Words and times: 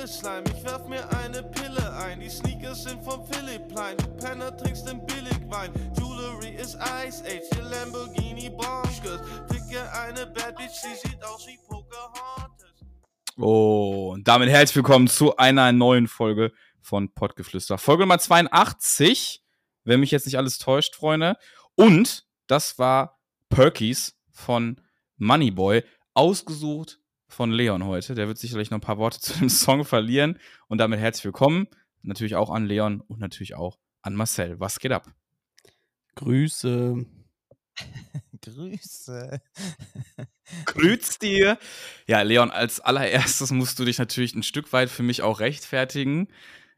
Vanille 0.00 0.08
Slime. 0.08 0.44
Ich 0.56 0.64
werf 0.64 0.86
mir 0.88 1.08
eine 1.18 1.42
Pille 1.42 1.92
ein. 1.96 2.20
Die 2.20 2.30
Sneakers 2.30 2.84
sind 2.84 3.02
vom 3.02 3.26
Philipp 3.26 3.68
Plein. 3.68 3.96
Du 3.98 4.06
Penner 4.16 4.56
trinkst 4.56 4.88
den 4.88 5.04
Billigwein. 5.04 5.72
Jewelry 5.96 6.54
ist 6.56 6.76
Ice 7.06 7.22
Age. 7.24 7.56
Ihr 7.56 7.62
Lamborghini 7.64 8.48
Bonkers. 8.48 9.20
Ficke 9.50 9.92
eine 9.92 10.26
Bad 10.26 10.56
Bitch, 10.56 10.72
sie 10.72 10.94
sieht 10.94 11.22
aus 11.22 11.46
wie 11.46 11.58
Pocahontas. 11.68 12.74
Oh, 13.36 14.12
und 14.14 14.26
damit 14.26 14.48
herzlich 14.48 14.76
willkommen 14.76 15.06
zu 15.06 15.36
einer 15.36 15.72
neuen 15.72 16.08
Folge 16.08 16.52
von 16.80 17.12
Pottgeflüster. 17.12 17.76
Folge 17.76 18.04
Nummer 18.04 18.18
82, 18.18 19.42
wenn 19.84 20.00
mich 20.00 20.10
jetzt 20.10 20.24
nicht 20.24 20.38
alles 20.38 20.58
täuscht, 20.58 20.96
Freunde. 20.96 21.36
Und 21.74 22.26
das 22.46 22.78
war 22.78 23.20
Perkies 23.50 24.16
von 24.32 24.80
Moneyboy, 25.18 25.82
ausgesucht 26.14 26.99
von 27.32 27.50
Leon 27.52 27.84
heute. 27.84 28.14
Der 28.14 28.28
wird 28.28 28.38
sicherlich 28.38 28.70
noch 28.70 28.78
ein 28.78 28.82
paar 28.82 28.98
Worte 28.98 29.20
zu 29.20 29.38
dem 29.38 29.48
Song 29.48 29.84
verlieren. 29.84 30.38
Und 30.68 30.78
damit 30.78 31.00
herzlich 31.00 31.24
willkommen. 31.24 31.68
Natürlich 32.02 32.34
auch 32.34 32.50
an 32.50 32.66
Leon 32.66 33.00
und 33.00 33.20
natürlich 33.20 33.54
auch 33.54 33.78
an 34.02 34.14
Marcel. 34.14 34.58
Was 34.58 34.78
geht 34.78 34.92
ab? 34.92 35.06
Grüße. 36.16 37.04
Grüße. 38.42 39.40
Grüß 40.66 41.18
dir. 41.18 41.58
Ja, 42.06 42.22
Leon, 42.22 42.50
als 42.50 42.80
allererstes 42.80 43.50
musst 43.50 43.78
du 43.78 43.84
dich 43.84 43.98
natürlich 43.98 44.34
ein 44.34 44.42
Stück 44.42 44.72
weit 44.72 44.90
für 44.90 45.02
mich 45.02 45.22
auch 45.22 45.40
rechtfertigen, 45.40 46.28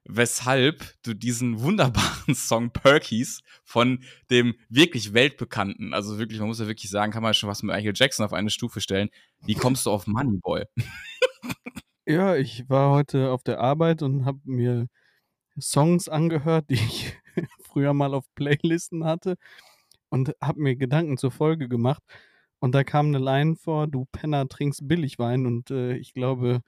weshalb 0.05 0.95
du 1.03 1.15
diesen 1.15 1.61
wunderbaren 1.61 2.35
Song 2.35 2.71
Perkies 2.71 3.43
von 3.65 4.03
dem 4.31 4.55
wirklich 4.69 5.15
weltbekannten, 5.15 5.95
also 5.95 6.19
wirklich, 6.19 6.41
man 6.41 6.49
muss 6.49 6.61
ja 6.61 6.67
wirklich 6.67 6.91
sagen, 6.91 7.13
kann 7.13 7.23
man 7.23 7.35
schon 7.35 7.49
was 7.49 7.63
mit 7.63 7.75
Michael 7.75 7.95
Jackson 7.95 8.25
auf 8.25 8.33
eine 8.33 8.51
Stufe 8.51 8.81
stellen. 8.81 9.11
Wie 9.41 9.55
kommst 9.55 9.87
du 9.87 9.91
auf 9.91 10.07
Moneyboy? 10.07 10.65
Ja, 12.07 12.35
ich 12.35 12.69
war 12.69 12.91
heute 12.93 13.31
auf 13.31 13.45
der 13.45 13.61
Arbeit 13.61 14.03
und 14.03 14.25
habe 14.25 14.41
mir 14.45 14.89
Songs 15.61 16.09
angehört, 16.09 16.71
die 16.71 16.75
ich 16.75 17.17
früher 17.63 17.95
mal 17.95 18.15
auf 18.15 18.25
Playlisten 18.35 19.05
hatte 19.05 19.37
und 20.11 20.35
habe 20.43 20.61
mir 20.61 20.77
Gedanken 20.77 21.17
zur 21.17 21.31
Folge 21.31 21.69
gemacht. 21.69 22.03
Und 22.61 22.75
da 22.75 22.85
kam 22.85 23.07
eine 23.09 23.19
Line 23.19 23.57
vor, 23.57 23.87
du 23.89 24.07
Penner 24.13 24.49
trinkst 24.49 24.87
Billigwein 24.89 25.47
und 25.47 25.71
äh, 25.71 25.95
ich 25.97 26.13
glaube, 26.15 26.63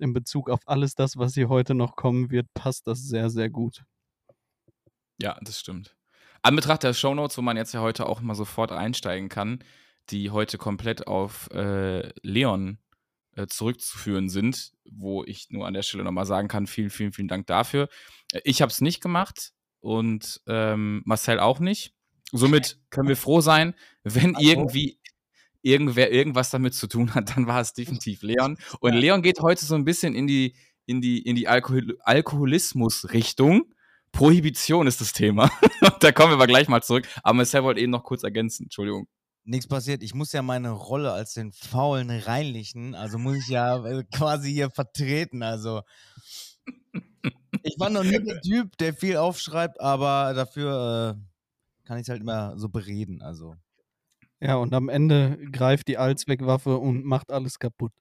in 0.00 0.12
Bezug 0.12 0.50
auf 0.50 0.60
alles 0.66 0.94
das, 0.94 1.16
was 1.16 1.34
hier 1.34 1.48
heute 1.48 1.74
noch 1.74 1.96
kommen 1.96 2.30
wird, 2.30 2.52
passt 2.54 2.86
das 2.86 3.02
sehr, 3.02 3.30
sehr 3.30 3.50
gut. 3.50 3.82
Ja, 5.20 5.38
das 5.42 5.60
stimmt. 5.60 5.96
An 6.42 6.56
Betracht 6.56 6.82
der 6.82 6.94
Shownotes, 6.94 7.36
wo 7.36 7.42
man 7.42 7.56
jetzt 7.56 7.74
ja 7.74 7.80
heute 7.80 8.06
auch 8.06 8.20
mal 8.20 8.34
sofort 8.34 8.72
einsteigen 8.72 9.28
kann, 9.28 9.62
die 10.08 10.30
heute 10.30 10.56
komplett 10.58 11.06
auf 11.06 11.50
äh, 11.50 12.08
Leon 12.22 12.78
äh, 13.36 13.46
zurückzuführen 13.46 14.28
sind, 14.28 14.72
wo 14.90 15.24
ich 15.24 15.50
nur 15.50 15.66
an 15.66 15.74
der 15.74 15.82
Stelle 15.82 16.04
nochmal 16.04 16.26
sagen 16.26 16.48
kann, 16.48 16.66
vielen, 16.66 16.90
vielen, 16.90 17.12
vielen 17.12 17.28
Dank 17.28 17.46
dafür. 17.46 17.88
Ich 18.44 18.62
habe 18.62 18.70
es 18.70 18.80
nicht 18.80 19.00
gemacht 19.00 19.52
und 19.80 20.40
ähm, 20.46 21.02
Marcel 21.04 21.40
auch 21.40 21.60
nicht. 21.60 21.94
Somit 22.32 22.78
können 22.90 23.08
wir 23.08 23.16
froh 23.16 23.40
sein, 23.40 23.74
wenn 24.04 24.34
irgendwie 24.38 24.99
irgendwer 25.62 26.10
irgendwas 26.10 26.50
damit 26.50 26.74
zu 26.74 26.86
tun 26.86 27.14
hat, 27.14 27.30
dann 27.36 27.46
war 27.46 27.60
es 27.60 27.72
definitiv 27.72 28.22
Leon. 28.22 28.56
Und 28.80 28.94
Leon 28.94 29.22
geht 29.22 29.40
heute 29.40 29.64
so 29.64 29.74
ein 29.74 29.84
bisschen 29.84 30.14
in 30.14 30.26
die, 30.26 30.54
in 30.86 31.00
die, 31.00 31.20
in 31.22 31.36
die 31.36 31.48
Alkohol 31.48 31.98
Alkoholismus-Richtung. 32.00 33.64
Prohibition 34.12 34.86
ist 34.86 35.00
das 35.00 35.12
Thema. 35.12 35.50
da 36.00 36.10
kommen 36.12 36.30
wir 36.30 36.34
aber 36.34 36.48
gleich 36.48 36.68
mal 36.68 36.82
zurück. 36.82 37.06
Aber 37.22 37.34
Marcel 37.34 37.62
wollte 37.62 37.80
eben 37.80 37.92
noch 37.92 38.02
kurz 38.02 38.24
ergänzen. 38.24 38.64
Entschuldigung. 38.64 39.06
Nichts 39.44 39.68
passiert. 39.68 40.02
Ich 40.02 40.14
muss 40.14 40.32
ja 40.32 40.42
meine 40.42 40.70
Rolle 40.70 41.12
als 41.12 41.34
den 41.34 41.52
faulen 41.52 42.10
Reinlichen, 42.10 42.94
also 42.94 43.18
muss 43.18 43.36
ich 43.36 43.48
ja 43.48 43.84
äh, 43.86 44.04
quasi 44.14 44.52
hier 44.52 44.70
vertreten. 44.70 45.42
Also 45.42 45.82
ich 47.62 47.78
war 47.78 47.90
noch 47.90 48.04
nie 48.04 48.22
der 48.22 48.40
Typ, 48.42 48.76
der 48.78 48.94
viel 48.94 49.16
aufschreibt, 49.16 49.80
aber 49.80 50.34
dafür 50.34 51.16
äh, 51.16 51.86
kann 51.86 51.98
ich 51.98 52.02
es 52.02 52.08
halt 52.08 52.20
immer 52.20 52.58
so 52.58 52.68
bereden. 52.68 53.22
Also 53.22 53.56
Ja, 54.40 54.56
und 54.56 54.72
am 54.74 54.88
Ende 54.88 55.38
greift 55.52 55.88
die 55.88 55.98
Allzweckwaffe 55.98 56.78
und 56.78 57.04
macht 57.04 57.30
alles 57.30 57.58
kaputt. 57.58 57.92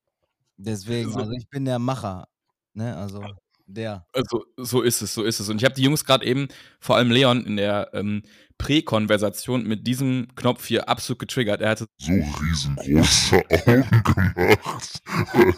deswegen, 0.57 1.11
So. 1.11 1.19
also 1.19 1.31
ich 1.31 1.49
bin 1.49 1.65
der 1.65 1.79
Macher. 1.79 2.27
Ne, 2.73 2.95
also 2.95 3.23
der. 3.65 4.05
Also, 4.13 4.45
so 4.57 4.81
ist 4.81 5.01
es, 5.01 5.13
so 5.13 5.23
ist 5.23 5.39
es. 5.39 5.49
Und 5.49 5.57
ich 5.57 5.65
habe 5.65 5.75
die 5.75 5.83
Jungs 5.83 6.03
gerade 6.05 6.25
eben, 6.25 6.47
vor 6.79 6.95
allem 6.95 7.11
Leon, 7.11 7.45
in 7.45 7.55
der 7.57 7.89
ähm, 7.93 8.23
Prä-Konversation 8.57 9.63
mit 9.63 9.85
diesem 9.87 10.27
Knopf 10.35 10.65
hier 10.65 10.89
absolut 10.89 11.19
getriggert. 11.19 11.61
Er 11.61 11.71
hatte 11.71 11.87
so 11.97 12.11
riesengroße 12.11 13.37
Augen 13.67 14.03
gemacht. 14.03 15.01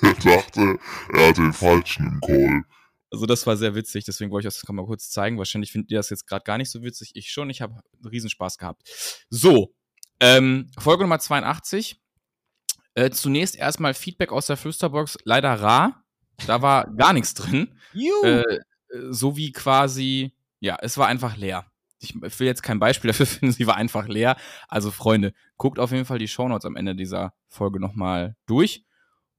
er 0.02 0.14
dachte, 0.14 0.80
er 1.14 1.30
hat 1.30 1.38
den 1.38 1.54
Falschen 1.54 2.08
im 2.08 2.22
Call. 2.22 2.64
Also 3.12 3.26
das 3.26 3.46
war 3.46 3.58
sehr 3.58 3.76
witzig, 3.76 4.06
deswegen 4.06 4.32
wollte 4.32 4.48
ich 4.48 4.54
das 4.54 4.64
mal 4.70 4.86
kurz 4.86 5.10
zeigen. 5.10 5.38
Wahrscheinlich 5.38 5.72
findet 5.72 5.92
ihr 5.92 5.98
das 5.98 6.10
jetzt 6.10 6.28
gerade 6.28 6.44
gar 6.46 6.58
nicht 6.58 6.70
so 6.70 6.82
witzig. 6.82 7.12
Ich 7.16 7.30
schon, 7.30 7.50
ich 7.50 7.62
habe 7.62 7.74
einen 7.74 8.10
Riesenspaß 8.10 8.58
gehabt. 8.58 8.84
So, 9.30 9.74
ähm, 10.22 10.70
Folge 10.78 11.04
Nummer 11.04 11.20
82. 11.20 12.00
Äh, 12.94 13.10
zunächst 13.10 13.56
erstmal 13.56 13.94
Feedback 13.94 14.32
aus 14.32 14.46
der 14.46 14.56
Flüsterbox. 14.56 15.18
Leider 15.26 15.54
rar. 15.56 16.06
Da 16.46 16.62
war 16.62 16.88
gar 16.96 17.14
nichts 17.14 17.34
drin. 17.34 17.78
Äh, 18.24 18.44
so 19.10 19.36
wie 19.36 19.52
quasi, 19.52 20.34
ja, 20.60 20.78
es 20.82 20.98
war 20.98 21.08
einfach 21.08 21.38
leer. 21.38 21.66
Ich 22.00 22.16
will 22.16 22.48
jetzt 22.48 22.64
kein 22.64 22.80
Beispiel 22.80 23.10
dafür 23.10 23.26
finden, 23.28 23.54
sie 23.54 23.68
war 23.68 23.76
einfach 23.76 24.08
leer. 24.08 24.38
Also, 24.68 24.92
Freunde, 24.92 25.34
guckt 25.58 25.80
auf 25.80 25.92
jeden 25.92 26.06
Fall 26.06 26.20
die 26.20 26.28
Shownotes 26.28 26.66
am 26.66 26.76
Ende 26.76 26.96
dieser 26.96 27.34
Folge 27.48 27.80
nochmal 27.80 28.36
durch. 28.46 28.86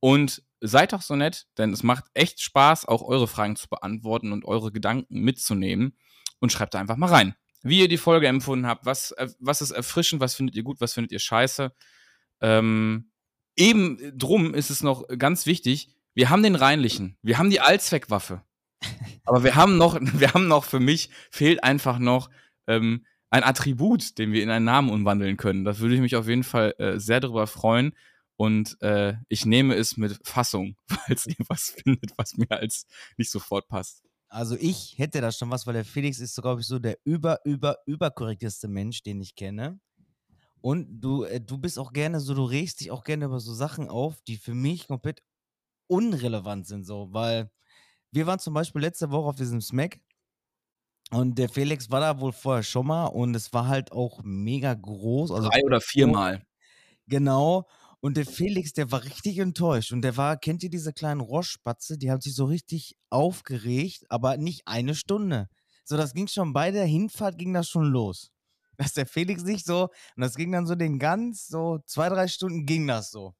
Und 0.00 0.42
seid 0.60 0.92
doch 0.92 1.02
so 1.02 1.14
nett, 1.14 1.46
denn 1.58 1.72
es 1.72 1.82
macht 1.82 2.04
echt 2.14 2.40
Spaß, 2.40 2.86
auch 2.86 3.02
eure 3.02 3.28
Fragen 3.28 3.56
zu 3.56 3.68
beantworten 3.68 4.32
und 4.32 4.44
eure 4.44 4.72
Gedanken 4.72 5.20
mitzunehmen. 5.20 5.96
Und 6.40 6.50
schreibt 6.50 6.74
da 6.74 6.80
einfach 6.80 6.96
mal 6.96 7.10
rein, 7.10 7.36
wie 7.62 7.80
ihr 7.80 7.88
die 7.88 7.98
Folge 7.98 8.28
empfunden 8.28 8.66
habt. 8.66 8.86
Was, 8.86 9.12
äh, 9.12 9.28
was 9.38 9.62
ist 9.62 9.70
erfrischend, 9.70 10.20
was 10.20 10.34
findet 10.34 10.56
ihr 10.56 10.62
gut, 10.62 10.80
was 10.80 10.94
findet 10.94 11.12
ihr 11.12 11.18
scheiße. 11.18 11.72
Ähm, 12.40 13.10
eben 13.56 13.98
drum 14.16 14.54
ist 14.54 14.70
es 14.70 14.82
noch 14.82 15.06
ganz 15.18 15.46
wichtig, 15.46 15.94
wir 16.14 16.28
haben 16.28 16.42
den 16.42 16.56
Reinlichen, 16.56 17.16
wir 17.22 17.38
haben 17.38 17.50
die 17.50 17.60
Allzweckwaffe. 17.60 18.42
Aber 19.24 19.44
wir 19.44 19.54
haben 19.54 19.76
noch, 19.78 19.98
wir 20.00 20.34
haben 20.34 20.48
noch, 20.48 20.64
für 20.64 20.80
mich 20.80 21.10
fehlt 21.30 21.62
einfach 21.64 21.98
noch 21.98 22.30
ähm, 22.66 23.06
ein 23.30 23.44
Attribut, 23.44 24.18
den 24.18 24.32
wir 24.32 24.42
in 24.42 24.50
einen 24.50 24.66
Namen 24.66 24.90
umwandeln 24.90 25.36
können. 25.36 25.64
Da 25.64 25.78
würde 25.78 25.94
ich 25.94 26.00
mich 26.00 26.16
auf 26.16 26.28
jeden 26.28 26.44
Fall 26.44 26.74
äh, 26.78 26.98
sehr 26.98 27.20
darüber 27.20 27.46
freuen. 27.46 27.96
Und 28.36 28.76
äh, 28.82 29.14
ich 29.28 29.46
nehme 29.46 29.74
es 29.74 29.96
mit 29.96 30.18
Fassung, 30.24 30.76
falls 30.86 31.26
ihr 31.26 31.36
was 31.48 31.74
findet, 31.82 32.12
was 32.16 32.36
mir 32.36 32.50
als 32.50 32.86
nicht 33.16 33.30
sofort 33.30 33.68
passt. 33.68 34.02
Also 34.32 34.56
ich 34.58 34.96
hätte 34.96 35.20
da 35.20 35.30
schon 35.30 35.50
was, 35.50 35.66
weil 35.66 35.74
der 35.74 35.84
Felix 35.84 36.18
ist, 36.18 36.40
glaube 36.40 36.62
ich, 36.62 36.66
so 36.66 36.78
der 36.78 36.96
über, 37.04 37.40
über, 37.44 37.76
überkorrekteste 37.84 38.66
Mensch, 38.66 39.02
den 39.02 39.20
ich 39.20 39.34
kenne. 39.34 39.78
Und 40.62 41.02
du, 41.02 41.24
äh, 41.24 41.38
du 41.38 41.58
bist 41.58 41.78
auch 41.78 41.92
gerne 41.92 42.18
so, 42.18 42.32
du 42.32 42.44
regst 42.44 42.80
dich 42.80 42.90
auch 42.90 43.04
gerne 43.04 43.26
über 43.26 43.40
so 43.40 43.52
Sachen 43.52 43.90
auf, 43.90 44.22
die 44.22 44.38
für 44.38 44.54
mich 44.54 44.86
komplett 44.88 45.22
unrelevant 45.86 46.66
sind, 46.66 46.84
so, 46.84 47.12
weil 47.12 47.50
wir 48.10 48.26
waren 48.26 48.38
zum 48.38 48.54
Beispiel 48.54 48.80
letzte 48.80 49.10
Woche 49.10 49.28
auf 49.28 49.36
diesem 49.36 49.60
Smack 49.60 50.00
und 51.10 51.36
der 51.36 51.50
Felix 51.50 51.90
war 51.90 52.00
da 52.00 52.18
wohl 52.18 52.32
vorher 52.32 52.62
schon 52.62 52.86
mal 52.86 53.08
und 53.08 53.34
es 53.34 53.52
war 53.52 53.68
halt 53.68 53.92
auch 53.92 54.22
mega 54.22 54.72
groß. 54.72 55.30
Also 55.30 55.50
Drei 55.50 55.62
oder 55.62 55.82
viermal. 55.82 56.42
Genau. 57.06 57.68
Und 58.04 58.16
der 58.16 58.26
Felix, 58.26 58.72
der 58.72 58.90
war 58.90 59.04
richtig 59.04 59.38
enttäuscht. 59.38 59.92
Und 59.92 60.02
der 60.02 60.16
war, 60.16 60.36
kennt 60.36 60.64
ihr 60.64 60.70
diese 60.70 60.92
kleinen 60.92 61.20
Rohrspatze? 61.20 61.96
Die 61.98 62.10
haben 62.10 62.20
sich 62.20 62.34
so 62.34 62.46
richtig 62.46 62.96
aufgeregt, 63.10 64.02
aber 64.08 64.36
nicht 64.38 64.62
eine 64.66 64.96
Stunde. 64.96 65.48
So, 65.84 65.96
das 65.96 66.12
ging 66.12 66.26
schon 66.26 66.52
bei 66.52 66.72
der 66.72 66.84
Hinfahrt 66.84 67.38
ging 67.38 67.52
das 67.52 67.68
schon 67.68 67.84
los. 67.84 68.32
Dass 68.76 68.92
der 68.94 69.06
Felix 69.06 69.44
nicht 69.44 69.64
so, 69.64 69.82
und 70.16 70.20
das 70.20 70.34
ging 70.34 70.50
dann 70.50 70.66
so 70.66 70.74
den 70.74 70.98
ganz, 70.98 71.46
so 71.46 71.78
zwei, 71.86 72.08
drei 72.08 72.26
Stunden 72.26 72.66
ging 72.66 72.88
das 72.88 73.12
so. 73.12 73.34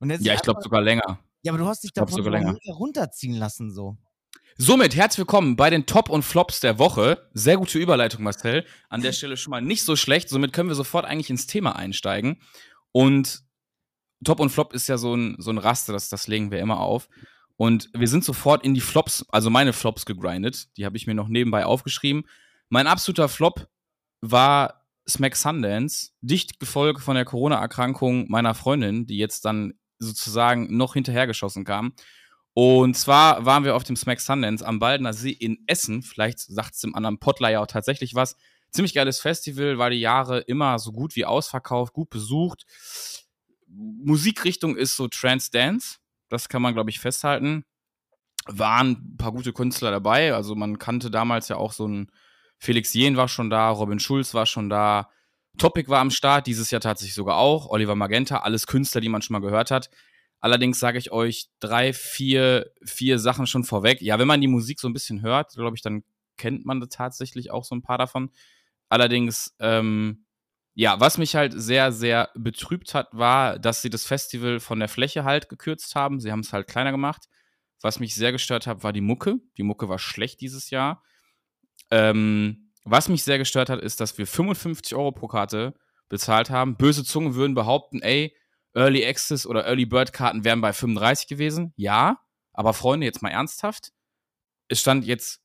Und 0.00 0.10
jetzt 0.10 0.24
Ja, 0.24 0.34
ich 0.34 0.42
glaube 0.42 0.62
sogar 0.62 0.80
länger. 0.82 1.20
ja, 1.42 1.52
aber 1.52 1.58
du 1.58 1.66
hast 1.66 1.84
dich 1.84 1.92
davon 1.92 2.58
runterziehen 2.66 3.34
lassen, 3.34 3.70
so. 3.70 3.96
Somit 4.58 4.96
herzlich 4.96 5.18
willkommen 5.18 5.54
bei 5.54 5.70
den 5.70 5.86
Top 5.86 6.08
und 6.08 6.24
Flops 6.24 6.58
der 6.58 6.80
Woche. 6.80 7.30
Sehr 7.34 7.56
gute 7.56 7.78
Überleitung, 7.78 8.24
Marcel. 8.24 8.66
An 8.88 9.00
der 9.00 9.12
Stelle 9.12 9.36
schon 9.36 9.52
mal 9.52 9.62
nicht 9.62 9.84
so 9.84 9.94
schlecht. 9.94 10.28
Somit 10.28 10.52
können 10.52 10.68
wir 10.68 10.74
sofort 10.74 11.04
eigentlich 11.04 11.30
ins 11.30 11.46
Thema 11.46 11.76
einsteigen. 11.76 12.42
Und 12.90 13.44
Top 14.24 14.40
und 14.40 14.50
Flop 14.50 14.72
ist 14.72 14.88
ja 14.88 14.98
so 14.98 15.14
ein, 15.14 15.36
so 15.38 15.50
ein 15.50 15.58
Raster, 15.58 15.92
das, 15.92 16.08
das 16.08 16.26
legen 16.26 16.50
wir 16.50 16.60
immer 16.60 16.80
auf. 16.80 17.08
Und 17.56 17.90
wir 17.94 18.08
sind 18.08 18.24
sofort 18.24 18.64
in 18.64 18.74
die 18.74 18.80
Flops, 18.80 19.24
also 19.30 19.50
meine 19.50 19.72
Flops 19.72 20.06
gegrindet. 20.06 20.76
Die 20.76 20.84
habe 20.84 20.96
ich 20.96 21.06
mir 21.06 21.14
noch 21.14 21.28
nebenbei 21.28 21.64
aufgeschrieben. 21.64 22.24
Mein 22.68 22.86
absoluter 22.86 23.28
Flop 23.28 23.68
war 24.20 24.86
Smack 25.08 25.36
Sundance, 25.36 26.10
dicht 26.20 26.60
gefolgt 26.60 27.00
von 27.00 27.14
der 27.14 27.24
Corona-Erkrankung 27.24 28.30
meiner 28.30 28.54
Freundin, 28.54 29.06
die 29.06 29.18
jetzt 29.18 29.44
dann 29.44 29.74
sozusagen 29.98 30.76
noch 30.76 30.94
hinterhergeschossen 30.94 31.64
kam. 31.64 31.92
Und 32.54 32.96
zwar 32.96 33.46
waren 33.46 33.64
wir 33.64 33.74
auf 33.74 33.84
dem 33.84 33.96
Smack 33.96 34.20
Sundance 34.20 34.66
am 34.66 34.78
Baldener 34.78 35.12
See 35.12 35.30
in 35.30 35.58
Essen. 35.66 36.02
Vielleicht 36.02 36.40
sagt 36.40 36.74
es 36.74 36.80
dem 36.80 36.94
anderen 36.94 37.18
Potler 37.18 37.50
ja 37.50 37.60
auch 37.60 37.66
tatsächlich 37.66 38.14
was. 38.14 38.36
Ziemlich 38.70 38.94
geiles 38.94 39.20
Festival, 39.20 39.78
war 39.78 39.90
die 39.90 40.00
Jahre 40.00 40.40
immer 40.40 40.78
so 40.78 40.92
gut 40.92 41.16
wie 41.16 41.24
ausverkauft, 41.24 41.92
gut 41.92 42.10
besucht. 42.10 42.64
Musikrichtung 43.74 44.76
ist 44.76 44.96
so 44.96 45.08
Trance 45.08 45.50
Dance. 45.50 45.98
Das 46.28 46.48
kann 46.48 46.62
man, 46.62 46.74
glaube 46.74 46.90
ich, 46.90 47.00
festhalten. 47.00 47.64
waren 48.46 48.90
ein 48.92 49.16
paar 49.16 49.32
gute 49.32 49.52
Künstler 49.52 49.90
dabei. 49.90 50.34
Also 50.34 50.54
man 50.54 50.78
kannte 50.78 51.10
damals 51.10 51.48
ja 51.48 51.56
auch 51.56 51.72
so 51.72 51.86
ein 51.86 52.10
Felix 52.58 52.94
Jen 52.94 53.16
war 53.16 53.28
schon 53.28 53.50
da, 53.50 53.70
Robin 53.70 53.98
Schulz 53.98 54.34
war 54.34 54.46
schon 54.46 54.70
da, 54.70 55.10
Topic 55.58 55.88
war 55.88 56.00
am 56.00 56.10
Start, 56.10 56.46
dieses 56.46 56.70
Jahr 56.70 56.80
tatsächlich 56.80 57.14
sogar 57.14 57.36
auch, 57.36 57.68
Oliver 57.68 57.96
Magenta, 57.96 58.38
alles 58.38 58.66
Künstler, 58.68 59.00
die 59.00 59.08
man 59.08 59.20
schon 59.20 59.34
mal 59.34 59.40
gehört 59.40 59.70
hat. 59.72 59.90
Allerdings 60.40 60.78
sage 60.78 60.98
ich 60.98 61.12
euch 61.12 61.48
drei, 61.60 61.92
vier, 61.92 62.70
vier 62.84 63.18
Sachen 63.18 63.46
schon 63.46 63.64
vorweg. 63.64 64.00
Ja, 64.00 64.18
wenn 64.18 64.28
man 64.28 64.40
die 64.40 64.48
Musik 64.48 64.80
so 64.80 64.88
ein 64.88 64.92
bisschen 64.92 65.22
hört, 65.22 65.54
glaube 65.54 65.76
ich, 65.76 65.82
dann 65.82 66.04
kennt 66.36 66.64
man 66.64 66.88
tatsächlich 66.88 67.50
auch 67.50 67.64
so 67.64 67.74
ein 67.74 67.82
paar 67.82 67.98
davon. 67.98 68.30
Allerdings, 68.88 69.54
ähm, 69.58 70.21
ja, 70.74 70.98
was 71.00 71.18
mich 71.18 71.34
halt 71.34 71.52
sehr, 71.54 71.92
sehr 71.92 72.30
betrübt 72.34 72.94
hat, 72.94 73.08
war, 73.12 73.58
dass 73.58 73.82
sie 73.82 73.90
das 73.90 74.04
Festival 74.04 74.60
von 74.60 74.78
der 74.78 74.88
Fläche 74.88 75.24
halt 75.24 75.48
gekürzt 75.48 75.94
haben. 75.94 76.18
Sie 76.20 76.32
haben 76.32 76.40
es 76.40 76.52
halt 76.52 76.66
kleiner 76.66 76.92
gemacht. 76.92 77.28
Was 77.82 78.00
mich 78.00 78.14
sehr 78.14 78.32
gestört 78.32 78.66
hat, 78.66 78.82
war 78.82 78.92
die 78.92 79.00
Mucke. 79.00 79.36
Die 79.58 79.64
Mucke 79.64 79.88
war 79.88 79.98
schlecht 79.98 80.40
dieses 80.40 80.70
Jahr. 80.70 81.02
Ähm, 81.90 82.70
was 82.84 83.08
mich 83.08 83.22
sehr 83.22 83.38
gestört 83.38 83.68
hat, 83.68 83.80
ist, 83.80 84.00
dass 84.00 84.16
wir 84.18 84.26
55 84.26 84.94
Euro 84.94 85.12
pro 85.12 85.28
Karte 85.28 85.74
bezahlt 86.08 86.48
haben. 86.48 86.76
Böse 86.76 87.04
Zungen 87.04 87.34
würden 87.34 87.54
behaupten, 87.54 88.00
ey, 88.00 88.34
Early 88.74 89.06
Access 89.06 89.46
oder 89.46 89.66
Early 89.66 89.84
Bird 89.84 90.12
Karten 90.12 90.44
wären 90.44 90.60
bei 90.60 90.72
35 90.72 91.28
gewesen. 91.28 91.74
Ja, 91.76 92.18
aber 92.52 92.72
Freunde, 92.72 93.06
jetzt 93.06 93.22
mal 93.22 93.30
ernsthaft. 93.30 93.92
Es 94.68 94.80
stand 94.80 95.04
jetzt 95.04 95.42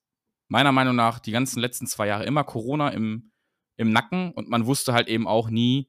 meiner 0.47 0.71
Meinung 0.71 0.95
nach 0.95 1.19
die 1.19 1.31
ganzen 1.31 1.59
letzten 1.59 1.87
zwei 1.87 2.07
Jahre 2.07 2.25
immer 2.25 2.43
Corona 2.43 2.89
im, 2.89 3.31
im 3.77 3.91
Nacken 3.91 4.31
und 4.33 4.49
man 4.49 4.65
wusste 4.65 4.93
halt 4.93 5.07
eben 5.07 5.27
auch 5.27 5.49
nie, 5.49 5.87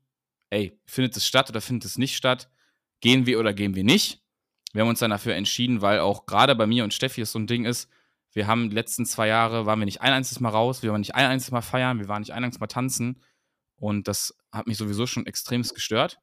ey, 0.50 0.78
findet 0.86 1.16
es 1.16 1.26
statt 1.26 1.50
oder 1.50 1.60
findet 1.60 1.86
es 1.86 1.98
nicht 1.98 2.16
statt? 2.16 2.50
Gehen 3.00 3.26
wir 3.26 3.40
oder 3.40 3.52
gehen 3.52 3.74
wir 3.74 3.84
nicht? 3.84 4.22
Wir 4.72 4.82
haben 4.82 4.88
uns 4.88 4.98
dann 5.00 5.10
dafür 5.10 5.34
entschieden, 5.34 5.80
weil 5.82 6.00
auch 6.00 6.26
gerade 6.26 6.54
bei 6.54 6.66
mir 6.66 6.84
und 6.84 6.94
Steffi 6.94 7.22
es 7.22 7.32
so 7.32 7.38
ein 7.38 7.46
Ding 7.46 7.64
ist, 7.64 7.88
wir 8.32 8.46
haben 8.46 8.68
die 8.68 8.74
letzten 8.74 9.06
zwei 9.06 9.26
Jahre, 9.26 9.66
waren 9.66 9.78
wir 9.78 9.86
nicht 9.86 10.02
ein 10.02 10.12
einziges 10.12 10.40
Mal 10.40 10.50
raus, 10.50 10.82
wir 10.82 10.92
waren 10.92 11.00
nicht 11.00 11.14
ein 11.14 11.26
einziges 11.26 11.50
Mal 11.50 11.62
feiern, 11.62 11.98
wir 11.98 12.08
waren 12.08 12.20
nicht 12.20 12.32
ein 12.32 12.44
einziges 12.44 12.60
Mal 12.60 12.66
tanzen. 12.66 13.22
Und 13.76 14.06
das 14.06 14.36
hat 14.52 14.66
mich 14.66 14.76
sowieso 14.76 15.06
schon 15.06 15.26
extremst 15.26 15.74
gestört. 15.74 16.18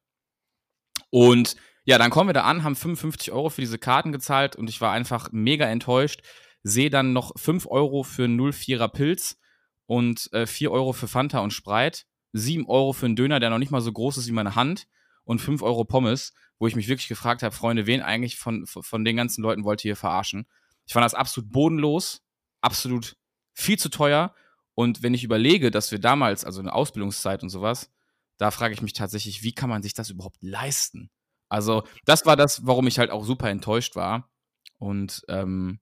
Und 1.10 1.56
ja, 1.84 1.98
dann 1.98 2.10
kommen 2.10 2.28
wir 2.28 2.34
da 2.34 2.44
an, 2.44 2.64
haben 2.64 2.76
55 2.76 3.32
Euro 3.32 3.48
für 3.48 3.60
diese 3.60 3.78
Karten 3.78 4.12
gezahlt 4.12 4.56
und 4.56 4.68
ich 4.68 4.80
war 4.80 4.92
einfach 4.92 5.30
mega 5.32 5.66
enttäuscht. 5.66 6.22
Sehe 6.62 6.90
dann 6.90 7.12
noch 7.12 7.32
5 7.36 7.66
Euro 7.66 8.02
für 8.02 8.24
einen 8.24 8.40
04er 8.40 8.88
Pilz 8.88 9.38
und 9.86 10.32
äh, 10.32 10.46
4 10.46 10.70
Euro 10.70 10.92
für 10.92 11.08
Fanta 11.08 11.40
und 11.40 11.52
Spreit, 11.52 12.06
7 12.32 12.66
Euro 12.66 12.92
für 12.92 13.06
einen 13.06 13.16
Döner, 13.16 13.40
der 13.40 13.50
noch 13.50 13.58
nicht 13.58 13.70
mal 13.70 13.80
so 13.80 13.92
groß 13.92 14.18
ist 14.18 14.26
wie 14.26 14.32
meine 14.32 14.54
Hand 14.54 14.86
und 15.24 15.40
5 15.40 15.62
Euro 15.62 15.84
Pommes, 15.84 16.34
wo 16.58 16.66
ich 16.66 16.76
mich 16.76 16.88
wirklich 16.88 17.08
gefragt 17.08 17.42
habe, 17.42 17.54
Freunde, 17.54 17.86
wen 17.86 18.02
eigentlich 18.02 18.36
von, 18.36 18.66
von 18.66 19.04
den 19.04 19.16
ganzen 19.16 19.42
Leuten 19.42 19.64
wollt 19.64 19.84
ihr 19.84 19.90
hier 19.90 19.96
verarschen? 19.96 20.46
Ich 20.86 20.92
fand 20.92 21.04
das 21.04 21.14
absolut 21.14 21.50
bodenlos, 21.52 22.22
absolut 22.60 23.16
viel 23.52 23.78
zu 23.78 23.88
teuer. 23.88 24.34
Und 24.74 25.02
wenn 25.02 25.14
ich 25.14 25.24
überlege, 25.24 25.70
dass 25.70 25.90
wir 25.90 25.98
damals, 25.98 26.44
also 26.44 26.60
eine 26.60 26.72
Ausbildungszeit 26.72 27.42
und 27.42 27.48
sowas, 27.48 27.90
da 28.38 28.50
frage 28.50 28.74
ich 28.74 28.82
mich 28.82 28.92
tatsächlich, 28.92 29.42
wie 29.42 29.52
kann 29.52 29.70
man 29.70 29.82
sich 29.82 29.94
das 29.94 30.10
überhaupt 30.10 30.38
leisten? 30.42 31.10
Also, 31.48 31.84
das 32.04 32.26
war 32.26 32.36
das, 32.36 32.66
warum 32.66 32.86
ich 32.86 32.98
halt 32.98 33.10
auch 33.10 33.24
super 33.24 33.48
enttäuscht 33.48 33.96
war. 33.96 34.30
Und 34.78 35.24
ähm, 35.28 35.80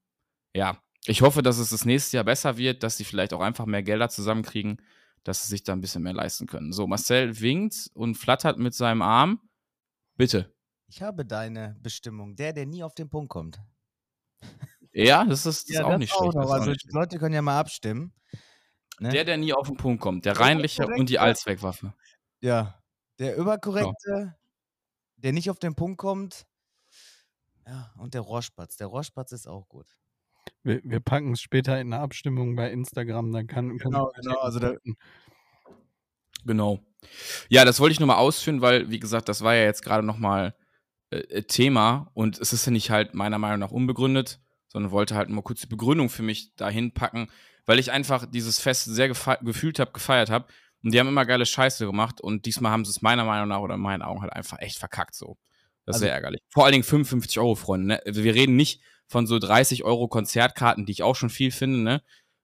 ja, 0.54 0.80
ich 1.06 1.22
hoffe, 1.22 1.42
dass 1.42 1.58
es 1.58 1.70
das 1.70 1.84
nächste 1.84 2.16
Jahr 2.16 2.24
besser 2.24 2.56
wird, 2.56 2.82
dass 2.82 2.96
sie 2.96 3.04
vielleicht 3.04 3.32
auch 3.34 3.40
einfach 3.40 3.66
mehr 3.66 3.82
Gelder 3.82 4.08
zusammenkriegen, 4.08 4.80
dass 5.22 5.42
sie 5.42 5.48
sich 5.48 5.64
da 5.64 5.72
ein 5.72 5.80
bisschen 5.80 6.02
mehr 6.02 6.12
leisten 6.12 6.46
können. 6.46 6.72
So, 6.72 6.86
Marcel 6.86 7.40
winkt 7.40 7.90
und 7.94 8.14
flattert 8.16 8.58
mit 8.58 8.74
seinem 8.74 9.02
Arm. 9.02 9.40
Bitte. 10.16 10.54
Ich 10.86 11.02
habe 11.02 11.24
deine 11.24 11.76
Bestimmung. 11.80 12.36
Der, 12.36 12.52
der 12.52 12.66
nie 12.66 12.82
auf 12.82 12.94
den 12.94 13.08
Punkt 13.08 13.30
kommt. 13.30 13.60
Ja, 14.92 15.24
das 15.24 15.44
ist, 15.44 15.68
das 15.68 15.76
ja, 15.76 15.84
auch 15.84 15.90
das 15.90 15.98
nicht 15.98 16.12
auch 16.14 16.20
schlecht. 16.20 16.36
Noch. 16.36 16.50
Also, 16.50 16.72
die 16.72 16.88
Leute 16.90 17.18
können 17.18 17.34
ja 17.34 17.42
mal 17.42 17.58
abstimmen. 17.58 18.12
Ne? 19.00 19.08
Der, 19.10 19.24
der 19.24 19.36
nie 19.36 19.52
auf 19.52 19.66
den 19.66 19.76
Punkt 19.76 20.00
kommt. 20.00 20.24
Der 20.24 20.38
reinliche 20.38 20.86
und 20.86 21.08
die 21.08 21.18
Allzweckwaffe. 21.18 21.94
Ja. 22.40 22.80
Der 23.18 23.36
überkorrekte, 23.36 23.92
so. 23.96 24.30
der 25.16 25.32
nicht 25.32 25.50
auf 25.50 25.58
den 25.58 25.74
Punkt 25.74 25.98
kommt. 25.98 26.46
Ja, 27.66 27.92
und 27.98 28.14
der 28.14 28.20
Rohrspatz. 28.20 28.76
Der 28.76 28.86
Rohrspatz 28.86 29.32
ist 29.32 29.48
auch 29.48 29.68
gut. 29.68 29.86
Wir, 30.64 30.80
wir 30.82 31.00
packen 31.00 31.32
es 31.32 31.40
später 31.40 31.80
in 31.80 31.90
der 31.90 32.00
Abstimmung 32.00 32.56
bei 32.56 32.70
Instagram, 32.70 33.32
dann 33.32 33.46
kann. 33.46 33.78
Genau, 33.78 34.10
genau. 34.16 34.38
Also 34.40 34.58
da, 34.58 34.74
genau. 36.44 36.80
Ja, 37.48 37.64
das 37.64 37.80
wollte 37.80 37.92
ich 37.92 38.00
nur 38.00 38.08
mal 38.08 38.16
ausführen, 38.16 38.60
weil, 38.60 38.90
wie 38.90 38.98
gesagt, 38.98 39.28
das 39.28 39.42
war 39.42 39.54
ja 39.54 39.62
jetzt 39.64 39.84
gerade 39.84 40.04
nochmal 40.04 40.54
äh, 41.10 41.18
äh, 41.18 41.42
Thema 41.42 42.10
und 42.14 42.38
es 42.40 42.52
ist 42.52 42.64
ja 42.66 42.72
nicht 42.72 42.90
halt 42.90 43.14
meiner 43.14 43.38
Meinung 43.38 43.60
nach 43.60 43.70
unbegründet 43.70 44.40
sondern 44.74 44.90
wollte 44.90 45.14
halt 45.14 45.30
mal 45.30 45.40
kurz 45.40 45.60
die 45.60 45.68
Begründung 45.68 46.10
für 46.10 46.24
mich 46.24 46.54
dahin 46.56 46.92
packen, 46.92 47.28
weil 47.64 47.78
ich 47.78 47.92
einfach 47.92 48.26
dieses 48.26 48.58
Fest 48.58 48.86
sehr 48.86 49.08
gefühlt 49.08 49.78
habe, 49.78 49.92
gefeiert 49.92 50.30
habe. 50.30 50.46
Und 50.82 50.92
die 50.92 51.00
haben 51.00 51.06
immer 51.06 51.24
geile 51.24 51.46
Scheiße 51.46 51.86
gemacht 51.86 52.20
und 52.20 52.44
diesmal 52.44 52.72
haben 52.72 52.84
sie 52.84 52.90
es 52.90 53.00
meiner 53.00 53.24
Meinung 53.24 53.48
nach 53.48 53.60
oder 53.60 53.76
in 53.76 53.80
meinen 53.80 54.02
Augen 54.02 54.20
halt 54.20 54.32
einfach 54.32 54.58
echt 54.58 54.78
verkackt 54.78 55.14
so. 55.14 55.38
Das 55.86 55.96
ist 55.96 56.02
also, 56.02 56.06
sehr 56.06 56.12
ärgerlich. 56.12 56.40
Vor 56.48 56.64
allen 56.64 56.72
Dingen 56.72 56.84
55 56.84 57.38
Euro, 57.38 57.54
Freunde. 57.54 57.86
Ne? 57.86 58.02
Also 58.04 58.24
wir 58.24 58.34
reden 58.34 58.56
nicht 58.56 58.82
von 59.06 59.26
so 59.26 59.38
30 59.38 59.84
Euro 59.84 60.08
Konzertkarten, 60.08 60.86
die 60.86 60.92
ich 60.92 61.02
auch 61.02 61.16
schon 61.16 61.30
viel 61.30 61.50
finde, 61.50 61.78
ne? 61.80 62.02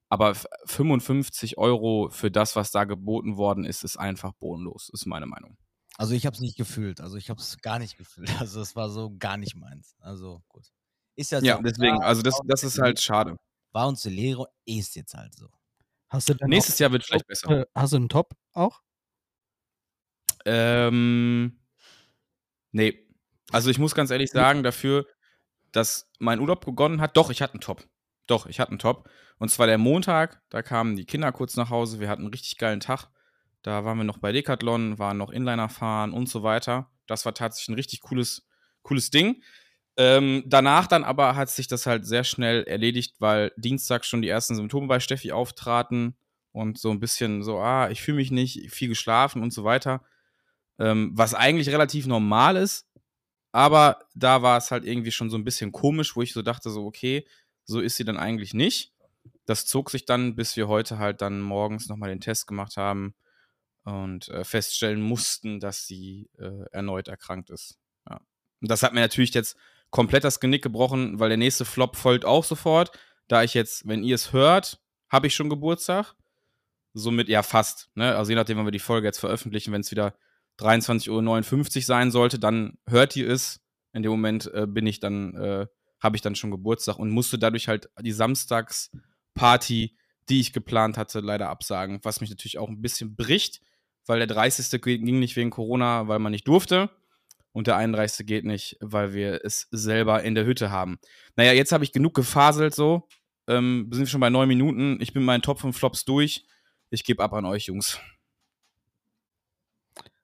Aber 0.09 0.35
55 0.67 1.57
Euro 1.57 2.09
für 2.11 2.31
das, 2.31 2.57
was 2.57 2.73
da 2.73 2.85
geboten 2.85 3.37
worden 3.37 3.65
ist, 3.65 3.85
ist 3.85 3.97
einfach 3.97 4.33
bodenlos, 4.33 4.91
ist 4.93 5.07
meine 5.07 5.27
Meinung. 5.27 5.57
Also 5.97 6.15
ich 6.15 6.27
habe 6.27 6.35
es 6.35 6.41
nicht 6.41 6.57
gefühlt. 6.57 7.01
Also 7.01 7.17
ich 7.17 7.31
habe 7.31 7.41
es 7.41 7.59
gar 7.59 7.79
nicht 7.79 7.97
gefühlt. 7.97 8.29
Also 8.41 8.61
es 8.61 8.75
war 8.75 8.91
so 8.91 9.15
gar 9.19 9.37
nicht 9.37 9.55
meins. 9.55 9.95
Also 10.01 10.43
gut. 10.49 10.65
Ist 11.15 11.31
ja 11.31 11.41
so. 11.41 11.47
Ja, 11.47 11.61
deswegen, 11.61 12.03
also 12.03 12.23
das, 12.23 12.41
das 12.45 12.65
ist 12.65 12.79
halt 12.79 13.01
schade. 13.01 13.37
War 13.73 13.87
uns 13.87 14.03
die 14.03 14.11
Lehre, 14.11 14.49
ist 14.65 14.97
jetzt 14.97 15.15
halt 15.15 15.35
so. 15.35 15.49
Hast 16.09 16.29
du 16.29 16.35
Nächstes 16.47 16.79
Jahr 16.79 16.91
wird 16.91 17.05
vielleicht 17.05 17.27
besser. 17.27 17.61
Äh, 17.61 17.67
hast 17.75 17.93
du 17.93 17.97
einen 17.97 18.09
Top 18.09 18.35
auch? 18.53 18.81
Ähm, 20.45 21.61
nee. 22.73 23.07
Also 23.53 23.71
ich 23.71 23.79
muss 23.79 23.95
ganz 23.95 24.11
ehrlich 24.11 24.31
sagen, 24.31 24.63
dafür, 24.63 25.07
dass 25.73 26.11
mein 26.19 26.41
Urlaub 26.41 26.65
begonnen 26.65 27.01
hat, 27.01 27.17
doch, 27.17 27.31
ich 27.31 27.43
hatte 27.43 27.55
einen 27.55 27.61
Top. 27.61 27.87
Doch, 28.27 28.47
ich 28.47 28.61
hatte 28.61 28.71
einen 28.71 28.79
Top. 28.79 29.09
Und 29.39 29.49
zwar 29.51 29.67
der 29.67 29.79
Montag, 29.79 30.43
da 30.51 30.63
kamen 30.63 30.97
die 30.97 31.07
Kinder 31.07 31.33
kurz 31.33 31.57
nach 31.57 31.71
Hause, 31.71 32.01
wir 32.01 32.09
hatten 32.09 32.23
einen 32.23 32.31
richtig 32.31 32.59
geilen 32.59 32.81
Tag. 32.81 33.09
Da 33.63 33.85
waren 33.85 33.99
wir 33.99 34.05
noch 34.05 34.19
bei 34.19 34.33
Decathlon, 34.33 34.99
waren 34.99 35.19
noch 35.19 35.31
Inliner 35.31 35.69
fahren 35.69 36.13
und 36.13 36.29
so 36.29 36.43
weiter. 36.43 36.91
Das 37.07 37.25
war 37.27 37.35
tatsächlich 37.35 37.69
ein 37.69 37.75
richtig 37.75 38.01
cooles, 38.01 38.47
cooles 38.83 39.11
Ding. 39.11 39.43
Ähm, 39.97 40.45
danach 40.47 40.87
dann 40.87 41.05
aber 41.05 41.37
hat 41.37 41.51
sich 41.51 41.67
das 41.67 41.87
halt 41.87 42.07
sehr 42.07 42.25
schnell 42.25 42.63
erledigt, 42.65 43.17
weil 43.19 43.53
Dienstag 43.57 44.05
schon 44.05 44.23
die 44.23 44.29
ersten 44.29 44.55
Symptome 44.55 44.87
bei 44.87 45.01
Steffi 45.01 45.33
auftraten 45.33 46.17
und 46.53 46.79
so 46.79 46.91
ein 46.91 47.01
bisschen 47.01 47.43
so, 47.43 47.59
ah, 47.59 47.91
ich 47.91 48.01
fühle 48.01 48.17
mich 48.17 48.31
nicht, 48.31 48.71
viel 48.71 48.89
geschlafen 48.89 49.43
und 49.43 49.53
so 49.53 49.65
weiter. 49.65 50.03
Ähm, 50.79 51.11
was 51.15 51.35
eigentlich 51.35 51.69
relativ 51.69 52.07
normal 52.07 52.57
ist, 52.57 52.87
aber 53.53 54.05
da 54.15 54.43
war 54.43 54.57
es 54.59 54.71
halt 54.71 54.85
irgendwie 54.85 55.11
schon 55.11 55.31
so 55.31 55.37
ein 55.37 55.45
bisschen 55.45 55.73
komisch, 55.73 56.17
wo 56.17 56.23
ich 56.23 56.33
so 56.33 56.43
dachte, 56.43 56.71
so, 56.71 56.85
okay, 56.85 57.27
so 57.65 57.81
ist 57.81 57.97
sie 57.97 58.05
dann 58.05 58.17
eigentlich 58.17 58.55
nicht. 58.55 58.93
Das 59.47 59.67
zog 59.67 59.91
sich 59.91 60.05
dann, 60.05 60.37
bis 60.37 60.57
wir 60.57 60.69
heute 60.69 60.99
halt 60.99 61.21
dann 61.21 61.41
morgens 61.41 61.89
nochmal 61.89 62.11
den 62.11 62.21
Test 62.21 62.47
gemacht 62.47 62.77
haben 62.77 63.15
und 63.85 64.29
äh, 64.29 64.45
feststellen 64.45 65.01
mussten, 65.01 65.61
dass 65.61 65.87
sie 65.87 66.31
äh, 66.39 66.65
erneut 66.73 67.09
erkrankt 67.09 67.51
ist. 67.51 67.79
Ja. 68.09 68.21
Und 68.61 68.71
das 68.71 68.83
hat 68.83 68.93
mir 68.93 69.01
natürlich 69.01 69.35
jetzt 69.35 69.57
komplett 69.91 70.25
das 70.25 70.41
Genick 70.41 70.63
gebrochen, 70.63 71.19
weil 71.19 71.29
der 71.29 71.39
nächste 71.39 71.65
Flop 71.65 71.97
folgt 71.97 72.25
auch 72.25 72.45
sofort. 72.45 72.97
Da 73.27 73.43
ich 73.43 73.55
jetzt, 73.55 73.87
wenn 73.87 74.05
ihr 74.05 74.15
es 74.15 74.33
hört, 74.33 74.81
habe 75.09 75.27
ich 75.27 75.35
schon 75.35 75.51
Geburtstag. 75.51 76.15
Somit, 76.93 77.29
ja, 77.29 77.43
fast. 77.43 77.91
Ne? 77.95 78.17
Also 78.17 78.31
je 78.31 78.37
nachdem, 78.37 78.59
wenn 78.59 78.67
wir 78.67 78.73
die 78.73 78.79
Folge 78.79 79.07
jetzt 79.07 79.21
veröffentlichen, 79.21 79.73
wenn 79.73 79.81
es 79.81 79.91
wieder 79.91 80.15
23.59 80.61 81.77
Uhr 81.77 81.83
sein 81.83 82.11
sollte, 82.11 82.39
dann 82.39 82.79
hört 82.87 83.17
ihr 83.17 83.29
es. 83.29 83.61
In 83.93 84.03
dem 84.03 84.13
Moment 84.13 84.53
äh, 84.55 84.67
bin 84.67 84.87
ich 84.87 85.01
dann, 85.01 85.35
äh, 85.35 85.67
habe 86.01 86.17
ich 86.17 86.23
dann 86.23 86.37
schon 86.37 86.51
Geburtstag 86.51 86.99
und 86.99 87.11
musste 87.11 87.39
dadurch 87.39 87.69
halt 87.69 87.91
die 88.01 88.13
Samstagsparty, 88.13 89.97
die 90.29 90.41
ich 90.41 90.53
geplant 90.53 90.97
hatte, 90.97 91.21
leider 91.21 91.49
absagen. 91.49 92.01
Was 92.03 92.21
mich 92.21 92.31
natürlich 92.31 92.59
auch 92.59 92.69
ein 92.69 92.83
bisschen 92.83 93.17
bricht, 93.17 93.61
weil 94.07 94.19
der 94.19 94.29
30. 94.29 94.81
ging 94.81 95.19
nicht 95.19 95.37
wegen 95.37 95.51
Corona, 95.51 96.09
weil 96.09 96.21
man 96.21 96.33
nicht 96.33 96.47
durfte 96.47 96.91
und 97.53 97.67
der 97.67 97.77
31. 97.77 98.27
geht 98.27 98.45
nicht, 98.45 98.77
weil 98.81 99.13
wir 99.13 99.45
es 99.45 99.69
selber 99.71 100.23
in 100.23 100.35
der 100.35 100.45
Hütte 100.45 100.71
haben. 100.71 100.99
Naja, 101.37 101.53
jetzt 101.53 101.73
habe 101.73 101.85
ich 101.85 101.93
genug 101.93 102.15
gefaselt 102.15 102.75
so. 102.75 103.09
Ähm, 103.49 103.87
wir 103.89 103.97
sind 103.97 104.09
schon 104.09 104.21
bei 104.21 104.31
neun 104.31 104.49
Minuten. 104.49 104.99
Ich 105.01 105.13
bin 105.13 105.25
meinen 105.25 105.43
Top 105.43 105.61
5 105.61 105.77
Flops 105.77 106.05
durch. 106.05 106.45
Ich 106.91 107.05
gebe 107.05 107.23
ab 107.23 107.33
an 107.33 107.45
euch, 107.45 107.67
Jungs. 107.67 107.99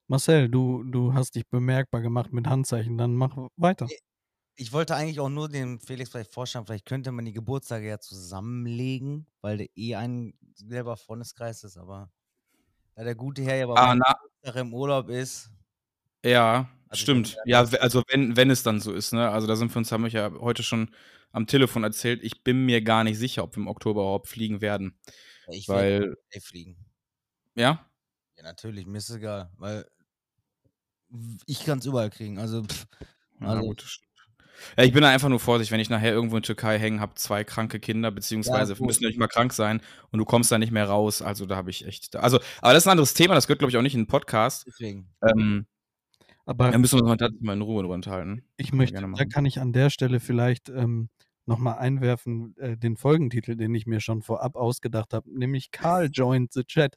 Marcel, 0.09 0.49
du, 0.49 0.85
du 0.85 1.15
hast 1.15 1.35
dich 1.35 1.47
bemerkbar 1.49 2.01
gemacht 2.01 2.33
mit 2.33 2.47
Handzeichen, 2.47 2.97
dann 2.97 3.15
mach 3.15 3.37
weiter. 3.57 3.89
Ich 4.57 4.73
wollte 4.73 4.95
eigentlich 4.95 5.21
auch 5.21 5.29
nur 5.29 5.49
dem 5.49 5.81
Felix 5.81 6.11
vielleicht 6.11 6.33
vorstellen, 6.33 6.65
vielleicht 6.65 6.87
könnte 6.87 7.13
man 7.13 7.25
die 7.25 7.33
Geburtstage 7.33 7.89
ja 7.89 7.99
zusammenlegen, 7.99 9.27
weil 9.43 9.59
der 9.59 9.69
eh 9.77 9.97
ein 9.97 10.35
selber 10.55 10.97
Freundeskreis 10.97 11.65
ist, 11.65 11.77
aber 11.77 12.11
da 12.95 13.05
der 13.05 13.15
gute 13.17 13.43
Herr 13.43 13.57
ja 13.57 13.67
bei 13.67 13.75
ah, 13.75 13.93
im 14.55 14.73
Urlaub 14.73 15.09
ist, 15.11 15.51
Ja, 16.25 16.69
Also 16.89 17.03
stimmt. 17.03 17.37
Ja, 17.45 17.61
also 17.61 18.03
wenn, 18.09 18.37
wenn 18.37 18.51
es 18.51 18.63
dann 18.63 18.81
so 18.81 18.93
ist, 18.93 19.13
ne? 19.13 19.29
Also 19.31 19.47
da 19.47 19.57
sind 19.57 19.75
wir 19.75 19.79
uns, 19.79 19.93
haben 19.93 20.05
wir 20.05 20.11
ja 20.11 20.33
heute 20.41 20.63
schon 20.63 20.95
am 21.33 21.47
Telefon 21.47 21.85
erzählt. 21.85 22.23
Ich 22.23 22.43
bin 22.43 22.65
mir 22.65 22.81
gar 22.83 23.05
nicht 23.05 23.19
sicher, 23.19 23.43
ob 23.45 23.57
wir 23.57 23.61
im 23.63 23.69
Oktober 23.69 24.03
überhaupt 24.03 24.29
fliegen 24.29 24.61
werden. 24.61 24.99
Ich 25.49 25.69
Weil, 25.69 26.17
fliegen. 26.41 26.77
ja, 27.55 27.87
Ja, 28.37 28.43
natürlich, 28.43 28.87
mir 28.87 28.99
ist 28.99 29.11
egal, 29.11 29.51
weil 29.57 29.87
ich 31.47 31.65
kann 31.65 31.79
es 31.79 31.87
überall 31.87 32.11
kriegen. 32.11 32.39
Also, 32.39 32.63
pff, 32.65 32.87
Ja, 33.41 33.49
Also- 33.49 33.63
gut. 33.63 33.99
Ja, 34.79 34.85
ich 34.85 34.93
bin 34.95 35.03
da 35.03 35.11
einfach 35.11 35.29
nur 35.29 35.39
vorsichtig, 35.39 35.71
wenn 35.71 35.81
ich 35.81 35.91
nachher 35.91 36.15
irgendwo 36.15 36.39
in 36.39 36.43
Türkei 36.43 36.79
hängen 36.79 36.99
habe, 37.01 37.15
zwei 37.17 37.45
kranke 37.45 37.79
Kinder, 37.79 38.11
beziehungsweise 38.11 38.75
gut. 38.75 38.87
müssen 38.87 39.03
ja 39.03 39.11
nicht 39.11 39.19
mal 39.19 39.27
krank 39.29 39.53
sein 39.53 39.83
und 40.11 40.19
du 40.19 40.25
kommst 40.25 40.51
da 40.51 40.57
nicht 40.57 40.73
mehr 40.73 40.89
raus. 40.89 41.21
Also 41.21 41.45
da 41.45 41.57
habe 41.57 41.69
ich 41.69 41.85
echt. 41.87 42.17
Also, 42.17 42.39
aber 42.63 42.73
das 42.73 42.85
ist 42.85 42.87
ein 42.87 42.93
anderes 42.93 43.13
Thema, 43.13 43.35
das 43.35 43.47
gehört, 43.47 43.59
glaube 43.59 43.71
ich, 43.71 43.77
auch 43.77 43.83
nicht 43.83 43.93
in 43.95 44.01
den 44.03 44.07
Podcast. 44.07 44.65
deswegen. 44.67 45.11
Ähm, 45.29 45.67
Aber 46.47 46.71
da 46.71 46.79
müssen 46.79 46.99
wir 46.99 47.05
uns 47.05 47.21
mal 47.41 47.53
in 47.53 47.61
Ruhe 47.61 47.83
drüber 47.83 47.93
unterhalten. 47.95 48.45
ich 48.57 48.73
möchte, 48.73 48.99
da 48.99 49.25
kann 49.27 49.45
ich 49.45 49.61
an 49.61 49.75
der 49.75 49.91
Stelle 49.91 50.21
vielleicht 50.21 50.71
ähm, 50.71 51.11
nochmal 51.45 51.77
einwerfen, 51.77 52.57
äh, 52.57 52.79
den 52.79 52.97
Folgentitel, 52.97 53.57
den 53.57 53.75
ich 53.75 53.85
mir 53.87 54.01
schon 54.01 54.23
vorab 54.23 54.57
ausgedacht 54.57 55.13
habe, 55.13 55.29
nämlich 55.39 55.71
Karl 55.71 56.09
joined 56.11 56.55
the 56.55 56.65
chat. 56.65 56.97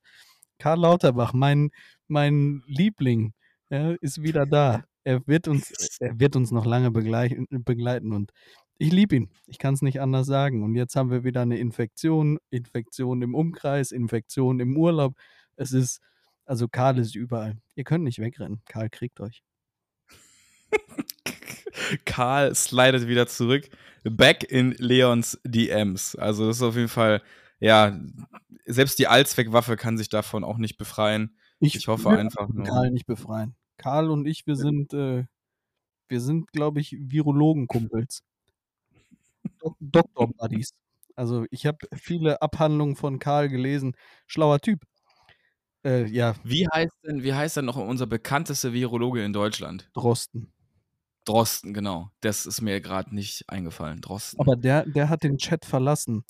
Karl 0.59 0.79
Lauterbach, 0.79 1.33
mein, 1.33 1.71
mein 2.07 2.63
Liebling, 2.67 3.33
ja, 3.69 3.95
ist 4.01 4.21
wieder 4.21 4.45
da. 4.45 4.83
Er 5.03 5.25
wird 5.27 5.47
uns, 5.47 5.71
er 5.99 6.19
wird 6.19 6.35
uns 6.35 6.51
noch 6.51 6.65
lange 6.65 6.91
begleiten, 6.91 8.13
und 8.13 8.31
ich 8.77 8.91
liebe 8.91 9.15
ihn. 9.15 9.29
Ich 9.47 9.57
kann 9.57 9.73
es 9.73 9.81
nicht 9.81 10.01
anders 10.01 10.27
sagen. 10.27 10.63
Und 10.63 10.75
jetzt 10.75 10.95
haben 10.95 11.11
wir 11.11 11.23
wieder 11.23 11.41
eine 11.41 11.57
Infektion, 11.57 12.39
Infektion 12.49 13.21
im 13.21 13.35
Umkreis, 13.35 13.91
Infektion 13.91 14.59
im 14.59 14.77
Urlaub. 14.77 15.15
Es 15.55 15.73
ist, 15.73 15.99
also 16.45 16.67
Karl 16.67 16.97
ist 16.99 17.15
überall. 17.15 17.57
Ihr 17.75 17.83
könnt 17.83 18.05
nicht 18.05 18.19
wegrennen. 18.19 18.61
Karl 18.67 18.89
kriegt 18.89 19.19
euch. 19.19 19.43
Karl 22.05 22.55
slidet 22.55 23.07
wieder 23.07 23.27
zurück. 23.27 23.69
Back 24.03 24.49
in 24.49 24.71
Leons 24.77 25.39
DMs. 25.43 26.15
Also, 26.15 26.47
das 26.47 26.57
ist 26.57 26.63
auf 26.63 26.75
jeden 26.75 26.87
Fall, 26.87 27.21
ja, 27.59 27.99
selbst 28.65 28.99
die 28.99 29.07
Allzweckwaffe 29.07 29.75
kann 29.75 29.97
sich 29.97 30.09
davon 30.09 30.43
auch 30.43 30.57
nicht 30.57 30.77
befreien. 30.77 31.35
Ich 31.59 31.87
hoffe 31.87 32.05
will 32.05 32.17
einfach 32.17 32.47
nur. 32.47 32.65
Karl 32.65 32.91
nicht 32.91 33.05
befreien. 33.05 33.55
Karl 33.79 34.11
und 34.11 34.27
ich, 34.27 34.45
wir 34.45 34.55
sind, 34.55 34.93
äh, 34.93 35.25
wir 36.07 36.21
sind, 36.21 36.51
glaube 36.51 36.81
ich, 36.81 36.95
Virologenkumpels. 36.99 38.21
Dok 39.59 39.75
Doktor 39.79 40.27
Buddies. 40.27 40.73
Also 41.15 41.45
ich 41.49 41.65
habe 41.65 41.79
viele 41.95 42.41
Abhandlungen 42.41 42.95
von 42.95 43.19
Karl 43.19 43.49
gelesen. 43.49 43.95
Schlauer 44.27 44.59
Typ. 44.59 44.83
Äh, 45.83 46.05
ja, 46.07 46.35
Wie 46.43 46.67
heißt 46.67 46.93
denn, 47.05 47.23
wie 47.23 47.33
heißt 47.33 47.57
denn 47.57 47.65
noch 47.65 47.77
unser 47.77 48.05
bekanntester 48.05 48.73
Virologe 48.73 49.23
in 49.23 49.33
Deutschland? 49.33 49.89
Drosten. 49.93 50.51
Drosten, 51.25 51.73
genau. 51.73 52.09
Das 52.21 52.45
ist 52.45 52.61
mir 52.61 52.81
gerade 52.81 53.15
nicht 53.15 53.45
eingefallen. 53.47 54.01
Drosten. 54.01 54.39
Aber 54.39 54.55
der, 54.55 54.85
der 54.85 55.09
hat 55.09 55.23
den 55.23 55.37
Chat 55.37 55.65
verlassen. 55.65 56.25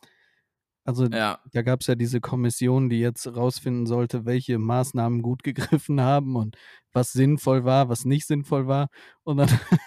Also 0.90 1.06
ja, 1.06 1.38
da 1.52 1.62
gab 1.62 1.82
es 1.82 1.88
ja 1.88 1.94
diese 1.94 2.20
Kommission, 2.20 2.90
die 2.90 3.00
jetzt 3.00 3.28
rausfinden 3.28 3.86
sollte, 3.86 4.26
welche 4.26 4.58
Maßnahmen 4.58 5.22
gut 5.22 5.44
gegriffen 5.44 6.02
haben 6.02 6.36
und 6.36 6.58
was 6.94 7.12
sinnvoll 7.12 7.64
war, 7.64 7.90
was 7.90 8.06
nicht 8.06 8.26
sinnvoll 8.26 8.66
war. 8.66 8.88
Und 9.22 9.38
dann 9.38 9.50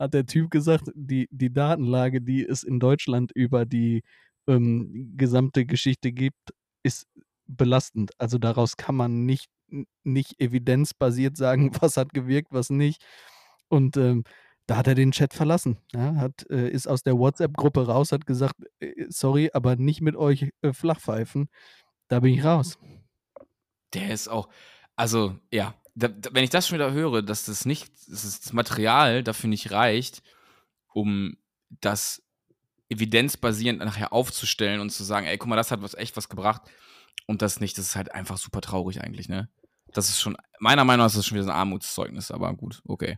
hat 0.00 0.14
der 0.14 0.26
Typ 0.26 0.50
gesagt, 0.50 0.90
die, 0.96 1.28
die 1.30 1.52
Datenlage, 1.52 2.20
die 2.20 2.44
es 2.44 2.64
in 2.64 2.80
Deutschland 2.80 3.30
über 3.36 3.66
die 3.66 4.02
ähm, 4.48 5.14
gesamte 5.16 5.64
Geschichte 5.64 6.10
gibt, 6.10 6.52
ist 6.82 7.06
belastend. 7.46 8.10
Also 8.18 8.38
daraus 8.38 8.76
kann 8.76 8.96
man 8.96 9.26
nicht, 9.26 9.46
nicht 10.02 10.40
evidenzbasiert 10.40 11.36
sagen, 11.36 11.70
was 11.80 11.96
hat 11.96 12.12
gewirkt, 12.12 12.48
was 12.50 12.70
nicht. 12.70 13.00
Und 13.68 13.96
ähm, 13.96 14.24
da 14.68 14.76
hat 14.76 14.86
er 14.86 14.94
den 14.94 15.12
Chat 15.12 15.32
verlassen. 15.32 15.78
Ja, 15.94 16.14
hat, 16.16 16.46
äh, 16.50 16.68
ist 16.68 16.86
aus 16.86 17.02
der 17.02 17.18
WhatsApp-Gruppe 17.18 17.86
raus, 17.86 18.12
hat 18.12 18.26
gesagt, 18.26 18.54
äh, 18.80 19.06
sorry, 19.08 19.50
aber 19.54 19.76
nicht 19.76 20.02
mit 20.02 20.14
euch 20.14 20.50
äh, 20.60 20.74
Flachpfeifen. 20.74 21.48
Da 22.08 22.20
bin 22.20 22.34
ich 22.34 22.44
raus. 22.44 22.78
der 23.94 24.10
ist 24.10 24.28
auch. 24.28 24.50
Also, 24.94 25.38
ja, 25.50 25.74
da, 25.94 26.08
da, 26.08 26.30
wenn 26.34 26.44
ich 26.44 26.50
das 26.50 26.68
schon 26.68 26.76
wieder 26.76 26.92
höre, 26.92 27.22
dass 27.22 27.46
das 27.46 27.64
nicht, 27.64 27.90
dass 28.08 28.22
das 28.22 28.52
Material 28.52 29.22
dafür 29.24 29.48
nicht 29.48 29.70
reicht, 29.70 30.22
um 30.92 31.38
das 31.80 32.22
evidenzbasierend 32.90 33.78
nachher 33.80 34.12
aufzustellen 34.12 34.80
und 34.80 34.90
zu 34.90 35.02
sagen, 35.02 35.26
ey, 35.26 35.38
guck 35.38 35.48
mal, 35.48 35.56
das 35.56 35.70
hat 35.70 35.80
was 35.80 35.94
echt 35.94 36.16
was 36.18 36.28
gebracht 36.28 36.62
und 37.26 37.40
das 37.40 37.60
nicht, 37.60 37.78
das 37.78 37.86
ist 37.86 37.96
halt 37.96 38.12
einfach 38.12 38.36
super 38.36 38.60
traurig 38.60 39.02
eigentlich, 39.02 39.30
ne? 39.30 39.48
Das 39.94 40.10
ist 40.10 40.20
schon, 40.20 40.36
meiner 40.60 40.84
Meinung 40.84 41.04
nach 41.04 41.10
ist 41.10 41.16
das 41.16 41.26
schon 41.26 41.38
wieder 41.38 41.46
ein 41.46 41.56
Armutszeugnis, 41.56 42.30
aber 42.30 42.52
gut, 42.54 42.82
okay. 42.84 43.16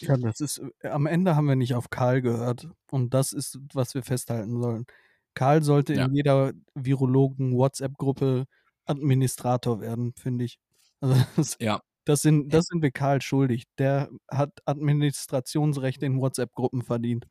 Ja, 0.00 0.16
das 0.16 0.40
ist, 0.40 0.58
äh, 0.80 0.88
am 0.88 1.06
Ende 1.06 1.34
haben 1.36 1.46
wir 1.48 1.56
nicht 1.56 1.74
auf 1.74 1.90
Karl 1.90 2.20
gehört. 2.22 2.68
Und 2.90 3.14
das 3.14 3.32
ist, 3.32 3.58
was 3.72 3.94
wir 3.94 4.02
festhalten 4.02 4.60
sollen. 4.60 4.86
Karl 5.34 5.62
sollte 5.62 5.94
Ja. 5.94 6.04
in 6.06 6.14
jeder 6.14 6.52
Virologen-WhatsApp-Gruppe 6.74 8.46
Administrator 8.86 9.80
werden, 9.80 10.12
finde 10.14 10.44
ich. 10.44 10.58
Also 11.00 11.14
das, 11.36 11.56
Ja. 11.60 11.80
das, 12.06 12.22
sind, 12.22 12.52
das 12.52 12.66
sind 12.66 12.82
wir 12.82 12.90
Karl 12.90 13.22
schuldig. 13.22 13.64
Der 13.78 14.10
hat 14.28 14.50
Administrationsrechte 14.66 16.06
in 16.06 16.20
WhatsApp-Gruppen 16.20 16.82
verdient. 16.82 17.26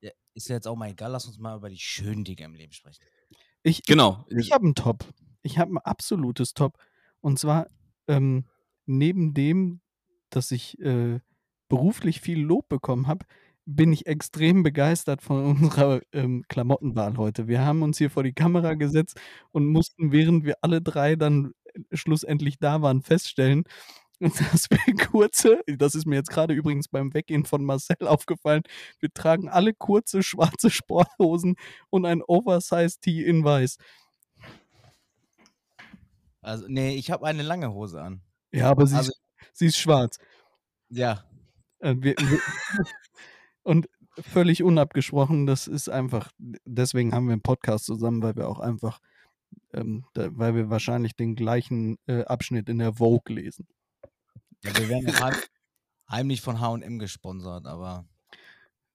Ja, 0.00 0.10
ist 0.34 0.48
ja 0.48 0.56
jetzt 0.56 0.66
auch 0.66 0.76
mal 0.76 0.90
egal, 0.90 1.12
lass 1.12 1.26
uns 1.26 1.38
mal 1.38 1.56
über 1.56 1.68
die 1.68 1.78
schönen 1.78 2.24
Dinge 2.24 2.44
im 2.44 2.54
Leben 2.54 2.72
sprechen. 2.72 3.02
Ich, 3.62 3.82
Genau. 3.84 4.24
Ich 4.30 4.52
habe 4.52 4.64
einen 4.64 4.74
Top. 4.74 5.04
Ich 5.42 5.58
habe 5.58 5.74
ein 5.74 5.78
absolutes 5.78 6.54
Top. 6.54 6.78
Und 7.20 7.38
zwar 7.38 7.68
ähm, 8.08 8.46
neben 8.86 9.34
dem, 9.34 9.80
dass 10.30 10.52
ich 10.52 10.78
äh, 10.80 11.20
beruflich 11.68 12.20
viel 12.20 12.40
Lob 12.40 12.68
bekommen 12.68 13.06
habe, 13.06 13.24
bin 13.64 13.92
ich 13.92 14.06
extrem 14.06 14.62
begeistert 14.62 15.22
von 15.22 15.44
unserer 15.84 16.00
ähm, 16.12 16.44
Klamottenwahl 16.48 17.16
heute. 17.16 17.48
Wir 17.48 17.64
haben 17.64 17.82
uns 17.82 17.98
hier 17.98 18.10
vor 18.10 18.22
die 18.22 18.32
Kamera 18.32 18.74
gesetzt 18.74 19.20
und 19.52 19.66
mussten, 19.66 20.12
während 20.12 20.44
wir 20.44 20.56
alle 20.62 20.80
drei 20.80 21.16
dann 21.16 21.52
äh, 21.74 21.80
schlussendlich 21.92 22.58
da 22.58 22.80
waren, 22.82 23.02
feststellen, 23.02 23.64
dass 24.20 24.70
wir 24.70 24.78
kurze, 25.10 25.60
das 25.66 25.94
ist 25.94 26.06
mir 26.06 26.14
jetzt 26.16 26.30
gerade 26.30 26.54
übrigens 26.54 26.88
beim 26.88 27.12
Weggehen 27.12 27.44
von 27.44 27.64
Marcel 27.64 27.96
aufgefallen, 28.06 28.62
wir 29.00 29.12
tragen 29.12 29.48
alle 29.48 29.74
kurze 29.74 30.22
schwarze 30.22 30.70
Sporthosen 30.70 31.56
und 31.90 32.06
ein 32.06 32.22
Oversize 32.22 32.98
Tee 33.00 33.22
in 33.24 33.44
weiß. 33.44 33.76
Also, 36.40 36.66
nee, 36.68 36.94
ich 36.94 37.10
habe 37.10 37.26
eine 37.26 37.42
lange 37.42 37.72
Hose 37.72 38.00
an. 38.00 38.22
Ja, 38.52 38.70
aber 38.70 38.86
sie, 38.86 38.94
Also- 38.96 39.10
ist, 39.10 39.20
sie 39.52 39.66
ist 39.66 39.78
schwarz. 39.78 40.18
Ja, 40.88 41.24
Äh, 41.80 41.96
wir, 41.98 42.14
wir, 42.18 42.40
und 43.62 43.88
völlig 44.18 44.62
unabgesprochen, 44.62 45.46
das 45.46 45.66
ist 45.66 45.88
einfach, 45.88 46.30
deswegen 46.38 47.12
haben 47.12 47.26
wir 47.26 47.32
einen 47.32 47.42
Podcast 47.42 47.84
zusammen, 47.84 48.22
weil 48.22 48.36
wir 48.36 48.48
auch 48.48 48.60
einfach, 48.60 49.00
ähm, 49.72 50.04
da, 50.14 50.28
weil 50.32 50.54
wir 50.54 50.70
wahrscheinlich 50.70 51.16
den 51.16 51.34
gleichen 51.34 51.98
äh, 52.06 52.24
Abschnitt 52.24 52.68
in 52.68 52.78
der 52.78 52.94
Vogue 52.94 53.34
lesen. 53.34 53.66
ja 54.64 54.76
wir 54.76 54.88
werden 54.88 55.20
heim, 55.20 55.34
heimlich 56.10 56.40
von 56.40 56.60
H&M 56.60 56.98
gesponsert, 56.98 57.66
aber 57.66 58.06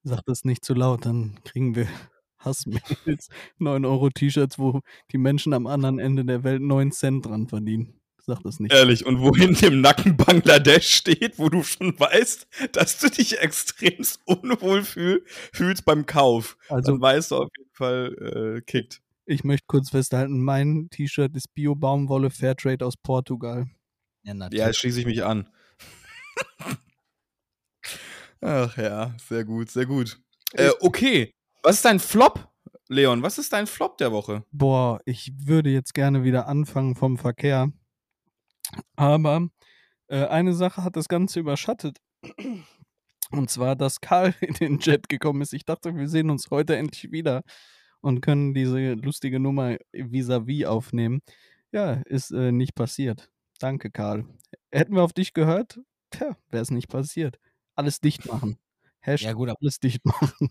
Sag 0.03 0.25
das 0.25 0.45
nicht 0.45 0.65
zu 0.65 0.73
laut, 0.73 1.05
dann 1.05 1.39
kriegen 1.43 1.75
wir 1.75 1.87
Hassmails, 2.39 3.29
9 3.59 3.85
Euro 3.85 4.09
T-Shirts, 4.09 4.57
wo 4.57 4.81
die 5.11 5.19
Menschen 5.19 5.53
am 5.53 5.67
anderen 5.67 5.99
Ende 5.99 6.25
der 6.25 6.43
Welt 6.43 6.61
9 6.61 6.91
Cent 6.91 7.27
dran 7.27 7.47
verdienen. 7.47 8.00
Sag 8.25 8.41
das 8.43 8.59
nicht. 8.59 8.71
Ehrlich, 8.73 9.05
und 9.05 9.19
wo 9.19 9.35
hinten 9.35 9.65
im 9.65 9.81
Nacken 9.81 10.15
Bangladesch 10.17 10.89
steht, 10.95 11.39
wo 11.39 11.49
du 11.49 11.63
schon 11.63 11.99
weißt, 11.99 12.47
dass 12.73 12.99
du 12.99 13.09
dich 13.09 13.39
extremst 13.39 14.19
unwohl 14.25 14.83
fühl, 14.83 15.25
fühlst 15.53 15.85
beim 15.85 16.05
Kauf. 16.05 16.57
Also 16.69 16.91
Dann 16.93 17.01
weißt 17.01 17.31
du 17.31 17.37
auf 17.37 17.49
jeden 17.57 17.73
Fall, 17.73 18.57
äh, 18.57 18.61
kickt. 18.61 19.01
ich 19.25 19.43
möchte 19.43 19.65
kurz 19.67 19.89
festhalten, 19.89 20.39
mein 20.43 20.87
T-Shirt 20.91 21.35
ist 21.35 21.53
Bio-Baumwolle 21.55 22.29
Fairtrade 22.29 22.85
aus 22.85 22.95
Portugal. 22.97 23.65
ja, 24.23 24.31
Ja, 24.31 24.33
natürlich. 24.35 24.77
schließe 24.77 24.99
ich 24.99 25.05
mich 25.07 25.23
an. 25.23 25.47
Ach 28.41 28.75
ja, 28.77 29.15
sehr 29.27 29.43
gut, 29.45 29.69
sehr 29.69 29.85
gut. 29.85 30.19
Äh, 30.53 30.71
okay, 30.79 31.31
was 31.63 31.75
ist 31.77 31.85
dein 31.85 31.99
Flop, 31.99 32.47
Leon? 32.87 33.21
Was 33.23 33.37
ist 33.37 33.53
dein 33.53 33.67
Flop 33.67 33.97
der 33.97 34.11
Woche? 34.11 34.43
Boah, 34.51 34.99
ich 35.05 35.31
würde 35.45 35.69
jetzt 35.69 35.93
gerne 35.93 36.23
wieder 36.23 36.47
anfangen 36.47 36.95
vom 36.95 37.17
Verkehr. 37.17 37.71
Aber 38.95 39.49
äh, 40.07 40.25
eine 40.25 40.53
Sache 40.53 40.83
hat 40.83 40.95
das 40.95 41.07
Ganze 41.07 41.39
überschattet. 41.39 41.97
Und 43.31 43.49
zwar, 43.49 43.75
dass 43.75 44.01
Karl 44.01 44.33
in 44.41 44.53
den 44.55 44.79
Chat 44.79 45.09
gekommen 45.09 45.41
ist. 45.41 45.53
Ich 45.53 45.65
dachte, 45.65 45.95
wir 45.95 46.09
sehen 46.09 46.29
uns 46.29 46.49
heute 46.51 46.75
endlich 46.75 47.11
wieder 47.11 47.43
und 48.01 48.21
können 48.21 48.53
diese 48.53 48.93
lustige 48.93 49.39
Nummer 49.39 49.77
vis-à-vis 49.93 50.65
aufnehmen. 50.65 51.21
Ja, 51.71 51.93
ist 52.05 52.31
äh, 52.31 52.51
nicht 52.51 52.75
passiert. 52.75 53.31
Danke, 53.59 53.91
Karl. 53.91 54.25
Hätten 54.71 54.95
wir 54.95 55.03
auf 55.03 55.13
dich 55.13 55.33
gehört? 55.33 55.79
Tja, 56.09 56.35
wäre 56.49 56.63
es 56.63 56.71
nicht 56.71 56.89
passiert. 56.89 57.39
Alles 57.75 58.01
dicht 58.01 58.25
machen. 58.25 58.57
Hashtag 58.99 59.29
Ja 59.29 59.33
gut, 59.33 59.49
alles 59.49 59.79
dicht 59.79 60.05
machen. 60.05 60.49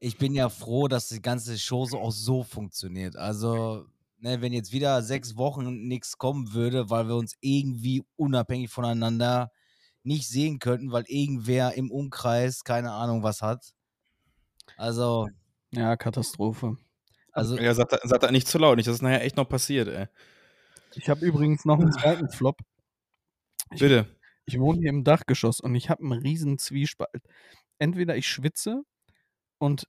ich 0.00 0.18
bin 0.18 0.34
ja 0.34 0.48
froh, 0.48 0.88
dass 0.88 1.08
die 1.08 1.22
ganze 1.22 1.58
Show 1.58 1.86
so 1.86 1.98
auch 1.98 2.10
so 2.10 2.42
funktioniert. 2.42 3.16
Also, 3.16 3.86
ne, 4.22 4.40
wenn 4.40 4.52
jetzt 4.52 4.72
wieder 4.72 5.02
sechs 5.02 5.36
Wochen 5.36 5.86
nichts 5.88 6.16
kommen 6.16 6.52
würde, 6.54 6.88
weil 6.90 7.08
wir 7.08 7.16
uns 7.16 7.34
irgendwie 7.40 8.04
unabhängig 8.16 8.70
voneinander 8.70 9.50
nicht 10.04 10.28
sehen 10.28 10.58
könnten, 10.58 10.90
weil 10.92 11.04
irgendwer 11.06 11.74
im 11.74 11.90
Umkreis 11.90 12.64
keine 12.64 12.92
Ahnung 12.92 13.22
was 13.22 13.42
hat. 13.42 13.72
Also, 14.76 15.28
Ja, 15.72 15.96
Katastrophe. 15.96 16.76
also 17.32 17.56
Ja, 17.58 17.74
sagt, 17.74 17.92
er- 17.92 18.00
sagt 18.08 18.22
er 18.24 18.32
nicht 18.32 18.48
zu 18.48 18.58
laut, 18.58 18.76
nicht, 18.76 18.86
dass 18.88 18.96
es 18.96 19.02
nachher 19.02 19.22
echt 19.22 19.36
noch 19.36 19.48
passiert, 19.48 19.88
ey. 19.88 20.06
Ich 20.94 21.08
habe 21.08 21.24
übrigens 21.24 21.64
noch 21.64 21.78
einen 21.80 21.92
zweiten 21.92 22.28
Flop. 22.28 22.60
Ich, 23.70 23.80
Bitte. 23.80 24.06
ich 24.44 24.58
wohne 24.58 24.80
hier 24.80 24.90
im 24.90 25.04
Dachgeschoss 25.04 25.60
und 25.60 25.74
ich 25.74 25.88
habe 25.88 26.02
einen 26.02 26.12
riesen 26.12 26.58
Zwiespalt. 26.58 27.22
Entweder 27.78 28.16
ich 28.16 28.28
schwitze 28.28 28.82
und 29.58 29.88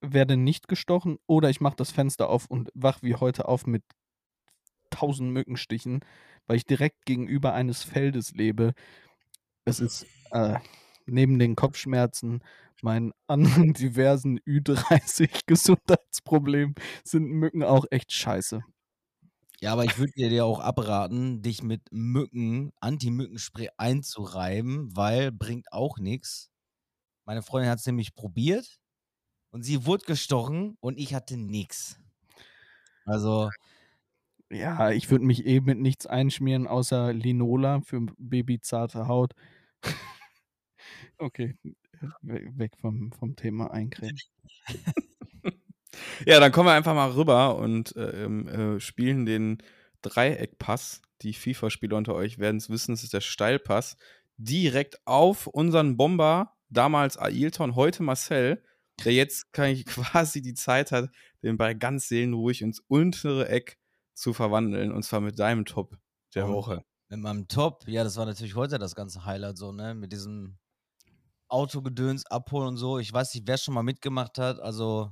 werde 0.00 0.36
nicht 0.36 0.68
gestochen 0.68 1.18
oder 1.26 1.50
ich 1.50 1.60
mache 1.60 1.76
das 1.76 1.90
Fenster 1.90 2.28
auf 2.28 2.46
und 2.46 2.70
wach 2.74 3.02
wie 3.02 3.14
heute 3.14 3.48
auf 3.48 3.66
mit 3.66 3.82
tausend 4.90 5.32
Mückenstichen, 5.32 6.00
weil 6.46 6.56
ich 6.56 6.66
direkt 6.66 7.06
gegenüber 7.06 7.54
eines 7.54 7.82
Feldes 7.82 8.32
lebe. 8.32 8.74
Es 9.64 9.80
ist 9.80 10.06
äh, 10.30 10.58
neben 11.06 11.38
den 11.38 11.56
Kopfschmerzen, 11.56 12.42
meinen 12.82 13.12
anderen 13.26 13.72
diversen 13.74 14.38
Ü30-Gesundheitsproblemen 14.40 16.74
sind 17.04 17.24
Mücken 17.24 17.62
auch 17.62 17.86
echt 17.90 18.12
scheiße. 18.12 18.62
Ja, 19.60 19.72
aber 19.72 19.84
ich 19.84 19.98
würde 19.98 20.12
dir 20.14 20.44
auch 20.44 20.60
abraten, 20.60 21.42
dich 21.42 21.64
mit 21.64 21.82
Mücken, 21.90 22.70
Anti-Mückenspray 22.80 23.70
einzureiben, 23.76 24.96
weil 24.96 25.32
bringt 25.32 25.72
auch 25.72 25.98
nichts. 25.98 26.48
Meine 27.24 27.42
Freundin 27.42 27.68
hat 27.68 27.80
es 27.80 27.86
nämlich 27.86 28.14
probiert 28.14 28.78
und 29.50 29.62
sie 29.62 29.86
wurde 29.86 30.04
gestochen 30.06 30.76
und 30.80 30.98
ich 30.98 31.14
hatte 31.14 31.36
nichts. 31.36 31.98
Also, 33.06 33.50
Ja, 34.50 34.90
ich 34.92 35.10
würde 35.10 35.24
mich 35.24 35.46
eh 35.46 35.60
mit 35.60 35.78
nichts 35.78 36.06
einschmieren, 36.06 36.66
außer 36.66 37.12
Linola 37.12 37.80
für 37.82 38.00
babyzarte 38.18 39.06
Haut. 39.06 39.32
okay, 41.18 41.54
we- 42.22 42.50
weg 42.58 42.72
vom, 42.80 43.12
vom 43.12 43.36
Thema 43.36 43.70
Eincremen. 43.72 44.18
Ja, 46.26 46.40
dann 46.40 46.52
kommen 46.52 46.68
wir 46.68 46.74
einfach 46.74 46.94
mal 46.94 47.10
rüber 47.10 47.56
und 47.56 47.94
äh, 47.96 48.24
ähm, 48.24 48.48
äh, 48.48 48.80
spielen 48.80 49.26
den 49.26 49.58
Dreieckpass. 50.02 51.02
Die 51.22 51.32
FIFA-Spieler 51.32 51.96
unter 51.96 52.14
euch 52.14 52.38
werden 52.38 52.58
es 52.58 52.70
wissen, 52.70 52.92
es 52.92 53.02
ist 53.02 53.12
der 53.14 53.20
Steilpass. 53.20 53.96
Direkt 54.36 55.00
auf 55.06 55.46
unseren 55.48 55.96
Bomber, 55.96 56.54
damals 56.70 57.16
Ailton, 57.18 57.74
heute 57.74 58.02
Marcel, 58.02 58.62
der 59.04 59.12
jetzt 59.12 59.52
kann 59.52 59.70
ich 59.70 59.86
quasi 59.86 60.42
die 60.42 60.54
Zeit 60.54 60.92
hat, 60.92 61.10
den 61.42 61.56
Ball 61.56 61.74
ganz 61.76 62.08
seelenruhig 62.08 62.62
ins 62.62 62.80
untere 62.88 63.48
Eck 63.48 63.78
zu 64.14 64.32
verwandeln. 64.32 64.92
Und 64.92 65.02
zwar 65.04 65.20
mit 65.20 65.38
deinem 65.38 65.64
Top 65.64 65.96
der. 66.34 66.48
Woche. 66.48 66.84
mit 67.08 67.20
meinem 67.20 67.48
Top, 67.48 67.86
ja, 67.88 68.04
das 68.04 68.16
war 68.16 68.26
natürlich 68.26 68.54
heute 68.54 68.78
das 68.78 68.94
ganze 68.94 69.24
Highlight 69.24 69.56
so, 69.56 69.72
ne? 69.72 69.94
Mit 69.94 70.12
diesem 70.12 70.58
Autogedöns 71.48 72.26
abholen 72.26 72.68
und 72.68 72.76
so. 72.76 72.98
Ich 72.98 73.12
weiß 73.12 73.34
nicht, 73.34 73.46
wer 73.46 73.56
schon 73.56 73.74
mal 73.74 73.82
mitgemacht 73.82 74.38
hat. 74.38 74.60
Also 74.60 75.10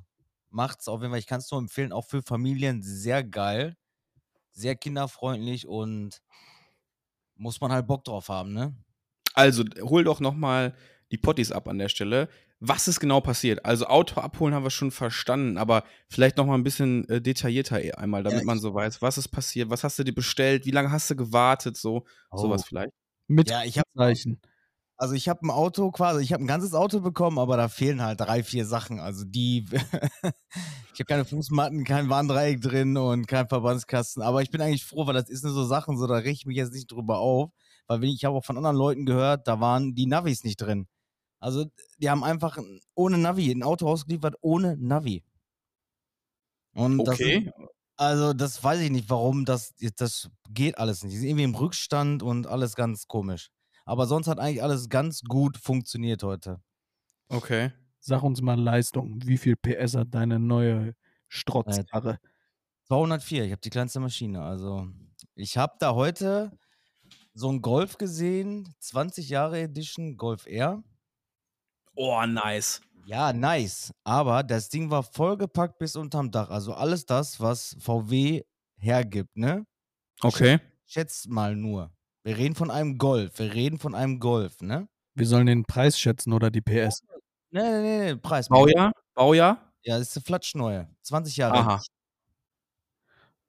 macht's 0.50 0.88
auf 0.88 1.00
jeden 1.00 1.12
Fall. 1.12 1.21
Ich 1.21 1.26
kann 1.26 1.40
es 1.40 1.50
nur 1.50 1.61
empfehlen, 1.61 1.93
auch 1.93 2.05
für 2.05 2.23
Familien 2.23 2.83
sehr 2.83 3.25
geil, 3.25 3.76
sehr 4.52 4.76
kinderfreundlich 4.76 5.66
und 5.66 6.21
muss 7.37 7.61
man 7.61 7.73
halt 7.73 7.87
Bock 7.87 8.05
drauf 8.05 8.28
haben, 8.28 8.52
ne? 8.52 8.75
Also, 9.35 9.64
hol 9.83 10.02
doch 10.02 10.21
nochmal 10.21 10.75
die 11.11 11.19
Potties 11.19 11.52
ab 11.52 11.69
an 11.69 11.78
der 11.78 11.90
Stelle. 11.90 12.28
Was 12.60 12.88
ist 12.88 13.00
genau 13.00 13.20
passiert? 13.20 13.64
Also, 13.66 13.86
Auto 13.86 14.20
abholen 14.20 14.54
haben 14.54 14.62
wir 14.64 14.70
schon 14.70 14.90
verstanden, 14.90 15.58
aber 15.58 15.84
vielleicht 16.08 16.38
nochmal 16.38 16.56
ein 16.56 16.62
bisschen 16.64 17.06
äh, 17.08 17.20
detaillierter 17.20 17.82
eh 17.82 17.92
einmal, 17.92 18.22
damit 18.22 18.44
man 18.44 18.58
so 18.58 18.72
weiß, 18.72 19.02
was 19.02 19.18
ist 19.18 19.28
passiert, 19.28 19.68
was 19.68 19.84
hast 19.84 19.98
du 19.98 20.04
dir 20.04 20.14
bestellt, 20.14 20.64
wie 20.64 20.70
lange 20.70 20.90
hast 20.90 21.10
du 21.10 21.16
gewartet, 21.16 21.76
so, 21.76 22.04
sowas 22.32 22.62
Oh. 22.64 22.66
vielleicht. 22.68 22.92
Mit 23.28 23.50
Ja, 23.50 23.62
ich 23.64 23.78
hab- 23.78 23.86
Zeichen. 23.94 24.40
Also 24.98 25.12
ich 25.14 25.28
habe 25.28 25.46
ein 25.46 25.50
Auto 25.50 25.90
quasi, 25.90 26.22
ich 26.22 26.32
habe 26.32 26.42
ein 26.42 26.46
ganzes 26.46 26.72
Auto 26.72 27.00
bekommen, 27.00 27.38
aber 27.38 27.58
da 27.58 27.68
fehlen 27.68 28.00
halt 28.00 28.18
drei, 28.20 28.42
vier 28.42 28.64
Sachen. 28.64 28.98
Also 28.98 29.25
die, 29.26 29.66
ich 30.94 31.00
habe 31.00 31.04
keine 31.06 31.25
Fußmatten, 31.26 31.84
kein 31.84 32.08
Warndreieck 32.08 32.62
drin 32.62 32.96
und 32.96 33.26
kein 33.28 33.46
Verbandskasten. 33.48 34.22
Aber 34.22 34.40
ich 34.40 34.50
bin 34.50 34.62
eigentlich 34.62 34.86
froh, 34.86 35.06
weil 35.06 35.12
das 35.14 35.28
ist 35.28 35.45
nur 35.45 35.52
so 35.52 35.64
Sachen, 35.64 35.99
so 35.99 36.06
da 36.06 36.14
reg 36.14 36.32
ich 36.32 36.47
mich 36.47 36.56
jetzt 36.56 36.73
nicht 36.73 36.90
drüber 36.90 37.19
auf. 37.19 37.50
Weil 37.86 38.00
wenn 38.00 38.08
ich, 38.08 38.14
ich 38.16 38.25
habe 38.25 38.36
auch 38.36 38.45
von 38.45 38.56
anderen 38.56 38.76
Leuten 38.76 39.04
gehört, 39.04 39.47
da 39.47 39.60
waren 39.60 39.95
die 39.95 40.06
Navis 40.06 40.45
nicht 40.45 40.56
drin. 40.56 40.86
Also 41.40 41.66
die 41.99 42.10
haben 42.10 42.25
einfach 42.25 42.58
ohne 42.94 43.18
Navi 43.18 43.50
ein 43.50 43.62
Auto 43.62 43.88
ausgeliefert, 43.88 44.36
ohne 44.40 44.76
Navi. 44.78 45.25
Und 46.75 47.04
das 47.04 47.16
Okay. 47.20 47.50
also 47.96 48.32
das 48.34 48.62
weiß 48.62 48.80
ich 48.80 48.90
nicht, 48.90 49.10
warum 49.10 49.44
das, 49.44 49.75
das 49.96 50.30
geht 50.50 50.78
alles 50.78 51.02
nicht. 51.02 51.14
Die 51.14 51.18
sind 51.18 51.28
irgendwie 51.28 51.44
im 51.44 51.54
Rückstand 51.54 52.22
und 52.22 52.46
alles 52.46 52.75
ganz 52.76 53.06
komisch. 53.08 53.50
Aber 53.86 54.06
sonst 54.06 54.28
hat 54.28 54.38
eigentlich 54.38 54.62
alles 54.62 54.88
ganz 54.88 55.22
gut 55.22 55.56
funktioniert 55.58 56.22
heute. 56.22 56.60
Okay. 57.28 57.72
Sag 58.00 58.22
uns 58.22 58.40
mal 58.40 58.58
Leistung. 58.60 59.20
Wie 59.25 59.38
viel 59.38 59.56
PS 59.56 59.94
hat 59.96 60.14
deine 60.14 60.38
neue 60.38 60.94
Strotzkarre? 61.28 62.18
204, 62.88 63.44
ich 63.44 63.52
habe 63.52 63.60
die 63.60 63.70
kleinste 63.70 64.00
Maschine. 64.00 64.42
Also 64.42 64.88
ich 65.34 65.56
habe 65.56 65.75
da 65.80 65.94
heute 65.94 66.52
so 67.34 67.49
einen 67.49 67.62
Golf 67.62 67.99
gesehen, 67.99 68.75
20 68.80 69.28
Jahre 69.28 69.60
Edition 69.60 70.16
Golf 70.16 70.46
R. 70.46 70.82
Oh, 71.97 72.25
nice. 72.26 72.80
Ja, 73.06 73.32
nice. 73.32 73.93
Aber 74.04 74.43
das 74.43 74.69
Ding 74.69 74.91
war 74.91 75.02
vollgepackt 75.02 75.78
bis 75.78 75.97
unterm 75.97 76.30
Dach. 76.30 76.50
Also 76.50 76.75
alles 76.75 77.06
das, 77.06 77.41
was 77.41 77.76
VW 77.80 78.43
hergibt, 78.78 79.37
ne? 79.37 79.65
Okay. 80.23 80.59
Schätzt 80.87 81.28
mal 81.28 81.54
nur. 81.56 81.91
Wir 82.25 82.37
reden 82.37 82.54
von 82.54 82.71
einem 82.71 82.99
Golf. 82.99 83.39
Wir 83.39 83.54
reden 83.54 83.78
von 83.78 83.95
einem 83.95 84.19
Golf, 84.19 84.61
ne? 84.61 84.89
Wir 85.15 85.26
sollen 85.26 85.47
den 85.47 85.65
Preis 85.65 85.99
schätzen 85.99 86.32
oder 86.32 86.50
die 86.50 86.61
PS. 86.61 87.02
Nee, 87.50 87.63
nee, 87.63 87.80
nee, 87.80 87.99
nee 88.13 88.17
Preis. 88.17 88.49
Baujahr? 88.49 88.93
Baujahr? 89.15 89.73
Ja, 89.82 89.99
das 89.99 90.09
ist 90.09 90.17
eine 90.17 90.25
Flatschneue. 90.25 90.89
20 91.02 91.37
Jahre. 91.37 91.54
Aha. 91.59 91.82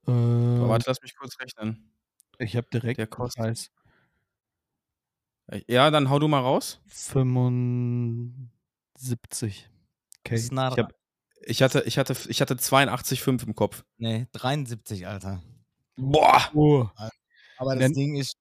Äh, 0.08 0.12
Warte, 0.12 0.86
lass 0.88 1.02
mich 1.02 1.16
kurz 1.16 1.38
rechnen. 1.40 1.92
ich 2.38 2.56
habe 2.56 2.68
direkt 2.72 3.00
der 3.00 3.08
kostet- 3.08 3.44
Preis. 3.44 3.72
Ja, 5.68 5.90
dann 5.92 6.10
hau 6.10 6.20
du 6.20 6.28
mal 6.28 6.42
raus. 6.42 6.82
75. 8.98 9.70
Okay. 10.26 10.36
Ist 10.36 10.52
nah 10.52 10.72
Ich, 10.72 10.78
hab, 10.78 10.94
ich, 11.46 11.62
hatte, 11.62 11.82
ich, 11.86 11.98
hatte, 11.98 12.16
ich 12.28 12.42
hatte 12.42 12.56
82,5 12.56 13.46
im 13.48 13.56
Kopf. 13.56 13.84
Nee, 13.98 14.28
73, 14.34 15.08
Alter. 15.08 15.42
Boah! 15.96 16.50
Oh, 16.54 16.88
Aber 17.58 17.76
das 17.76 17.90
Nenn- 17.92 17.94
Ding 17.94 18.16
ist, 18.18 18.36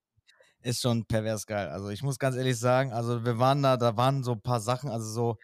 ist 0.63 0.83
schon 0.83 1.05
pervers 1.07 1.47
geil. 1.47 1.69
Also 1.69 1.89
ich 1.91 2.03
muss 2.03 2.19
ganz 2.19 2.35
ehrlich 2.37 2.59
sagen, 2.59 2.93
also 2.93 3.25
wir 3.25 3.39
waren 3.39 3.63
da, 3.63 3.77
da 3.77 3.97
waren 3.97 4.25
so 4.25 4.33
ein 4.33 4.41
paar 4.43 4.61
Sachen, 4.61 4.91
also 4.91 5.07
so, 5.09 5.37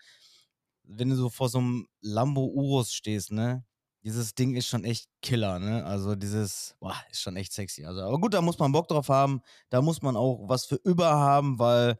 wenn 0.82 1.10
du 1.10 1.16
so 1.16 1.30
vor 1.30 1.48
so 1.48 1.58
einem 1.58 1.86
Lambo 2.00 2.44
Urus 2.46 2.92
stehst, 2.92 3.30
ne? 3.30 3.64
Dieses 4.04 4.34
Ding 4.34 4.56
ist 4.56 4.66
schon 4.66 4.84
echt 4.84 5.08
Killer, 5.22 5.58
ne? 5.60 5.84
Also 5.84 6.16
dieses, 6.16 6.74
boah, 6.80 6.96
ist 7.10 7.22
schon 7.22 7.36
echt 7.36 7.52
sexy. 7.52 7.84
Also, 7.84 8.00
aber 8.02 8.18
gut, 8.18 8.34
da 8.34 8.42
muss 8.42 8.58
man 8.58 8.72
Bock 8.72 8.88
drauf 8.88 9.08
haben. 9.08 9.42
Da 9.70 9.80
muss 9.80 10.02
man 10.02 10.16
auch 10.16 10.48
was 10.48 10.64
für 10.64 10.80
über 10.84 11.10
haben, 11.10 11.58
weil 11.58 11.98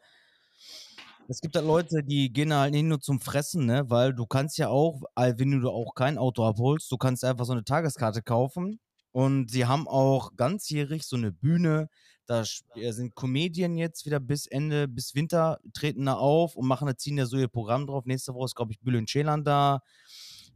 es 1.29 1.41
gibt 1.41 1.55
halt 1.55 1.65
Leute, 1.65 2.03
die 2.03 2.33
gehen 2.33 2.53
halt 2.53 2.73
nicht 2.73 2.83
nur 2.83 3.01
zum 3.01 3.21
Fressen, 3.21 3.67
ne? 3.67 3.89
Weil 3.89 4.13
du 4.15 4.27
kannst 4.27 4.59
ja 4.59 4.69
auch, 4.69 5.03
wenn 5.15 5.61
du 5.61 5.71
auch 5.71 5.95
kein 5.95 6.19
Auto 6.19 6.45
abholst, 6.45 6.91
du 6.91 6.97
kannst 6.97 7.25
einfach 7.25 7.45
so 7.45 7.53
eine 7.53 7.65
Tageskarte 7.65 8.23
kaufen. 8.23 8.81
Und 9.13 9.51
sie 9.51 9.67
haben 9.67 9.87
auch 9.87 10.37
ganzjährig 10.37 11.05
so 11.05 11.17
eine 11.17 11.33
Bühne. 11.33 11.89
Da 12.27 12.45
sind 12.45 13.15
Comedien 13.15 13.77
jetzt 13.77 14.07
wieder 14.07 14.21
bis 14.21 14.47
Ende, 14.47 14.89
bis 14.89 15.15
Winter, 15.15 15.61
treten 15.75 16.07
da 16.07 16.15
auf 16.15 16.57
und 16.57 16.67
machen, 16.67 16.87
da 16.87 16.97
ziehen 16.97 17.17
da 17.17 17.27
so 17.27 17.37
ihr 17.37 17.49
Programm 17.49 17.87
drauf. 17.87 18.07
Nächste 18.07 18.35
Woche 18.35 18.47
ist, 18.47 18.57
glaube 18.57 18.73
ich, 18.73 18.81
Bülent 18.81 19.09
Ceylan 19.09 19.45
da. 19.45 19.83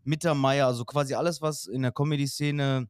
Mittermeier, 0.07 0.66
also 0.66 0.85
quasi 0.85 1.14
alles, 1.14 1.42
was 1.42 1.66
in 1.66 1.83
der 1.83 1.92
Comedy-Szene 1.92 2.88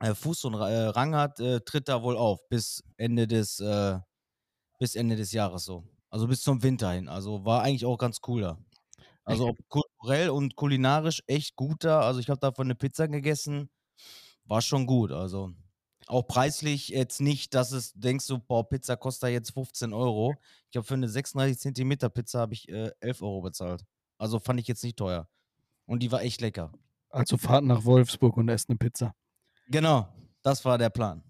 äh, 0.00 0.14
Fuß 0.14 0.44
und 0.44 0.54
äh, 0.54 0.86
Rang 0.86 1.14
hat, 1.14 1.40
äh, 1.40 1.60
tritt 1.60 1.88
da 1.88 2.02
wohl 2.02 2.16
auf 2.16 2.48
bis 2.48 2.82
Ende 2.96 3.26
des, 3.26 3.60
äh, 3.60 3.98
bis 4.78 4.96
Ende 4.96 5.16
des 5.16 5.32
Jahres 5.32 5.64
so. 5.64 5.84
Also 6.08 6.26
bis 6.26 6.42
zum 6.42 6.62
Winter 6.62 6.90
hin. 6.92 7.08
Also 7.08 7.44
war 7.44 7.62
eigentlich 7.62 7.86
auch 7.86 7.98
ganz 7.98 8.18
cool 8.26 8.42
da. 8.42 8.58
Also 9.24 9.54
kulturell 9.68 10.30
und 10.30 10.56
kulinarisch 10.56 11.22
echt 11.26 11.54
gut 11.54 11.84
da. 11.84 12.00
Also 12.00 12.20
ich 12.20 12.28
habe 12.28 12.40
davon 12.40 12.66
eine 12.66 12.74
Pizza 12.74 13.06
gegessen. 13.06 13.70
War 14.44 14.62
schon 14.62 14.86
gut. 14.86 15.12
Also 15.12 15.52
auch 16.06 16.26
preislich 16.26 16.88
jetzt 16.88 17.20
nicht, 17.20 17.54
dass 17.54 17.70
es 17.70 17.92
denkst 17.92 18.26
du, 18.26 18.38
boah, 18.38 18.68
Pizza 18.68 18.96
kostet 18.96 19.30
jetzt 19.30 19.52
15 19.52 19.92
Euro. 19.92 20.34
Ich 20.70 20.76
habe 20.76 20.86
für 20.86 20.94
eine 20.94 21.08
36 21.08 21.58
Zentimeter 21.60 22.08
Pizza 22.08 22.40
habe 22.40 22.54
ich 22.54 22.68
äh, 22.68 22.90
11 23.00 23.22
Euro 23.22 23.42
bezahlt. 23.42 23.84
Also 24.18 24.40
fand 24.40 24.58
ich 24.58 24.66
jetzt 24.66 24.82
nicht 24.82 24.96
teuer. 24.96 25.28
Und 25.86 26.02
die 26.02 26.12
war 26.12 26.22
echt 26.22 26.40
lecker. 26.40 26.72
also 27.10 27.36
Fahrt 27.36 27.64
nach 27.64 27.84
Wolfsburg 27.84 28.36
und 28.36 28.48
esst 28.48 28.68
eine 28.68 28.78
Pizza. 28.78 29.14
Genau, 29.68 30.08
das 30.42 30.64
war 30.64 30.78
der 30.78 30.90
Plan. 30.90 31.22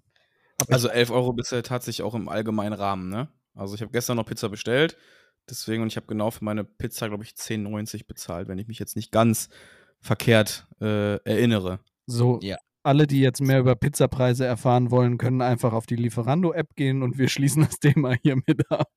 Also 0.68 0.88
11 0.88 1.10
Euro 1.10 1.32
bist 1.32 1.52
du 1.52 1.62
tatsächlich 1.62 2.02
auch 2.04 2.14
im 2.14 2.28
allgemeinen 2.28 2.74
Rahmen, 2.74 3.08
ne? 3.08 3.28
Also 3.54 3.74
ich 3.74 3.80
habe 3.82 3.90
gestern 3.92 4.16
noch 4.16 4.26
Pizza 4.26 4.48
bestellt, 4.48 4.96
deswegen 5.48 5.82
und 5.82 5.88
ich 5.88 5.96
habe 5.96 6.06
genau 6.06 6.30
für 6.30 6.44
meine 6.44 6.64
Pizza, 6.64 7.08
glaube 7.08 7.24
ich, 7.24 7.30
10,90 7.30 8.06
bezahlt, 8.06 8.48
wenn 8.48 8.58
ich 8.58 8.68
mich 8.68 8.78
jetzt 8.78 8.94
nicht 8.96 9.10
ganz 9.10 9.48
verkehrt 10.00 10.66
äh, 10.80 11.16
erinnere. 11.24 11.80
So, 12.06 12.38
Ja. 12.42 12.58
alle, 12.82 13.06
die 13.06 13.20
jetzt 13.20 13.40
mehr 13.40 13.58
über 13.60 13.74
Pizzapreise 13.74 14.44
erfahren 14.46 14.90
wollen, 14.90 15.18
können 15.18 15.40
einfach 15.42 15.72
auf 15.72 15.86
die 15.86 15.96
Lieferando-App 15.96 16.74
gehen 16.76 17.02
und 17.02 17.18
wir 17.18 17.28
schließen 17.30 17.62
das 17.64 17.78
Thema 17.78 18.12
hiermit 18.22 18.70
ab. 18.70 18.88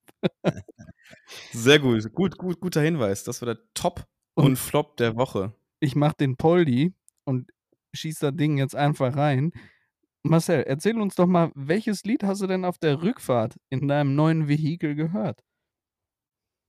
Sehr 1.52 1.80
gut. 1.80 2.12
Gut, 2.14 2.38
gut, 2.38 2.60
guter 2.60 2.82
Hinweis. 2.82 3.24
Das 3.24 3.42
war 3.42 3.54
der 3.54 3.60
Top 3.74 4.06
Und- 4.36 4.46
und, 4.46 4.56
Flop 4.58 4.98
der 4.98 5.16
Woche. 5.16 5.54
Ich 5.80 5.96
mach 5.96 6.14
den 6.14 6.38
Poldi 6.38 6.94
und 7.26 7.52
schieß 7.94 8.20
das 8.20 8.36
Ding 8.36 8.58
jetzt 8.58 8.76
einfach 8.76 9.16
rein. 9.16 9.52
Marcel, 10.24 10.64
erzähl 10.64 11.00
uns 11.00 11.16
doch 11.16 11.28
mal, 11.28 11.52
welches 11.56 12.04
Lied 12.04 12.24
hast 12.24 12.42
du 12.42 12.48
denn 12.48 12.64
auf 12.64 12.78
der 12.78 13.02
Rückfahrt 13.02 13.58
in 13.70 13.88
deinem 13.88 14.16
neuen 14.16 14.48
Vehikel 14.48 14.96
gehört? 14.96 15.44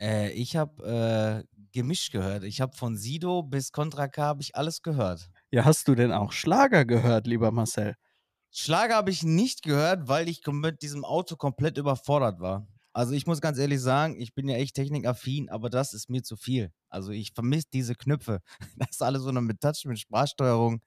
Äh, 0.00 0.32
ich 0.32 0.56
habe 0.56 1.44
äh, 1.46 1.56
gemischt 1.72 2.12
gehört. 2.12 2.44
Ich 2.44 2.60
habe 2.60 2.76
von 2.76 2.96
Sido 2.96 3.42
bis 3.42 3.70
Contra 3.70 4.08
K 4.08 4.22
habe 4.22 4.42
ich 4.42 4.56
alles 4.56 4.82
gehört. 4.82 5.30
Ja, 5.50 5.64
hast 5.64 5.86
du 5.86 5.94
denn 5.94 6.12
auch 6.12 6.32
Schlager 6.32 6.84
gehört, 6.84 7.26
lieber 7.26 7.52
Marcel? 7.52 7.94
Schlager 8.50 8.96
habe 8.96 9.10
ich 9.10 9.22
nicht 9.22 9.62
gehört, 9.62 10.08
weil 10.08 10.28
ich 10.28 10.40
mit 10.46 10.82
diesem 10.82 11.04
Auto 11.04 11.36
komplett 11.36 11.78
überfordert 11.78 12.40
war. 12.40 12.66
Also 12.94 13.12
ich 13.12 13.26
muss 13.26 13.40
ganz 13.40 13.58
ehrlich 13.58 13.80
sagen, 13.80 14.14
ich 14.20 14.34
bin 14.34 14.48
ja 14.48 14.56
echt 14.56 14.76
technikaffin, 14.76 15.50
aber 15.50 15.68
das 15.68 15.94
ist 15.94 16.08
mir 16.08 16.22
zu 16.22 16.36
viel. 16.36 16.72
Also 16.88 17.10
ich 17.10 17.32
vermisse 17.34 17.66
diese 17.72 17.94
Knöpfe. 17.96 18.40
Das 18.78 18.90
ist 18.92 19.02
alles 19.02 19.22
so 19.22 19.32
noch 19.32 19.42
mit 19.42 19.60
Touch, 19.60 19.84
mit 19.84 19.98
Sprachsteuerung. 19.98 20.80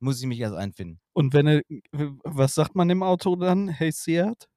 Muss 0.00 0.20
ich 0.20 0.26
mich 0.26 0.40
erst 0.40 0.56
einfinden. 0.56 1.00
Und 1.12 1.32
wenn 1.32 1.46
er, 1.46 1.62
was 2.24 2.54
sagt 2.54 2.74
man 2.74 2.90
im 2.90 3.04
Auto 3.04 3.36
dann? 3.36 3.68
Hey 3.68 3.92
Seat? 3.92 4.48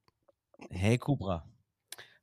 Hey 0.72 0.98
Cobra. 0.98 1.46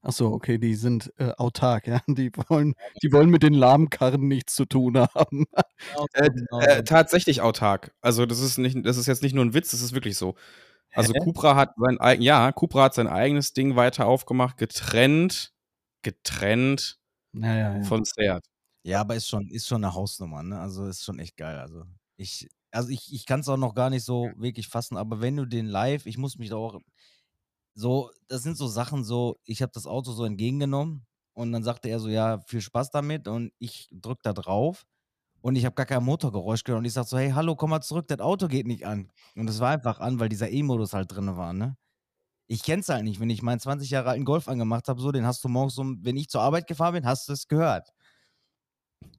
Achso, 0.04 0.32
okay, 0.32 0.58
die 0.58 0.74
sind 0.74 1.12
äh, 1.18 1.30
autark, 1.36 1.86
ja. 1.86 2.00
Die 2.08 2.32
wollen, 2.48 2.74
die 3.04 3.12
wollen 3.12 3.30
mit 3.30 3.44
den 3.44 3.54
Lahmkarren 3.54 4.26
nichts 4.26 4.56
zu 4.56 4.64
tun 4.66 4.98
haben. 4.98 5.46
Äh, 6.14 6.30
Genau 6.30 6.60
äh, 6.60 6.76
so. 6.76 6.82
tatsächlich 6.82 7.40
autark. 7.40 7.92
Also 8.00 8.24
das 8.26 8.40
ist 8.40 8.58
nicht, 8.58 8.76
das 8.84 8.96
ist 8.96 9.06
jetzt 9.06 9.22
nicht 9.22 9.34
nur 9.34 9.44
ein 9.44 9.54
Witz, 9.54 9.70
das 9.72 9.82
ist 9.82 9.94
wirklich 9.94 10.16
so. 10.16 10.36
Also 10.94 11.14
Hä? 11.14 11.18
Cupra 11.18 11.56
hat 11.56 11.74
sein 11.76 11.98
eigen, 12.00 12.22
ja, 12.22 12.52
Cupra 12.52 12.84
hat 12.84 12.94
sein 12.94 13.08
eigenes 13.08 13.52
Ding 13.54 13.76
weiter 13.76 14.06
aufgemacht, 14.06 14.58
getrennt, 14.58 15.52
getrennt 16.02 16.98
Naja, 17.32 17.78
ja. 17.78 17.82
von 17.82 18.04
Seat. 18.04 18.44
Ja, 18.84 19.00
aber 19.00 19.14
ist 19.16 19.28
schon, 19.28 19.48
ist 19.48 19.66
schon 19.68 19.84
eine 19.84 19.94
Hausnummer, 19.94 20.42
ne? 20.42 20.58
Also 20.60 20.86
ist 20.86 21.04
schon 21.04 21.18
echt 21.20 21.36
geil. 21.36 21.58
Also 21.58 21.84
ich, 22.16 22.48
also 22.72 22.88
ich, 22.88 23.12
ich 23.12 23.26
kann 23.26 23.40
es 23.40 23.48
auch 23.48 23.56
noch 23.56 23.74
gar 23.74 23.90
nicht 23.90 24.04
so 24.04 24.30
wirklich 24.36 24.68
fassen, 24.68 24.96
aber 24.96 25.20
wenn 25.20 25.36
du 25.36 25.46
den 25.46 25.66
live, 25.66 26.06
ich 26.06 26.18
muss 26.18 26.36
mich 26.38 26.50
da 26.50 26.56
auch 26.56 26.80
so, 27.74 28.10
das 28.28 28.42
sind 28.42 28.56
so 28.56 28.66
Sachen 28.68 29.04
so, 29.04 29.38
ich 29.44 29.62
habe 29.62 29.72
das 29.74 29.86
Auto 29.86 30.12
so 30.12 30.24
entgegengenommen 30.24 31.06
und 31.34 31.52
dann 31.52 31.64
sagte 31.64 31.88
er 31.88 32.00
so, 32.00 32.08
ja, 32.08 32.40
viel 32.46 32.60
Spaß 32.60 32.90
damit 32.90 33.28
und 33.28 33.52
ich 33.58 33.88
drück 33.92 34.22
da 34.22 34.32
drauf 34.32 34.84
und 35.42 35.56
ich 35.56 35.64
habe 35.66 35.74
gar 35.74 35.86
kein 35.86 36.02
Motorgeräusch 36.04 36.64
gehört 36.64 36.78
und 36.80 36.84
ich 36.86 36.92
sag 36.94 37.06
so, 37.06 37.18
hey, 37.18 37.30
hallo, 37.32 37.54
komm 37.56 37.70
mal 37.70 37.80
zurück, 37.82 38.06
das 38.08 38.20
Auto 38.20 38.48
geht 38.48 38.66
nicht 38.66 38.86
an. 38.86 39.10
Und 39.36 39.48
es 39.50 39.60
war 39.60 39.70
einfach 39.70 40.00
an, 40.00 40.18
weil 40.20 40.28
dieser 40.30 40.50
E-Modus 40.50 40.94
halt 40.94 41.12
drin 41.14 41.36
war, 41.36 41.52
ne? 41.52 41.76
Ich 42.48 42.62
kenn's 42.62 42.88
halt 42.88 43.04
nicht, 43.04 43.20
wenn 43.20 43.30
ich 43.30 43.42
meinen 43.42 43.60
20 43.60 43.88
Jahre 43.90 44.10
alten 44.10 44.24
Golf 44.24 44.48
angemacht 44.48 44.88
habe, 44.88 45.00
so, 45.00 45.12
den 45.12 45.24
hast 45.26 45.42
du 45.44 45.48
morgens 45.48 45.74
so, 45.74 45.84
wenn 46.00 46.16
ich 46.16 46.28
zur 46.28 46.42
Arbeit 46.42 46.66
gefahren 46.66 46.94
bin, 46.94 47.06
hast 47.06 47.28
du 47.28 47.32
es 47.32 47.46
gehört. 47.48 47.88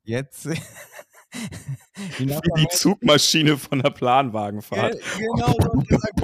Jetzt. 0.03 0.45
Wie 2.17 2.25
die 2.27 2.67
Zugmaschine 2.69 3.57
von 3.57 3.79
der 3.79 3.89
Planwagenfahrt. 3.89 4.93
Ge- 4.93 5.01
Genau, 5.17 5.47
so 5.51 5.79
gesagt, 5.79 6.19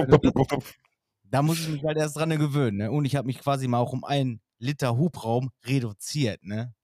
da 1.24 1.42
muss 1.42 1.60
ich 1.60 1.68
mich 1.68 1.84
halt 1.84 1.96
erst 1.96 2.16
dran 2.16 2.30
gewöhnen. 2.30 2.76
Ne? 2.78 2.90
Und 2.90 3.04
ich 3.04 3.16
habe 3.16 3.26
mich 3.26 3.38
quasi 3.38 3.66
mal 3.68 3.78
auch 3.78 3.92
um 3.92 4.04
einen 4.04 4.40
Liter 4.58 4.96
Hubraum 4.96 5.50
reduziert. 5.64 6.44
Ne? 6.44 6.74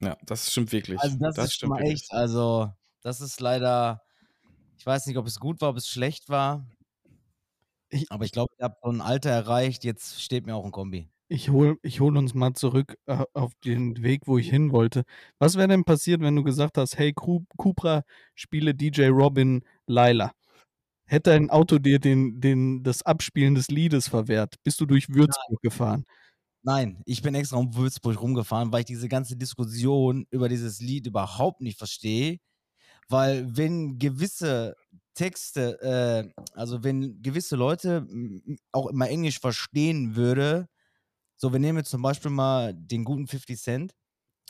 Ja, 0.00 0.16
das 0.26 0.50
stimmt 0.50 0.72
wirklich. 0.72 1.00
Also 1.00 1.16
das, 1.18 1.36
ist 1.36 1.36
schon 1.36 1.50
stimmt 1.50 1.70
mal 1.74 1.82
echt, 1.82 2.10
also 2.12 2.72
das 3.02 3.20
ist 3.20 3.40
leider, 3.40 4.02
ich 4.78 4.86
weiß 4.86 5.06
nicht, 5.06 5.16
ob 5.18 5.26
es 5.26 5.38
gut 5.40 5.60
war, 5.60 5.70
ob 5.70 5.76
es 5.76 5.88
schlecht 5.88 6.28
war. 6.28 6.66
Ich- 7.90 8.10
aber 8.10 8.24
ich 8.24 8.32
glaube, 8.32 8.52
ich 8.56 8.62
habe 8.62 8.76
so 8.82 8.90
ein 8.90 9.00
Alter 9.00 9.30
erreicht, 9.30 9.84
jetzt 9.84 10.22
steht 10.22 10.46
mir 10.46 10.54
auch 10.54 10.64
ein 10.64 10.70
Kombi. 10.72 11.10
Ich 11.28 11.48
hol, 11.50 11.78
ich 11.82 12.00
hol 12.00 12.16
uns 12.16 12.34
mal 12.34 12.54
zurück 12.54 12.96
äh, 13.06 13.24
auf 13.34 13.52
den 13.64 14.02
Weg, 14.02 14.22
wo 14.26 14.38
ich 14.38 14.50
hin 14.50 14.72
wollte. 14.72 15.04
Was 15.38 15.56
wäre 15.56 15.68
denn 15.68 15.84
passiert, 15.84 16.20
wenn 16.22 16.34
du 16.34 16.42
gesagt 16.42 16.76
hast, 16.76 16.98
hey 16.98 17.12
Cupra, 17.12 18.02
spiele 18.34 18.74
DJ 18.74 19.08
Robin 19.08 19.62
Laila? 19.86 20.32
Hätte 21.06 21.32
ein 21.32 21.50
Auto 21.50 21.78
dir 21.78 21.98
den, 22.00 22.40
den, 22.40 22.82
das 22.84 23.02
Abspielen 23.02 23.54
des 23.56 23.68
Liedes 23.68 24.08
verwehrt? 24.08 24.56
Bist 24.64 24.80
du 24.80 24.86
durch 24.86 25.08
Würzburg 25.08 25.60
gefahren? 25.62 26.04
Nein, 26.62 27.02
ich 27.06 27.22
bin 27.22 27.34
extra 27.34 27.56
um 27.56 27.74
Würzburg 27.74 28.20
rumgefahren, 28.20 28.70
weil 28.72 28.80
ich 28.80 28.86
diese 28.86 29.08
ganze 29.08 29.36
Diskussion 29.36 30.26
über 30.30 30.48
dieses 30.48 30.80
Lied 30.80 31.06
überhaupt 31.06 31.62
nicht 31.62 31.78
verstehe. 31.78 32.38
Weil 33.08 33.56
wenn 33.56 33.98
gewisse 33.98 34.76
Texte, 35.14 35.80
äh, 35.82 36.42
also 36.54 36.84
wenn 36.84 37.22
gewisse 37.22 37.56
Leute 37.56 38.06
auch 38.72 38.88
immer 38.88 39.08
Englisch 39.08 39.40
verstehen 39.40 40.16
würde, 40.16 40.68
so 41.36 41.52
wir 41.52 41.60
nehmen 41.60 41.78
jetzt 41.78 41.90
zum 41.90 42.02
Beispiel 42.02 42.30
mal 42.30 42.74
den 42.74 43.04
guten 43.04 43.26
50 43.26 43.58
Cent, 43.58 43.94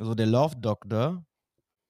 also 0.00 0.14
der 0.14 0.26
Love 0.26 0.56
Doctor 0.56 1.24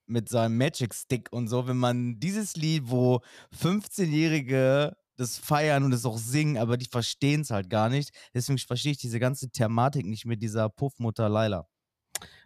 mit 0.07 0.29
seinem 0.29 0.59
Magic 0.59 0.95
Stick 0.95 1.33
und 1.33 1.49
so, 1.49 1.69
wenn 1.69 1.79
man 1.79 2.21
dieses 2.21 2.57
Lied, 2.57 2.85
wo 2.87 3.21
15-Jährige 3.53 4.97
das 5.21 5.39
feiern 5.39 5.85
und 5.85 5.93
es 5.93 6.07
auch 6.07 6.19
singen, 6.19 6.57
aber 6.59 6.77
die 6.77 6.87
verstehen 6.87 7.43
es 7.43 7.51
halt 7.51 7.71
gar 7.71 7.89
nicht. 7.89 8.11
Deswegen 8.35 8.59
verstehe 8.59 8.93
ich 8.93 8.99
diese 8.99 9.21
ganze 9.21 9.51
Thematik 9.51 10.07
nicht 10.07 10.25
mit 10.27 10.43
dieser 10.43 10.69
Puffmutter 10.71 11.29
Laila. 11.29 11.67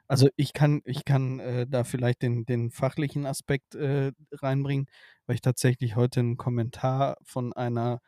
Also 0.09 0.29
ich 0.37 0.53
kann, 0.53 0.83
ich 0.85 1.05
kann 1.05 1.41
äh, 1.41 1.67
da 1.69 1.85
vielleicht 1.85 2.23
den, 2.23 2.45
den 2.45 2.71
fachlichen 2.71 3.27
Aspekt 3.27 3.75
äh, 3.75 4.13
reinbringen, 4.33 4.87
weil 5.27 5.37
ich 5.37 5.41
tatsächlich 5.41 5.97
heute 5.97 6.21
einen 6.21 6.37
Kommentar 6.37 7.17
von 7.25 7.53
einer 7.53 8.01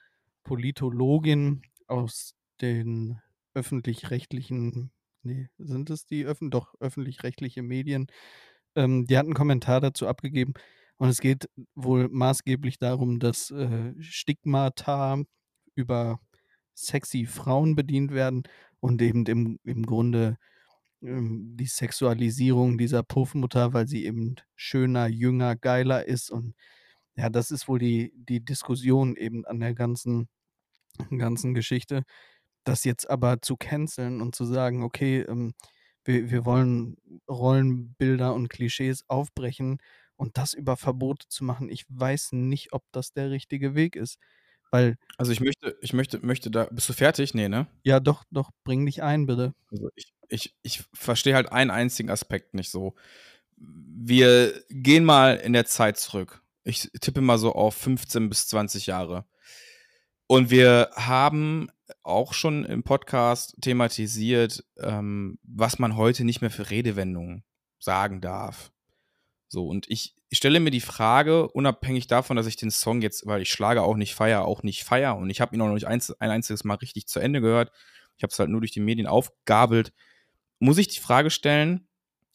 Politologin 0.44 1.62
aus 1.86 2.34
den 2.60 3.20
öffentlich-rechtlichen, 3.54 4.90
nee, 5.22 5.48
sind 5.58 5.90
es 5.90 6.04
die 6.04 6.24
öffn 6.26 6.50
doch 6.50 6.74
öffentlich-rechtliche 6.80 7.62
Medien, 7.62 8.08
ähm, 8.74 9.06
die 9.06 9.16
hat 9.16 9.24
einen 9.24 9.34
Kommentar 9.34 9.80
dazu 9.80 10.06
abgegeben 10.06 10.54
und 10.98 11.08
es 11.08 11.20
geht 11.20 11.48
wohl 11.74 12.08
maßgeblich 12.08 12.78
darum, 12.78 13.18
dass 13.18 13.50
äh, 13.50 13.94
Stigmata 14.00 15.22
über 15.74 16.20
sexy 16.74 17.26
Frauen 17.26 17.74
bedient 17.76 18.12
werden 18.12 18.44
und 18.80 19.02
eben 19.02 19.26
im, 19.26 19.58
im 19.64 19.84
Grunde 19.84 20.38
ähm, 21.02 21.56
die 21.56 21.66
Sexualisierung 21.66 22.78
dieser 22.78 23.02
Puffmutter, 23.02 23.72
weil 23.72 23.88
sie 23.88 24.06
eben 24.06 24.36
schöner, 24.54 25.06
jünger, 25.08 25.56
geiler 25.56 26.06
ist. 26.06 26.30
Und 26.30 26.54
ja, 27.16 27.30
das 27.30 27.50
ist 27.50 27.68
wohl 27.68 27.78
die, 27.78 28.12
die 28.16 28.44
Diskussion 28.44 29.16
eben 29.16 29.44
an 29.46 29.60
der 29.60 29.74
ganzen, 29.74 30.28
ganzen 31.18 31.54
Geschichte. 31.54 32.02
Das 32.64 32.84
jetzt 32.84 33.08
aber 33.10 33.42
zu 33.42 33.56
canceln 33.56 34.20
und 34.22 34.34
zu 34.34 34.44
sagen, 34.44 34.82
okay, 34.82 35.20
ähm, 35.22 35.54
wir, 36.04 36.30
wir 36.30 36.44
wollen 36.46 36.96
Rollenbilder 37.28 38.34
und 38.34 38.48
Klischees 38.48 39.04
aufbrechen 39.08 39.78
und 40.16 40.38
das 40.38 40.54
über 40.54 40.76
Verbote 40.76 41.28
zu 41.28 41.44
machen, 41.44 41.68
ich 41.68 41.84
weiß 41.88 42.32
nicht, 42.32 42.72
ob 42.72 42.84
das 42.92 43.12
der 43.12 43.30
richtige 43.30 43.74
Weg 43.74 43.96
ist. 43.96 44.18
Weil, 44.70 44.96
Also 45.16 45.32
ich 45.32 45.40
möchte, 45.40 45.76
ich 45.80 45.92
möchte, 45.92 46.24
möchte 46.24 46.50
da. 46.50 46.64
Bist 46.64 46.88
du 46.88 46.92
fertig? 46.92 47.34
Nee, 47.34 47.48
ne? 47.48 47.66
ja, 47.82 48.00
doch, 48.00 48.24
doch, 48.30 48.50
bring 48.64 48.84
dich 48.84 49.02
ein, 49.02 49.26
bitte. 49.26 49.54
Also 49.70 49.90
ich, 49.94 50.12
ich, 50.28 50.56
ich 50.62 50.84
verstehe 50.92 51.34
halt 51.34 51.52
einen 51.52 51.70
einzigen 51.70 52.10
Aspekt 52.10 52.54
nicht 52.54 52.70
so. 52.70 52.94
Wir 53.56 54.60
gehen 54.68 55.04
mal 55.04 55.36
in 55.36 55.52
der 55.52 55.66
Zeit 55.66 55.98
zurück. 55.98 56.42
Ich 56.64 56.90
tippe 57.00 57.20
mal 57.20 57.38
so 57.38 57.52
auf 57.54 57.74
15 57.76 58.28
bis 58.28 58.48
20 58.48 58.86
Jahre. 58.86 59.24
Und 60.26 60.50
wir 60.50 60.90
haben 60.94 61.70
auch 62.02 62.32
schon 62.32 62.64
im 62.64 62.82
Podcast 62.82 63.56
thematisiert, 63.60 64.64
ähm, 64.78 65.38
was 65.44 65.78
man 65.78 65.96
heute 65.96 66.24
nicht 66.24 66.40
mehr 66.40 66.50
für 66.50 66.70
Redewendungen 66.70 67.44
sagen 67.78 68.20
darf. 68.20 68.72
So, 69.48 69.66
und 69.68 69.88
ich 69.88 70.14
stelle 70.32 70.60
mir 70.60 70.70
die 70.70 70.80
Frage, 70.80 71.48
unabhängig 71.48 72.08
davon, 72.08 72.36
dass 72.36 72.46
ich 72.46 72.56
den 72.56 72.70
Song 72.70 73.00
jetzt, 73.00 73.26
weil 73.26 73.42
ich 73.42 73.50
schlage 73.50 73.82
auch 73.82 73.96
nicht 73.96 74.14
feier, 74.14 74.44
auch 74.44 74.62
nicht 74.62 74.84
feier 74.84 75.16
und 75.16 75.30
ich 75.30 75.40
habe 75.40 75.54
ihn 75.54 75.60
auch 75.60 75.66
noch 75.66 75.74
nicht 75.74 75.86
einz 75.86 76.10
ein 76.10 76.30
einziges 76.30 76.64
Mal 76.64 76.74
richtig 76.74 77.06
zu 77.06 77.20
Ende 77.20 77.40
gehört. 77.40 77.70
Ich 78.16 78.22
habe 78.22 78.32
es 78.32 78.38
halt 78.38 78.50
nur 78.50 78.60
durch 78.60 78.72
die 78.72 78.80
Medien 78.80 79.06
aufgabelt. 79.06 79.92
Muss 80.58 80.78
ich 80.78 80.88
die 80.88 81.00
Frage 81.00 81.30
stellen, 81.30 81.86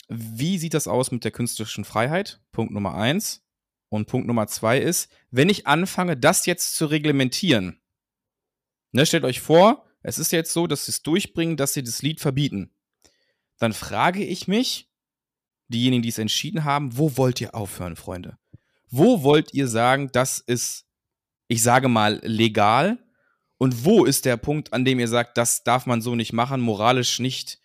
wie 0.08 0.58
sieht 0.58 0.74
das 0.74 0.88
aus 0.88 1.12
mit 1.12 1.24
der 1.24 1.32
künstlerischen 1.32 1.86
Freiheit? 1.86 2.42
Punkt 2.52 2.74
Nummer 2.74 2.96
eins. 2.96 3.44
Und 3.90 4.08
Punkt 4.08 4.26
Nummer 4.26 4.48
zwei 4.48 4.80
ist, 4.80 5.12
wenn 5.32 5.50
ich 5.50 5.68
anfange, 5.68 6.16
das 6.16 6.46
jetzt 6.46 6.78
zu 6.78 6.86
reglementieren, 6.86 7.82
ne, 8.94 9.06
stellt 9.06 9.26
euch 9.26 9.42
vor, 9.42 9.86
es 10.02 10.18
ist 10.18 10.32
jetzt 10.32 10.54
so, 10.54 10.66
dass 10.66 10.86
sie 10.86 10.92
es 10.92 11.02
durchbringen, 11.02 11.58
dass 11.58 11.74
sie 11.74 11.84
das 11.84 12.02
Lied 12.02 12.22
verbieten. 12.22 12.74
Dann 13.58 13.74
frage 13.74 14.24
ich 14.24 14.48
mich, 14.48 14.91
diejenigen, 15.72 16.04
die 16.04 16.10
es 16.10 16.18
entschieden 16.18 16.64
haben, 16.64 16.98
wo 16.98 17.18
wollt 17.18 17.42
ihr 17.42 17.56
aufhören, 17.56 17.96
Freunde? 17.96 18.38
Wo 18.90 19.24
wollt 19.24 19.54
ihr 19.54 19.68
sagen, 19.68 20.10
das 20.12 20.40
ist, 20.40 20.86
ich 21.48 21.64
sage 21.64 21.88
mal, 21.88 22.20
legal? 22.24 23.00
Und 23.58 23.86
wo 23.86 24.06
ist 24.06 24.26
der 24.26 24.38
Punkt, 24.38 24.74
an 24.74 24.86
dem 24.86 25.00
ihr 25.00 25.08
sagt, 25.08 25.38
das 25.38 25.64
darf 25.64 25.86
man 25.86 26.02
so 26.02 26.16
nicht 26.16 26.34
machen, 26.34 26.62
moralisch 26.62 27.20
nicht, 27.20 27.60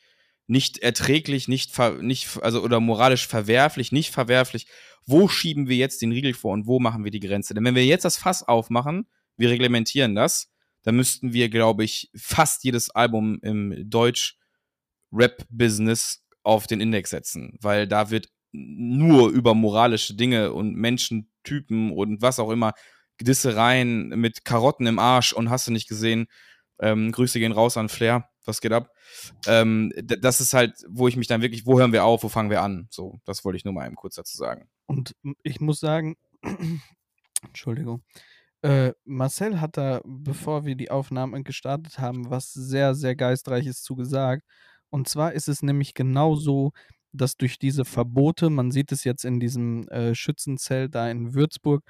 nicht 0.47 0.79
erträglich, 0.79 1.49
nicht, 1.49 1.77
nicht, 2.01 2.43
also 2.43 2.63
oder 2.63 2.81
moralisch 2.81 3.27
verwerflich, 3.27 3.93
nicht 3.93 4.13
verwerflich? 4.13 4.67
Wo 5.07 5.29
schieben 5.29 5.69
wir 5.69 5.77
jetzt 5.77 6.03
den 6.03 6.13
Riegel 6.13 6.35
vor 6.35 6.53
und 6.53 6.67
wo 6.67 6.81
machen 6.81 7.05
wir 7.05 7.11
die 7.11 7.21
Grenze? 7.21 7.55
Denn 7.55 7.65
wenn 7.65 7.75
wir 7.75 7.85
jetzt 7.85 8.05
das 8.05 8.19
Fass 8.19 8.43
aufmachen, 8.43 9.07
wir 9.37 9.51
reglementieren 9.51 10.15
das, 10.15 10.53
dann 10.83 10.97
müssten 10.97 11.33
wir, 11.33 11.49
glaube 11.49 11.85
ich, 11.85 12.11
fast 12.15 12.63
jedes 12.65 12.91
Album 12.91 13.39
im 13.43 13.89
Deutsch 13.91 14.39
Rap-Business 15.13 16.26
auf 16.47 16.67
den 16.67 16.81
Index 16.81 17.11
setzen, 17.11 17.59
weil 17.61 17.89
da 17.89 18.11
wird 18.11 18.29
nur 18.53 19.31
über 19.31 19.55
moralische 19.55 20.15
Dinge 20.15 20.53
und 20.53 20.75
Menschentypen 20.77 21.91
und 21.91 22.23
was 22.23 22.39
auch 22.39 22.51
immer, 22.51 22.73
Gedissereien 23.19 24.09
mit 24.11 24.45
Karotten 24.45 24.87
im 24.87 24.99
Arsch 24.99 25.33
und 25.33 25.51
hast 25.51 25.67
du 25.67 25.73
nicht 25.73 25.89
gesehen. 25.89 26.27
Ähm, 26.79 27.11
Grüße 27.11 27.41
gehen 27.41 27.53
raus 27.53 27.77
an 27.77 27.89
Flair. 27.89 28.29
Was 28.45 28.61
geht 28.61 28.73
ab? 28.73 28.93
Ähm, 29.47 29.93
das 29.97 30.41
ist 30.41 30.55
halt, 30.55 30.75
wo 30.89 31.09
ich 31.09 31.17
mich 31.17 31.27
dann 31.27 31.43
wirklich, 31.43 31.67
wo 31.67 31.81
hören 31.81 31.93
wir 31.93 32.05
auf, 32.05 32.23
wo 32.23 32.29
fangen 32.29 32.51
wir 32.51 32.63
an? 32.63 32.87
So, 32.91 33.19
das 33.25 33.45
wollte 33.45 33.57
ich 33.57 33.65
nur 33.65 33.75
mal 33.75 33.87
eben 33.87 33.97
kurz 33.97 34.15
dazu 34.15 34.37
sagen. 34.37 34.69
Und 34.87 35.17
ich 35.43 35.61
muss 35.61 35.81
sagen, 35.81 36.17
Entschuldigung, 37.43 38.05
äh, 38.63 38.93
Marcel 39.05 39.61
hat 39.61 39.77
da, 39.77 40.01
bevor 40.05 40.65
wir 40.65 40.77
die 40.77 40.91
Aufnahmen 40.93 41.43
gestartet 41.43 41.99
haben, 41.99 42.31
was 42.31 42.53
sehr, 42.53 42.95
sehr 42.95 43.17
geistreiches 43.17 43.83
zugesagt. 43.83 44.45
Und 44.91 45.09
zwar 45.09 45.33
ist 45.33 45.49
es 45.49 45.63
nämlich 45.63 45.95
genauso, 45.95 46.73
dass 47.13 47.37
durch 47.37 47.59
diese 47.59 47.85
Verbote, 47.85 48.51
man 48.51 48.71
sieht 48.71 48.93
es 48.93 49.05
jetzt 49.05 49.25
in 49.25 49.41
diesem 49.41 49.89
äh, 49.89 50.15
Schützenzelt 50.15 50.95
da 50.95 51.11
in 51.11 51.35
Würzburg, 51.35 51.83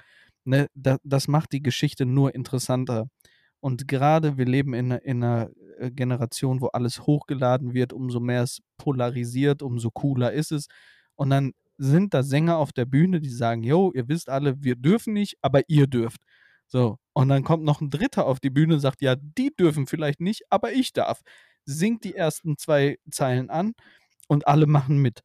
ne, 0.45 0.67
da, 0.73 0.97
das 1.03 1.27
macht 1.27 1.51
die 1.51 1.61
Geschichte 1.61 2.05
nur 2.05 2.33
interessanter. 2.35 3.07
Und 3.59 3.87
gerade 3.87 4.37
wir 4.37 4.45
leben 4.45 4.73
in, 4.73 4.91
in 4.91 5.23
einer 5.23 5.49
äh, 5.79 5.91
Generation, 5.91 6.61
wo 6.61 6.67
alles 6.67 7.01
hochgeladen 7.01 7.73
wird, 7.73 7.93
umso 7.93 8.19
mehr 8.19 8.43
es 8.43 8.61
polarisiert, 8.77 9.61
umso 9.61 9.91
cooler 9.91 10.31
ist 10.33 10.51
es. 10.51 10.67
Und 11.15 11.29
dann 11.31 11.53
sind 11.77 12.13
da 12.13 12.23
Sänger 12.23 12.57
auf 12.57 12.71
der 12.73 12.85
Bühne, 12.85 13.21
die 13.21 13.29
sagen, 13.29 13.63
yo, 13.63 13.91
ihr 13.93 14.07
wisst 14.07 14.29
alle, 14.29 14.55
wir 14.63 14.75
dürfen 14.75 15.13
nicht, 15.13 15.37
aber 15.41 15.61
ihr 15.67 15.87
dürft. 15.87 16.21
So, 16.67 16.97
und 17.13 17.29
dann 17.29 17.43
kommt 17.43 17.63
noch 17.63 17.81
ein 17.81 17.89
Dritter 17.89 18.25
auf 18.25 18.39
die 18.39 18.49
Bühne 18.49 18.75
und 18.75 18.79
sagt, 18.79 19.01
ja, 19.01 19.15
die 19.15 19.51
dürfen 19.55 19.87
vielleicht 19.87 20.19
nicht, 20.19 20.43
aber 20.49 20.73
ich 20.73 20.93
darf. 20.93 21.21
Singt 21.67 22.03
die 22.03 22.15
ersten 22.15 22.57
zwei 22.57 22.97
Zeilen 23.11 23.49
an 23.49 23.73
und 24.27 24.47
alle 24.47 24.67
machen 24.67 24.99
mit. 24.99 25.21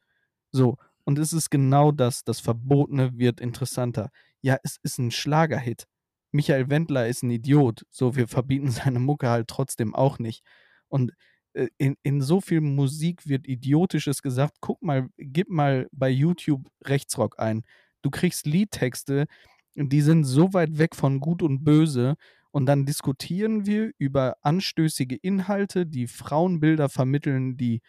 So, 0.51 0.77
und 1.05 1.19
es 1.19 1.33
ist 1.33 1.51
genau 1.51 1.93
das, 1.93 2.25
das 2.25 2.41
Verbotene 2.41 3.17
wird 3.17 3.41
interessanter. 3.41 4.11
Ja, 4.41 4.59
es 4.63 4.79
ist 4.83 4.99
ein 4.99 5.11
Schlagerhit. 5.11 5.87
Michael 6.33 6.69
Wendler 6.71 7.07
ist 7.09 7.23
ein 7.23 7.31
Idiot. 7.31 7.87
So, 7.91 8.17
wir 8.17 8.29
verbieten 8.29 8.71
seine 8.71 8.99
Mucke 8.99 9.29
halt 9.29 9.49
trotzdem 9.49 9.95
auch 9.95 10.19
nicht. 10.19 10.45
Und 10.89 11.13
äh, 11.55 11.69
in, 11.79 11.97
in 12.03 12.21
so 12.21 12.41
viel 12.41 12.61
Musik 12.61 13.29
wird 13.29 13.47
Idiotisches 13.47 14.23
gesagt. 14.23 14.57
Guck 14.61 14.83
mal, 14.83 15.09
gib 15.17 15.49
mal 15.49 15.89
bei 15.93 16.11
YouTube 16.11 16.69
Rechtsrock 16.85 17.39
ein. 17.39 17.65
Du 18.03 18.11
kriegst 18.11 18.47
Liedtexte, 18.47 19.27
die 19.75 20.01
sind 20.03 20.25
so 20.25 20.53
weit 20.53 20.79
weg 20.79 20.95
von 20.97 21.21
Gut 21.21 21.43
und 21.43 21.65
Böse. 21.65 22.17
Und 22.53 22.67
dann 22.67 22.85
diskutieren 22.85 23.67
wir 23.67 23.93
über 23.99 24.37
anstößige 24.43 25.17
Inhalte, 25.17 25.87
die 25.87 26.07
Frauenbilder 26.07 26.88
vermitteln, 26.88 27.57
die 27.57 27.81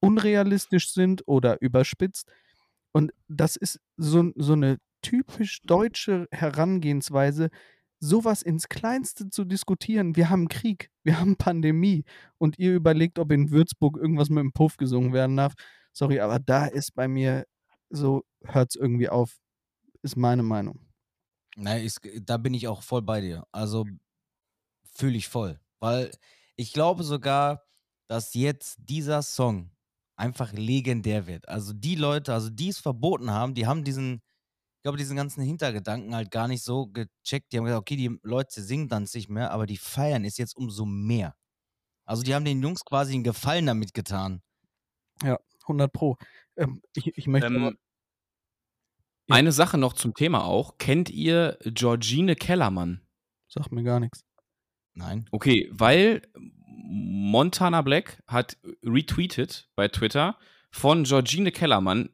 unrealistisch 0.00 0.92
sind 0.92 1.22
oder 1.26 1.62
überspitzt. 1.62 2.30
Und 2.92 3.12
das 3.28 3.56
ist 3.56 3.80
so, 3.96 4.32
so 4.34 4.52
eine 4.54 4.78
typisch 5.02 5.62
deutsche 5.62 6.26
Herangehensweise, 6.32 7.48
sowas 8.00 8.42
ins 8.42 8.68
Kleinste 8.68 9.30
zu 9.30 9.44
diskutieren. 9.44 10.16
Wir 10.16 10.28
haben 10.28 10.48
Krieg, 10.48 10.90
wir 11.04 11.20
haben 11.20 11.36
Pandemie 11.36 12.04
und 12.38 12.58
ihr 12.58 12.74
überlegt, 12.74 13.20
ob 13.20 13.30
in 13.30 13.50
Würzburg 13.50 13.96
irgendwas 13.96 14.28
mit 14.28 14.42
dem 14.42 14.52
Puff 14.52 14.76
gesungen 14.76 15.12
werden 15.12 15.36
darf. 15.36 15.54
Sorry, 15.92 16.18
aber 16.20 16.40
da 16.40 16.66
ist 16.66 16.94
bei 16.94 17.06
mir 17.06 17.46
so, 17.90 18.24
hört 18.44 18.70
es 18.70 18.76
irgendwie 18.76 19.08
auf, 19.08 19.38
ist 20.02 20.16
meine 20.16 20.42
Meinung. 20.42 20.91
Nein, 21.56 21.84
ist, 21.84 22.00
da 22.22 22.36
bin 22.36 22.54
ich 22.54 22.68
auch 22.68 22.82
voll 22.82 23.02
bei 23.02 23.20
dir. 23.20 23.46
Also 23.52 23.86
fühle 24.94 25.16
ich 25.16 25.28
voll. 25.28 25.60
Weil 25.80 26.10
ich 26.56 26.72
glaube 26.72 27.04
sogar, 27.04 27.64
dass 28.08 28.34
jetzt 28.34 28.76
dieser 28.78 29.22
Song 29.22 29.70
einfach 30.16 30.52
legendär 30.52 31.26
wird. 31.26 31.48
Also 31.48 31.72
die 31.72 31.96
Leute, 31.96 32.32
also 32.32 32.50
die 32.50 32.68
es 32.68 32.78
verboten 32.78 33.30
haben, 33.30 33.54
die 33.54 33.66
haben 33.66 33.84
diesen, 33.84 34.22
ich 34.76 34.82
glaube, 34.82 34.98
diesen 34.98 35.16
ganzen 35.16 35.42
Hintergedanken 35.42 36.14
halt 36.14 36.30
gar 36.30 36.48
nicht 36.48 36.62
so 36.62 36.86
gecheckt. 36.86 37.52
Die 37.52 37.58
haben 37.58 37.64
gesagt, 37.64 37.80
okay, 37.80 37.96
die 37.96 38.18
Leute 38.22 38.62
singen 38.62 38.88
dann 38.88 39.08
nicht 39.14 39.28
mehr, 39.28 39.50
aber 39.50 39.66
die 39.66 39.76
feiern 39.76 40.24
es 40.24 40.38
jetzt 40.38 40.56
umso 40.56 40.84
mehr. 40.84 41.34
Also 42.04 42.22
die 42.22 42.34
haben 42.34 42.44
den 42.44 42.62
Jungs 42.62 42.84
quasi 42.84 43.14
einen 43.14 43.24
Gefallen 43.24 43.66
damit 43.66 43.94
getan. 43.94 44.42
Ja, 45.22 45.38
100 45.62 45.92
Pro. 45.92 46.16
Ähm, 46.56 46.82
ich, 46.94 47.16
ich, 47.16 47.26
möchte 47.26 47.46
ähm, 47.46 47.78
ja. 49.28 49.36
Eine 49.36 49.52
Sache 49.52 49.78
noch 49.78 49.92
zum 49.92 50.14
Thema 50.14 50.44
auch. 50.44 50.78
Kennt 50.78 51.10
ihr 51.10 51.58
Georgine 51.64 52.36
Kellermann? 52.36 53.02
Sagt 53.48 53.72
mir 53.72 53.82
gar 53.82 54.00
nichts. 54.00 54.24
Nein. 54.94 55.26
Okay, 55.30 55.68
weil 55.72 56.22
Montana 56.34 57.82
Black 57.82 58.22
hat 58.26 58.58
retweetet 58.84 59.70
bei 59.74 59.88
Twitter 59.88 60.36
von 60.70 61.04
Georgine 61.04 61.52
Kellermann 61.52 62.10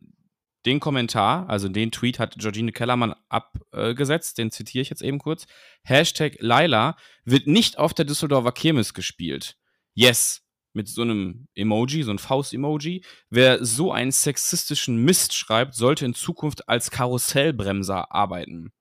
den 0.67 0.81
Kommentar, 0.81 1.49
also 1.49 1.69
den 1.69 1.91
Tweet 1.91 2.19
hat 2.19 2.37
Georgine 2.37 2.73
Kellermann 2.73 3.15
abgesetzt, 3.29 4.39
den 4.39 4.51
zitiere 4.51 4.83
ich 4.83 4.91
jetzt 4.91 5.03
eben 5.03 5.19
kurz. 5.19 5.47
Hashtag 5.83 6.37
Laila 6.41 6.97
wird 7.25 7.47
nicht 7.47 7.79
auf 7.79 7.95
der 7.95 8.05
Düsseldorfer 8.05 8.53
Kirmes 8.53 8.93
gespielt. 8.93 9.57
Yes, 9.95 10.43
mit 10.79 10.89
so 10.89 11.03
einem 11.03 11.49
Emoji, 11.57 12.05
so 12.05 12.13
ein 12.13 12.21
Faust-Emoji. 12.21 13.03
Wer 13.31 13.65
so 13.65 13.91
einen 13.93 14.13
sexistischen 14.13 15.05
Mist 15.05 15.35
schreibt, 15.35 15.75
sollte 15.75 16.07
in 16.07 16.15
Zukunft 16.15 16.69
als 16.69 16.93
Karussellbremser 16.93 18.13
arbeiten. 18.13 18.73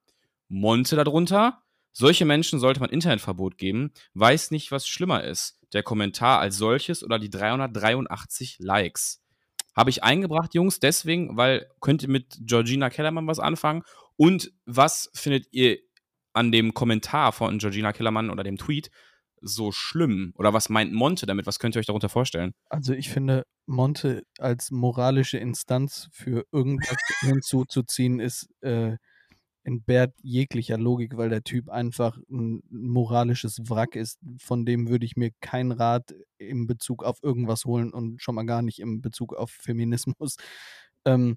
Monte 0.48 0.96
darunter. 0.96 1.64
Solche 1.92 2.26
Menschen 2.26 2.60
sollte 2.60 2.80
man 2.80 2.92
Internetverbot 2.92 3.58
geben. 3.58 3.92
Weiß 4.14 4.52
nicht, 4.52 4.72
was 4.72 4.88
schlimmer 4.88 5.24
ist. 5.24 5.60
Der 5.74 5.82
Kommentar 5.82 6.40
als 6.40 6.58
solches 6.58 7.04
oder 7.04 7.18
die 7.18 7.32
383 7.32 8.58
Likes. 8.60 9.24
Habe 9.76 9.90
ich 9.90 10.04
eingebracht, 10.04 10.54
Jungs, 10.54 10.80
deswegen, 10.80 11.36
weil 11.36 11.68
könnt 11.82 12.04
ihr 12.04 12.10
mit 12.10 12.38
Georgina 12.42 12.92
Kellermann 12.92 13.26
was 13.26 13.40
anfangen? 13.40 13.82
Und 14.16 14.52
was 14.66 15.10
findet 15.16 15.48
ihr 15.52 15.80
an 16.34 16.52
dem 16.52 16.76
Kommentar 16.76 17.32
von 17.32 17.58
Georgina 17.58 17.92
Kellermann 17.92 18.30
oder 18.30 18.44
dem 18.44 18.58
Tweet 18.58 18.92
so 19.48 19.72
schlimm? 19.72 20.34
Oder 20.38 20.54
was 20.54 20.70
meint 20.70 20.94
Monte 20.94 21.26
damit? 21.26 21.46
Was 21.46 21.60
könnt 21.60 21.76
ihr 21.76 21.80
euch 21.80 21.86
darunter 21.86 22.10
vorstellen? 22.10 22.54
Also 22.70 22.94
ich 22.94 23.10
finde, 23.10 23.44
Monte 23.66 24.24
als 24.38 24.72
moralische 24.72 25.38
Instanz 25.38 26.10
für 26.12 26.46
irgendwas 26.52 26.98
hinzuzuziehen, 27.22 28.20
ist 28.20 28.50
äh, 28.62 28.98
entbehrt 29.68 30.14
jeglicher 30.22 30.78
Logik, 30.78 31.18
weil 31.18 31.30
der 31.30 31.44
Typ 31.44 31.70
einfach 31.70 32.18
ein 32.30 32.64
moralisches 32.70 33.60
Wrack 33.70 33.96
ist. 33.98 34.18
Von 34.40 34.66
dem 34.66 34.88
würde 34.88 35.06
ich 35.06 35.18
mir 35.18 35.32
keinen 35.42 35.74
Rat 35.74 36.16
in 36.38 36.68
Bezug 36.68 37.04
auf 37.04 37.18
irgendwas 37.22 37.66
holen 37.66 37.92
und 37.92 38.22
schon 38.22 38.36
mal 38.36 38.46
gar 38.46 38.62
nicht 38.62 38.80
in 38.80 39.02
Bezug 39.02 39.36
auf 39.36 39.52
Feminismus. 39.52 40.38
Ähm, 41.04 41.36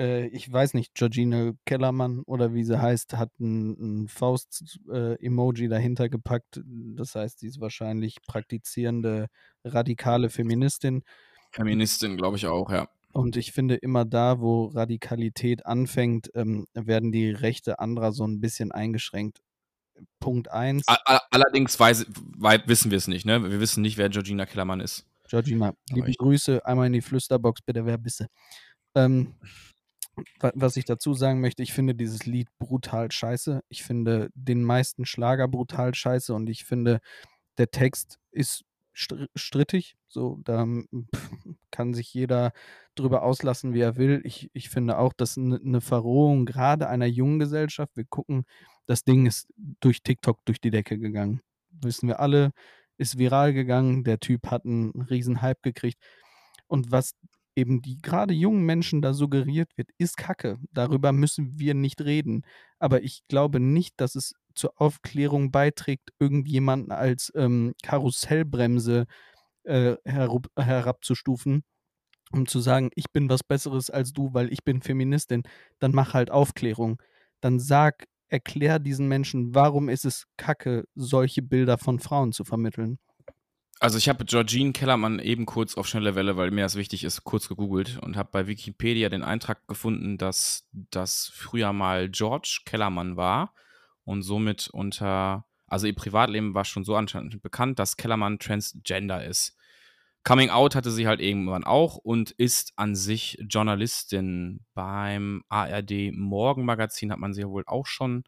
äh, 0.00 0.26
ich 0.28 0.50
weiß 0.50 0.74
nicht, 0.74 0.94
Georgina 0.94 1.52
Kellermann 1.64 2.22
oder 2.26 2.54
wie 2.54 2.64
sie 2.64 2.80
heißt, 2.80 3.16
hat 3.16 3.30
ein, 3.40 4.04
ein 4.04 4.08
Faust-Emoji 4.08 5.66
äh, 5.66 5.68
dahinter 5.68 6.08
gepackt. 6.08 6.60
Das 6.64 7.14
heißt, 7.14 7.40
sie 7.40 7.48
ist 7.48 7.60
wahrscheinlich 7.60 8.18
praktizierende 8.26 9.28
radikale 9.64 10.30
Feministin. 10.30 11.02
Feministin, 11.52 12.16
glaube 12.16 12.36
ich 12.36 12.46
auch, 12.46 12.70
ja. 12.70 12.88
Und 13.12 13.36
ich 13.36 13.52
finde, 13.52 13.76
immer 13.76 14.04
da, 14.04 14.40
wo 14.40 14.66
Radikalität 14.66 15.66
anfängt, 15.66 16.30
ähm, 16.34 16.66
werden 16.74 17.12
die 17.12 17.30
Rechte 17.30 17.78
anderer 17.78 18.12
so 18.12 18.26
ein 18.26 18.40
bisschen 18.40 18.72
eingeschränkt. 18.72 19.38
Punkt 20.18 20.50
1. 20.50 20.84
Allerdings 21.30 21.78
weiß, 21.78 22.06
wissen 22.66 22.90
wir 22.90 22.98
es 22.98 23.06
nicht, 23.06 23.24
ne? 23.24 23.48
Wir 23.48 23.60
wissen 23.60 23.82
nicht, 23.82 23.96
wer 23.98 24.08
Georgina 24.08 24.46
Kellermann 24.46 24.80
ist. 24.80 25.06
Georgina, 25.28 25.74
liebe 25.90 26.12
Grüße, 26.12 26.66
einmal 26.66 26.88
in 26.88 26.92
die 26.92 27.02
Flüsterbox, 27.02 27.62
bitte, 27.62 27.86
wer 27.86 27.98
bist 27.98 28.20
du? 28.20 28.26
Ähm, 28.96 29.34
was 30.54 30.76
ich 30.76 30.84
dazu 30.84 31.14
sagen 31.14 31.40
möchte, 31.40 31.62
ich 31.62 31.72
finde 31.72 31.94
dieses 31.94 32.26
Lied 32.26 32.48
brutal 32.58 33.10
scheiße. 33.10 33.62
Ich 33.68 33.82
finde 33.82 34.30
den 34.34 34.62
meisten 34.62 35.06
Schlager 35.06 35.48
brutal 35.48 35.94
scheiße 35.94 36.34
und 36.34 36.48
ich 36.48 36.64
finde, 36.64 37.00
der 37.58 37.70
Text 37.70 38.18
ist 38.30 38.64
strittig. 38.92 39.96
So, 40.08 40.40
da 40.44 40.66
kann 41.70 41.94
sich 41.94 42.14
jeder 42.14 42.52
drüber 42.94 43.22
auslassen, 43.22 43.74
wie 43.74 43.80
er 43.80 43.96
will. 43.96 44.20
Ich, 44.24 44.50
ich 44.52 44.68
finde 44.68 44.98
auch, 44.98 45.12
dass 45.12 45.36
eine 45.36 45.58
ne 45.62 45.80
Verrohung 45.80 46.46
gerade 46.46 46.88
einer 46.88 47.06
jungen 47.06 47.40
Gesellschaft, 47.40 47.96
wir 47.96 48.04
gucken, 48.04 48.44
das 48.86 49.04
Ding 49.04 49.26
ist 49.26 49.48
durch 49.80 50.02
TikTok 50.02 50.44
durch 50.44 50.60
die 50.60 50.70
Decke 50.70 50.98
gegangen. 50.98 51.40
Wissen 51.70 52.08
wir 52.08 52.20
alle, 52.20 52.52
ist 52.96 53.18
viral 53.18 53.52
gegangen. 53.52 54.04
Der 54.04 54.20
Typ 54.20 54.50
hat 54.50 54.64
einen 54.64 54.92
riesen 55.02 55.42
Hype 55.42 55.62
gekriegt. 55.62 55.98
Und 56.68 56.92
was 56.92 57.14
eben 57.56 57.82
die 57.82 57.98
gerade 57.98 58.34
jungen 58.34 58.64
Menschen 58.64 59.02
da 59.02 59.12
suggeriert 59.12 59.70
wird, 59.76 59.90
ist 59.98 60.16
Kacke. 60.16 60.58
Darüber 60.72 61.12
müssen 61.12 61.58
wir 61.58 61.74
nicht 61.74 62.00
reden. 62.02 62.42
Aber 62.78 63.02
ich 63.02 63.22
glaube 63.28 63.60
nicht, 63.60 63.94
dass 64.00 64.14
es 64.14 64.34
zur 64.54 64.72
Aufklärung 64.80 65.50
beiträgt, 65.50 66.10
irgendjemanden 66.18 66.92
als 66.92 67.32
ähm, 67.34 67.74
Karussellbremse 67.82 69.06
äh, 69.64 69.96
herab, 70.04 70.46
herabzustufen, 70.56 71.64
um 72.32 72.46
zu 72.46 72.60
sagen, 72.60 72.90
ich 72.94 73.12
bin 73.12 73.28
was 73.28 73.42
Besseres 73.44 73.90
als 73.90 74.12
du, 74.12 74.34
weil 74.34 74.52
ich 74.52 74.64
bin 74.64 74.82
Feministin. 74.82 75.42
Dann 75.80 75.92
mach 75.92 76.14
halt 76.14 76.30
Aufklärung. 76.30 77.00
Dann 77.40 77.60
sag, 77.60 78.06
erklär 78.28 78.78
diesen 78.78 79.08
Menschen, 79.08 79.54
warum 79.54 79.88
ist 79.88 80.04
es 80.04 80.24
Kacke, 80.36 80.84
solche 80.94 81.42
Bilder 81.42 81.78
von 81.78 82.00
Frauen 82.00 82.32
zu 82.32 82.44
vermitteln. 82.44 82.98
Also 83.80 83.98
ich 83.98 84.08
habe 84.08 84.24
Georgine 84.24 84.72
Kellermann 84.72 85.18
eben 85.18 85.46
kurz 85.46 85.76
auf 85.76 85.88
schnelle 85.88 86.14
Welle, 86.14 86.36
weil 86.36 86.50
mir 86.50 86.62
das 86.62 86.76
wichtig 86.76 87.04
ist, 87.04 87.24
kurz 87.24 87.48
gegoogelt 87.48 87.98
und 88.00 88.16
habe 88.16 88.30
bei 88.32 88.46
Wikipedia 88.46 89.08
den 89.08 89.22
Eintrag 89.22 89.66
gefunden, 89.66 90.16
dass 90.16 90.68
das 90.72 91.30
früher 91.34 91.72
mal 91.72 92.08
George 92.08 92.62
Kellermann 92.64 93.16
war 93.16 93.52
und 94.04 94.22
somit 94.22 94.68
unter, 94.72 95.44
also 95.66 95.86
ihr 95.86 95.94
Privatleben 95.94 96.54
war 96.54 96.64
schon 96.64 96.84
so 96.84 96.94
anscheinend 96.94 97.42
bekannt, 97.42 97.78
dass 97.78 97.96
Kellermann 97.96 98.38
Transgender 98.38 99.24
ist. 99.24 99.56
Coming 100.22 100.48
Out 100.48 100.74
hatte 100.74 100.90
sie 100.90 101.06
halt 101.06 101.20
irgendwann 101.20 101.64
auch 101.64 101.96
und 101.96 102.30
ist 102.30 102.72
an 102.76 102.94
sich 102.94 103.36
Journalistin. 103.46 104.64
Beim 104.72 105.44
ARD 105.50 106.12
Morgenmagazin 106.12 107.12
hat 107.12 107.18
man 107.18 107.34
sie 107.34 107.42
ja 107.42 107.48
wohl 107.50 107.64
auch 107.66 107.86
schon 107.86 108.24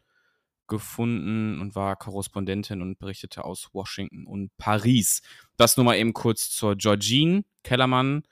gefunden 0.67 1.59
und 1.59 1.75
war 1.75 1.95
Korrespondentin 1.95 2.81
und 2.81 2.99
berichtete 2.99 3.45
aus 3.45 3.69
Washington 3.73 4.25
und 4.25 4.55
Paris. 4.57 5.21
Das 5.57 5.77
nur 5.77 5.85
mal 5.85 5.95
eben 5.95 6.13
kurz 6.13 6.49
zur 6.49 6.75
Georgine 6.75 7.43
Kellermann, 7.63 8.23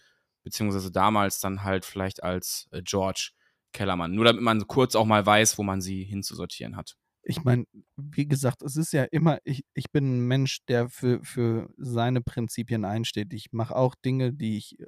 beziehungsweise 0.44 0.92
damals 0.92 1.40
dann 1.40 1.64
halt 1.64 1.86
vielleicht 1.86 2.24
als 2.24 2.68
äh, 2.72 2.82
George 2.84 3.32
Kellermann. 3.74 4.14
Nur 4.14 4.26
damit 4.26 4.42
man 4.42 4.68
kurz 4.68 4.96
auch 4.96 5.06
mal 5.06 5.26
weiß, 5.26 5.58
wo 5.58 5.64
man 5.64 5.82
sie 5.82 6.04
hinzusortieren 6.04 6.76
hat. 6.76 6.96
Ich 7.28 7.44
meine, 7.44 7.66
wie 7.98 8.28
gesagt, 8.28 8.62
es 8.62 8.78
ist 8.78 8.94
ja 8.94 9.04
immer, 9.06 9.40
ich, 9.44 9.66
ich 9.74 9.92
bin 9.92 10.18
ein 10.18 10.28
Mensch, 10.28 10.64
der 10.68 10.90
für, 10.90 11.24
für 11.24 11.70
seine 11.78 12.22
Prinzipien 12.22 12.86
einsteht. 12.86 13.34
Ich 13.34 13.52
mache 13.52 13.76
auch 13.76 13.96
Dinge, 13.96 14.32
die 14.32 14.58
ich 14.58 14.80
äh, 14.80 14.86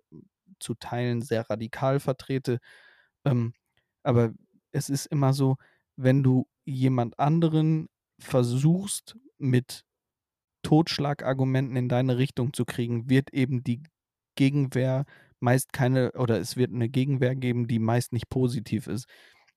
zu 0.60 0.75
Teilen 0.75 1.21
sehr 1.21 1.49
radikal 1.49 1.99
vertrete. 1.99 2.60
Ähm, 3.25 3.53
aber 4.03 4.33
es 4.71 4.89
ist 4.89 5.07
immer 5.07 5.33
so, 5.33 5.57
wenn 5.95 6.23
du 6.23 6.47
jemand 6.67 7.17
anderen 7.19 7.88
versuchst, 8.19 9.17
mit 9.38 9.84
Totschlagargumenten 10.63 11.75
in 11.75 11.89
deine 11.89 12.17
Richtung 12.17 12.53
zu 12.53 12.65
kriegen, 12.65 13.10
wird 13.10 13.34
eben 13.34 13.63
die 13.63 13.84
Gegenwehr 14.36 15.06
meist 15.39 15.71
keine, 15.71 16.12
oder 16.13 16.39
es 16.39 16.58
wird 16.58 16.73
eine 16.73 16.89
Gegenwehr 16.89 17.36
geben, 17.36 17.67
die 17.67 17.80
meist 17.80 18.12
nicht 18.12 18.30
positiv 18.30 18.88
ist. 18.88 19.06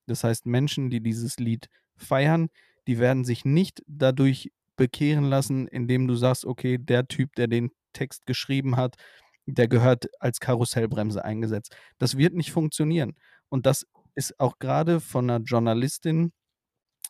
Das 0.05 0.23
heißt, 0.23 0.45
Menschen, 0.45 0.89
die 0.89 1.01
dieses 1.01 1.37
Lied 1.37 1.67
feiern, 1.95 2.49
die 2.87 2.99
werden 2.99 3.25
sich 3.25 3.45
nicht 3.45 3.81
dadurch 3.87 4.51
bekehren 4.75 5.25
lassen, 5.25 5.67
indem 5.67 6.07
du 6.07 6.15
sagst, 6.15 6.45
okay, 6.45 6.77
der 6.77 7.07
Typ, 7.07 7.35
der 7.35 7.47
den 7.47 7.71
Text 7.93 8.25
geschrieben 8.25 8.77
hat, 8.77 8.95
der 9.45 9.67
gehört 9.67 10.07
als 10.19 10.39
Karussellbremse 10.39 11.23
eingesetzt. 11.23 11.75
Das 11.97 12.17
wird 12.17 12.33
nicht 12.33 12.51
funktionieren. 12.51 13.15
Und 13.49 13.65
das 13.65 13.85
ist 14.15 14.39
auch 14.39 14.59
gerade 14.59 14.99
von 14.99 15.29
einer 15.29 15.43
Journalistin, 15.43 16.31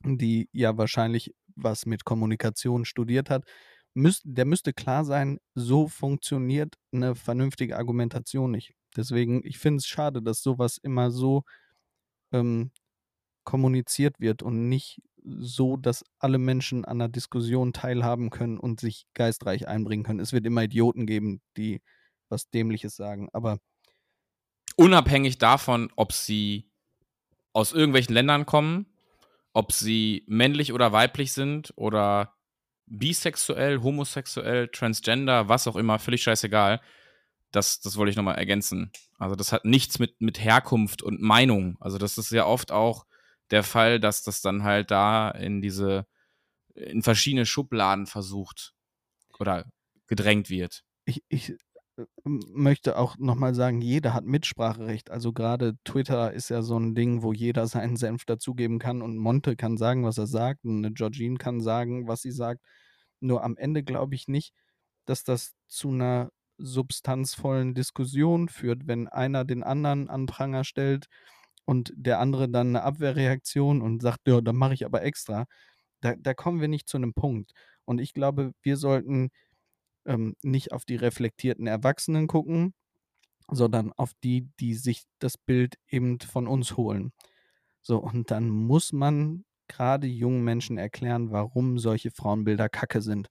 die 0.04 0.50
ja 0.52 0.78
wahrscheinlich 0.78 1.34
was 1.56 1.86
mit 1.86 2.06
Kommunikation 2.06 2.86
studiert 2.86 3.30
hat, 3.30 3.46
müsst, 3.94 4.24
der 4.26 4.46
müsste 4.46 4.74
klar 4.74 5.06
sein, 5.06 5.40
so 5.54 5.88
funktioniert 5.88 6.76
eine 6.92 7.16
vernünftige 7.16 7.78
Argumentation 7.78 8.52
nicht. 8.52 8.74
Deswegen, 8.96 9.42
ich 9.46 9.58
finde 9.58 9.78
es 9.78 9.88
schade, 9.88 10.22
dass 10.22 10.42
sowas 10.42 10.78
immer 10.78 11.12
so 11.12 11.44
ähm, 12.32 12.72
kommuniziert 13.44 14.20
wird 14.20 14.44
und 14.44 14.70
nicht 14.70 15.02
so, 15.24 15.78
dass 15.78 16.04
alle 16.20 16.38
Menschen 16.38 16.84
an 16.86 17.00
der 17.00 17.08
Diskussion 17.08 17.74
teilhaben 17.74 18.30
können 18.30 18.58
und 18.58 18.80
sich 18.80 19.06
geistreich 19.14 19.68
einbringen 19.68 20.04
können. 20.04 20.20
Es 20.20 20.34
wird 20.34 20.46
immer 20.46 20.64
Idioten 20.64 21.06
geben, 21.06 21.42
die 21.58 21.82
was 22.30 22.50
Dämliches 22.50 22.96
sagen, 22.96 23.30
aber 23.34 23.60
unabhängig 24.78 25.38
davon, 25.38 25.92
ob 25.96 26.14
sie 26.14 26.70
aus 27.54 27.74
irgendwelchen 27.74 28.14
Ländern 28.14 28.46
kommen, 28.46 28.86
ob 29.54 29.72
sie 29.72 30.24
männlich 30.28 30.74
oder 30.74 30.92
weiblich 30.92 31.34
sind 31.34 31.74
oder 31.76 32.36
bisexuell, 32.86 33.82
homosexuell, 33.82 34.68
transgender, 34.68 35.48
was 35.48 35.68
auch 35.68 35.76
immer, 35.76 36.00
völlig 36.00 36.24
scheißegal. 36.24 36.82
Das, 37.52 37.80
das 37.82 37.98
wollte 37.98 38.12
ich 38.12 38.16
nochmal 38.18 38.38
ergänzen. 38.38 38.92
Also 39.18 39.36
das 39.36 39.52
hat 39.52 39.66
nichts 39.66 40.00
mit, 40.00 40.22
mit 40.22 40.40
Herkunft 40.44 41.02
und 41.02 41.22
Meinung. 41.22 41.78
Also 41.80 41.98
das 41.98 42.18
ist 42.18 42.32
ja 42.32 42.46
oft 42.46 42.72
auch 42.72 43.06
der 43.50 43.64
Fall, 43.64 44.00
dass 44.00 44.24
das 44.24 44.42
dann 44.42 44.64
halt 44.64 44.92
da 44.92 45.30
in 45.32 45.62
diese, 45.62 46.06
in 46.74 47.02
verschiedene 47.02 47.46
Schubladen 47.46 48.08
versucht 48.08 48.74
oder 49.40 49.66
gedrängt 50.08 50.50
wird. 50.50 50.84
Ich, 51.06 51.24
ich 51.28 51.54
möchte 52.26 52.98
auch 52.98 53.18
nochmal 53.18 53.54
sagen, 53.56 53.82
jeder 53.82 54.14
hat 54.14 54.26
Mitspracherecht. 54.26 55.12
Also 55.12 55.34
gerade 55.34 55.76
Twitter 55.84 56.34
ist 56.34 56.50
ja 56.50 56.62
so 56.62 56.78
ein 56.78 56.96
Ding, 56.96 57.22
wo 57.24 57.34
jeder 57.34 57.68
seinen 57.68 57.98
Senf 57.98 58.26
dazugeben 58.26 58.80
kann 58.80 59.02
und 59.02 59.18
Monte 59.18 59.56
kann 59.56 59.78
sagen, 59.78 60.04
was 60.04 60.18
er 60.18 60.28
sagt 60.28 60.66
und 60.66 60.78
eine 60.78 60.94
Georgine 60.94 61.38
kann 61.38 61.62
sagen, 61.62 62.08
was 62.08 62.22
sie 62.22 62.32
sagt. 62.32 62.62
Nur 63.20 63.44
am 63.44 63.58
Ende 63.58 63.84
glaube 63.84 64.16
ich 64.16 64.28
nicht, 64.28 64.54
dass 65.06 65.24
das 65.24 65.54
zu 65.68 65.90
einer 65.90 66.32
substanzvollen 66.58 67.74
Diskussion 67.74 68.50
führt, 68.50 68.88
wenn 68.88 69.08
einer 69.08 69.46
den 69.46 69.64
anderen 69.64 70.10
an 70.10 70.28
Pranger 70.28 70.64
stellt 70.64 71.08
und 71.66 71.94
der 71.96 72.20
andere 72.20 72.50
dann 72.50 72.70
eine 72.70 72.84
Abwehrreaktion 72.84 73.82
und 73.82 74.02
sagt, 74.02 74.28
ja, 74.28 74.42
dann 74.42 74.56
mache 74.56 74.74
ich 74.74 74.86
aber 74.86 75.04
extra. 75.04 75.46
Da, 76.02 76.16
da 76.18 76.34
kommen 76.34 76.62
wir 76.62 76.68
nicht 76.68 76.88
zu 76.90 76.98
einem 76.98 77.14
Punkt. 77.14 77.52
Und 77.86 78.00
ich 78.00 78.14
glaube, 78.14 78.54
wir 78.64 78.78
sollten 78.78 79.32
ähm, 80.06 80.36
nicht 80.42 80.72
auf 80.72 80.86
die 80.86 80.96
reflektierten 80.96 81.68
Erwachsenen 81.68 82.28
gucken, 82.28 82.74
sondern 83.50 83.92
auf 83.94 84.12
die, 84.24 84.50
die 84.60 84.76
sich 84.76 85.04
das 85.20 85.38
Bild 85.38 85.76
eben 85.88 86.20
von 86.20 86.48
uns 86.48 86.78
holen. 86.78 87.12
So, 87.82 87.98
und 87.98 88.32
dann 88.32 88.50
muss 88.50 88.94
man 88.94 89.46
gerade 89.68 90.08
jungen 90.08 90.44
Menschen 90.44 90.78
erklären, 90.78 91.32
warum 91.32 91.80
solche 91.80 92.12
Frauenbilder 92.12 92.70
kacke 92.70 93.02
sind. 93.02 93.30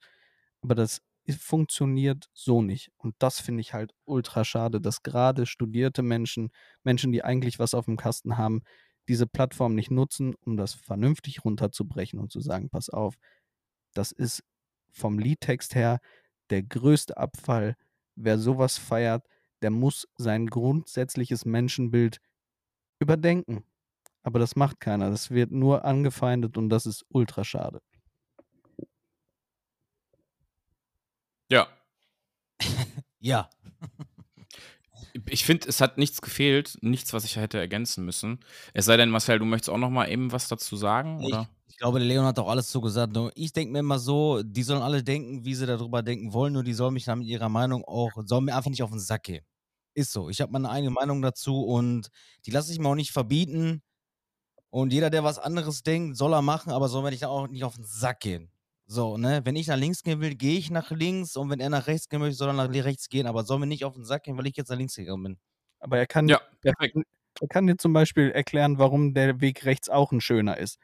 Aber 0.63 0.75
das 0.75 1.01
funktioniert 1.31 2.29
so 2.33 2.63
nicht. 2.63 2.91
Und 2.97 3.15
das 3.19 3.41
finde 3.41 3.61
ich 3.61 3.73
halt 3.73 3.93
ultra 4.05 4.45
schade, 4.45 4.81
dass 4.81 5.03
gerade 5.03 5.47
studierte 5.47 6.03
Menschen, 6.03 6.51
Menschen, 6.83 7.13
die 7.13 7.23
eigentlich 7.23 7.59
was 7.59 7.75
auf 7.75 7.85
dem 7.85 7.97
Kasten 7.97 8.37
haben, 8.37 8.63
diese 9.09 9.27
Plattform 9.27 9.75
nicht 9.75 9.91
nutzen, 9.91 10.35
um 10.45 10.57
das 10.57 10.75
vernünftig 10.75 11.45
runterzubrechen 11.45 12.19
und 12.19 12.33
zu 12.33 12.41
sagen, 12.41 12.71
pass 12.71 12.89
auf, 12.91 13.17
das 13.95 14.13
ist 14.13 14.43
vom 14.93 15.19
Liedtext 15.19 15.75
her 15.75 16.01
der 16.51 16.63
größte 16.63 17.17
Abfall. 17.17 17.77
Wer 18.17 18.39
sowas 18.39 18.79
feiert, 18.79 19.27
der 19.63 19.71
muss 19.71 20.09
sein 20.17 20.47
grundsätzliches 20.47 21.45
Menschenbild 21.45 22.21
überdenken. 23.01 23.65
Aber 24.23 24.39
das 24.39 24.57
macht 24.57 24.81
keiner. 24.81 25.11
Das 25.11 25.31
wird 25.31 25.51
nur 25.51 25.85
angefeindet 25.85 26.57
und 26.57 26.69
das 26.69 26.87
ist 26.87 27.05
ultra 27.09 27.45
schade. 27.45 27.81
Ja. 31.51 31.69
ja. 33.21 33.51
Ich 35.27 35.45
finde, 35.45 35.69
es 35.69 35.81
hat 35.81 35.99
nichts 35.99 36.23
gefehlt, 36.23 36.79
nichts, 36.83 37.13
was 37.13 37.25
ich 37.25 37.37
hätte 37.37 37.59
ergänzen 37.59 38.05
müssen. 38.05 38.41
Es 38.75 38.85
sei 38.85 38.97
denn, 38.97 39.11
Marcel, 39.11 39.39
du 39.39 39.45
möchtest 39.45 39.71
auch 39.71 39.79
noch 39.79 39.91
mal 39.91 40.09
eben 40.09 40.31
was 40.33 40.49
dazu 40.49 40.77
sagen, 40.77 41.25
oder? 41.25 41.49
Ich 41.81 41.83
glaube, 41.83 41.99
der 41.99 42.09
Leon 42.09 42.27
hat 42.27 42.39
auch 42.39 42.51
alles 42.51 42.71
so 42.71 42.83
gesagt. 42.83 43.17
ich 43.37 43.55
denke 43.55 43.73
mir 43.73 43.79
immer 43.79 43.99
so, 43.99 44.43
die 44.43 44.63
sollen 44.65 44.83
alle 44.83 45.03
denken, 45.03 45.47
wie 45.47 45.55
sie 45.55 45.65
darüber 45.65 46.03
denken 46.03 46.35
wollen, 46.35 46.53
nur 46.53 46.63
die 46.63 46.75
sollen 46.75 46.93
mich 46.93 47.07
dann 47.07 47.21
mit 47.21 47.29
ihrer 47.29 47.49
Meinung 47.49 47.87
auch, 47.87 48.11
sollen 48.27 48.45
mir 48.45 48.55
einfach 48.55 48.69
nicht 48.69 48.83
auf 48.83 48.91
den 48.91 48.99
Sack 48.99 49.23
gehen. 49.23 49.47
Ist 49.95 50.13
so. 50.13 50.29
Ich 50.29 50.43
habe 50.43 50.53
meine 50.53 50.69
eigene 50.69 50.91
Meinung 50.91 51.23
dazu 51.23 51.63
und 51.65 52.11
die 52.45 52.51
lasse 52.51 52.71
ich 52.71 52.79
mir 52.79 52.87
auch 52.91 52.95
nicht 52.95 53.13
verbieten. 53.13 53.81
Und 54.69 54.93
jeder, 54.93 55.09
der 55.09 55.25
was 55.25 55.39
anderes 55.39 55.83
denkt, 55.83 56.19
soll 56.19 56.35
er 56.35 56.43
machen, 56.43 56.71
aber 56.71 56.91
soll 56.91 57.03
mir 57.03 57.13
nicht 57.13 57.25
auch 57.25 57.49
nicht 57.49 57.65
auf 57.65 57.77
den 57.77 57.85
Sack 57.85 58.21
gehen. 58.21 58.51
So, 58.87 59.17
ne? 59.17 59.41
Wenn 59.45 59.57
ich 59.57 59.69
nach 59.69 59.79
links 59.79 60.03
gehen 60.03 60.21
will, 60.21 60.35
gehe 60.35 60.59
ich 60.59 60.71
nach 60.71 60.91
links 60.91 61.35
und 61.35 61.49
wenn 61.49 61.61
er 61.61 61.71
nach 61.71 61.87
rechts 61.87 62.11
gehen 62.11 62.21
möchte, 62.21 62.37
soll 62.37 62.51
er 62.51 62.53
nach 62.53 62.69
rechts 62.69 63.09
gehen, 63.09 63.27
aber 63.27 63.43
soll 63.45 63.59
mir 63.59 63.67
nicht 63.67 63.87
auf 63.87 63.95
den 63.95 64.05
Sack 64.05 64.25
gehen, 64.25 64.37
weil 64.37 64.47
ich 64.47 64.57
jetzt 64.59 64.69
nach 64.69 64.77
links 64.77 64.97
gegangen 64.97 65.23
bin. 65.23 65.39
Aber 65.79 65.97
er 65.97 66.07
kann, 66.07 66.29
ja, 66.29 66.43
perfekt. 66.61 66.95
Er 67.41 67.49
kann 67.49 67.67
dir 67.67 67.79
zum 67.79 67.95
Beispiel 67.95 68.31
erklären, 68.33 68.79
warum 68.79 69.15
der 69.15 69.41
Weg 69.41 69.65
rechts 69.65 69.89
auch 69.89 70.13
ein 70.13 70.21
schöner 70.21 70.59
ist 70.59 70.77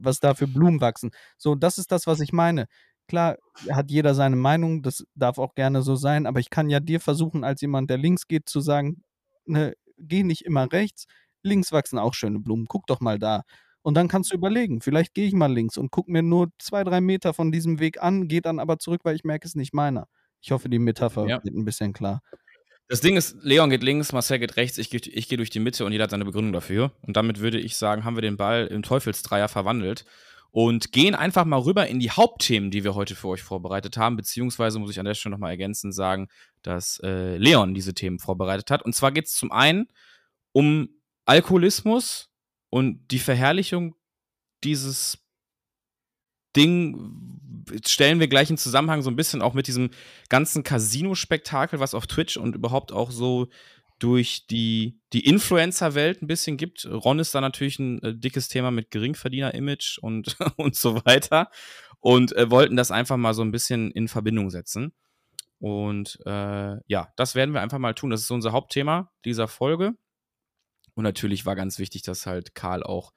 was 0.00 0.20
da 0.20 0.34
für 0.34 0.46
Blumen 0.46 0.80
wachsen. 0.80 1.10
So, 1.38 1.54
das 1.54 1.78
ist 1.78 1.92
das, 1.92 2.06
was 2.06 2.20
ich 2.20 2.32
meine. 2.32 2.66
Klar, 3.08 3.36
hat 3.70 3.90
jeder 3.90 4.14
seine 4.14 4.36
Meinung, 4.36 4.82
das 4.82 5.04
darf 5.14 5.38
auch 5.38 5.54
gerne 5.54 5.82
so 5.82 5.94
sein, 5.94 6.26
aber 6.26 6.40
ich 6.40 6.50
kann 6.50 6.68
ja 6.68 6.80
dir 6.80 7.00
versuchen, 7.00 7.44
als 7.44 7.60
jemand, 7.60 7.88
der 7.88 7.98
links 7.98 8.26
geht, 8.26 8.48
zu 8.48 8.60
sagen, 8.60 9.04
ne, 9.44 9.74
geh 9.96 10.24
nicht 10.24 10.44
immer 10.44 10.70
rechts, 10.72 11.06
links 11.42 11.72
wachsen 11.72 11.98
auch 11.98 12.14
schöne 12.14 12.40
Blumen, 12.40 12.66
guck 12.66 12.86
doch 12.86 13.00
mal 13.00 13.18
da. 13.18 13.42
Und 13.82 13.94
dann 13.94 14.08
kannst 14.08 14.32
du 14.32 14.34
überlegen, 14.34 14.80
vielleicht 14.80 15.14
gehe 15.14 15.28
ich 15.28 15.32
mal 15.32 15.52
links 15.52 15.76
und 15.76 15.92
guck 15.92 16.08
mir 16.08 16.22
nur 16.22 16.48
zwei, 16.58 16.82
drei 16.82 17.00
Meter 17.00 17.32
von 17.32 17.52
diesem 17.52 17.78
Weg 17.78 18.02
an, 18.02 18.26
gehe 18.26 18.42
dann 18.42 18.58
aber 18.58 18.80
zurück, 18.80 19.02
weil 19.04 19.14
ich 19.14 19.22
merke, 19.22 19.46
es 19.46 19.52
ist 19.52 19.56
nicht 19.56 19.72
meiner. 19.72 20.08
Ich 20.40 20.50
hoffe, 20.50 20.68
die 20.68 20.80
Metapher 20.80 21.26
ja. 21.28 21.42
wird 21.44 21.54
ein 21.54 21.64
bisschen 21.64 21.92
klar. 21.92 22.20
Das 22.88 23.00
Ding 23.00 23.16
ist, 23.16 23.36
Leon 23.42 23.70
geht 23.70 23.82
links, 23.82 24.12
Marcel 24.12 24.38
geht 24.38 24.56
rechts, 24.56 24.78
ich, 24.78 24.92
ich 24.94 25.28
gehe 25.28 25.36
durch 25.36 25.50
die 25.50 25.58
Mitte 25.58 25.84
und 25.84 25.92
jeder 25.92 26.04
hat 26.04 26.10
seine 26.10 26.24
Begründung 26.24 26.52
dafür. 26.52 26.92
Und 27.02 27.16
damit 27.16 27.40
würde 27.40 27.58
ich 27.58 27.76
sagen, 27.76 28.04
haben 28.04 28.16
wir 28.16 28.22
den 28.22 28.36
Ball 28.36 28.68
im 28.68 28.82
Teufelsdreier 28.82 29.48
verwandelt 29.48 30.04
und 30.52 30.92
gehen 30.92 31.16
einfach 31.16 31.44
mal 31.44 31.58
rüber 31.58 31.88
in 31.88 31.98
die 31.98 32.12
Hauptthemen, 32.12 32.70
die 32.70 32.84
wir 32.84 32.94
heute 32.94 33.16
für 33.16 33.28
euch 33.28 33.42
vorbereitet 33.42 33.96
haben. 33.96 34.16
Beziehungsweise 34.16 34.78
muss 34.78 34.90
ich 34.90 35.00
an 35.00 35.04
der 35.04 35.14
Stelle 35.14 35.32
nochmal 35.32 35.50
ergänzen 35.50 35.90
sagen, 35.90 36.28
dass 36.62 37.00
äh, 37.02 37.36
Leon 37.36 37.74
diese 37.74 37.92
Themen 37.92 38.20
vorbereitet 38.20 38.70
hat. 38.70 38.82
Und 38.82 38.94
zwar 38.94 39.10
geht 39.10 39.26
es 39.26 39.34
zum 39.34 39.50
einen 39.50 39.88
um 40.52 40.88
Alkoholismus 41.24 42.30
und 42.70 43.08
die 43.10 43.18
Verherrlichung 43.18 43.96
dieses 44.62 45.18
Ding, 46.56 47.26
stellen 47.84 48.20
wir 48.20 48.28
gleich 48.28 48.50
in 48.50 48.58
Zusammenhang 48.58 49.02
so 49.02 49.10
ein 49.10 49.16
bisschen 49.16 49.42
auch 49.42 49.54
mit 49.54 49.66
diesem 49.66 49.90
ganzen 50.28 50.62
Casino-Spektakel, 50.62 51.80
was 51.80 51.94
auf 51.94 52.06
Twitch 52.06 52.36
und 52.36 52.54
überhaupt 52.54 52.92
auch 52.92 53.10
so 53.10 53.48
durch 53.98 54.46
die, 54.46 55.00
die 55.12 55.24
Influencer-Welt 55.24 56.22
ein 56.22 56.26
bisschen 56.26 56.56
gibt. 56.56 56.86
Ron 56.86 57.18
ist 57.18 57.34
da 57.34 57.40
natürlich 57.40 57.78
ein 57.78 58.02
äh, 58.02 58.14
dickes 58.14 58.48
Thema 58.48 58.70
mit 58.70 58.90
Geringverdiener-Image 58.90 59.98
und, 60.00 60.36
und 60.56 60.76
so 60.76 61.04
weiter. 61.04 61.50
Und 62.00 62.36
äh, 62.36 62.50
wollten 62.50 62.76
das 62.76 62.90
einfach 62.90 63.16
mal 63.16 63.34
so 63.34 63.42
ein 63.42 63.52
bisschen 63.52 63.90
in 63.90 64.08
Verbindung 64.08 64.50
setzen. 64.50 64.92
Und 65.58 66.18
äh, 66.26 66.76
ja, 66.86 67.08
das 67.16 67.34
werden 67.34 67.54
wir 67.54 67.62
einfach 67.62 67.78
mal 67.78 67.94
tun. 67.94 68.10
Das 68.10 68.20
ist 68.20 68.30
unser 68.30 68.52
Hauptthema 68.52 69.10
dieser 69.24 69.48
Folge. 69.48 69.94
Und 70.94 71.04
natürlich 71.04 71.46
war 71.46 71.56
ganz 71.56 71.78
wichtig, 71.78 72.02
dass 72.02 72.26
halt 72.26 72.54
Karl 72.54 72.82
auch 72.82 73.12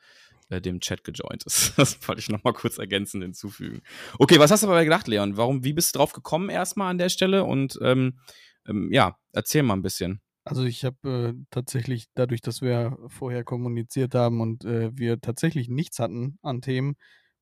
äh, 0.49 0.61
dem 0.61 0.79
Chat 0.79 1.03
gejoint 1.03 1.43
ist. 1.43 1.73
Das 1.77 2.07
wollte 2.07 2.19
ich 2.19 2.29
nochmal 2.29 2.53
kurz 2.53 2.77
ergänzend 2.77 3.23
hinzufügen. 3.23 3.81
Okay, 4.17 4.39
was 4.39 4.51
hast 4.51 4.63
du 4.63 4.67
aber 4.67 4.83
gedacht, 4.83 5.07
Leon? 5.07 5.37
Warum, 5.37 5.63
wie 5.63 5.73
bist 5.73 5.93
du 5.93 5.99
drauf 5.99 6.13
gekommen 6.13 6.49
erstmal 6.49 6.91
an 6.91 6.97
der 6.97 7.09
Stelle? 7.09 7.43
Und 7.43 7.79
ähm, 7.81 8.19
ähm, 8.67 8.91
ja, 8.91 9.17
erzähl 9.31 9.63
mal 9.63 9.75
ein 9.75 9.81
bisschen. 9.81 10.21
Also 10.43 10.63
ich 10.63 10.83
habe 10.83 11.35
äh, 11.37 11.45
tatsächlich, 11.51 12.07
dadurch, 12.15 12.41
dass 12.41 12.61
wir 12.61 12.97
vorher 13.07 13.43
kommuniziert 13.43 14.15
haben 14.15 14.41
und 14.41 14.65
äh, 14.65 14.89
wir 14.97 15.21
tatsächlich 15.21 15.69
nichts 15.69 15.99
hatten 15.99 16.39
an 16.41 16.61
Themen, 16.61 16.95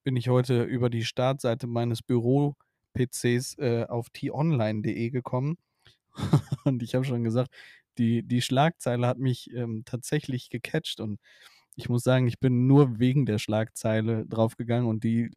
bin 0.04 0.16
ich 0.16 0.30
heute 0.30 0.64
über 0.64 0.90
die 0.90 1.06
Startseite 1.06 1.68
meines 1.68 2.02
Büro-PCs 2.02 3.58
äh, 3.60 3.86
auf 3.88 4.10
t-online.de 4.10 5.10
gekommen. 5.10 5.58
und 6.66 6.84
ich 6.84 6.96
habe 6.96 7.06
schon 7.06 7.24
gesagt, 7.24 7.54
die, 7.98 8.24
die 8.24 8.42
Schlagzeile 8.42 9.08
hat 9.08 9.20
mich 9.20 9.54
ähm, 9.54 9.84
tatsächlich 9.86 10.50
gecatcht 10.50 11.00
und 11.00 11.20
ich 11.78 11.90
muss 11.90 12.04
sagen, 12.04 12.28
ich 12.28 12.40
bin 12.40 12.66
nur 12.68 13.00
wegen 13.00 13.26
der 13.26 13.38
Schlagzeile 13.38 14.26
draufgegangen 14.26 14.88
und 14.88 15.04
die 15.04 15.32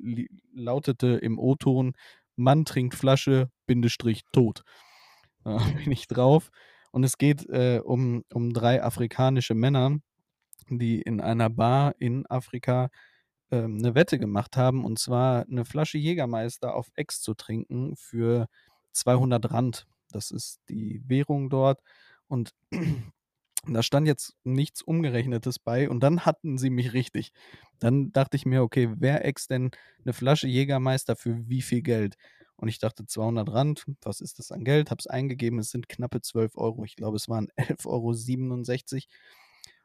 lautete 0.54 1.08
im 1.08 1.38
O-Ton: 1.38 1.92
Mann 2.36 2.64
trinkt 2.64 2.94
Flasche, 2.94 3.50
Bindestrich, 3.66 4.22
tot. 4.32 4.64
Da 5.44 5.56
bin 5.56 5.92
ich 5.92 6.06
drauf. 6.06 6.50
Und 6.92 7.04
es 7.04 7.16
geht 7.16 7.48
äh, 7.48 7.80
um, 7.82 8.24
um 8.32 8.52
drei 8.52 8.82
afrikanische 8.82 9.54
Männer, 9.54 9.98
die 10.68 11.00
in 11.00 11.20
einer 11.20 11.48
Bar 11.48 11.94
in 11.98 12.26
Afrika 12.26 12.90
äh, 13.50 13.62
eine 13.62 13.94
Wette 13.94 14.18
gemacht 14.18 14.56
haben, 14.56 14.84
und 14.84 14.98
zwar 14.98 15.46
eine 15.46 15.64
Flasche 15.64 15.98
Jägermeister 15.98 16.74
auf 16.74 16.90
Ex 16.94 17.20
zu 17.22 17.34
trinken 17.34 17.96
für 17.96 18.48
200 18.92 19.50
Rand. 19.50 19.86
Das 20.10 20.30
ist 20.30 20.60
die 20.68 21.02
Währung 21.06 21.50
dort. 21.50 21.80
Und 22.28 22.50
da 23.66 23.82
stand 23.82 24.06
jetzt 24.06 24.34
nichts 24.42 24.82
Umgerechnetes 24.82 25.58
bei 25.58 25.88
und 25.90 26.00
dann 26.00 26.24
hatten 26.24 26.56
sie 26.58 26.70
mich 26.70 26.92
richtig. 26.92 27.32
Dann 27.78 28.12
dachte 28.12 28.36
ich 28.36 28.46
mir, 28.46 28.62
okay, 28.62 28.90
wer 28.96 29.24
ex 29.24 29.48
denn 29.48 29.70
eine 30.04 30.12
Flasche 30.12 30.48
Jägermeister 30.48 31.16
für 31.16 31.48
wie 31.48 31.62
viel 31.62 31.82
Geld? 31.82 32.16
Und 32.56 32.68
ich 32.68 32.78
dachte 32.78 33.06
200 33.06 33.50
Rand, 33.52 33.86
was 34.02 34.20
ist 34.20 34.38
das 34.38 34.52
an 34.52 34.64
Geld? 34.64 34.90
Habe 34.90 34.98
es 35.00 35.06
eingegeben, 35.06 35.58
es 35.58 35.70
sind 35.70 35.88
knappe 35.88 36.20
12 36.20 36.56
Euro. 36.56 36.84
Ich 36.84 36.96
glaube, 36.96 37.16
es 37.16 37.28
waren 37.28 37.48
11,67 37.56 38.94
Euro. 38.94 39.02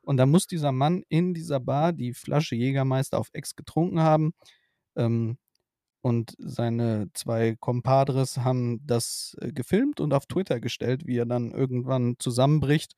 Und 0.02 0.18
da 0.18 0.26
muss 0.26 0.46
dieser 0.46 0.72
Mann 0.72 1.04
in 1.10 1.34
dieser 1.34 1.60
Bar 1.60 1.94
die 1.94 2.14
Flasche 2.14 2.56
Jägermeister 2.56 3.18
auf 3.18 3.30
Ex 3.34 3.56
getrunken 3.56 4.02
haben. 4.02 4.34
Ähm, 4.96 5.38
und 6.02 6.36
seine 6.38 7.08
zwei 7.14 7.56
Compadres 7.60 8.38
haben 8.38 8.86
das 8.86 9.36
äh, 9.42 9.52
gefilmt 9.52 10.00
und 10.00 10.14
auf 10.14 10.28
Twitter 10.28 10.60
gestellt, 10.60 11.08
wie 11.08 11.18
er 11.18 11.26
dann 11.26 11.52
irgendwann 11.52 12.16
zusammenbricht 12.20 12.96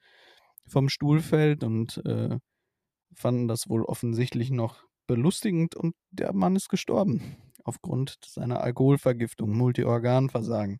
vom 0.68 0.90
Stuhl 0.90 1.22
fällt 1.22 1.64
und 1.64 1.98
äh, 2.06 2.38
fanden 3.16 3.48
das 3.48 3.70
wohl 3.70 3.84
offensichtlich 3.84 4.52
noch 4.52 4.84
belustigend 5.08 5.76
und 5.76 5.96
der 6.12 6.34
Mann 6.34 6.56
ist 6.56 6.70
gestorben 6.70 7.38
aufgrund 7.64 8.18
seiner 8.26 8.62
Alkoholvergiftung, 8.62 9.52
Multiorganversagen. 9.56 10.80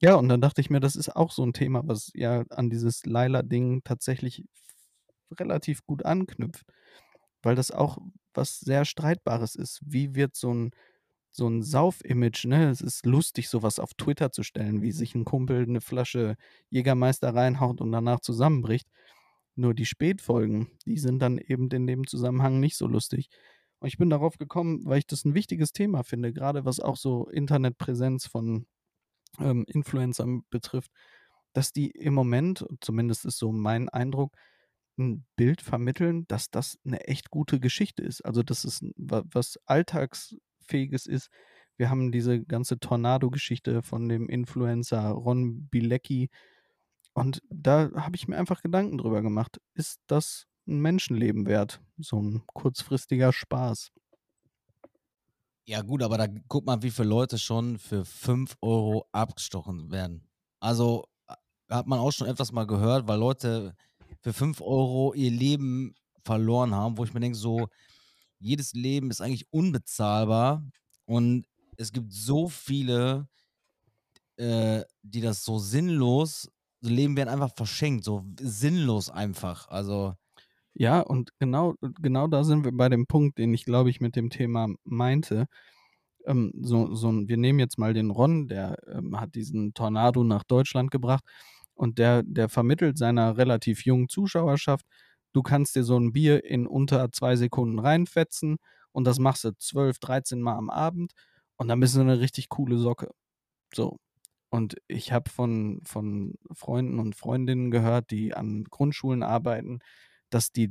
Ja, 0.00 0.16
und 0.16 0.28
dann 0.28 0.40
dachte 0.40 0.60
ich 0.60 0.70
mir, 0.70 0.80
das 0.80 0.96
ist 0.96 1.14
auch 1.14 1.30
so 1.30 1.44
ein 1.44 1.52
Thema, 1.52 1.82
was 1.86 2.10
ja 2.14 2.44
an 2.50 2.68
dieses 2.68 3.06
Laila-Ding 3.06 3.82
tatsächlich 3.84 4.44
relativ 5.32 5.84
gut 5.86 6.04
anknüpft, 6.04 6.66
weil 7.42 7.54
das 7.54 7.70
auch 7.70 7.98
was 8.34 8.60
sehr 8.60 8.84
Streitbares 8.84 9.54
ist. 9.54 9.80
Wie 9.84 10.14
wird 10.14 10.36
so 10.36 10.52
ein 10.52 10.70
so 11.36 11.48
ein 11.48 11.62
Sauf-Image, 11.62 12.46
ne? 12.46 12.70
Es 12.70 12.80
ist 12.80 13.06
lustig, 13.06 13.48
sowas 13.48 13.80
auf 13.80 13.94
Twitter 13.94 14.30
zu 14.30 14.44
stellen, 14.44 14.82
wie 14.82 14.92
sich 14.92 15.16
ein 15.16 15.24
Kumpel 15.24 15.64
eine 15.64 15.80
Flasche 15.80 16.36
Jägermeister 16.70 17.34
reinhaut 17.34 17.80
und 17.80 17.90
danach 17.90 18.20
zusammenbricht. 18.20 18.88
Nur 19.56 19.74
die 19.74 19.84
Spätfolgen, 19.84 20.70
die 20.86 20.96
sind 20.96 21.18
dann 21.20 21.38
eben 21.38 21.68
in 21.70 21.88
dem 21.88 22.06
Zusammenhang 22.06 22.60
nicht 22.60 22.76
so 22.76 22.86
lustig. 22.86 23.30
Und 23.80 23.88
ich 23.88 23.98
bin 23.98 24.10
darauf 24.10 24.38
gekommen, 24.38 24.82
weil 24.84 24.98
ich 24.98 25.08
das 25.08 25.24
ein 25.24 25.34
wichtiges 25.34 25.72
Thema 25.72 26.04
finde, 26.04 26.32
gerade 26.32 26.64
was 26.64 26.78
auch 26.78 26.96
so 26.96 27.28
Internetpräsenz 27.28 28.26
von 28.26 28.66
ähm, 29.40 29.64
Influencern 29.66 30.42
betrifft, 30.50 30.92
dass 31.52 31.72
die 31.72 31.90
im 31.90 32.14
Moment, 32.14 32.64
zumindest 32.80 33.24
ist 33.24 33.38
so 33.38 33.50
mein 33.50 33.88
Eindruck, 33.88 34.36
ein 34.98 35.26
Bild 35.34 35.62
vermitteln, 35.62 36.28
dass 36.28 36.50
das 36.50 36.78
eine 36.84 37.00
echt 37.08 37.30
gute 37.30 37.58
Geschichte 37.58 38.04
ist. 38.04 38.24
Also, 38.24 38.44
dass 38.44 38.62
es 38.62 38.84
was 38.96 39.58
Alltags 39.66 40.36
fähiges 40.64 41.06
ist. 41.06 41.28
Wir 41.76 41.90
haben 41.90 42.12
diese 42.12 42.42
ganze 42.44 42.78
Tornado-Geschichte 42.78 43.82
von 43.82 44.08
dem 44.08 44.28
Influencer 44.28 45.10
Ron 45.10 45.66
Bilecki. 45.68 46.30
Und 47.14 47.42
da 47.48 47.90
habe 47.94 48.16
ich 48.16 48.28
mir 48.28 48.36
einfach 48.36 48.62
Gedanken 48.62 48.98
drüber 48.98 49.22
gemacht. 49.22 49.60
Ist 49.74 50.00
das 50.06 50.46
ein 50.66 50.80
Menschenleben 50.80 51.46
wert? 51.46 51.80
So 51.98 52.20
ein 52.20 52.42
kurzfristiger 52.46 53.32
Spaß. 53.32 53.90
Ja, 55.66 55.80
gut, 55.82 56.02
aber 56.02 56.18
da 56.18 56.26
guck 56.48 56.66
mal, 56.66 56.82
wie 56.82 56.90
viele 56.90 57.08
Leute 57.08 57.38
schon 57.38 57.78
für 57.78 58.04
5 58.04 58.56
Euro 58.60 59.06
abgestochen 59.12 59.90
werden. 59.90 60.28
Also 60.60 61.06
hat 61.70 61.86
man 61.86 61.98
auch 61.98 62.12
schon 62.12 62.28
etwas 62.28 62.52
mal 62.52 62.66
gehört, 62.66 63.08
weil 63.08 63.18
Leute 63.18 63.74
für 64.20 64.32
5 64.32 64.60
Euro 64.60 65.14
ihr 65.14 65.30
Leben 65.30 65.94
verloren 66.24 66.74
haben, 66.74 66.98
wo 66.98 67.04
ich 67.04 67.14
mir 67.14 67.20
denke, 67.20 67.38
so, 67.38 67.68
jedes 68.44 68.74
Leben 68.74 69.10
ist 69.10 69.20
eigentlich 69.20 69.46
unbezahlbar 69.50 70.62
und 71.06 71.46
es 71.76 71.92
gibt 71.92 72.12
so 72.12 72.48
viele, 72.48 73.26
äh, 74.36 74.82
die 75.02 75.20
das 75.20 75.44
so 75.44 75.58
sinnlos, 75.58 76.50
so 76.80 76.90
Leben 76.90 77.16
werden 77.16 77.28
einfach 77.28 77.54
verschenkt, 77.54 78.04
so 78.04 78.24
sinnlos 78.40 79.10
einfach. 79.10 79.68
Also. 79.68 80.14
Ja, 80.74 81.00
und 81.00 81.30
genau, 81.38 81.74
genau 82.02 82.26
da 82.28 82.44
sind 82.44 82.64
wir 82.64 82.72
bei 82.72 82.88
dem 82.88 83.06
Punkt, 83.06 83.38
den 83.38 83.54
ich, 83.54 83.64
glaube 83.64 83.90
ich, 83.90 84.00
mit 84.00 84.16
dem 84.16 84.30
Thema 84.30 84.68
meinte. 84.84 85.46
Ähm, 86.26 86.52
so, 86.62 86.94
so, 86.94 87.12
wir 87.12 87.36
nehmen 87.36 87.58
jetzt 87.60 87.78
mal 87.78 87.94
den 87.94 88.10
Ron, 88.10 88.48
der 88.48 88.76
ähm, 88.88 89.20
hat 89.20 89.34
diesen 89.36 89.74
Tornado 89.74 90.24
nach 90.24 90.44
Deutschland 90.44 90.90
gebracht 90.90 91.24
und 91.74 91.98
der, 91.98 92.22
der 92.24 92.48
vermittelt 92.48 92.98
seiner 92.98 93.36
relativ 93.38 93.84
jungen 93.84 94.08
Zuschauerschaft, 94.08 94.86
Du 95.34 95.42
kannst 95.42 95.76
dir 95.76 95.84
so 95.84 95.98
ein 95.98 96.12
Bier 96.12 96.44
in 96.44 96.66
unter 96.66 97.10
zwei 97.12 97.36
Sekunden 97.36 97.80
reinfetzen 97.80 98.58
und 98.92 99.04
das 99.04 99.18
machst 99.18 99.44
du 99.44 99.50
12, 99.50 99.98
13 99.98 100.40
Mal 100.40 100.56
am 100.56 100.70
Abend 100.70 101.12
und 101.56 101.68
dann 101.68 101.80
bist 101.80 101.96
du 101.96 102.00
eine 102.00 102.20
richtig 102.20 102.48
coole 102.48 102.78
Socke. 102.78 103.10
So. 103.74 103.98
Und 104.50 104.76
ich 104.86 105.12
habe 105.12 105.28
von, 105.30 105.80
von 105.84 106.34
Freunden 106.52 107.00
und 107.00 107.16
Freundinnen 107.16 107.72
gehört, 107.72 108.12
die 108.12 108.34
an 108.34 108.64
Grundschulen 108.64 109.24
arbeiten, 109.24 109.80
dass 110.30 110.52
die 110.52 110.70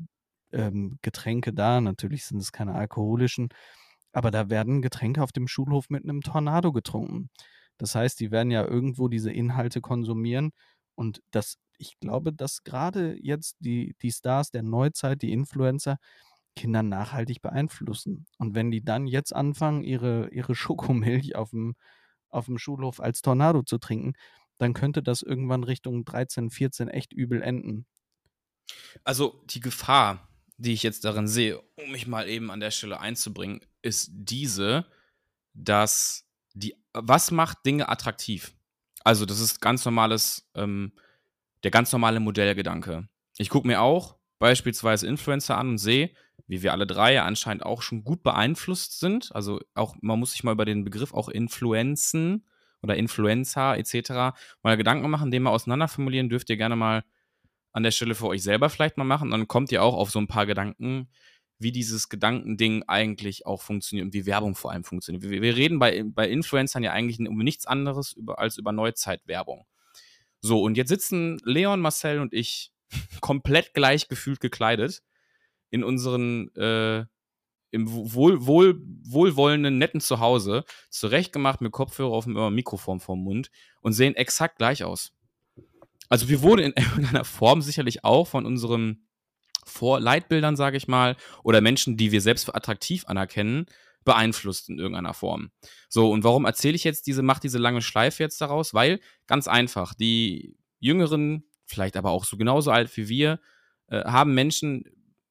ähm, 0.54 1.00
Getränke 1.02 1.54
da, 1.54 1.82
natürlich 1.82 2.26
sind 2.26 2.40
es 2.40 2.54
keine 2.54 2.76
alkoholischen, 2.76 3.50
aber 4.14 4.32
da 4.32 4.50
werden 4.50 4.82
Getränke 4.82 5.22
auf 5.22 5.34
dem 5.34 5.50
Schulhof 5.50 5.90
mit 5.90 6.04
einem 6.04 6.22
Tornado 6.22 6.72
getrunken. 6.72 7.30
Das 7.78 7.96
heißt, 7.96 8.20
die 8.22 8.32
werden 8.32 8.52
ja 8.52 8.66
irgendwo 8.66 9.10
diese 9.10 9.32
Inhalte 9.32 9.82
konsumieren 9.82 10.52
und 10.96 11.22
das 11.32 11.58
ich 11.78 12.00
glaube, 12.00 12.34
dass 12.34 12.64
gerade 12.64 13.18
jetzt 13.22 13.58
die, 13.60 13.96
die 14.02 14.12
Stars 14.12 14.52
der 14.52 14.64
Neuzeit, 14.64 15.22
die 15.22 15.32
Influencer, 15.32 15.98
Kinder 16.56 16.84
nachhaltig 16.84 17.42
beeinflussen. 17.42 18.26
Und 18.38 18.56
wenn 18.56 18.72
die 18.72 18.84
dann 18.84 19.08
jetzt 19.08 19.36
anfangen, 19.36 19.84
ihre, 19.84 20.30
ihre 20.30 20.56
Schokomilch 20.56 21.36
auf 21.36 21.50
dem, 21.50 21.76
auf 22.30 22.46
dem 22.46 22.58
Schulhof 22.58 23.00
als 23.00 23.22
Tornado 23.22 23.64
zu 23.64 23.78
trinken, 23.78 24.14
dann 24.58 24.74
könnte 24.74 25.02
das 25.02 25.24
irgendwann 25.24 25.64
Richtung 25.64 26.06
13, 26.06 26.50
14 26.50 26.88
echt 26.88 27.12
übel 27.12 27.42
enden. 27.42 27.86
Also 29.04 29.44
die 29.46 29.60
Gefahr, 29.60 30.30
die 30.58 30.74
ich 30.74 30.84
jetzt 30.84 31.04
darin 31.06 31.28
sehe, 31.28 31.60
um 31.76 31.92
mich 31.92 32.08
mal 32.08 32.30
eben 32.30 32.52
an 32.52 32.60
der 32.60 32.72
Stelle 32.72 33.00
einzubringen, 33.00 33.62
ist 33.82 34.12
diese, 34.14 34.86
dass 35.54 36.26
die, 36.54 36.76
was 36.94 37.32
macht 37.32 37.66
Dinge 37.66 37.90
attraktiv? 37.90 38.56
Also 39.04 39.26
das 39.26 39.40
ist 39.40 39.60
ganz 39.62 39.86
normales 39.86 40.50
ähm, 40.56 40.94
der 41.64 41.72
ganz 41.72 41.92
normale 41.92 42.20
Modellgedanke. 42.20 43.08
Ich 43.38 43.50
gucke 43.50 43.68
mir 43.68 43.82
auch 43.82 44.18
beispielsweise 44.40 45.08
Influencer 45.08 45.58
an 45.58 45.70
und 45.70 45.78
sehe, 45.78 46.12
wie 46.48 46.62
wir 46.62 46.74
alle 46.74 46.86
drei 46.86 47.14
ja 47.14 47.26
anscheinend 47.26 47.66
auch 47.66 47.82
schon 47.82 48.04
gut 48.04 48.24
beeinflusst 48.24 49.00
sind. 49.00 49.34
Also 49.34 49.62
auch, 49.74 49.96
man 50.02 50.20
muss 50.20 50.34
sich 50.34 50.44
mal 50.44 50.52
über 50.52 50.66
den 50.66 50.84
Begriff 50.84 51.14
auch 51.14 51.30
Influenzen 51.30 52.46
oder 52.82 52.98
Influencer 52.98 53.78
etc. 53.78 54.36
mal 54.62 54.78
Gedanken 54.78 55.10
machen, 55.10 55.32
den 55.32 55.44
mal 55.44 55.52
auseinanderformulieren, 55.52 56.30
dürft 56.30 56.50
ihr 56.50 56.58
gerne 56.58 56.76
mal 56.76 57.04
an 57.72 57.84
der 57.84 57.92
Stelle 57.92 58.14
für 58.14 58.28
euch 58.28 58.44
selber 58.44 58.70
vielleicht 58.70 58.98
mal 58.98 59.04
machen. 59.04 59.32
Dann 59.32 59.48
kommt 59.48 59.72
ihr 59.72 59.82
auch 59.82 59.96
auf 59.96 60.12
so 60.12 60.20
ein 60.20 60.28
paar 60.28 60.46
Gedanken, 60.46 61.10
wie 61.64 61.72
dieses 61.72 62.10
Gedankending 62.10 62.84
eigentlich 62.88 63.46
auch 63.46 63.62
funktioniert 63.62 64.06
und 64.06 64.14
wie 64.14 64.26
Werbung 64.26 64.56
vor 64.56 64.72
allem 64.72 64.84
funktioniert. 64.84 65.24
Wir, 65.24 65.42
wir 65.42 65.56
reden 65.56 65.80
bei, 65.80 66.04
bei 66.06 66.30
Influencern 66.30 66.84
ja 66.84 66.92
eigentlich 66.92 67.20
um 67.20 67.38
nichts 67.38 67.66
anderes 67.66 68.14
über, 68.14 68.40
als 68.40 68.58
über 68.58 68.72
Neuzeitwerbung. 68.72 69.66
So, 70.42 70.62
und 70.62 70.76
jetzt 70.76 70.90
sitzen 70.90 71.40
Leon, 71.44 71.80
Marcel 71.80 72.20
und 72.20 72.34
ich 72.34 72.72
komplett 73.22 73.74
gleich 73.74 74.08
gefühlt 74.08 74.40
gekleidet 74.40 75.02
in 75.70 75.84
unseren 75.84 76.54
äh, 76.56 77.06
im 77.72 77.88
wohl, 78.14 78.46
wohl, 78.46 78.80
wohlwollenden, 79.04 79.80
netten 79.80 80.00
Zuhause, 80.00 80.64
zurechtgemacht 80.92 81.60
mit 81.60 81.72
Kopfhörer 81.72 82.12
auf 82.12 82.26
dem 82.26 82.54
Mikrofon 82.54 83.00
vorm 83.00 83.24
Mund 83.24 83.50
und 83.82 83.94
sehen 83.94 84.16
exakt 84.16 84.60
gleich 84.60 84.84
aus. 84.84 85.12
Also 86.08 86.30
wir 86.30 86.44
wurden 86.44 86.62
in 86.62 86.74
irgendeiner 86.78 87.26
Form 87.26 87.64
sicherlich 87.64 88.04
auch 88.04 88.28
von 88.28 88.46
unseren 89.64 89.72
Vorleitbildern, 89.72 90.56
sage 90.56 90.78
ich 90.78 90.88
mal, 90.88 91.16
oder 91.44 91.62
Menschen, 91.62 91.98
die 91.98 92.12
wir 92.12 92.22
selbst 92.22 92.46
für 92.46 92.56
attraktiv 92.56 93.06
anerkennen, 93.08 93.66
beeinflusst 94.06 94.70
in 94.70 94.80
irgendeiner 94.80 95.14
Form. 95.14 95.52
So, 95.90 96.12
und 96.12 96.24
warum 96.24 96.46
erzähle 96.46 96.76
ich 96.76 96.84
jetzt 96.84 97.08
diese, 97.08 97.22
mach 97.22 97.40
diese 97.40 97.58
lange 97.58 97.82
Schleife 97.82 98.24
jetzt 98.24 98.42
daraus? 98.42 98.74
Weil, 98.74 99.00
ganz 99.28 99.48
einfach, 99.48 99.94
die 99.94 100.58
Jüngeren, 100.80 101.46
vielleicht 101.66 101.96
aber 101.96 102.12
auch 102.12 102.26
so 102.26 102.36
genauso 102.38 102.72
alt 102.72 102.96
wie 102.98 103.08
wir, 103.08 103.40
äh, 103.88 104.04
haben 104.04 104.34
Menschen, 104.34 104.84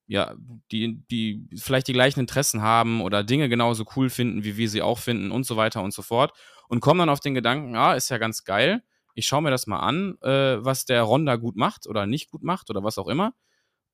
ja, 0.07 0.35
die, 0.70 1.03
die 1.11 1.49
vielleicht 1.57 1.89
die 1.89 1.93
gleichen 1.93 2.20
Interessen 2.20 2.62
haben 2.62 3.03
oder 3.03 3.24
Dinge 3.24 3.49
genauso 3.49 3.85
cool 3.97 4.11
finden, 4.11 4.45
wie 4.45 4.57
wir 4.57 4.68
sie 4.68 4.83
auch 4.83 4.99
finden 4.99 5.30
und 5.30 5.45
so 5.45 5.57
weiter 5.57 5.83
und 5.83 5.93
so 5.93 6.03
fort. 6.03 6.33
Und 6.68 6.80
kommen 6.80 7.01
dann 7.01 7.09
auf 7.11 7.20
den 7.20 7.35
Gedanken, 7.35 7.76
ah, 7.76 7.95
ist 7.95 8.09
ja 8.09 8.18
ganz 8.18 8.45
geil, 8.45 8.83
ich 9.14 9.26
schaue 9.26 9.43
mir 9.43 9.51
das 9.51 9.66
mal 9.66 9.80
an, 9.80 10.16
äh, 10.22 10.64
was 10.64 10.87
der 10.87 11.03
Ronda 11.03 11.37
gut 11.37 11.57
macht 11.57 11.87
oder 11.87 12.07
nicht 12.07 12.30
gut 12.30 12.43
macht 12.43 12.70
oder 12.70 12.83
was 12.83 12.97
auch 12.97 13.09
immer. 13.09 13.35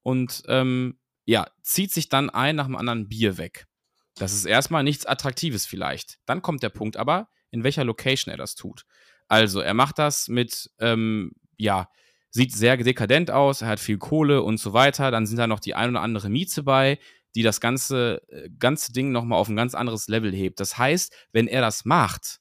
Und 0.09 0.43
ähm, 0.47 0.99
ja, 1.27 1.47
zieht 1.61 1.93
sich 1.93 2.09
dann 2.09 2.31
ein 2.31 2.57
nach 2.57 2.65
dem 2.65 2.77
anderen 2.77 3.11
Bier 3.11 3.37
weg. 3.37 3.67
Das 4.15 4.33
ist 4.33 4.47
erstmal 4.47 4.83
nichts 4.83 5.05
Attraktives 5.05 5.67
vielleicht. 5.67 6.17
Dann 6.25 6.41
kommt 6.41 6.63
der 6.63 6.71
Punkt 6.71 6.97
aber, 6.97 7.29
in 7.51 7.63
welcher 7.63 7.85
Location 7.85 8.33
er 8.33 8.39
das 8.39 8.55
tut. 8.55 8.87
Also, 9.29 9.61
er 9.61 9.75
macht 9.75 9.99
das 9.99 10.29
mit, 10.29 10.71
ähm, 10.79 11.33
ja, 11.59 11.91
sieht 12.31 12.55
sehr 12.55 12.79
dekadent 12.79 13.31
aus, 13.31 13.61
er 13.61 13.69
hat 13.69 13.81
viel 13.81 13.99
Kohle 13.99 14.43
und 14.43 14.57
so 14.57 14.73
weiter. 14.73 15.11
Dann 15.11 15.27
sind 15.27 15.37
da 15.37 15.47
noch 15.47 15.61
die 15.61 15.75
ein 15.75 15.91
oder 15.91 16.01
andere 16.01 16.31
Miete 16.31 16.63
bei, 16.63 16.99
die 17.35 17.43
das 17.43 17.61
ganze, 17.61 18.23
äh, 18.31 18.49
ganze 18.59 18.95
Ding 18.95 19.13
nochmal 19.13 19.39
auf 19.39 19.51
ein 19.51 19.57
ganz 19.57 19.75
anderes 19.75 20.09
Level 20.09 20.33
hebt. 20.33 20.59
Das 20.59 20.79
heißt, 20.79 21.15
wenn 21.33 21.49
er 21.49 21.61
das 21.61 21.85
macht, 21.85 22.41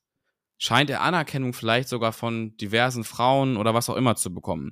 scheint 0.58 0.90
er 0.90 1.02
Anerkennung 1.02 1.52
vielleicht 1.52 1.90
sogar 1.90 2.14
von 2.14 2.56
diversen 2.56 3.04
Frauen 3.04 3.58
oder 3.58 3.74
was 3.74 3.90
auch 3.90 3.98
immer 3.98 4.16
zu 4.16 4.34
bekommen. 4.34 4.72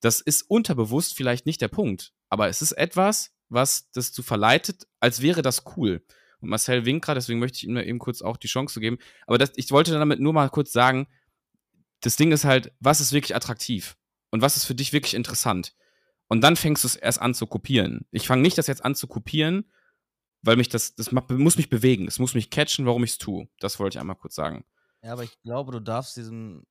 Das 0.00 0.20
ist 0.20 0.42
unterbewusst 0.42 1.14
vielleicht 1.16 1.46
nicht 1.46 1.60
der 1.60 1.68
Punkt, 1.68 2.12
aber 2.32 2.48
es 2.48 2.62
ist 2.62 2.72
etwas, 2.72 3.30
was 3.50 3.90
das 3.90 4.10
zu 4.10 4.22
verleitet, 4.22 4.86
als 5.00 5.20
wäre 5.20 5.42
das 5.42 5.64
cool. 5.76 6.02
Und 6.40 6.48
Marcel 6.48 6.86
winkt 6.86 7.04
gerade, 7.04 7.18
deswegen 7.18 7.40
möchte 7.40 7.58
ich 7.58 7.64
ihm 7.64 7.76
eben 7.76 7.98
kurz 7.98 8.22
auch 8.22 8.38
die 8.38 8.46
Chance 8.46 8.80
geben. 8.80 8.96
Aber 9.26 9.36
das, 9.36 9.52
ich 9.56 9.70
wollte 9.70 9.92
damit 9.92 10.18
nur 10.18 10.32
mal 10.32 10.48
kurz 10.48 10.72
sagen, 10.72 11.08
das 12.00 12.16
Ding 12.16 12.32
ist 12.32 12.46
halt, 12.46 12.72
was 12.80 13.02
ist 13.02 13.12
wirklich 13.12 13.36
attraktiv? 13.36 13.98
Und 14.30 14.40
was 14.40 14.56
ist 14.56 14.64
für 14.64 14.74
dich 14.74 14.94
wirklich 14.94 15.12
interessant? 15.12 15.74
Und 16.26 16.40
dann 16.40 16.56
fängst 16.56 16.84
du 16.84 16.88
es 16.88 16.96
erst 16.96 17.20
an 17.20 17.34
zu 17.34 17.46
kopieren. 17.46 18.06
Ich 18.12 18.26
fange 18.26 18.40
nicht 18.40 18.56
das 18.56 18.66
jetzt 18.66 18.82
an 18.82 18.94
zu 18.94 19.08
kopieren, 19.08 19.70
weil 20.40 20.56
mich 20.56 20.70
das, 20.70 20.94
das 20.94 21.12
muss 21.12 21.58
mich 21.58 21.68
bewegen. 21.68 22.08
Es 22.08 22.18
muss 22.18 22.32
mich 22.32 22.48
catchen, 22.48 22.86
warum 22.86 23.04
ich 23.04 23.10
es 23.10 23.18
tue. 23.18 23.46
Das 23.60 23.78
wollte 23.78 23.98
ich 23.98 24.00
einmal 24.00 24.16
kurz 24.16 24.36
sagen. 24.36 24.64
Ja, 25.02 25.12
aber 25.12 25.24
ich 25.24 25.38
glaube, 25.42 25.72
du 25.72 25.80
darfst 25.80 26.16
diesem 26.16 26.64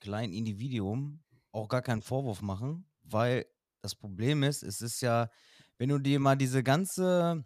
kleinen 0.00 0.34
Individuum 0.34 1.22
auch 1.50 1.70
gar 1.70 1.80
keinen 1.80 2.02
Vorwurf 2.02 2.42
machen, 2.42 2.84
weil 3.04 3.46
das 3.82 3.94
Problem 3.94 4.42
ist, 4.42 4.62
es 4.62 4.80
ist 4.80 5.00
ja, 5.00 5.30
wenn 5.78 5.88
du 5.88 5.98
dir 5.98 6.20
mal 6.20 6.36
diese 6.36 6.62
ganze 6.62 7.44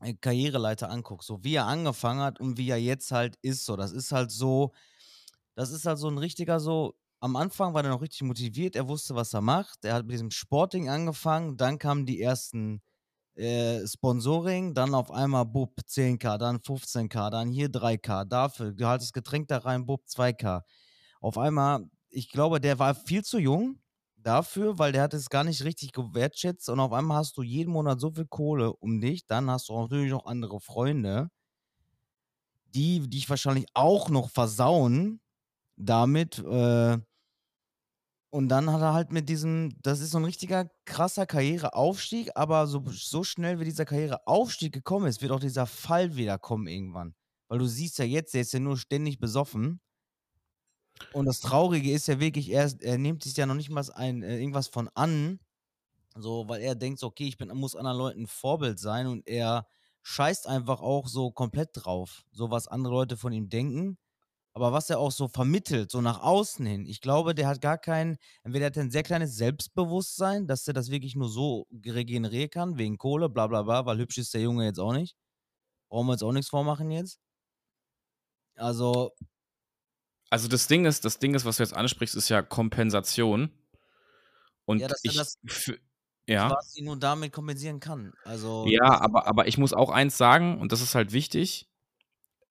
äh, 0.00 0.14
Karriereleiter 0.14 0.90
anguckst, 0.90 1.28
so 1.28 1.42
wie 1.42 1.54
er 1.54 1.66
angefangen 1.66 2.20
hat 2.20 2.40
und 2.40 2.58
wie 2.58 2.70
er 2.70 2.80
jetzt 2.80 3.12
halt 3.12 3.36
ist, 3.42 3.64
so, 3.64 3.76
das 3.76 3.92
ist 3.92 4.12
halt 4.12 4.30
so, 4.30 4.72
das 5.54 5.70
ist 5.70 5.86
halt 5.86 5.98
so 5.98 6.08
ein 6.08 6.18
richtiger 6.18 6.60
so, 6.60 6.94
am 7.20 7.36
Anfang 7.36 7.74
war 7.74 7.82
er 7.82 7.90
noch 7.90 8.02
richtig 8.02 8.22
motiviert, 8.22 8.76
er 8.76 8.88
wusste, 8.88 9.14
was 9.14 9.32
er 9.34 9.40
macht, 9.40 9.84
er 9.84 9.94
hat 9.94 10.04
mit 10.04 10.12
diesem 10.14 10.30
Sporting 10.30 10.88
angefangen, 10.88 11.56
dann 11.56 11.78
kamen 11.78 12.06
die 12.06 12.20
ersten 12.20 12.82
äh, 13.36 13.86
Sponsoring, 13.86 14.74
dann 14.74 14.94
auf 14.94 15.10
einmal 15.10 15.46
Bub 15.46 15.78
10k, 15.78 16.38
dann 16.38 16.58
15k, 16.58 17.30
dann 17.30 17.50
hier 17.50 17.68
3k, 17.68 18.24
dafür, 18.24 18.72
du 18.72 18.86
haltest 18.86 19.12
Getränk 19.14 19.48
da 19.48 19.58
rein, 19.58 19.86
Bub 19.86 20.04
2k. 20.06 20.62
Auf 21.20 21.38
einmal, 21.38 21.84
ich 22.08 22.30
glaube, 22.30 22.60
der 22.60 22.78
war 22.78 22.94
viel 22.94 23.24
zu 23.24 23.38
jung, 23.38 23.78
dafür, 24.26 24.78
weil 24.78 24.92
der 24.92 25.02
hat 25.02 25.14
es 25.14 25.30
gar 25.30 25.44
nicht 25.44 25.64
richtig 25.64 25.92
gewertschätzt 25.92 26.68
und 26.68 26.80
auf 26.80 26.92
einmal 26.92 27.18
hast 27.18 27.36
du 27.38 27.42
jeden 27.42 27.72
Monat 27.72 28.00
so 28.00 28.10
viel 28.12 28.26
Kohle 28.26 28.72
um 28.74 29.00
dich, 29.00 29.26
dann 29.26 29.50
hast 29.50 29.68
du 29.68 29.80
natürlich 29.80 30.10
noch 30.10 30.26
andere 30.26 30.60
Freunde, 30.60 31.30
die 32.74 33.08
dich 33.08 33.28
wahrscheinlich 33.30 33.66
auch 33.74 34.08
noch 34.10 34.30
versauen 34.30 35.20
damit. 35.76 36.38
Äh, 36.40 36.98
und 38.30 38.48
dann 38.48 38.70
hat 38.72 38.82
er 38.82 38.92
halt 38.92 39.12
mit 39.12 39.28
diesem, 39.28 39.72
das 39.82 40.00
ist 40.00 40.10
so 40.10 40.18
ein 40.18 40.24
richtiger 40.24 40.68
krasser 40.84 41.26
Karriereaufstieg, 41.26 42.30
aber 42.34 42.66
so, 42.66 42.82
so 42.90 43.24
schnell 43.24 43.60
wie 43.60 43.64
dieser 43.64 43.84
Karriereaufstieg 43.86 44.72
gekommen 44.72 45.06
ist, 45.06 45.22
wird 45.22 45.32
auch 45.32 45.40
dieser 45.40 45.66
Fall 45.66 46.16
wieder 46.16 46.38
kommen 46.38 46.66
irgendwann. 46.66 47.14
Weil 47.48 47.58
du 47.60 47.66
siehst 47.66 47.98
ja 47.98 48.04
jetzt, 48.04 48.34
er 48.34 48.42
ist 48.42 48.52
ja 48.52 48.60
nur 48.60 48.76
ständig 48.76 49.18
besoffen 49.20 49.80
und 51.12 51.26
das 51.26 51.40
Traurige 51.40 51.90
ist 51.90 52.08
ja 52.08 52.20
wirklich, 52.20 52.50
er, 52.50 52.72
er 52.80 52.98
nimmt 52.98 53.22
sich 53.22 53.36
ja 53.36 53.46
noch 53.46 53.54
nicht 53.54 53.70
mal 53.70 53.84
ein, 53.94 54.22
äh, 54.22 54.38
irgendwas 54.38 54.68
von 54.68 54.88
an, 54.94 55.40
so, 56.14 56.48
weil 56.48 56.62
er 56.62 56.74
denkt, 56.74 56.98
so, 57.00 57.08
okay, 57.08 57.26
ich 57.28 57.36
bin, 57.38 57.48
muss 57.50 57.76
anderen 57.76 57.98
Leuten 57.98 58.26
Vorbild 58.26 58.78
sein 58.78 59.06
und 59.06 59.26
er 59.26 59.66
scheißt 60.02 60.46
einfach 60.46 60.80
auch 60.80 61.08
so 61.08 61.30
komplett 61.32 61.70
drauf, 61.74 62.24
so 62.32 62.50
was 62.50 62.68
andere 62.68 62.94
Leute 62.94 63.16
von 63.16 63.32
ihm 63.32 63.48
denken. 63.48 63.98
Aber 64.54 64.72
was 64.72 64.88
er 64.88 64.98
auch 65.00 65.12
so 65.12 65.28
vermittelt, 65.28 65.90
so 65.90 66.00
nach 66.00 66.22
außen 66.22 66.64
hin, 66.64 66.86
ich 66.86 67.02
glaube, 67.02 67.34
der 67.34 67.46
hat 67.48 67.60
gar 67.60 67.76
kein, 67.76 68.16
entweder 68.42 68.66
hat 68.66 68.76
er 68.78 68.84
ein 68.84 68.90
sehr 68.90 69.02
kleines 69.02 69.36
Selbstbewusstsein, 69.36 70.46
dass 70.46 70.66
er 70.66 70.74
das 70.74 70.90
wirklich 70.90 71.14
nur 71.14 71.28
so 71.28 71.66
regenerieren 71.84 72.50
kann, 72.50 72.78
wegen 72.78 72.96
Kohle, 72.98 73.28
bla 73.28 73.48
bla 73.48 73.62
bla, 73.62 73.84
weil 73.84 73.98
hübsch 73.98 74.18
ist 74.18 74.32
der 74.32 74.40
Junge 74.40 74.64
jetzt 74.64 74.78
auch 74.80 74.94
nicht. 74.94 75.16
Brauchen 75.90 76.06
wir 76.08 76.12
jetzt 76.14 76.22
auch 76.24 76.32
nichts 76.32 76.50
vormachen 76.50 76.90
jetzt. 76.90 77.18
Also, 78.56 79.12
also 80.36 80.48
das 80.48 80.66
Ding 80.66 80.84
ist, 80.84 81.02
das 81.06 81.18
Ding 81.18 81.34
ist, 81.34 81.46
was 81.46 81.56
du 81.56 81.62
jetzt 81.62 81.74
ansprichst, 81.74 82.14
ist 82.14 82.28
ja 82.28 82.42
Kompensation. 82.42 83.50
Und 84.66 84.80
ja, 84.80 84.88
dass 84.88 85.00
ich, 85.02 85.16
das 85.16 85.38
ja. 86.26 86.50
quasi 86.50 86.82
nur 86.82 86.98
damit 86.98 87.32
kompensieren 87.32 87.80
kann. 87.80 88.12
Also, 88.22 88.66
Ja, 88.68 89.00
aber, 89.00 89.26
aber 89.26 89.48
ich 89.48 89.56
muss 89.56 89.72
auch 89.72 89.88
eins 89.88 90.18
sagen, 90.18 90.60
und 90.60 90.72
das 90.72 90.82
ist 90.82 90.94
halt 90.94 91.12
wichtig, 91.12 91.70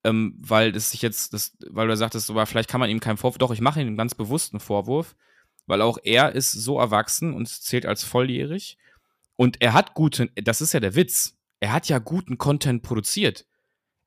ähm, 0.04 0.36
weil 0.40 0.72
das 0.72 0.90
sich 0.90 1.04
jetzt, 1.04 1.34
das, 1.34 1.56
weil 1.70 1.88
du 1.88 1.96
sagtest, 1.96 2.32
aber 2.32 2.48
vielleicht 2.48 2.72
kann 2.72 2.80
man 2.80 2.90
ihm 2.90 3.00
keinen 3.00 3.18
Vorwurf, 3.18 3.38
doch, 3.38 3.52
ich 3.52 3.62
mache 3.62 3.80
ihm 3.80 3.98
ganz 3.98 4.16
bewusst 4.16 4.52
einen 4.54 4.62
Vorwurf, 4.62 5.16
weil 5.68 5.84
auch 5.84 6.00
er 6.04 6.34
ist 6.34 6.54
so 6.54 6.80
erwachsen 6.80 7.36
und 7.36 7.48
zählt 7.48 7.86
als 7.86 8.04
volljährig. 8.04 8.80
Und 9.36 9.62
er 9.62 9.74
hat 9.74 9.94
guten, 9.94 10.32
das 10.36 10.60
ist 10.60 10.74
ja 10.74 10.80
der 10.80 10.96
Witz, 10.96 11.38
er 11.60 11.72
hat 11.72 11.88
ja 11.88 12.00
guten 12.00 12.40
Content 12.40 12.82
produziert 12.82 13.46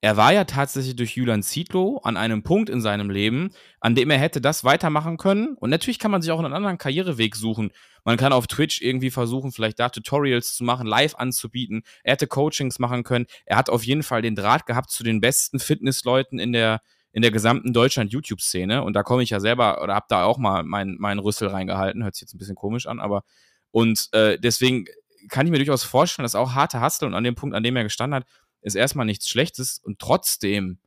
er 0.00 0.16
war 0.16 0.32
ja 0.32 0.44
tatsächlich 0.44 0.94
durch 0.94 1.16
Julian 1.16 1.42
Zietlow 1.42 1.98
an 2.04 2.16
einem 2.16 2.44
Punkt 2.44 2.70
in 2.70 2.80
seinem 2.80 3.10
Leben, 3.10 3.50
an 3.80 3.96
dem 3.96 4.10
er 4.10 4.18
hätte 4.18 4.40
das 4.40 4.62
weitermachen 4.62 5.16
können. 5.16 5.56
Und 5.56 5.70
natürlich 5.70 5.98
kann 5.98 6.12
man 6.12 6.22
sich 6.22 6.30
auch 6.30 6.38
einen 6.38 6.52
anderen 6.52 6.78
Karriereweg 6.78 7.34
suchen. 7.34 7.72
Man 8.04 8.16
kann 8.16 8.32
auf 8.32 8.46
Twitch 8.46 8.80
irgendwie 8.80 9.10
versuchen, 9.10 9.50
vielleicht 9.50 9.80
da 9.80 9.88
Tutorials 9.88 10.54
zu 10.54 10.62
machen, 10.62 10.86
live 10.86 11.16
anzubieten. 11.16 11.82
Er 12.04 12.12
hätte 12.12 12.28
Coachings 12.28 12.78
machen 12.78 13.02
können. 13.02 13.26
Er 13.44 13.56
hat 13.56 13.70
auf 13.70 13.82
jeden 13.84 14.04
Fall 14.04 14.22
den 14.22 14.36
Draht 14.36 14.66
gehabt 14.66 14.90
zu 14.90 15.02
den 15.02 15.20
besten 15.20 15.58
Fitnessleuten 15.58 16.38
in 16.38 16.52
der, 16.52 16.80
in 17.10 17.22
der 17.22 17.32
gesamten 17.32 17.72
Deutschland-YouTube-Szene. 17.72 18.84
Und 18.84 18.92
da 18.92 19.02
komme 19.02 19.24
ich 19.24 19.30
ja 19.30 19.40
selber 19.40 19.82
oder 19.82 19.96
habe 19.96 20.06
da 20.08 20.24
auch 20.24 20.38
mal 20.38 20.62
meinen 20.62 20.96
mein 21.00 21.18
Rüssel 21.18 21.48
reingehalten. 21.48 22.04
Hört 22.04 22.14
sich 22.14 22.22
jetzt 22.22 22.34
ein 22.34 22.38
bisschen 22.38 22.54
komisch 22.54 22.86
an, 22.86 23.00
aber 23.00 23.24
und 23.72 24.08
äh, 24.12 24.38
deswegen 24.38 24.86
kann 25.28 25.46
ich 25.46 25.50
mir 25.50 25.58
durchaus 25.58 25.82
vorstellen, 25.82 26.24
dass 26.24 26.36
auch 26.36 26.54
harte 26.54 26.80
Hustle 26.80 27.08
und 27.08 27.14
an 27.14 27.24
dem 27.24 27.34
Punkt, 27.34 27.56
an 27.56 27.62
dem 27.62 27.76
er 27.76 27.82
gestanden 27.82 28.14
hat, 28.14 28.26
ist 28.60 28.74
erstmal 28.74 29.06
nichts 29.06 29.28
Schlechtes 29.28 29.78
und 29.78 29.98
trotzdem 29.98 30.78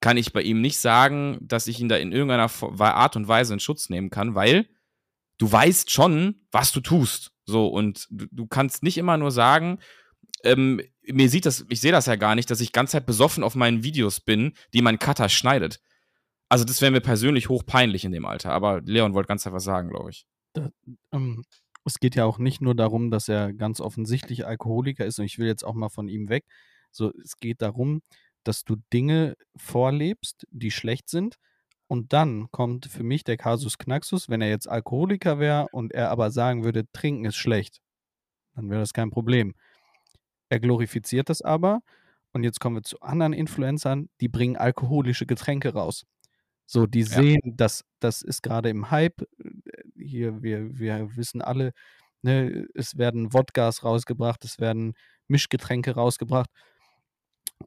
kann 0.00 0.16
ich 0.16 0.32
bei 0.32 0.42
ihm 0.42 0.60
nicht 0.60 0.78
sagen, 0.78 1.38
dass 1.40 1.66
ich 1.66 1.80
ihn 1.80 1.88
da 1.88 1.96
in 1.96 2.12
irgendeiner 2.12 2.50
Art 2.80 3.16
und 3.16 3.26
Weise 3.26 3.54
in 3.54 3.60
Schutz 3.60 3.88
nehmen 3.88 4.10
kann, 4.10 4.34
weil 4.34 4.68
du 5.38 5.50
weißt 5.50 5.90
schon, 5.90 6.46
was 6.52 6.72
du 6.72 6.80
tust. 6.80 7.32
So, 7.46 7.68
und 7.68 8.06
du, 8.10 8.26
du 8.30 8.46
kannst 8.46 8.82
nicht 8.82 8.98
immer 8.98 9.16
nur 9.16 9.30
sagen, 9.30 9.78
ähm, 10.44 10.80
mir 11.02 11.28
sieht 11.28 11.46
das, 11.46 11.64
ich 11.68 11.80
sehe 11.80 11.92
das 11.92 12.06
ja 12.06 12.16
gar 12.16 12.34
nicht, 12.34 12.50
dass 12.50 12.60
ich 12.60 12.72
ganz 12.72 12.90
Zeit 12.90 13.06
besoffen 13.06 13.42
auf 13.42 13.54
meinen 13.54 13.82
Videos 13.82 14.20
bin, 14.20 14.52
die 14.72 14.82
mein 14.82 14.98
Cutter 14.98 15.28
schneidet. 15.28 15.80
Also, 16.48 16.64
das 16.64 16.80
wäre 16.80 16.92
mir 16.92 17.00
persönlich 17.00 17.48
hochpeinlich 17.48 18.04
in 18.04 18.12
dem 18.12 18.26
Alter. 18.26 18.52
Aber 18.52 18.80
Leon 18.82 19.14
wollte 19.14 19.28
ganz 19.28 19.46
was 19.46 19.64
sagen, 19.64 19.88
glaube 19.88 20.10
ich. 20.10 20.26
Da, 20.52 20.70
ähm, 21.12 21.44
es 21.84 21.98
geht 21.98 22.14
ja 22.14 22.24
auch 22.24 22.38
nicht 22.38 22.60
nur 22.60 22.74
darum, 22.74 23.10
dass 23.10 23.28
er 23.28 23.52
ganz 23.52 23.80
offensichtlich 23.80 24.46
Alkoholiker 24.46 25.04
ist 25.04 25.18
und 25.18 25.24
ich 25.24 25.38
will 25.38 25.46
jetzt 25.46 25.64
auch 25.64 25.74
mal 25.74 25.88
von 25.88 26.08
ihm 26.08 26.28
weg, 26.28 26.44
so, 26.94 27.12
es 27.22 27.38
geht 27.38 27.62
darum, 27.62 28.02
dass 28.44 28.64
du 28.64 28.76
Dinge 28.92 29.36
vorlebst, 29.56 30.46
die 30.50 30.70
schlecht 30.70 31.08
sind. 31.08 31.36
Und 31.86 32.12
dann 32.12 32.50
kommt 32.50 32.86
für 32.86 33.02
mich 33.02 33.24
der 33.24 33.36
Kasus 33.36 33.78
Knaxus, 33.78 34.28
wenn 34.28 34.40
er 34.42 34.48
jetzt 34.48 34.68
Alkoholiker 34.68 35.38
wäre 35.38 35.68
und 35.72 35.92
er 35.92 36.10
aber 36.10 36.30
sagen 36.30 36.64
würde, 36.64 36.84
trinken 36.92 37.26
ist 37.26 37.36
schlecht, 37.36 37.80
dann 38.54 38.70
wäre 38.70 38.80
das 38.80 38.92
kein 38.94 39.10
Problem. 39.10 39.54
er 40.48 40.60
glorifiziert 40.60 41.28
das 41.30 41.42
aber. 41.42 41.80
Und 42.32 42.42
jetzt 42.44 42.60
kommen 42.60 42.76
wir 42.76 42.82
zu 42.82 43.00
anderen 43.00 43.32
Influencern, 43.32 44.08
die 44.20 44.28
bringen 44.28 44.56
alkoholische 44.56 45.26
Getränke 45.26 45.72
raus. 45.74 46.04
So, 46.66 46.86
die 46.86 47.00
Ja. 47.00 47.06
sehen, 47.06 47.40
dass 47.56 47.84
das 48.00 48.22
ist 48.22 48.42
gerade 48.42 48.70
im 48.70 48.90
Hype. 48.90 49.22
äh, 49.22 49.82
Hier, 49.96 50.42
wir, 50.42 50.78
wir 50.78 51.16
wissen 51.16 51.42
alle, 51.42 51.72
ne, 52.22 52.66
es 52.74 52.98
werden 52.98 53.32
Wodkas 53.32 53.84
rausgebracht, 53.84 54.44
es 54.44 54.58
werden 54.58 54.94
Mischgetränke 55.28 55.92
rausgebracht. 55.94 56.50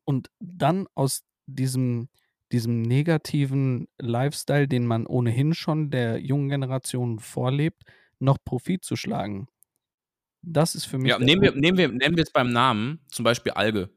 Und 0.05 0.29
dann 0.39 0.87
aus 0.95 1.23
diesem, 1.45 2.09
diesem 2.51 2.81
negativen 2.81 3.87
Lifestyle, 3.97 4.67
den 4.67 4.85
man 4.85 5.05
ohnehin 5.05 5.53
schon 5.53 5.89
der 5.89 6.19
jungen 6.19 6.49
Generation 6.49 7.19
vorlebt, 7.19 7.83
noch 8.19 8.37
Profit 8.43 8.83
zu 8.83 8.95
schlagen. 8.95 9.47
Das 10.41 10.75
ist 10.75 10.85
für 10.85 10.97
mich. 10.97 11.09
Ja, 11.09 11.19
nehmen 11.19 11.41
wir, 11.41 11.51
nehmen, 11.53 11.77
wir, 11.77 11.89
nehmen 11.89 12.15
wir 12.15 12.23
es 12.23 12.31
beim 12.31 12.51
Namen, 12.51 12.99
zum 13.09 13.23
Beispiel 13.23 13.53
Alge. 13.53 13.89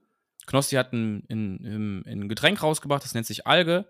Knossi 0.47 0.77
hat 0.77 0.93
ein, 0.93 1.25
ein, 1.31 2.03
ein, 2.07 2.29
Getränk 2.29 2.63
rausgebracht, 2.63 3.05
das 3.05 3.15
nennt 3.15 3.27
sich 3.27 3.47
Alge. 3.47 3.89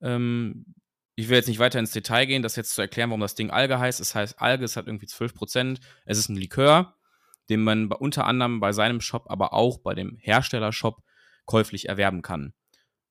Ähm, 0.00 0.74
ich 1.14 1.28
will 1.28 1.36
jetzt 1.36 1.48
nicht 1.48 1.58
weiter 1.58 1.78
ins 1.78 1.92
Detail 1.92 2.26
gehen, 2.26 2.42
das 2.42 2.56
jetzt 2.56 2.74
zu 2.74 2.80
erklären, 2.80 3.10
warum 3.10 3.20
das 3.20 3.34
Ding 3.34 3.50
Alge 3.50 3.78
heißt. 3.78 4.00
Es 4.00 4.14
heißt 4.14 4.40
Alge, 4.40 4.64
es 4.64 4.76
hat 4.76 4.86
irgendwie 4.86 5.06
12%. 5.06 5.78
Es 6.06 6.18
ist 6.18 6.28
ein 6.28 6.36
Likör, 6.36 6.96
den 7.50 7.62
man 7.62 7.92
unter 7.92 8.26
anderem 8.26 8.60
bei 8.60 8.72
seinem 8.72 9.00
Shop, 9.00 9.26
aber 9.28 9.52
auch 9.52 9.78
bei 9.78 9.94
dem 9.94 10.16
Herstellershop 10.18 11.02
käuflich 11.46 11.88
erwerben 11.88 12.22
kann. 12.22 12.54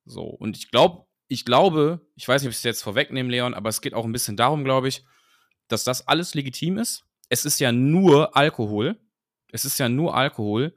So, 0.05 0.23
und 0.23 0.57
ich 0.57 0.71
glaube, 0.71 1.05
ich 1.27 1.45
glaube, 1.45 2.05
ich 2.15 2.27
weiß 2.27 2.41
nicht, 2.41 2.49
ob 2.49 2.51
ich 2.51 2.57
es 2.57 2.63
jetzt 2.63 2.83
vorwegnehme, 2.83 3.29
Leon, 3.29 3.53
aber 3.53 3.69
es 3.69 3.81
geht 3.81 3.93
auch 3.93 4.05
ein 4.05 4.11
bisschen 4.11 4.35
darum, 4.35 4.63
glaube 4.63 4.89
ich, 4.89 5.05
dass 5.67 5.83
das 5.83 6.07
alles 6.07 6.33
legitim 6.33 6.77
ist. 6.77 7.05
Es 7.29 7.45
ist 7.45 7.59
ja 7.59 7.71
nur 7.71 8.35
Alkohol. 8.35 8.99
Es 9.51 9.63
ist 9.63 9.79
ja 9.79 9.87
nur 9.87 10.15
Alkohol. 10.15 10.75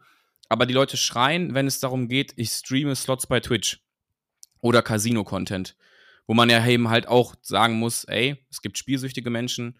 Aber 0.49 0.67
die 0.67 0.75
Leute 0.75 0.97
schreien, 0.97 1.55
wenn 1.55 1.67
es 1.67 1.81
darum 1.81 2.09
geht, 2.09 2.33
ich 2.37 2.51
streame 2.51 2.95
Slots 2.95 3.27
bei 3.27 3.41
Twitch 3.41 3.85
oder 4.61 4.83
Casino-Content. 4.83 5.77
Wo 6.27 6.35
man 6.35 6.49
ja 6.49 6.65
eben 6.65 6.89
halt 6.89 7.09
auch 7.09 7.35
sagen 7.43 7.79
muss, 7.79 8.05
ey, 8.05 8.47
es 8.51 8.63
gibt 8.63 8.79
spielsüchtige 8.79 9.31
Menschen, 9.31 9.79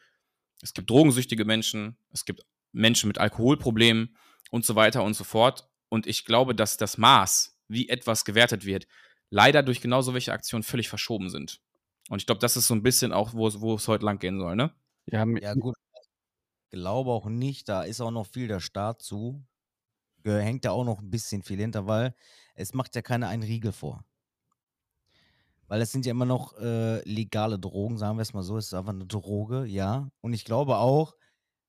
es 0.61 0.75
gibt 0.75 0.91
drogensüchtige 0.91 1.45
Menschen, 1.45 1.97
es 2.11 2.25
gibt 2.25 2.45
Menschen 2.73 3.07
mit 3.07 3.19
Alkoholproblemen 3.19 4.17
und 4.51 4.65
so 4.65 4.75
weiter 4.75 5.05
und 5.05 5.15
so 5.15 5.25
fort. 5.25 5.69
Und 5.89 6.07
ich 6.07 6.25
glaube, 6.25 6.55
dass 6.55 6.77
das 6.77 6.99
Maß, 6.99 7.54
wie 7.69 7.89
etwas 7.89 8.25
gewertet 8.25 8.65
wird, 8.65 8.87
leider 9.31 9.63
durch 9.63 9.81
genau 9.81 10.03
solche 10.03 10.33
Aktionen 10.33 10.63
völlig 10.63 10.89
verschoben 10.89 11.31
sind. 11.31 11.61
Und 12.11 12.21
ich 12.21 12.27
glaube, 12.27 12.41
das 12.41 12.57
ist 12.57 12.67
so 12.67 12.75
ein 12.75 12.83
bisschen 12.83 13.13
auch, 13.13 13.33
wo 13.33 13.47
es, 13.47 13.61
wo 13.61 13.75
es 13.75 13.89
heute 13.89 14.05
lang 14.05 14.19
gehen 14.19 14.39
soll, 14.39 14.57
ne? 14.57 14.73
Ja, 15.07 15.25
Ja, 15.27 15.55
gut. 15.55 15.75
Glaube 16.71 17.11
auch 17.11 17.27
nicht, 17.27 17.69
da 17.69 17.83
ist 17.83 18.01
auch 18.01 18.11
noch 18.11 18.27
viel 18.27 18.49
der 18.49 18.61
Staat 18.61 19.01
zu. 19.01 19.45
Hängt 20.25 20.65
da 20.65 20.71
auch 20.71 20.85
noch 20.85 21.01
ein 21.01 21.11
bisschen 21.11 21.43
viel 21.43 21.59
hinter, 21.59 21.87
weil 21.87 22.15
es 22.55 22.73
macht 22.73 22.97
ja 22.97 23.03
keiner 23.03 23.29
einen 23.29 23.43
Riegel 23.43 23.73
vor. 23.73 24.05
Weil 25.69 25.81
es 25.83 25.93
sind 25.93 26.07
ja 26.07 26.11
immer 26.11 26.25
noch 26.25 26.57
äh, 26.59 27.01
legale 27.09 27.59
Drogen, 27.59 27.99
sagen 27.99 28.17
wir 28.19 28.23
es 28.23 28.33
mal 28.33 28.43
so. 28.43 28.57
Es 28.57 28.67
ist 28.67 28.75
einfach 28.75 28.93
eine 28.93 29.07
Droge, 29.07 29.67
ja. 29.67 30.11
Und 30.21 30.33
ich 30.33 30.45
glaube 30.45 30.77
auch, 30.77 31.15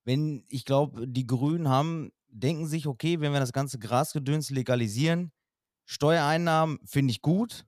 wenn, 0.04 0.44
ich 0.48 0.64
glaube, 0.64 1.06
die 1.06 1.26
Grünen 1.26 1.68
haben, 1.68 2.12
denken 2.28 2.66
sich, 2.66 2.86
okay, 2.86 3.20
wenn 3.20 3.32
wir 3.32 3.40
das 3.40 3.52
ganze 3.52 3.78
Grasgedöns 3.78 4.50
legalisieren, 4.50 5.32
Steuereinnahmen 5.86 6.78
finde 6.84 7.12
ich 7.12 7.22
gut. 7.22 7.64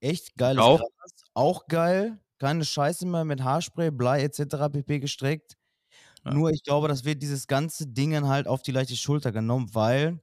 Echt 0.00 0.36
geiles 0.36 0.62
auch. 0.62 0.78
Gras. 0.78 1.12
Auch 1.34 1.66
geil. 1.66 2.20
Keine 2.38 2.64
Scheiße 2.64 3.06
mehr 3.06 3.24
mit 3.24 3.42
Haarspray, 3.42 3.90
Blei 3.90 4.22
etc. 4.22 4.70
pp. 4.72 5.00
gestreckt. 5.00 5.56
Ja. 6.24 6.32
Nur 6.32 6.50
ich 6.50 6.62
glaube, 6.62 6.88
das 6.88 7.04
wird 7.04 7.22
dieses 7.22 7.46
ganze 7.46 7.86
Ding 7.86 8.26
halt 8.26 8.48
auf 8.48 8.62
die 8.62 8.72
leichte 8.72 8.96
Schulter 8.96 9.32
genommen, 9.32 9.74
weil 9.74 10.20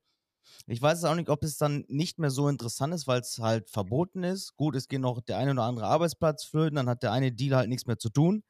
ich 0.68 0.82
weiß 0.82 1.04
auch 1.06 1.16
nicht, 1.16 1.30
ob 1.30 1.44
es 1.44 1.58
dann 1.58 1.86
nicht 1.88 2.20
mehr 2.20 2.30
so 2.30 2.48
interessant 2.48 2.94
ist, 2.94 3.08
weil 3.08 3.22
es 3.22 3.40
halt 3.40 3.70
verboten 3.70 4.24
ist. 4.24 4.56
Gut, 4.56 4.76
es 4.76 4.88
geht 4.88 5.02
noch 5.02 5.22
der 5.22 5.38
eine 5.38 5.52
oder 5.52 5.64
andere 5.64 5.88
Arbeitsplatz 5.88 6.46
flöten, 6.46 6.76
dann 6.76 6.90
hat 6.90 7.04
der 7.04 7.12
eine 7.12 7.32
Deal 7.32 7.56
halt 7.56 7.70
nichts 7.70 7.88
mehr 7.88 8.00
zu 8.00 8.10
tun. 8.10 8.44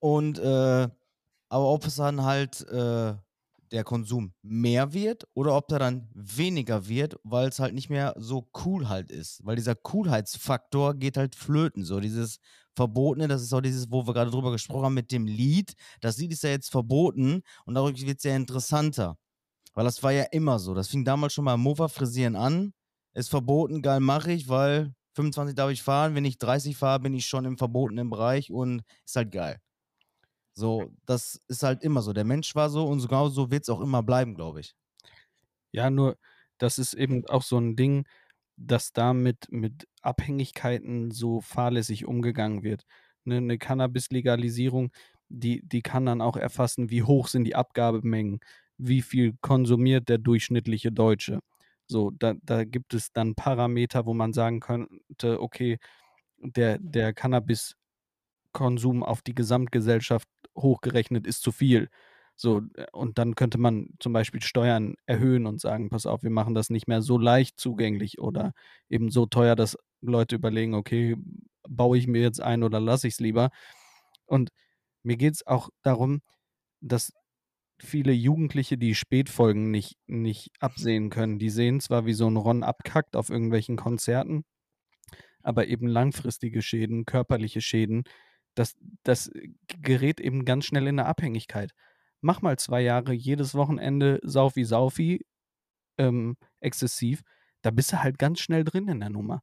Und 0.00 0.38
äh, 0.38 0.88
aber 1.48 1.64
ob 1.68 1.84
es 1.86 1.96
dann 1.96 2.22
halt 2.22 2.62
äh, 2.68 3.14
der 3.72 3.84
Konsum 3.84 4.32
mehr 4.42 4.92
wird 4.92 5.26
oder 5.34 5.56
ob 5.56 5.68
der 5.68 5.78
dann 5.78 6.08
weniger 6.14 6.88
wird, 6.88 7.16
weil 7.22 7.48
es 7.48 7.58
halt 7.58 7.74
nicht 7.74 7.90
mehr 7.90 8.14
so 8.18 8.48
cool 8.64 8.88
halt 8.88 9.10
ist. 9.10 9.40
Weil 9.44 9.56
dieser 9.56 9.74
Coolheitsfaktor 9.74 10.94
geht 10.94 11.16
halt 11.16 11.34
flöten. 11.36 11.84
So 11.84 12.00
dieses 12.00 12.38
Verbotene, 12.74 13.28
das 13.28 13.42
ist 13.42 13.52
auch 13.52 13.60
dieses, 13.60 13.90
wo 13.90 14.06
wir 14.06 14.14
gerade 14.14 14.30
drüber 14.30 14.52
gesprochen 14.52 14.86
haben 14.86 14.94
mit 14.94 15.12
dem 15.12 15.26
Lied. 15.26 15.74
Das 16.00 16.18
Lied 16.18 16.32
ist 16.32 16.42
ja 16.42 16.50
jetzt 16.50 16.70
verboten 16.70 17.42
und 17.64 17.74
dadurch 17.74 18.04
wird 18.06 18.18
es 18.18 18.24
ja 18.24 18.34
interessanter. 18.34 19.16
Weil 19.74 19.84
das 19.84 20.02
war 20.02 20.12
ja 20.12 20.24
immer 20.32 20.58
so. 20.58 20.74
Das 20.74 20.88
fing 20.88 21.04
damals 21.04 21.32
schon 21.32 21.44
mal 21.44 21.54
im 21.54 21.60
Mofa-Frisieren 21.60 22.36
an. 22.36 22.72
Ist 23.14 23.28
verboten, 23.28 23.82
geil 23.82 24.00
mache 24.00 24.32
ich, 24.32 24.48
weil 24.48 24.94
25 25.14 25.54
darf 25.54 25.70
ich 25.70 25.82
fahren. 25.82 26.14
Wenn 26.14 26.24
ich 26.24 26.38
30 26.38 26.76
fahre, 26.76 27.00
bin 27.00 27.14
ich 27.14 27.26
schon 27.26 27.44
im 27.44 27.58
verbotenen 27.58 28.10
Bereich 28.10 28.50
und 28.50 28.82
ist 29.04 29.16
halt 29.16 29.32
geil. 29.32 29.58
So, 30.60 30.90
das 31.06 31.40
ist 31.48 31.62
halt 31.62 31.82
immer 31.82 32.02
so. 32.02 32.12
Der 32.12 32.24
Mensch 32.24 32.54
war 32.54 32.68
so 32.70 32.84
und 32.86 33.00
genau 33.08 33.30
so 33.30 33.50
wird 33.50 33.62
es 33.62 33.70
auch 33.70 33.80
immer 33.80 34.02
bleiben, 34.02 34.34
glaube 34.34 34.60
ich. 34.60 34.74
Ja, 35.72 35.90
nur 35.90 36.18
das 36.58 36.78
ist 36.78 36.94
eben 36.94 37.26
auch 37.26 37.42
so 37.42 37.58
ein 37.58 37.76
Ding, 37.76 38.06
dass 38.56 38.92
da 38.92 39.14
mit, 39.14 39.48
Abhängigkeiten 40.02 41.10
so 41.10 41.40
fahrlässig 41.40 42.06
umgegangen 42.06 42.62
wird. 42.62 42.84
Ne, 43.24 43.38
eine 43.38 43.58
Cannabis-Legalisierung, 43.58 44.92
die, 45.30 45.62
die 45.66 45.82
kann 45.82 46.06
dann 46.06 46.20
auch 46.20 46.36
erfassen, 46.36 46.90
wie 46.90 47.02
hoch 47.04 47.28
sind 47.28 47.44
die 47.44 47.54
Abgabemengen, 47.56 48.40
wie 48.78 49.02
viel 49.02 49.34
konsumiert 49.40 50.08
der 50.10 50.18
durchschnittliche 50.18 50.92
Deutsche. 50.92 51.40
So, 51.86 52.10
da, 52.10 52.34
da 52.42 52.64
gibt 52.64 52.94
es 52.94 53.12
dann 53.12 53.34
Parameter, 53.34 54.06
wo 54.06 54.14
man 54.14 54.32
sagen 54.34 54.60
könnte, 54.60 55.40
okay, 55.40 55.78
der, 56.38 56.78
der 56.78 57.14
Cannabis-Konsum 58.52 59.02
auf 59.02 59.22
die 59.22 59.34
Gesamtgesellschaft 59.34 60.28
hochgerechnet 60.56 61.26
ist 61.26 61.42
zu 61.42 61.52
viel. 61.52 61.88
So, 62.36 62.62
äh, 62.74 62.86
und 62.92 63.18
dann 63.18 63.34
könnte 63.34 63.58
man 63.58 63.90
zum 63.98 64.12
Beispiel 64.12 64.42
Steuern 64.42 64.94
erhöhen 65.06 65.46
und 65.46 65.60
sagen, 65.60 65.90
pass 65.90 66.06
auf, 66.06 66.22
wir 66.22 66.30
machen 66.30 66.54
das 66.54 66.70
nicht 66.70 66.88
mehr 66.88 67.02
so 67.02 67.18
leicht 67.18 67.58
zugänglich 67.58 68.18
oder 68.18 68.52
eben 68.88 69.10
so 69.10 69.26
teuer, 69.26 69.56
dass 69.56 69.76
Leute 70.00 70.36
überlegen, 70.36 70.74
okay, 70.74 71.16
baue 71.68 71.98
ich 71.98 72.06
mir 72.06 72.22
jetzt 72.22 72.40
ein 72.40 72.62
oder 72.62 72.80
lasse 72.80 73.06
ich 73.08 73.14
es 73.14 73.20
lieber. 73.20 73.50
Und 74.26 74.50
mir 75.02 75.16
geht 75.16 75.34
es 75.34 75.46
auch 75.46 75.70
darum, 75.82 76.22
dass 76.80 77.12
viele 77.78 78.12
Jugendliche 78.12 78.78
die 78.78 78.94
Spätfolgen 78.94 79.70
nicht, 79.70 79.96
nicht 80.06 80.50
absehen 80.60 81.10
können. 81.10 81.38
Die 81.38 81.50
sehen 81.50 81.80
zwar, 81.80 82.06
wie 82.06 82.12
so 82.14 82.28
ein 82.28 82.36
Ron 82.36 82.62
abkackt 82.62 83.16
auf 83.16 83.30
irgendwelchen 83.30 83.76
Konzerten, 83.76 84.44
aber 85.42 85.68
eben 85.68 85.86
langfristige 85.86 86.62
Schäden, 86.62 87.06
körperliche 87.06 87.60
Schäden, 87.60 88.04
das, 88.54 88.76
das 89.02 89.30
gerät 89.66 90.20
eben 90.20 90.44
ganz 90.44 90.66
schnell 90.66 90.86
in 90.86 90.98
eine 90.98 91.06
Abhängigkeit. 91.06 91.72
Mach 92.20 92.42
mal 92.42 92.58
zwei 92.58 92.82
Jahre 92.82 93.12
jedes 93.12 93.54
Wochenende 93.54 94.20
Saufi 94.22 94.64
Saufi 94.64 95.24
ähm, 95.98 96.36
exzessiv, 96.60 97.22
da 97.62 97.70
bist 97.70 97.92
du 97.92 98.02
halt 98.02 98.18
ganz 98.18 98.40
schnell 98.40 98.64
drin 98.64 98.88
in 98.88 99.00
der 99.00 99.10
Nummer. 99.10 99.42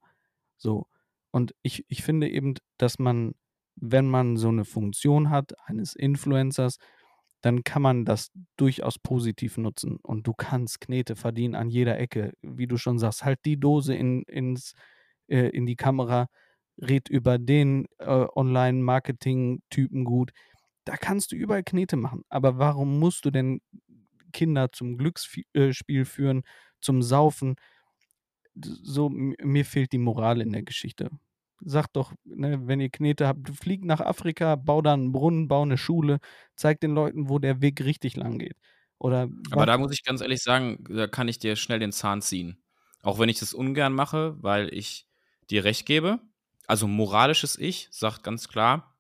So. 0.58 0.88
Und 1.32 1.54
ich, 1.62 1.86
ich 1.88 2.04
finde 2.04 2.30
eben, 2.30 2.56
dass 2.78 3.00
man, 3.00 3.36
wenn 3.76 4.10
man 4.10 4.38
so 4.38 4.50
eine 4.50 4.66
Funktion 4.66 5.30
hat, 5.30 5.54
eines 5.68 5.96
Influencers, 5.96 6.78
dann 7.42 7.64
kann 7.64 7.84
man 7.84 8.06
das 8.06 8.32
durchaus 8.58 8.98
positiv 8.98 9.58
nutzen. 9.58 9.98
Und 10.02 10.26
du 10.26 10.34
kannst 10.34 10.82
Knete 10.82 11.16
verdienen 11.16 11.54
an 11.54 11.70
jeder 11.70 12.00
Ecke. 12.00 12.34
Wie 12.42 12.66
du 12.66 12.78
schon 12.78 12.98
sagst, 12.98 13.24
halt 13.24 13.40
die 13.46 13.60
Dose 13.60 13.94
in, 13.94 14.24
ins, 14.24 14.74
äh, 15.28 15.50
in 15.50 15.68
die 15.68 15.76
Kamera, 15.76 16.28
red 16.78 17.10
über 17.10 17.38
den 17.38 17.86
äh, 18.00 18.26
Online-Marketing-Typen 18.36 20.04
gut. 20.04 20.32
Da 20.86 20.96
kannst 20.98 21.32
du 21.32 21.36
überall 21.36 21.64
Knete 21.64 21.98
machen. 21.98 22.24
Aber 22.30 22.58
warum 22.58 23.00
musst 23.00 23.26
du 23.26 23.32
denn 23.32 23.62
Kinder 24.34 24.72
zum 24.72 24.98
Glücksspiel 24.98 26.06
führen, 26.06 26.44
zum 26.80 27.02
Saufen? 27.02 27.56
So, 28.56 29.10
mir 29.10 29.66
fehlt 29.66 29.92
die 29.92 29.98
Moral 29.98 30.42
in 30.42 30.52
der 30.52 30.64
Geschichte. 30.64 31.10
Sagt 31.60 31.96
doch, 31.96 32.14
ne, 32.24 32.68
wenn 32.68 32.80
ihr 32.80 32.90
Knete 32.90 33.28
habt, 33.28 33.50
fliegt 33.50 33.86
nach 33.86 34.00
Afrika, 34.00 34.56
bau 34.56 34.82
da 34.82 34.94
einen 34.94 35.12
Brunnen, 35.12 35.48
bau 35.48 35.64
eine 35.64 35.78
Schule, 35.78 36.20
zeig 36.56 36.80
den 36.80 36.92
Leuten, 36.92 37.30
wo 37.30 37.40
der 37.40 37.62
Weg 37.62 37.84
richtig 37.84 38.16
lang 38.16 38.38
geht. 38.38 38.58
Oder 39.00 39.30
Aber 39.52 39.66
da 39.66 39.78
muss 39.78 39.92
ich 39.92 40.04
ganz 40.04 40.22
ehrlich 40.22 40.42
sagen, 40.42 40.84
da 40.90 41.08
kann 41.08 41.28
ich 41.28 41.40
dir 41.40 41.56
schnell 41.56 41.80
den 41.80 41.92
Zahn 41.92 42.22
ziehen. 42.22 42.62
Auch 43.02 43.20
wenn 43.20 43.30
ich 43.30 43.40
das 43.40 43.54
ungern 43.54 43.94
mache, 43.94 44.36
weil 44.42 44.74
ich 44.74 45.08
dir 45.50 45.64
recht 45.64 45.86
gebe. 45.86 46.20
Also 46.68 46.88
moralisches 46.88 47.58
Ich 47.58 47.88
sagt 47.92 48.24
ganz 48.24 48.48
klar, 48.48 48.94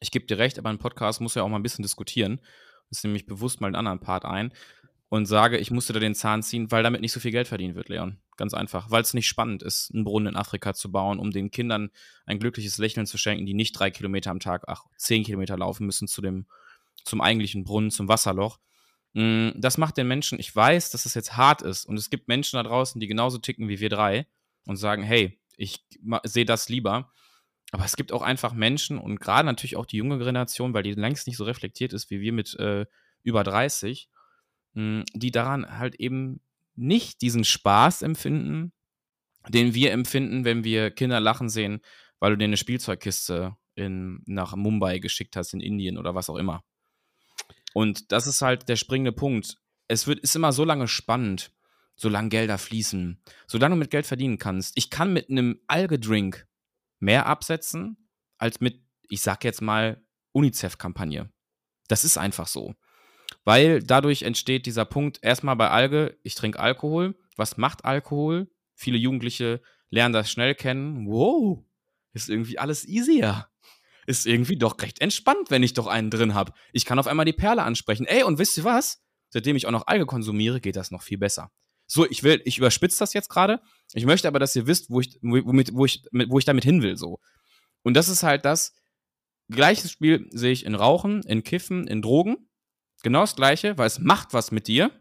ich 0.00 0.10
gebe 0.10 0.26
dir 0.26 0.38
recht, 0.38 0.58
aber 0.58 0.70
ein 0.70 0.78
Podcast 0.78 1.20
muss 1.20 1.34
ja 1.34 1.42
auch 1.42 1.48
mal 1.48 1.58
ein 1.58 1.62
bisschen 1.62 1.82
diskutieren. 1.82 2.40
Das 2.90 3.04
nehme 3.04 3.16
ich 3.16 3.26
bewusst 3.26 3.60
mal 3.60 3.68
einen 3.68 3.76
anderen 3.76 4.00
Part 4.00 4.24
ein 4.24 4.52
und 5.08 5.26
sage, 5.26 5.58
ich 5.58 5.70
musste 5.70 5.92
da 5.92 6.00
den 6.00 6.14
Zahn 6.14 6.42
ziehen, 6.42 6.70
weil 6.70 6.82
damit 6.82 7.00
nicht 7.00 7.12
so 7.12 7.20
viel 7.20 7.30
Geld 7.30 7.48
verdient 7.48 7.74
wird, 7.74 7.88
Leon. 7.88 8.18
Ganz 8.36 8.54
einfach. 8.54 8.90
Weil 8.90 9.02
es 9.02 9.14
nicht 9.14 9.28
spannend 9.28 9.62
ist, 9.62 9.92
einen 9.92 10.04
Brunnen 10.04 10.34
in 10.34 10.36
Afrika 10.36 10.74
zu 10.74 10.90
bauen, 10.90 11.18
um 11.18 11.30
den 11.30 11.50
Kindern 11.50 11.90
ein 12.26 12.38
glückliches 12.38 12.78
Lächeln 12.78 13.06
zu 13.06 13.18
schenken, 13.18 13.46
die 13.46 13.54
nicht 13.54 13.72
drei 13.72 13.90
Kilometer 13.90 14.30
am 14.30 14.40
Tag, 14.40 14.64
ach, 14.66 14.86
zehn 14.96 15.24
Kilometer 15.24 15.56
laufen 15.58 15.86
müssen 15.86 16.08
zu 16.08 16.22
dem, 16.22 16.46
zum 17.04 17.20
eigentlichen 17.20 17.64
Brunnen, 17.64 17.90
zum 17.90 18.08
Wasserloch. 18.08 18.58
Mm, 19.12 19.50
Das 19.56 19.78
macht 19.78 19.96
den 19.96 20.08
Menschen, 20.08 20.38
ich 20.38 20.54
weiß, 20.54 20.90
dass 20.90 21.06
es 21.06 21.14
jetzt 21.14 21.36
hart 21.36 21.62
ist 21.62 21.84
und 21.84 21.96
es 21.96 22.10
gibt 22.10 22.28
Menschen 22.28 22.56
da 22.56 22.62
draußen, 22.62 23.00
die 23.00 23.08
genauso 23.08 23.38
ticken 23.38 23.68
wie 23.68 23.80
wir 23.80 23.88
drei 23.88 24.26
und 24.66 24.76
sagen, 24.76 25.02
hey, 25.02 25.39
ich 25.60 25.84
sehe 26.24 26.46
das 26.46 26.68
lieber. 26.68 27.12
Aber 27.72 27.84
es 27.84 27.94
gibt 27.94 28.12
auch 28.12 28.22
einfach 28.22 28.52
Menschen 28.52 28.98
und 28.98 29.20
gerade 29.20 29.46
natürlich 29.46 29.76
auch 29.76 29.86
die 29.86 29.98
junge 29.98 30.18
Generation, 30.18 30.74
weil 30.74 30.82
die 30.82 30.94
längst 30.94 31.26
nicht 31.26 31.36
so 31.36 31.44
reflektiert 31.44 31.92
ist 31.92 32.10
wie 32.10 32.20
wir 32.20 32.32
mit 32.32 32.58
äh, 32.58 32.86
über 33.22 33.44
30, 33.44 34.08
mh, 34.72 35.04
die 35.14 35.30
daran 35.30 35.78
halt 35.78 35.94
eben 35.96 36.40
nicht 36.74 37.22
diesen 37.22 37.44
Spaß 37.44 38.02
empfinden, 38.02 38.72
den 39.48 39.74
wir 39.74 39.92
empfinden, 39.92 40.44
wenn 40.44 40.64
wir 40.64 40.90
Kinder 40.90 41.20
lachen 41.20 41.48
sehen, 41.48 41.80
weil 42.18 42.32
du 42.32 42.38
dir 42.38 42.46
eine 42.46 42.56
Spielzeugkiste 42.56 43.54
in, 43.76 44.22
nach 44.26 44.56
Mumbai 44.56 44.98
geschickt 44.98 45.36
hast, 45.36 45.54
in 45.54 45.60
Indien 45.60 45.96
oder 45.96 46.14
was 46.14 46.28
auch 46.28 46.36
immer. 46.36 46.64
Und 47.72 48.10
das 48.10 48.26
ist 48.26 48.42
halt 48.42 48.68
der 48.68 48.76
springende 48.76 49.12
Punkt. 49.12 49.58
Es 49.86 50.08
wird, 50.08 50.18
ist 50.20 50.34
immer 50.34 50.52
so 50.52 50.64
lange 50.64 50.88
spannend, 50.88 51.52
solange 52.00 52.30
Gelder 52.30 52.56
fließen, 52.56 53.22
solange 53.46 53.74
du 53.74 53.78
mit 53.78 53.90
Geld 53.90 54.06
verdienen 54.06 54.38
kannst. 54.38 54.76
Ich 54.76 54.88
kann 54.88 55.12
mit 55.12 55.28
einem 55.28 55.60
Algedrink 55.66 56.46
mehr 56.98 57.26
absetzen 57.26 58.08
als 58.38 58.60
mit, 58.60 58.82
ich 59.10 59.20
sag 59.20 59.44
jetzt 59.44 59.60
mal, 59.60 60.02
UNICEF-Kampagne. 60.32 61.30
Das 61.88 62.04
ist 62.04 62.16
einfach 62.16 62.46
so. 62.46 62.74
Weil 63.44 63.82
dadurch 63.82 64.22
entsteht 64.22 64.64
dieser 64.64 64.86
Punkt, 64.86 65.18
erstmal 65.22 65.56
bei 65.56 65.68
Alge, 65.68 66.18
ich 66.22 66.34
trinke 66.34 66.58
Alkohol. 66.58 67.18
Was 67.36 67.58
macht 67.58 67.84
Alkohol? 67.84 68.50
Viele 68.74 68.96
Jugendliche 68.96 69.60
lernen 69.90 70.14
das 70.14 70.30
schnell 70.30 70.54
kennen. 70.54 71.06
Wow, 71.06 71.64
ist 72.14 72.30
irgendwie 72.30 72.58
alles 72.58 72.86
easier. 72.86 73.48
Ist 74.06 74.26
irgendwie 74.26 74.56
doch 74.56 74.80
recht 74.80 75.02
entspannt, 75.02 75.50
wenn 75.50 75.62
ich 75.62 75.74
doch 75.74 75.86
einen 75.86 76.10
drin 76.10 76.32
habe. 76.32 76.52
Ich 76.72 76.86
kann 76.86 76.98
auf 76.98 77.06
einmal 77.06 77.26
die 77.26 77.34
Perle 77.34 77.62
ansprechen. 77.62 78.06
Ey, 78.06 78.22
und 78.22 78.38
wisst 78.38 78.56
ihr 78.56 78.64
was? 78.64 79.02
Seitdem 79.28 79.54
ich 79.54 79.66
auch 79.66 79.70
noch 79.70 79.86
Alge 79.86 80.06
konsumiere, 80.06 80.60
geht 80.60 80.76
das 80.76 80.90
noch 80.90 81.02
viel 81.02 81.18
besser. 81.18 81.52
So, 81.92 82.08
ich 82.08 82.22
will, 82.22 82.40
ich 82.44 82.56
überspitze 82.56 83.00
das 83.00 83.14
jetzt 83.14 83.28
gerade. 83.28 83.60
Ich 83.94 84.06
möchte 84.06 84.28
aber, 84.28 84.38
dass 84.38 84.54
ihr 84.54 84.68
wisst, 84.68 84.90
wo 84.90 85.00
ich, 85.00 85.18
womit, 85.22 85.74
wo 85.74 85.84
ich, 85.84 86.04
wo 86.12 86.38
ich 86.38 86.44
damit 86.44 86.62
hin 86.62 86.82
will, 86.82 86.96
so. 86.96 87.18
Und 87.82 87.94
das 87.94 88.08
ist 88.08 88.22
halt 88.22 88.44
das, 88.44 88.76
gleiches 89.50 89.90
Spiel 89.90 90.28
sehe 90.30 90.52
ich 90.52 90.64
in 90.64 90.76
Rauchen, 90.76 91.24
in 91.24 91.42
Kiffen, 91.42 91.88
in 91.88 92.00
Drogen. 92.00 92.48
Genau 93.02 93.22
das 93.22 93.34
gleiche, 93.34 93.76
weil 93.76 93.88
es 93.88 93.98
macht 93.98 94.32
was 94.34 94.52
mit 94.52 94.68
dir. 94.68 94.92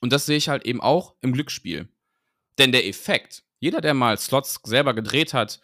Und 0.00 0.12
das 0.12 0.26
sehe 0.26 0.36
ich 0.36 0.50
halt 0.50 0.66
eben 0.66 0.82
auch 0.82 1.14
im 1.22 1.32
Glücksspiel. 1.32 1.88
Denn 2.58 2.70
der 2.70 2.86
Effekt, 2.86 3.42
jeder, 3.58 3.80
der 3.80 3.94
mal 3.94 4.18
Slots 4.18 4.60
selber 4.62 4.92
gedreht 4.92 5.32
hat, 5.32 5.62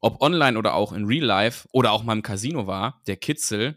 ob 0.00 0.22
online 0.22 0.56
oder 0.56 0.74
auch 0.74 0.92
in 0.92 1.06
Real 1.06 1.24
Life 1.24 1.68
oder 1.72 1.90
auch 1.90 2.04
mal 2.04 2.12
im 2.12 2.22
Casino 2.22 2.68
war, 2.68 3.02
der 3.08 3.16
Kitzel, 3.16 3.76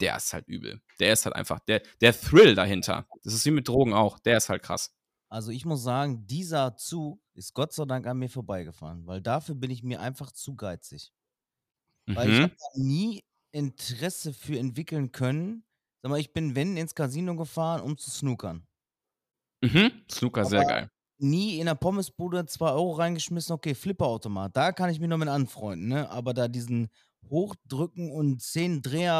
der 0.00 0.16
ist 0.16 0.32
halt 0.32 0.48
übel. 0.48 0.80
Der 1.00 1.12
ist 1.12 1.26
halt 1.26 1.36
einfach, 1.36 1.60
der, 1.60 1.82
der 2.00 2.18
Thrill 2.18 2.54
dahinter. 2.54 3.06
Das 3.24 3.34
ist 3.34 3.44
wie 3.44 3.50
mit 3.50 3.68
Drogen 3.68 3.92
auch, 3.92 4.18
der 4.18 4.38
ist 4.38 4.48
halt 4.48 4.62
krass. 4.62 4.94
Also 5.32 5.50
ich 5.50 5.64
muss 5.64 5.82
sagen, 5.82 6.26
dieser 6.26 6.76
Zug 6.76 7.22
ist 7.32 7.54
Gott 7.54 7.72
sei 7.72 7.86
Dank 7.86 8.06
an 8.06 8.18
mir 8.18 8.28
vorbeigefahren, 8.28 9.06
weil 9.06 9.22
dafür 9.22 9.54
bin 9.54 9.70
ich 9.70 9.82
mir 9.82 9.98
einfach 10.02 10.30
zu 10.30 10.54
geizig. 10.56 11.10
Weil 12.14 12.28
ich 12.30 12.40
Mhm. 12.40 12.42
habe 12.42 12.54
nie 12.74 13.24
Interesse 13.52 14.32
für 14.32 14.58
entwickeln 14.58 15.12
können. 15.12 15.64
Sag 16.02 16.10
mal, 16.10 16.20
ich 16.20 16.32
bin, 16.32 16.54
wenn, 16.54 16.76
ins 16.76 16.94
Casino 16.94 17.36
gefahren, 17.36 17.80
um 17.82 17.96
zu 17.98 18.10
snookern. 18.10 18.66
Mhm. 19.62 20.04
Snooker, 20.10 20.44
sehr 20.44 20.64
geil. 20.64 20.88
Nie 21.18 21.58
in 21.60 21.66
der 21.66 21.74
Pommesbude 21.76 22.46
2 22.46 22.72
Euro 22.72 22.92
reingeschmissen, 22.92 23.52
okay, 23.54 23.74
Flipperautomat, 23.74 24.56
da 24.56 24.72
kann 24.72 24.90
ich 24.90 24.98
mich 24.98 25.08
noch 25.08 25.18
mit 25.18 25.28
anfreunden, 25.28 25.88
ne? 25.88 26.10
Aber 26.10 26.34
da 26.34 26.48
diesen 26.48 26.88
Hochdrücken 27.30 28.10
und 28.10 28.42
10 28.42 28.82
Dreher, 28.82 29.14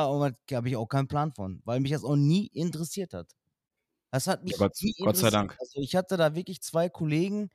habe 0.53 0.69
ich 0.69 0.77
auch 0.77 0.87
keinen 0.89 1.07
Plan 1.07 1.33
von, 1.33 1.61
weil 1.65 1.79
mich 1.81 1.93
das 1.93 2.03
auch 2.03 2.17
nie 2.17 2.47
interessiert 2.49 3.15
hat. 3.15 3.33
Das 4.13 4.27
hat 4.27 4.45
mich 4.45 4.57
Gott- 4.57 4.77
nie 4.83 4.93
Gott 4.99 5.17
sei. 5.17 5.31
Dank. 5.31 5.57
Also 5.59 5.81
ich 5.81 5.97
hatte 5.97 6.17
da 6.17 6.35
wirklich 6.35 6.63
zwei 6.63 6.89
Kollegen, 6.89 7.51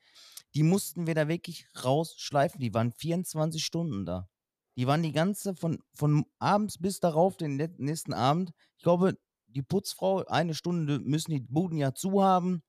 die 0.55 0.64
mussten 0.64 1.08
wir 1.08 1.16
da 1.16 1.28
wirklich 1.28 1.68
rausschleifen. 1.84 2.60
Die 2.60 2.74
waren 2.74 2.91
24 2.91 3.64
Stunden 3.64 4.05
da. 4.05 4.28
Die 4.76 4.88
waren 4.88 5.03
die 5.03 5.12
ganze 5.12 5.55
von, 5.55 5.80
von 5.93 6.26
abends 6.39 6.78
bis 6.80 6.99
darauf, 6.99 7.38
den 7.38 7.55
nächsten 7.78 8.14
Abend. 8.14 8.51
Ich 8.78 8.84
glaube, 8.84 9.18
die 9.47 9.62
Putzfrau, 9.62 10.26
eine 10.26 10.53
Stunde 10.55 10.99
müssen 10.99 11.32
die 11.32 11.39
Buden 11.41 11.78
ja 11.78 11.93
zu 11.93 12.22
haben. 12.24 12.64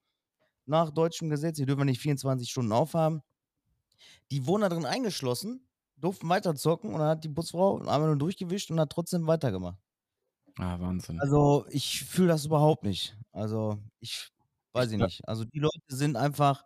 Nach 0.66 0.90
deutschem 0.90 1.30
Gesetz. 1.30 1.56
Die 1.56 1.66
dürfen 1.66 1.86
nicht 1.86 2.00
24 2.00 2.50
Stunden 2.50 2.72
aufhaben. 2.72 3.22
Die 4.30 4.46
wurden 4.46 4.62
da 4.62 4.68
drin 4.68 4.84
eingeschlossen, 4.84 5.66
durften 5.96 6.28
weiter 6.28 6.54
zocken 6.54 6.92
und 6.92 6.98
dann 7.00 7.08
hat 7.08 7.24
die 7.24 7.28
Putzfrau 7.30 7.78
einmal 7.78 8.08
nur 8.08 8.16
durchgewischt 8.18 8.70
und 8.70 8.78
hat 8.80 8.90
trotzdem 8.90 9.26
weitergemacht. 9.26 9.78
Ah, 10.58 10.78
Wahnsinn. 10.80 11.20
Also, 11.20 11.66
ich 11.70 12.04
fühle 12.04 12.28
das 12.28 12.46
überhaupt 12.46 12.84
nicht. 12.84 13.16
Also, 13.32 13.78
ich 14.00 14.30
weiß 14.72 14.90
ich 14.92 14.98
nicht. 14.98 15.26
Also, 15.28 15.44
die 15.44 15.60
Leute 15.60 15.78
sind 15.88 16.16
einfach 16.16 16.64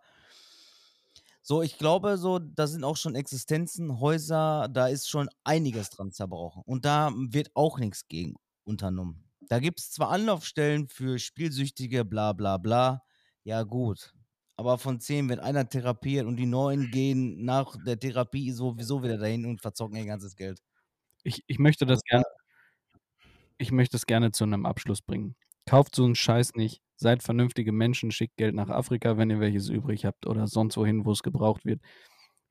so, 1.44 1.60
ich 1.60 1.76
glaube, 1.76 2.18
so, 2.18 2.38
da 2.38 2.66
sind 2.68 2.84
auch 2.84 2.96
schon 2.96 3.16
Existenzen, 3.16 3.98
Häuser, 4.00 4.68
da 4.72 4.86
ist 4.86 5.08
schon 5.08 5.28
einiges 5.44 5.90
dran 5.90 6.12
zerbrochen. 6.12 6.62
Und 6.64 6.84
da 6.84 7.10
wird 7.14 7.50
auch 7.54 7.78
nichts 7.78 8.06
gegen 8.08 8.36
unternommen. 8.64 9.24
Da 9.48 9.58
gibt 9.58 9.80
es 9.80 9.90
zwar 9.90 10.10
Anlaufstellen 10.10 10.86
für 10.88 11.18
Spielsüchtige, 11.18 12.04
bla 12.04 12.32
bla 12.32 12.58
bla. 12.58 13.02
Ja, 13.44 13.64
gut. 13.64 14.14
Aber 14.56 14.78
von 14.78 15.00
zehn 15.00 15.28
wird 15.28 15.40
einer 15.40 15.68
therapiert 15.68 16.26
und 16.26 16.36
die 16.36 16.46
neun 16.46 16.90
gehen 16.92 17.44
nach 17.44 17.76
der 17.84 17.98
Therapie 17.98 18.52
sowieso 18.52 19.02
wieder 19.02 19.18
dahin 19.18 19.44
und 19.44 19.60
verzocken 19.60 19.96
ihr 19.96 20.06
ganzes 20.06 20.36
Geld. 20.36 20.60
Ich, 21.24 21.42
ich 21.48 21.58
möchte 21.58 21.86
das 21.86 22.02
gerne, 22.04 22.24
ich 23.62 23.72
möchte 23.72 23.96
es 23.96 24.06
gerne 24.06 24.32
zu 24.32 24.44
einem 24.44 24.66
Abschluss 24.66 25.00
bringen. 25.00 25.36
Kauft 25.66 25.94
so 25.94 26.04
einen 26.04 26.16
Scheiß 26.16 26.54
nicht. 26.54 26.82
Seid 26.96 27.22
vernünftige 27.22 27.72
Menschen, 27.72 28.10
schickt 28.10 28.36
Geld 28.36 28.54
nach 28.54 28.68
Afrika, 28.68 29.16
wenn 29.16 29.30
ihr 29.30 29.40
welches 29.40 29.68
übrig 29.68 30.04
habt 30.04 30.26
oder 30.26 30.46
sonst 30.46 30.76
wohin, 30.76 31.04
wo 31.04 31.12
es 31.12 31.22
gebraucht 31.22 31.64
wird. 31.64 31.80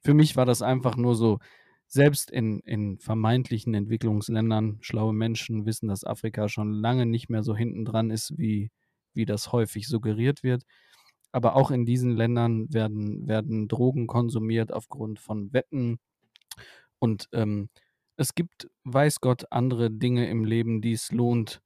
Für 0.04 0.14
mich 0.14 0.36
war 0.36 0.46
das 0.46 0.62
einfach 0.62 0.96
nur 0.96 1.16
so, 1.16 1.40
selbst 1.88 2.32
in, 2.32 2.62
in 2.62 2.98
vermeintlichen 3.00 3.74
Entwicklungsländern, 3.74 4.78
schlaue 4.80 5.14
Menschen 5.14 5.66
wissen, 5.66 5.90
dass 5.90 6.06
Afrika 6.06 6.48
schon 6.48 6.72
lange 6.72 7.06
nicht 7.06 7.30
mehr 7.30 7.44
so 7.44 7.56
hinten 7.56 7.84
dran 7.84 8.10
ist, 8.12 8.38
wie, 8.38 8.72
wie 9.14 9.26
das 9.26 9.52
häufig 9.52 9.88
suggeriert 9.88 10.42
wird. 10.42 10.64
Aber 11.34 11.58
auch 11.58 11.70
in 11.72 11.86
diesen 11.86 12.16
Ländern 12.16 12.74
werden, 12.74 13.28
werden 13.28 13.68
Drogen 13.68 14.08
konsumiert 14.08 14.72
aufgrund 14.72 15.20
von 15.20 15.52
Wetten. 15.52 16.00
Und 17.00 17.28
ähm, 17.34 17.70
es 18.22 18.36
gibt, 18.36 18.70
weiß 18.84 19.20
Gott, 19.20 19.52
andere 19.52 19.92
Dinge 19.92 20.30
im 20.30 20.46
Leben, 20.46 20.82
die 20.82 20.94
es 20.94 21.12
lohnt 21.12 21.62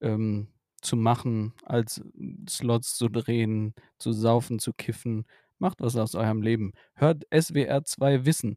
ähm, 0.00 0.48
zu 0.80 0.96
machen, 0.96 1.52
als 1.64 2.02
Slots 2.48 2.96
zu 2.96 3.08
drehen, 3.08 3.74
zu 3.98 4.12
saufen, 4.12 4.58
zu 4.58 4.72
kiffen. 4.72 5.26
Macht 5.58 5.80
was 5.80 5.96
aus 5.96 6.16
eurem 6.16 6.42
Leben. 6.42 6.72
Hört 6.94 7.24
SWR 7.32 7.84
2 7.84 8.24
Wissen. 8.24 8.56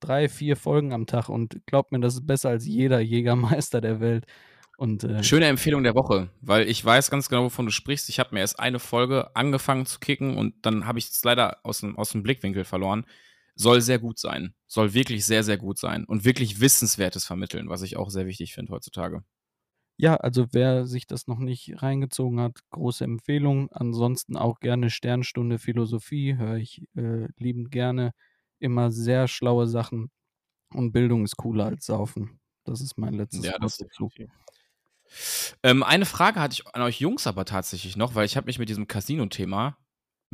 Drei, 0.00 0.28
vier 0.28 0.56
Folgen 0.56 0.92
am 0.92 1.06
Tag 1.06 1.30
und 1.30 1.64
glaubt 1.64 1.90
mir, 1.90 2.00
das 2.00 2.14
ist 2.14 2.26
besser 2.26 2.50
als 2.50 2.66
jeder 2.66 3.00
Jägermeister 3.00 3.80
der 3.80 4.00
Welt. 4.00 4.26
Und 4.76 5.04
äh, 5.04 5.22
Schöne 5.22 5.46
Empfehlung 5.46 5.84
der 5.84 5.94
Woche, 5.94 6.30
weil 6.40 6.68
ich 6.68 6.84
weiß 6.84 7.10
ganz 7.10 7.28
genau, 7.28 7.44
wovon 7.44 7.66
du 7.66 7.72
sprichst. 7.72 8.08
Ich 8.08 8.18
habe 8.18 8.34
mir 8.34 8.40
erst 8.40 8.58
eine 8.58 8.80
Folge 8.80 9.34
angefangen 9.34 9.86
zu 9.86 10.00
kicken 10.00 10.36
und 10.36 10.54
dann 10.66 10.86
habe 10.86 10.98
ich 10.98 11.08
es 11.08 11.24
leider 11.24 11.58
aus 11.62 11.80
dem, 11.80 11.96
aus 11.96 12.10
dem 12.10 12.22
Blickwinkel 12.22 12.64
verloren. 12.64 13.06
Soll 13.54 13.80
sehr 13.80 13.98
gut 13.98 14.18
sein. 14.18 14.54
Soll 14.66 14.94
wirklich 14.94 15.24
sehr, 15.24 15.44
sehr 15.44 15.56
gut 15.56 15.78
sein. 15.78 16.04
Und 16.04 16.24
wirklich 16.24 16.60
Wissenswertes 16.60 17.24
vermitteln, 17.24 17.68
was 17.68 17.82
ich 17.82 17.96
auch 17.96 18.10
sehr 18.10 18.26
wichtig 18.26 18.54
finde 18.54 18.72
heutzutage. 18.72 19.22
Ja, 19.96 20.16
also 20.16 20.46
wer 20.50 20.86
sich 20.86 21.06
das 21.06 21.28
noch 21.28 21.38
nicht 21.38 21.80
reingezogen 21.80 22.40
hat, 22.40 22.58
große 22.70 23.04
Empfehlung. 23.04 23.70
Ansonsten 23.70 24.36
auch 24.36 24.58
gerne 24.58 24.90
Sternstunde 24.90 25.58
Philosophie, 25.58 26.36
höre 26.36 26.56
ich 26.56 26.82
äh, 26.96 27.28
liebend 27.38 27.70
gerne. 27.70 28.12
Immer 28.58 28.90
sehr 28.90 29.28
schlaue 29.28 29.68
Sachen. 29.68 30.10
Und 30.72 30.92
Bildung 30.92 31.24
ist 31.24 31.36
cooler 31.36 31.66
als 31.66 31.86
Saufen. 31.86 32.40
Das 32.64 32.80
ist 32.80 32.98
mein 32.98 33.14
letztes 33.14 33.44
Ja, 33.44 33.52
Wort 33.52 33.64
das 33.64 33.76
dazu. 33.76 34.10
Ähm, 35.62 35.82
eine 35.82 36.06
Frage 36.06 36.40
hatte 36.40 36.54
ich 36.54 36.66
an 36.74 36.82
euch 36.82 36.98
Jungs 36.98 37.26
aber 37.26 37.44
tatsächlich 37.44 37.96
noch, 37.96 38.16
weil 38.16 38.26
ich 38.26 38.36
habe 38.36 38.46
mich 38.46 38.58
mit 38.58 38.68
diesem 38.68 38.88
Casino-Thema 38.88 39.76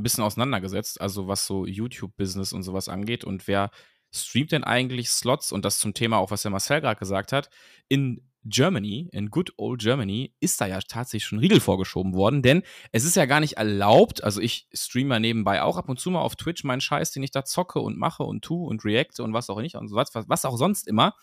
ein 0.01 0.03
bisschen 0.03 0.25
auseinandergesetzt, 0.25 1.01
also 1.01 1.29
was 1.29 1.47
so 1.47 1.67
YouTube-Business 1.67 2.53
und 2.53 2.63
sowas 2.63 2.89
angeht 2.89 3.25
und 3.25 3.47
wer 3.47 3.71
streamt 4.13 4.53
denn 4.53 4.65
eigentlich 4.65 5.11
Slots 5.11 5.53
und 5.53 5.65
das 5.65 5.79
zum 5.79 5.95
Thema 5.95 6.19
auch, 6.19 6.31
was 6.31 6.43
der 6.43 6.51
Marcel 6.51 6.81
gerade 6.81 6.99
gesagt 6.99 7.33
hat, 7.33 7.49
in 7.89 8.27
Germany, 8.45 9.09
in 9.13 9.31
good 9.31 9.53
old 9.59 9.81
Germany, 9.83 10.35
ist 10.41 10.61
da 10.61 10.67
ja 10.67 10.81
tatsächlich 10.81 11.27
schon 11.27 11.39
Riegel 11.39 11.61
vorgeschoben 11.61 12.15
worden, 12.15 12.43
denn 12.43 12.63
es 12.91 13.05
ist 13.05 13.17
ja 13.17 13.27
gar 13.27 13.41
nicht 13.41 13.59
erlaubt, 13.59 14.25
also 14.25 14.41
ich 14.41 14.67
streame 14.73 15.21
nebenbei 15.21 15.63
auch 15.63 15.77
ab 15.77 15.89
und 15.89 16.01
zu 16.01 16.11
mal 16.11 16.23
auf 16.23 16.37
Twitch 16.37 16.65
meinen 16.65 16.81
Scheiß, 16.81 17.13
den 17.13 17.23
ich 17.23 17.31
da 17.31 17.45
zocke 17.45 17.81
und 17.81 17.99
mache 17.99 18.23
und 18.23 18.43
tue 18.43 18.67
und 18.67 18.85
reacte 18.85 19.23
und 19.23 19.35
was 19.35 19.51
auch 19.51 19.61
nicht 19.61 19.77
und 19.77 19.89
so 19.89 19.97
was, 19.97 20.11
was 20.15 20.45
auch 20.45 20.57
sonst 20.57 20.89
immer. 20.89 21.15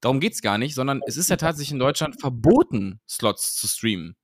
Darum 0.00 0.20
geht's 0.20 0.42
gar 0.42 0.58
nicht, 0.58 0.74
sondern 0.74 1.00
es 1.06 1.16
ist 1.16 1.30
ja 1.30 1.36
tatsächlich 1.36 1.72
in 1.72 1.78
Deutschland 1.78 2.20
verboten, 2.20 3.00
Slots 3.08 3.56
zu 3.56 3.66
streamen. 3.66 4.16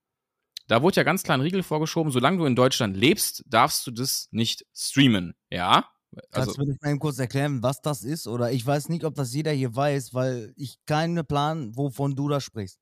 Da 0.67 0.81
wurde 0.81 0.97
ja 0.97 1.03
ganz 1.03 1.23
klar 1.23 1.37
ein 1.37 1.41
Riegel 1.41 1.63
vorgeschoben, 1.63 2.11
solange 2.11 2.37
du 2.37 2.45
in 2.45 2.55
Deutschland 2.55 2.97
lebst, 2.97 3.43
darfst 3.47 3.85
du 3.85 3.91
das 3.91 4.27
nicht 4.31 4.65
streamen. 4.73 5.35
Ja? 5.51 5.89
Also, 6.31 6.53
Kannst 6.53 6.57
du 6.57 6.61
mir 6.61 6.67
das 6.67 6.81
mal 6.81 6.89
eben 6.89 6.99
kurz 6.99 7.19
erklären, 7.19 7.61
was 7.61 7.81
das 7.81 8.03
ist? 8.03 8.27
Oder 8.27 8.51
ich 8.51 8.65
weiß 8.65 8.89
nicht, 8.89 9.03
ob 9.03 9.15
das 9.15 9.33
jeder 9.33 9.51
hier 9.51 9.75
weiß, 9.75 10.13
weil 10.13 10.53
ich 10.55 10.77
keinen 10.85 11.25
Plan, 11.25 11.75
wovon 11.75 12.15
du 12.15 12.29
da 12.29 12.39
sprichst. 12.39 12.79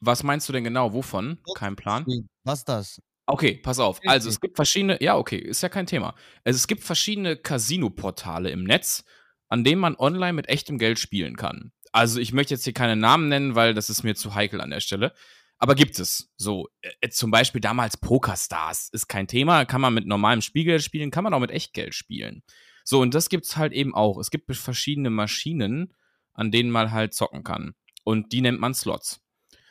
Was 0.00 0.22
meinst 0.22 0.48
du 0.48 0.52
denn 0.52 0.64
genau? 0.64 0.92
Wovon? 0.92 1.38
Kein 1.56 1.76
Plan. 1.76 2.06
Was 2.44 2.64
das? 2.64 3.00
Okay, 3.26 3.56
pass 3.62 3.78
auf. 3.78 4.00
Also 4.06 4.28
es 4.30 4.40
gibt 4.40 4.56
verschiedene, 4.56 5.02
ja, 5.02 5.16
okay, 5.16 5.36
ist 5.36 5.60
ja 5.60 5.68
kein 5.68 5.86
Thema. 5.86 6.14
Also, 6.44 6.56
es 6.56 6.66
gibt 6.66 6.82
verschiedene 6.82 7.36
Casino-Portale 7.36 8.50
im 8.50 8.64
Netz, 8.64 9.04
an 9.48 9.64
denen 9.64 9.80
man 9.80 9.96
online 9.96 10.34
mit 10.34 10.48
echtem 10.48 10.78
Geld 10.78 10.98
spielen 10.98 11.36
kann. 11.36 11.72
Also 11.92 12.20
ich 12.20 12.32
möchte 12.32 12.54
jetzt 12.54 12.64
hier 12.64 12.74
keine 12.74 12.96
Namen 12.96 13.28
nennen, 13.28 13.54
weil 13.54 13.74
das 13.74 13.90
ist 13.90 14.02
mir 14.02 14.14
zu 14.14 14.34
heikel 14.34 14.60
an 14.60 14.70
der 14.70 14.80
Stelle. 14.80 15.12
Aber 15.58 15.74
gibt 15.74 15.98
es. 15.98 16.30
So, 16.36 16.68
äh, 17.00 17.08
zum 17.08 17.30
Beispiel 17.30 17.60
damals 17.60 17.96
PokerStars 17.96 18.90
ist 18.92 19.08
kein 19.08 19.26
Thema, 19.26 19.64
kann 19.64 19.80
man 19.80 19.94
mit 19.94 20.06
normalem 20.06 20.40
Spielgeld 20.40 20.82
spielen, 20.82 21.10
kann 21.10 21.24
man 21.24 21.34
auch 21.34 21.40
mit 21.40 21.50
Echtgeld 21.50 21.94
spielen. 21.94 22.42
So, 22.84 23.00
und 23.00 23.14
das 23.14 23.28
gibt's 23.28 23.56
halt 23.56 23.72
eben 23.72 23.94
auch. 23.94 24.18
Es 24.18 24.30
gibt 24.30 24.54
verschiedene 24.54 25.10
Maschinen, 25.10 25.94
an 26.32 26.50
denen 26.52 26.70
man 26.70 26.92
halt 26.92 27.12
zocken 27.12 27.42
kann. 27.42 27.74
Und 28.04 28.32
die 28.32 28.40
nennt 28.40 28.60
man 28.60 28.72
Slots. 28.72 29.20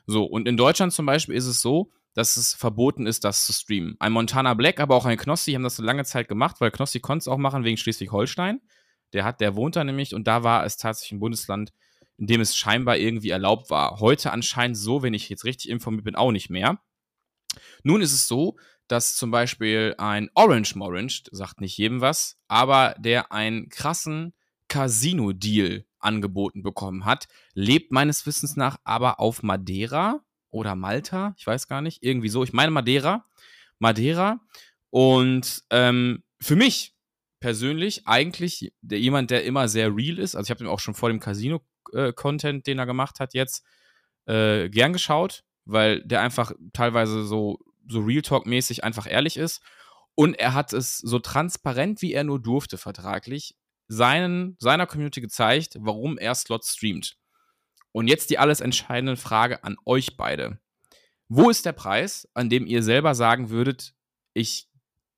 So, 0.05 0.25
und 0.25 0.47
in 0.47 0.57
Deutschland 0.57 0.93
zum 0.93 1.05
Beispiel 1.05 1.35
ist 1.35 1.47
es 1.47 1.61
so, 1.61 1.91
dass 2.13 2.35
es 2.35 2.53
verboten 2.53 3.05
ist, 3.05 3.23
das 3.23 3.45
zu 3.45 3.53
streamen. 3.53 3.95
Ein 3.99 4.11
Montana 4.11 4.53
Black, 4.55 4.79
aber 4.79 4.95
auch 4.95 5.05
ein 5.05 5.17
Knossi 5.17 5.53
haben 5.53 5.63
das 5.63 5.75
so 5.75 5.83
lange 5.83 6.03
Zeit 6.03 6.27
gemacht, 6.27 6.57
weil 6.59 6.71
Knossi 6.71 6.99
konnte 6.99 7.21
es 7.21 7.27
auch 7.27 7.37
machen 7.37 7.63
wegen 7.63 7.77
Schleswig-Holstein. 7.77 8.59
Der 9.13 9.23
hat, 9.23 9.39
der 9.39 9.55
wohnt 9.55 9.75
da 9.75 9.83
nämlich 9.83 10.13
und 10.13 10.27
da 10.27 10.43
war 10.43 10.65
es 10.65 10.77
tatsächlich 10.77 11.13
ein 11.13 11.19
Bundesland, 11.19 11.73
in 12.17 12.27
dem 12.27 12.41
es 12.41 12.55
scheinbar 12.55 12.97
irgendwie 12.97 13.29
erlaubt 13.29 13.69
war. 13.69 13.99
Heute 13.99 14.31
anscheinend 14.31 14.77
so, 14.77 15.03
wenn 15.03 15.13
ich 15.13 15.29
jetzt 15.29 15.45
richtig 15.45 15.69
informiert 15.69 16.05
bin, 16.05 16.15
auch 16.15 16.31
nicht 16.31 16.49
mehr. 16.49 16.79
Nun 17.83 18.01
ist 18.01 18.13
es 18.13 18.27
so, 18.27 18.57
dass 18.87 19.15
zum 19.15 19.31
Beispiel 19.31 19.95
ein 19.97 20.29
Orange 20.33 20.75
Morange, 20.75 21.23
sagt 21.31 21.61
nicht 21.61 21.77
jedem 21.77 22.01
was, 22.01 22.37
aber 22.47 22.95
der 22.97 23.31
einen 23.31 23.69
krassen 23.69 24.33
Casino-Deal 24.69 25.85
angeboten 25.99 26.63
bekommen 26.63 27.05
hat, 27.05 27.27
lebt 27.53 27.91
meines 27.91 28.25
Wissens 28.25 28.55
nach 28.55 28.77
aber 28.83 29.19
auf 29.19 29.43
Madeira 29.43 30.21
oder 30.49 30.75
Malta, 30.75 31.33
ich 31.37 31.45
weiß 31.45 31.67
gar 31.67 31.81
nicht, 31.81 32.03
irgendwie 32.03 32.29
so. 32.29 32.43
Ich 32.43 32.53
meine 32.53 32.71
Madeira. 32.71 33.25
Madeira. 33.79 34.39
Und 34.89 35.63
ähm, 35.69 36.23
für 36.41 36.55
mich 36.55 36.95
persönlich 37.39 38.07
eigentlich 38.07 38.73
der, 38.81 38.99
jemand, 38.99 39.29
der 39.31 39.43
immer 39.43 39.67
sehr 39.67 39.95
real 39.95 40.17
ist. 40.17 40.35
Also 40.35 40.47
ich 40.47 40.51
habe 40.51 40.63
ihm 40.63 40.69
auch 40.69 40.79
schon 40.79 40.95
vor 40.95 41.09
dem 41.09 41.19
Casino-Content, 41.91 42.67
den 42.67 42.79
er 42.79 42.85
gemacht 42.85 43.19
hat, 43.19 43.33
jetzt 43.33 43.63
äh, 44.25 44.69
gern 44.69 44.93
geschaut, 44.93 45.43
weil 45.65 46.01
der 46.03 46.21
einfach 46.21 46.51
teilweise 46.73 47.25
so, 47.25 47.59
so 47.87 47.99
Real 48.01 48.21
Talk-mäßig 48.21 48.83
einfach 48.83 49.09
ehrlich 49.09 49.37
ist. 49.37 49.61
Und 50.15 50.33
er 50.39 50.53
hat 50.53 50.73
es 50.73 50.97
so 50.97 51.19
transparent, 51.19 52.01
wie 52.01 52.13
er 52.13 52.23
nur 52.23 52.41
durfte, 52.41 52.77
vertraglich, 52.77 53.55
seinen, 53.87 54.57
seiner 54.59 54.87
Community 54.87 55.21
gezeigt, 55.21 55.77
warum 55.79 56.17
er 56.17 56.33
Slots 56.35 56.73
streamt. 56.73 57.17
Und 57.91 58.07
jetzt 58.07 58.29
die 58.29 58.39
alles 58.39 58.59
entscheidende 58.59 59.15
Frage 59.15 59.63
an 59.63 59.77
euch 59.85 60.17
beide. 60.17 60.59
Wo 61.29 61.49
ist 61.49 61.65
der 61.65 61.73
Preis, 61.73 62.27
an 62.33 62.49
dem 62.49 62.65
ihr 62.65 62.83
selber 62.83 63.15
sagen 63.15 63.49
würdet, 63.49 63.93
ich 64.33 64.69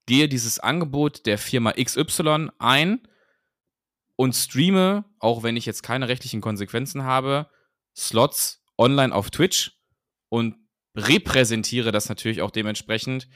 gehe 0.05 0.27
dieses 0.27 0.59
Angebot 0.59 1.25
der 1.25 1.37
Firma 1.37 1.73
XY 1.73 2.49
ein 2.57 3.07
und 4.19 4.35
streame, 4.35 5.05
auch 5.19 5.43
wenn 5.43 5.55
ich 5.55 5.65
jetzt 5.65 5.81
keine 5.81 6.09
rechtlichen 6.09 6.41
Konsequenzen 6.41 7.03
habe, 7.03 7.49
Slots 7.95 8.61
online 8.77 9.15
auf 9.15 9.29
Twitch 9.29 9.79
und 10.27 10.57
repräsentiere 10.93 11.93
das 11.93 12.09
natürlich 12.09 12.41
auch 12.41 12.51
dementsprechend, 12.51 13.29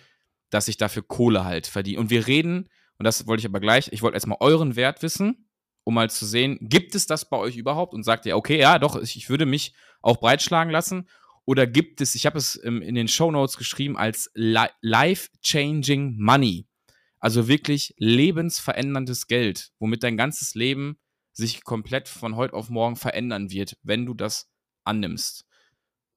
dass 0.50 0.68
ich 0.68 0.76
dafür 0.76 1.04
Kohle 1.04 1.46
halt 1.46 1.68
verdiene. 1.68 2.02
Und 2.02 2.10
wir 2.10 2.28
reden, 2.28 2.68
und 2.98 3.06
das 3.06 3.26
wollte 3.28 3.40
ich 3.40 3.46
aber 3.46 3.62
gleich, 3.62 3.94
ich 3.94 4.02
wollte 4.02 4.16
erstmal 4.16 4.40
euren 4.42 4.76
Wert 4.76 5.02
wissen, 5.04 5.48
um 5.86 5.94
mal 5.94 6.10
zu 6.10 6.26
sehen, 6.26 6.58
gibt 6.60 6.96
es 6.96 7.08
das 7.08 7.30
bei 7.30 7.38
euch 7.38 7.56
überhaupt? 7.56 7.94
Und 7.94 8.04
sagt 8.04 8.26
ihr, 8.26 8.36
okay, 8.36 8.60
ja, 8.60 8.78
doch, 8.78 8.98
ich 8.98 9.30
würde 9.30 9.46
mich 9.46 9.74
auch 10.02 10.18
breitschlagen 10.18 10.70
lassen. 10.70 11.08
Oder 11.46 11.66
gibt 11.66 12.02
es, 12.02 12.14
ich 12.14 12.26
habe 12.26 12.38
es 12.38 12.56
in 12.56 12.96
den 12.96 13.08
Show 13.08 13.32
Notes 13.32 13.56
geschrieben, 13.56 13.96
als 13.96 14.30
li 14.34 14.68
life-changing 14.82 16.18
money. 16.18 16.68
Also 17.24 17.48
wirklich 17.48 17.96
lebensveränderndes 18.00 19.28
Geld, 19.28 19.72
womit 19.80 20.04
dein 20.04 20.18
ganzes 20.18 20.56
Leben 20.56 21.00
sich 21.32 21.64
komplett 21.64 22.10
von 22.10 22.36
heute 22.36 22.54
auf 22.54 22.70
morgen 22.70 22.98
verändern 22.98 23.50
wird, 23.50 23.78
wenn 23.82 24.06
du 24.06 24.14
das 24.14 24.52
annimmst. 24.84 25.46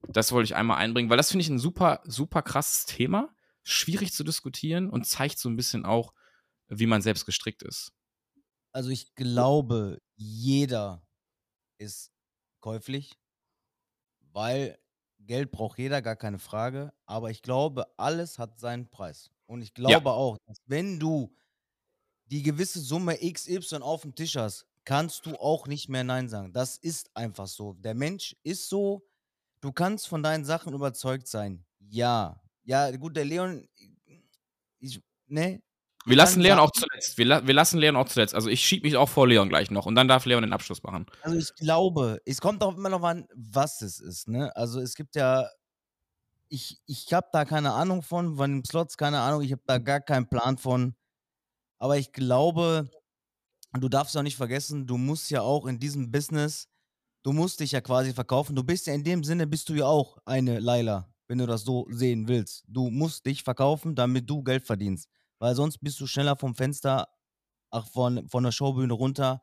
Das 0.08 0.32
wollte 0.32 0.46
ich 0.46 0.56
einmal 0.56 0.78
einbringen, 0.78 1.08
weil 1.08 1.16
das 1.16 1.30
finde 1.30 1.42
ich 1.42 1.48
ein 1.48 1.60
super, 1.60 2.02
super 2.06 2.42
krasses 2.42 2.86
Thema. 2.86 3.32
Schwierig 3.62 4.14
zu 4.14 4.24
diskutieren 4.24 4.90
und 4.90 5.06
zeigt 5.06 5.38
so 5.38 5.48
ein 5.48 5.54
bisschen 5.54 5.84
auch, 5.84 6.12
wie 6.66 6.86
man 6.86 7.02
selbst 7.02 7.24
gestrickt 7.24 7.62
ist. 7.62 7.92
Also 8.72 8.90
ich 8.90 9.14
glaube, 9.14 10.02
jeder 10.16 11.06
ist 11.78 12.10
käuflich, 12.58 13.12
weil 14.32 14.76
Geld 15.20 15.52
braucht 15.52 15.78
jeder, 15.78 16.02
gar 16.02 16.16
keine 16.16 16.40
Frage. 16.40 16.92
Aber 17.04 17.30
ich 17.30 17.42
glaube, 17.42 17.96
alles 17.96 18.40
hat 18.40 18.58
seinen 18.58 18.90
Preis. 18.90 19.30
Und 19.46 19.62
ich 19.62 19.70
Ja. 19.76 19.88
glaube 19.88 20.12
auch, 20.12 20.38
dass 20.46 20.58
wenn 20.66 20.98
du 20.98 21.34
die 22.26 22.42
gewisse 22.42 22.80
Summe 22.80 23.16
XY 23.16 23.76
auf 23.82 24.02
dem 24.02 24.14
Tisch 24.14 24.36
hast, 24.36 24.66
kannst 24.84 25.26
du 25.26 25.36
auch 25.36 25.66
nicht 25.66 25.88
mehr 25.88 26.04
Nein 26.04 26.28
sagen. 26.28 26.52
Das 26.52 26.76
ist 26.76 27.10
einfach 27.16 27.46
so. 27.46 27.74
Der 27.74 27.94
Mensch 27.94 28.36
ist 28.42 28.68
so. 28.68 29.06
Du 29.60 29.72
kannst 29.72 30.06
von 30.08 30.22
deinen 30.22 30.44
Sachen 30.44 30.72
überzeugt 30.74 31.28
sein. 31.28 31.64
Ja. 31.80 32.40
Ja, 32.64 32.90
gut, 32.96 33.16
der 33.16 33.24
Leon, 33.24 33.68
ich, 34.80 35.00
ne? 35.26 35.62
Wir 36.04 36.16
lassen 36.16 36.40
Leon 36.40 36.58
auch 36.60 36.70
zuletzt. 36.70 37.18
Wir, 37.18 37.24
la 37.26 37.46
wir 37.46 37.54
lassen 37.54 37.78
Leon 37.78 37.96
auch 37.96 38.08
zuletzt. 38.08 38.34
Also 38.34 38.48
ich 38.48 38.60
schiebe 38.64 38.86
mich 38.86 38.96
auch 38.96 39.08
vor 39.08 39.26
Leon 39.26 39.48
gleich 39.48 39.70
noch 39.72 39.86
und 39.86 39.96
dann 39.96 40.06
darf 40.06 40.24
Leon 40.24 40.42
den 40.42 40.52
Abschluss 40.52 40.82
machen. 40.84 41.06
Also 41.22 41.36
ich 41.36 41.52
glaube, 41.56 42.20
es 42.24 42.40
kommt 42.40 42.62
auch 42.62 42.76
immer 42.76 42.88
noch 42.90 43.02
an, 43.02 43.26
was 43.34 43.82
es 43.82 43.98
ist, 43.98 44.28
ne? 44.28 44.54
Also 44.54 44.80
es 44.80 44.94
gibt 44.94 45.16
ja, 45.16 45.48
ich, 46.48 46.80
ich 46.86 47.12
habe 47.12 47.28
da 47.32 47.44
keine 47.44 47.72
Ahnung 47.72 48.02
von, 48.02 48.36
von 48.36 48.50
den 48.50 48.64
Slots, 48.64 48.96
keine 48.96 49.20
Ahnung, 49.20 49.42
ich 49.42 49.52
habe 49.52 49.62
da 49.66 49.78
gar 49.78 50.00
keinen 50.00 50.28
Plan 50.28 50.58
von. 50.58 50.94
Aber 51.78 51.98
ich 51.98 52.12
glaube, 52.12 52.88
du 53.72 53.88
darfst 53.88 54.16
auch 54.16 54.22
nicht 54.22 54.36
vergessen, 54.36 54.86
du 54.86 54.96
musst 54.96 55.30
ja 55.30 55.42
auch 55.42 55.66
in 55.66 55.78
diesem 55.78 56.10
Business, 56.10 56.68
du 57.22 57.32
musst 57.32 57.60
dich 57.60 57.72
ja 57.72 57.80
quasi 57.80 58.12
verkaufen. 58.12 58.56
Du 58.56 58.64
bist 58.64 58.86
ja 58.86 58.94
in 58.94 59.04
dem 59.04 59.24
Sinne, 59.24 59.46
bist 59.46 59.68
du 59.68 59.74
ja 59.74 59.86
auch 59.86 60.18
eine 60.24 60.60
Laila, 60.60 61.12
wenn 61.28 61.38
du 61.38 61.46
das 61.46 61.62
so 61.62 61.86
sehen 61.90 62.28
willst. 62.28 62.64
Du 62.68 62.90
musst 62.90 63.26
dich 63.26 63.42
verkaufen, 63.42 63.94
damit 63.94 64.28
du 64.30 64.42
Geld 64.42 64.64
verdienst. 64.64 65.08
Weil 65.38 65.54
sonst 65.54 65.78
bist 65.78 66.00
du 66.00 66.06
schneller 66.06 66.36
vom 66.36 66.54
Fenster, 66.54 67.08
ach, 67.70 67.86
von, 67.88 68.26
von 68.28 68.44
der 68.44 68.52
Showbühne 68.52 68.94
runter. 68.94 69.42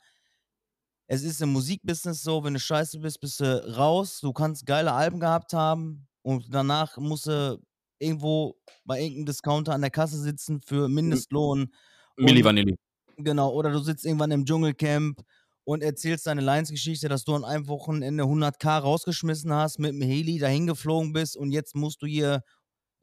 Es 1.05 1.21
ist 1.21 1.41
im 1.41 1.51
Musikbusiness 1.51 2.23
so, 2.23 2.43
wenn 2.43 2.53
du 2.53 2.59
scheiße 2.59 2.97
bist, 2.99 3.19
bist 3.19 3.41
du 3.41 3.77
raus. 3.77 4.21
Du 4.21 4.33
kannst 4.33 4.65
geile 4.65 4.93
Alben 4.93 5.19
gehabt 5.19 5.53
haben 5.53 6.07
und 6.23 6.47
danach 6.53 6.97
musst 6.97 7.27
du 7.27 7.61
irgendwo 7.99 8.55
bei 8.85 8.99
irgendeinem 9.01 9.27
Discounter 9.27 9.73
an 9.73 9.81
der 9.81 9.91
Kasse 9.91 10.17
sitzen 10.17 10.59
für 10.59 10.89
Mindestlohn. 10.89 11.71
Milli 12.17 12.43
Vanilli. 12.43 12.75
Genau, 13.17 13.51
oder 13.51 13.71
du 13.71 13.79
sitzt 13.79 14.05
irgendwann 14.05 14.31
im 14.31 14.45
Dschungelcamp 14.45 15.21
und 15.65 15.83
erzählst 15.83 16.27
deine 16.27 16.41
Lions-Geschichte, 16.41 17.07
dass 17.07 17.23
du 17.23 17.35
an 17.35 17.45
einem 17.45 17.67
Wochenende 17.67 18.23
100k 18.23 18.79
rausgeschmissen 18.79 19.53
hast, 19.53 19.79
mit 19.79 19.91
dem 19.91 20.01
Heli 20.01 20.39
dahin 20.39 20.67
geflogen 20.67 21.13
bist 21.13 21.37
und 21.37 21.51
jetzt 21.51 21.75
musst 21.75 22.01
du 22.01 22.07
hier 22.07 22.41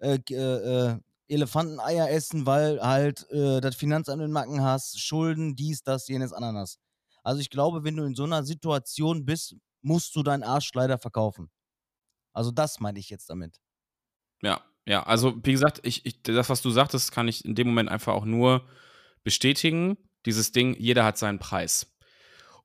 äh, 0.00 0.18
äh, 0.30 0.34
äh, 0.34 0.96
Elefanteneier 1.28 2.10
essen, 2.10 2.44
weil 2.44 2.80
halt 2.80 3.30
äh, 3.30 3.60
das 3.60 3.76
Finanzamt 3.76 4.20
im 4.20 4.32
Nacken 4.32 4.62
hast, 4.62 5.00
Schulden, 5.00 5.54
dies, 5.54 5.82
das, 5.82 6.08
jenes, 6.08 6.32
Ananas. 6.32 6.78
Also 7.22 7.40
ich 7.40 7.50
glaube, 7.50 7.84
wenn 7.84 7.96
du 7.96 8.04
in 8.04 8.14
so 8.14 8.24
einer 8.24 8.42
Situation 8.42 9.24
bist, 9.24 9.54
musst 9.82 10.16
du 10.16 10.22
deinen 10.22 10.42
Arsch 10.42 10.70
leider 10.74 10.98
verkaufen. 10.98 11.50
Also 12.32 12.50
das 12.50 12.80
meine 12.80 12.98
ich 12.98 13.10
jetzt 13.10 13.30
damit. 13.30 13.60
Ja, 14.42 14.62
ja. 14.86 15.02
Also, 15.02 15.38
wie 15.44 15.52
gesagt, 15.52 15.80
ich, 15.82 16.06
ich, 16.06 16.22
das, 16.22 16.48
was 16.48 16.62
du 16.62 16.70
sagtest, 16.70 17.12
kann 17.12 17.28
ich 17.28 17.44
in 17.44 17.54
dem 17.54 17.68
Moment 17.68 17.88
einfach 17.88 18.14
auch 18.14 18.24
nur 18.24 18.66
bestätigen. 19.22 19.96
Dieses 20.26 20.52
Ding, 20.52 20.74
jeder 20.78 21.04
hat 21.04 21.18
seinen 21.18 21.38
Preis. 21.38 21.90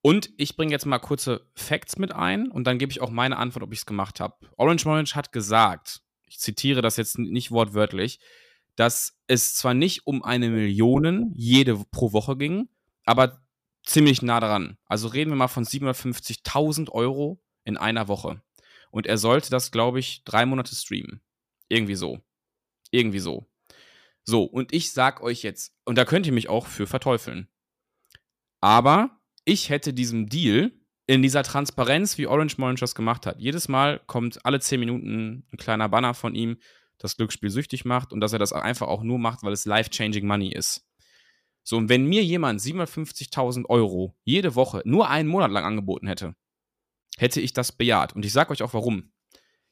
Und 0.01 0.29
ich 0.37 0.55
bringe 0.55 0.71
jetzt 0.71 0.85
mal 0.85 0.99
kurze 0.99 1.49
Facts 1.55 1.97
mit 1.97 2.13
ein 2.13 2.51
und 2.51 2.65
dann 2.65 2.77
gebe 2.77 2.91
ich 2.91 3.01
auch 3.01 3.09
meine 3.09 3.37
Antwort, 3.37 3.63
ob 3.63 3.73
ich 3.73 3.79
es 3.79 3.85
gemacht 3.87 4.19
habe. 4.19 4.35
Orange 4.55 4.85
Orange 4.85 5.15
hat 5.15 5.31
gesagt, 5.31 6.01
ich 6.27 6.37
zitiere 6.37 6.83
das 6.83 6.97
jetzt 6.97 7.17
nicht 7.17 7.49
wortwörtlich, 7.49 8.19
dass 8.75 9.17
es 9.25 9.55
zwar 9.55 9.73
nicht 9.73 10.05
um 10.05 10.23
eine 10.23 10.49
Million 10.49 11.31
jede 11.33 11.83
pro 11.89 12.13
Woche 12.13 12.37
ging, 12.37 12.69
aber 13.05 13.41
ziemlich 13.83 14.21
nah 14.21 14.39
dran. 14.39 14.77
Also 14.85 15.07
reden 15.07 15.31
wir 15.31 15.37
mal 15.37 15.47
von 15.47 15.65
750.000 15.65 16.91
Euro 16.91 17.41
in 17.63 17.77
einer 17.77 18.07
Woche. 18.07 18.41
Und 18.95 19.07
er 19.07 19.17
sollte 19.17 19.49
das, 19.49 19.71
glaube 19.71 19.99
ich, 19.99 20.23
drei 20.23 20.45
Monate 20.45 20.73
streamen. 20.73 21.21
Irgendwie 21.67 21.95
so. 21.95 22.23
Irgendwie 22.91 23.19
so. 23.19 23.45
So, 24.23 24.43
und 24.43 24.71
ich 24.71 24.93
sag 24.93 25.21
euch 25.21 25.43
jetzt, 25.43 25.75
und 25.83 25.97
da 25.97 26.05
könnt 26.05 26.25
ihr 26.25 26.31
mich 26.31 26.47
auch 26.47 26.65
für 26.65 26.87
verteufeln. 26.87 27.49
Aber 28.61 29.19
ich 29.43 29.69
hätte 29.69 29.93
diesem 29.93 30.29
Deal 30.29 30.71
in 31.07 31.21
dieser 31.21 31.43
Transparenz, 31.43 32.17
wie 32.17 32.25
Orange 32.25 32.55
das 32.79 32.95
gemacht 32.95 33.25
hat. 33.25 33.37
Jedes 33.37 33.67
Mal 33.67 33.99
kommt 34.07 34.45
alle 34.45 34.61
10 34.61 34.79
Minuten 34.79 35.45
ein 35.51 35.57
kleiner 35.57 35.89
Banner 35.89 36.13
von 36.13 36.33
ihm, 36.33 36.57
das 36.97 37.17
Glücksspiel 37.17 37.49
süchtig 37.49 37.83
macht 37.83 38.13
und 38.13 38.21
dass 38.21 38.31
er 38.31 38.39
das 38.39 38.53
einfach 38.53 38.87
auch 38.87 39.03
nur 39.03 39.19
macht, 39.19 39.43
weil 39.43 39.51
es 39.51 39.65
life-changing 39.65 40.25
money 40.25 40.53
ist. 40.53 40.87
So, 41.63 41.75
und 41.75 41.89
wenn 41.89 42.05
mir 42.05 42.23
jemand 42.23 42.61
750.000 42.61 43.65
Euro 43.65 44.15
jede 44.23 44.55
Woche 44.55 44.83
nur 44.85 45.09
einen 45.09 45.27
Monat 45.27 45.51
lang 45.51 45.65
angeboten 45.65 46.07
hätte, 46.07 46.33
hätte 47.17 47.41
ich 47.41 47.53
das 47.53 47.71
bejaht. 47.71 48.13
Und 48.13 48.25
ich 48.25 48.33
sag 48.33 48.49
euch 48.51 48.61
auch 48.61 48.73
warum. 48.73 49.11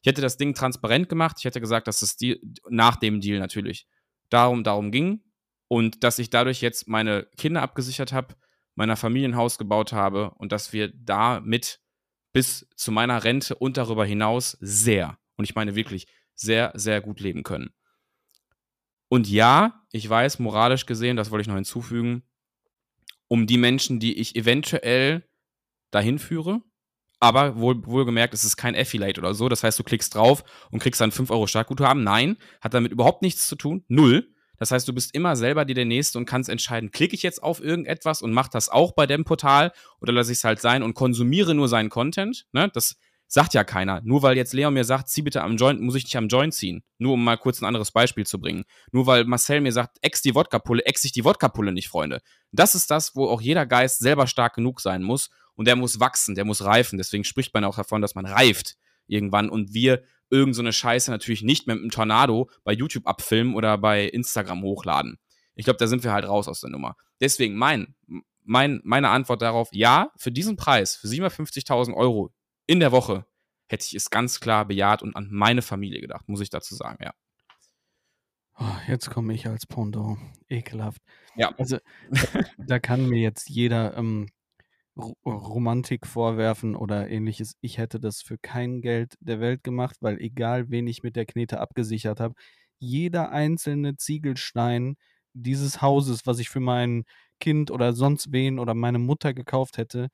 Ich 0.01 0.07
hätte 0.07 0.21
das 0.21 0.37
Ding 0.37 0.53
transparent 0.53 1.09
gemacht. 1.09 1.37
Ich 1.39 1.45
hätte 1.45 1.61
gesagt, 1.61 1.87
dass 1.87 2.01
es 2.01 2.17
die, 2.17 2.41
nach 2.69 2.97
dem 2.97 3.21
Deal 3.21 3.39
natürlich 3.39 3.87
darum, 4.29 4.63
darum 4.63 4.91
ging 4.91 5.23
und 5.67 6.03
dass 6.03 6.19
ich 6.19 6.29
dadurch 6.29 6.61
jetzt 6.61 6.87
meine 6.87 7.27
Kinder 7.37 7.61
abgesichert 7.61 8.11
habe, 8.13 8.35
meiner 8.75 8.97
Familie 8.97 9.29
ein 9.29 9.35
Haus 9.35 9.57
gebaut 9.57 9.93
habe 9.93 10.31
und 10.31 10.51
dass 10.51 10.73
wir 10.73 10.91
damit 10.93 11.79
bis 12.33 12.67
zu 12.75 12.91
meiner 12.91 13.23
Rente 13.23 13.55
und 13.55 13.77
darüber 13.77 14.05
hinaus 14.05 14.57
sehr, 14.59 15.17
und 15.35 15.45
ich 15.45 15.55
meine 15.55 15.75
wirklich 15.75 16.07
sehr, 16.33 16.71
sehr 16.75 16.99
gut 16.99 17.19
leben 17.19 17.43
können. 17.43 17.73
Und 19.07 19.29
ja, 19.29 19.85
ich 19.91 20.09
weiß, 20.09 20.39
moralisch 20.39 20.87
gesehen, 20.87 21.15
das 21.15 21.29
wollte 21.29 21.43
ich 21.43 21.47
noch 21.47 21.55
hinzufügen, 21.55 22.23
um 23.27 23.45
die 23.45 23.57
Menschen, 23.57 23.99
die 23.99 24.17
ich 24.19 24.35
eventuell 24.35 25.27
dahin 25.91 26.17
führe, 26.17 26.61
aber 27.23 27.57
wohl, 27.57 27.85
wohlgemerkt, 27.85 28.33
es 28.33 28.43
ist 28.43 28.57
kein 28.57 28.75
Affiliate 28.75 29.21
oder 29.21 29.33
so. 29.33 29.47
Das 29.47 29.63
heißt, 29.63 29.79
du 29.79 29.83
klickst 29.83 30.13
drauf 30.13 30.43
und 30.71 30.79
kriegst 30.79 30.99
dann 30.99 31.13
5 31.13 31.31
Euro 31.31 31.47
Startguthaben. 31.47 32.03
Nein, 32.03 32.35
hat 32.59 32.73
damit 32.73 32.91
überhaupt 32.91 33.21
nichts 33.21 33.47
zu 33.47 33.55
tun. 33.55 33.85
Null. 33.87 34.27
Das 34.57 34.71
heißt, 34.71 34.85
du 34.89 34.93
bist 34.93 35.15
immer 35.15 35.37
selber 35.37 35.63
dir 35.63 35.73
der 35.73 35.85
Nächste 35.85 36.17
und 36.17 36.25
kannst 36.25 36.49
entscheiden, 36.49 36.91
klicke 36.91 37.15
ich 37.15 37.23
jetzt 37.23 37.41
auf 37.41 37.63
irgendetwas 37.63 38.21
und 38.21 38.33
mach 38.33 38.49
das 38.49 38.67
auch 38.67 38.91
bei 38.91 39.07
dem 39.07 39.23
Portal 39.23 39.71
oder 40.01 40.11
lasse 40.11 40.33
ich 40.33 40.39
es 40.39 40.43
halt 40.43 40.59
sein 40.59 40.83
und 40.83 40.95
konsumiere 40.95 41.55
nur 41.55 41.69
seinen 41.69 41.89
Content. 41.89 42.45
Ne? 42.51 42.69
Das 42.73 42.97
sagt 43.27 43.53
ja 43.53 43.63
keiner. 43.63 44.01
Nur 44.03 44.21
weil 44.21 44.35
jetzt 44.35 44.53
Leon 44.53 44.73
mir 44.73 44.83
sagt, 44.83 45.07
zieh 45.07 45.21
bitte 45.21 45.43
am 45.43 45.55
Joint, 45.55 45.81
muss 45.81 45.95
ich 45.95 46.03
nicht 46.03 46.17
am 46.17 46.27
Joint 46.27 46.53
ziehen. 46.53 46.83
Nur 46.97 47.13
um 47.13 47.23
mal 47.23 47.37
kurz 47.37 47.61
ein 47.61 47.65
anderes 47.65 47.91
Beispiel 47.91 48.25
zu 48.25 48.37
bringen. 48.37 48.65
Nur 48.91 49.07
weil 49.07 49.23
Marcel 49.23 49.61
mir 49.61 49.71
sagt, 49.71 49.97
ex 50.01 50.21
die 50.21 50.35
Wodka-Pulle, 50.35 50.85
ex 50.85 51.05
ich 51.05 51.13
die 51.13 51.23
Wodka-Pulle 51.23 51.71
nicht, 51.71 51.87
Freunde. 51.87 52.21
Das 52.51 52.75
ist 52.75 52.91
das, 52.91 53.15
wo 53.15 53.27
auch 53.29 53.39
jeder 53.39 53.65
Geist 53.65 53.99
selber 53.99 54.27
stark 54.27 54.55
genug 54.55 54.81
sein 54.81 55.01
muss 55.03 55.29
und 55.55 55.65
der 55.67 55.75
muss 55.75 55.99
wachsen, 55.99 56.35
der 56.35 56.45
muss 56.45 56.63
reifen. 56.63 56.97
Deswegen 56.97 57.23
spricht 57.23 57.53
man 57.53 57.63
auch 57.63 57.75
davon, 57.75 58.01
dass 58.01 58.15
man 58.15 58.25
reift 58.25 58.75
irgendwann 59.07 59.49
und 59.49 59.73
wir 59.73 60.03
irgend 60.29 60.55
so 60.55 60.61
eine 60.61 60.73
Scheiße 60.73 61.11
natürlich 61.11 61.43
nicht 61.43 61.67
mehr 61.67 61.75
mit 61.75 61.83
einem 61.83 61.91
Tornado 61.91 62.49
bei 62.63 62.73
YouTube 62.73 63.05
abfilmen 63.05 63.55
oder 63.55 63.77
bei 63.77 64.05
Instagram 64.07 64.63
hochladen. 64.63 65.19
Ich 65.55 65.65
glaube, 65.65 65.77
da 65.77 65.87
sind 65.87 66.03
wir 66.03 66.11
halt 66.11 66.25
raus 66.25 66.47
aus 66.47 66.61
der 66.61 66.69
Nummer. 66.69 66.95
Deswegen 67.21 67.55
mein, 67.55 67.95
mein, 68.43 68.81
meine 68.83 69.09
Antwort 69.09 69.41
darauf, 69.41 69.69
ja, 69.71 70.11
für 70.17 70.31
diesen 70.31 70.55
Preis, 70.55 70.95
für 70.95 71.07
750.000 71.07 71.93
Euro 71.93 72.33
in 72.65 72.79
der 72.79 72.91
Woche, 72.91 73.25
hätte 73.67 73.85
ich 73.85 73.93
es 73.93 74.09
ganz 74.09 74.39
klar 74.39 74.65
bejaht 74.65 75.03
und 75.03 75.15
an 75.15 75.29
meine 75.31 75.61
Familie 75.61 76.01
gedacht, 76.01 76.27
muss 76.27 76.41
ich 76.41 76.49
dazu 76.49 76.75
sagen, 76.75 77.03
ja. 77.03 77.13
Oh, 78.59 78.75
jetzt 78.87 79.09
komme 79.09 79.33
ich 79.33 79.47
als 79.47 79.65
Pendant. 79.65 80.19
Ekelhaft. 80.47 81.01
Ja. 81.35 81.53
Also, 81.57 81.79
da 82.57 82.79
kann 82.79 83.07
mir 83.07 83.19
jetzt 83.19 83.49
jeder 83.49 83.97
ähm, 83.97 84.29
Romantik 85.25 86.05
vorwerfen 86.05 86.75
oder 86.75 87.09
ähnliches. 87.09 87.55
Ich 87.61 87.77
hätte 87.79 87.99
das 87.99 88.21
für 88.21 88.37
kein 88.37 88.81
Geld 88.81 89.15
der 89.21 89.39
Welt 89.39 89.63
gemacht, 89.63 89.97
weil 90.01 90.19
egal 90.19 90.69
wen 90.69 90.85
ich 90.87 91.01
mit 91.03 91.15
der 91.15 91.25
Knete 91.25 91.59
abgesichert 91.59 92.19
habe, 92.19 92.35
jeder 92.79 93.31
einzelne 93.31 93.95
Ziegelstein 93.97 94.95
dieses 95.33 95.81
Hauses, 95.81 96.27
was 96.27 96.37
ich 96.39 96.49
für 96.49 96.59
mein 96.59 97.05
Kind 97.39 97.71
oder 97.71 97.93
sonst 97.93 98.31
wen 98.31 98.59
oder 98.59 98.75
meine 98.75 98.99
Mutter 98.99 99.33
gekauft 99.33 99.77
hätte, 99.77 100.09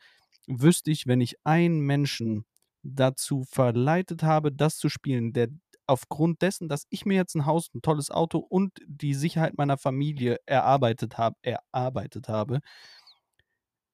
wüsste 0.47 0.91
ich, 0.91 1.07
wenn 1.07 1.19
ich 1.21 1.35
einen 1.43 1.81
Menschen 1.81 2.45
dazu 2.83 3.43
verleitet 3.43 4.23
habe, 4.23 4.51
das 4.53 4.77
zu 4.77 4.87
spielen, 4.89 5.33
der 5.33 5.49
aufgrund 5.87 6.41
dessen, 6.41 6.69
dass 6.69 6.85
ich 6.89 7.05
mir 7.05 7.15
jetzt 7.15 7.35
ein 7.35 7.45
Haus, 7.45 7.69
ein 7.73 7.81
tolles 7.81 8.11
Auto 8.11 8.37
und 8.39 8.71
die 8.87 9.13
Sicherheit 9.15 9.57
meiner 9.57 9.77
Familie 9.77 10.37
erarbeitet 10.45 11.17
habe, 11.17 11.35
erarbeitet 11.41 12.29
habe, 12.29 12.59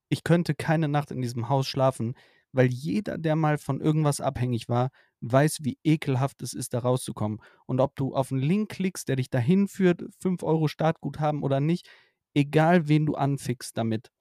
ich 0.10 0.24
könnte 0.24 0.56
keine 0.56 0.88
Nacht 0.88 1.12
in 1.12 1.22
diesem 1.22 1.50
Haus 1.50 1.68
schlafen, 1.68 2.16
weil 2.52 2.68
jeder, 2.68 3.18
der 3.18 3.36
mal 3.36 3.58
von 3.58 3.82
irgendwas 3.82 4.22
abhängig 4.22 4.70
war, 4.70 4.90
weiß, 5.22 5.60
wie 5.64 5.78
ekelhaft 5.84 6.42
es 6.42 6.54
ist, 6.54 6.74
da 6.74 6.80
rauszukommen. 6.80 7.42
Und 7.66 7.82
ob 7.82 7.96
du 7.96 8.16
auf 8.16 8.32
einen 8.32 8.42
Link 8.42 8.70
klickst, 8.70 9.10
der 9.10 9.18
dich 9.18 9.30
dahin 9.30 9.68
führt, 9.68 10.04
5 10.22 10.44
Euro 10.44 10.68
Startguthaben 10.68 11.44
oder 11.44 11.60
nicht, 11.60 11.90
egal 12.34 12.88
wen 12.88 13.06
du 13.06 13.16
anfickst 13.16 13.78
damit, 13.78 14.12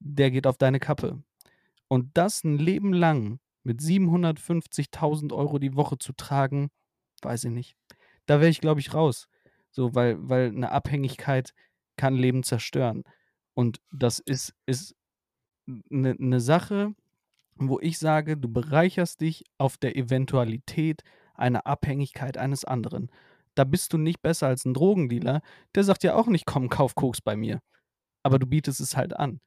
der 0.00 0.30
geht 0.30 0.46
auf 0.46 0.58
deine 0.58 0.80
Kappe. 0.80 1.22
Und 1.88 2.10
das 2.14 2.44
ein 2.44 2.58
Leben 2.58 2.92
lang 2.92 3.40
mit 3.62 3.80
750.000 3.80 5.32
Euro 5.32 5.58
die 5.58 5.76
Woche 5.76 5.98
zu 5.98 6.12
tragen, 6.12 6.70
weiß 7.22 7.44
ich 7.44 7.50
nicht. 7.50 7.76
Da 8.26 8.40
wäre 8.40 8.50
ich, 8.50 8.60
glaube 8.60 8.80
ich, 8.80 8.94
raus. 8.94 9.28
So, 9.70 9.94
weil, 9.94 10.16
weil 10.28 10.48
eine 10.48 10.72
Abhängigkeit 10.72 11.52
kann 11.96 12.14
Leben 12.14 12.42
zerstören. 12.42 13.04
Und 13.54 13.80
das 13.92 14.18
ist, 14.18 14.54
ist 14.66 14.94
eine, 15.90 16.12
eine 16.12 16.40
Sache, 16.40 16.94
wo 17.56 17.78
ich 17.80 17.98
sage, 17.98 18.36
du 18.36 18.48
bereicherst 18.48 19.20
dich 19.20 19.44
auf 19.58 19.76
der 19.76 19.96
Eventualität 19.96 21.02
einer 21.34 21.66
Abhängigkeit 21.66 22.38
eines 22.38 22.64
anderen. 22.64 23.10
Da 23.54 23.64
bist 23.64 23.92
du 23.92 23.98
nicht 23.98 24.22
besser 24.22 24.46
als 24.46 24.64
ein 24.64 24.74
Drogendealer. 24.74 25.42
Der 25.74 25.84
sagt 25.84 26.04
ja 26.04 26.14
auch 26.14 26.28
nicht, 26.28 26.46
komm, 26.46 26.68
kauf 26.68 26.94
Koks 26.94 27.20
bei 27.20 27.36
mir. 27.36 27.60
Aber 28.22 28.38
du 28.38 28.46
bietest 28.46 28.80
es 28.80 28.96
halt 28.96 29.16
an. 29.16 29.40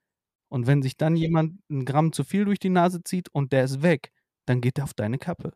Und 0.49 0.67
wenn 0.67 0.83
sich 0.83 0.97
dann 0.97 1.15
jemand 1.15 1.59
ein 1.69 1.85
Gramm 1.85 2.11
zu 2.11 2.23
viel 2.23 2.45
durch 2.45 2.59
die 2.59 2.69
Nase 2.69 3.03
zieht 3.03 3.29
und 3.29 3.53
der 3.53 3.63
ist 3.63 3.81
weg, 3.81 4.11
dann 4.45 4.61
geht 4.61 4.77
er 4.77 4.83
auf 4.83 4.93
deine 4.93 5.17
Kappe. 5.17 5.53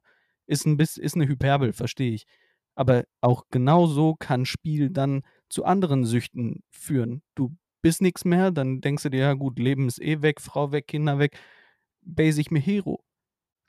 Ist, 0.47 0.65
ein 0.65 0.77
bisschen, 0.77 1.03
ist 1.03 1.15
eine 1.15 1.27
Hyperbel, 1.27 1.73
verstehe 1.73 2.13
ich. 2.13 2.25
Aber 2.73 3.03
auch 3.21 3.43
genau 3.51 3.85
so 3.85 4.15
kann 4.15 4.45
Spiel 4.45 4.89
dann 4.89 5.21
zu 5.49 5.65
anderen 5.65 6.05
Süchten 6.05 6.63
führen. 6.71 7.21
Du 7.35 7.55
bist 7.87 8.01
nichts 8.01 8.25
mehr, 8.25 8.51
dann 8.51 8.81
denkst 8.81 9.03
du 9.03 9.09
dir, 9.09 9.19
ja 9.19 9.33
gut, 9.33 9.59
Leben 9.59 9.87
ist 9.87 10.01
eh 10.01 10.21
weg, 10.21 10.41
Frau 10.41 10.73
weg, 10.73 10.87
Kinder 10.87 11.19
weg, 11.19 11.39
basic 12.01 12.51
mir 12.51 12.59
Hero. 12.59 13.01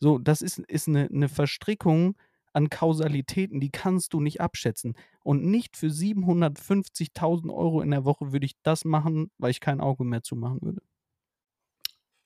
So, 0.00 0.18
das 0.18 0.42
ist, 0.42 0.58
ist 0.58 0.88
eine, 0.88 1.04
eine 1.06 1.28
Verstrickung 1.28 2.16
an 2.52 2.68
Kausalitäten, 2.68 3.60
die 3.60 3.70
kannst 3.70 4.12
du 4.12 4.20
nicht 4.20 4.40
abschätzen. 4.40 4.96
Und 5.22 5.44
nicht 5.44 5.76
für 5.76 5.86
750.000 5.86 7.54
Euro 7.54 7.80
in 7.80 7.92
der 7.92 8.04
Woche 8.04 8.32
würde 8.32 8.44
ich 8.44 8.54
das 8.64 8.84
machen, 8.84 9.30
weil 9.38 9.52
ich 9.52 9.60
kein 9.60 9.80
Auge 9.80 10.02
mehr 10.02 10.24
zumachen 10.24 10.62
würde. 10.62 10.82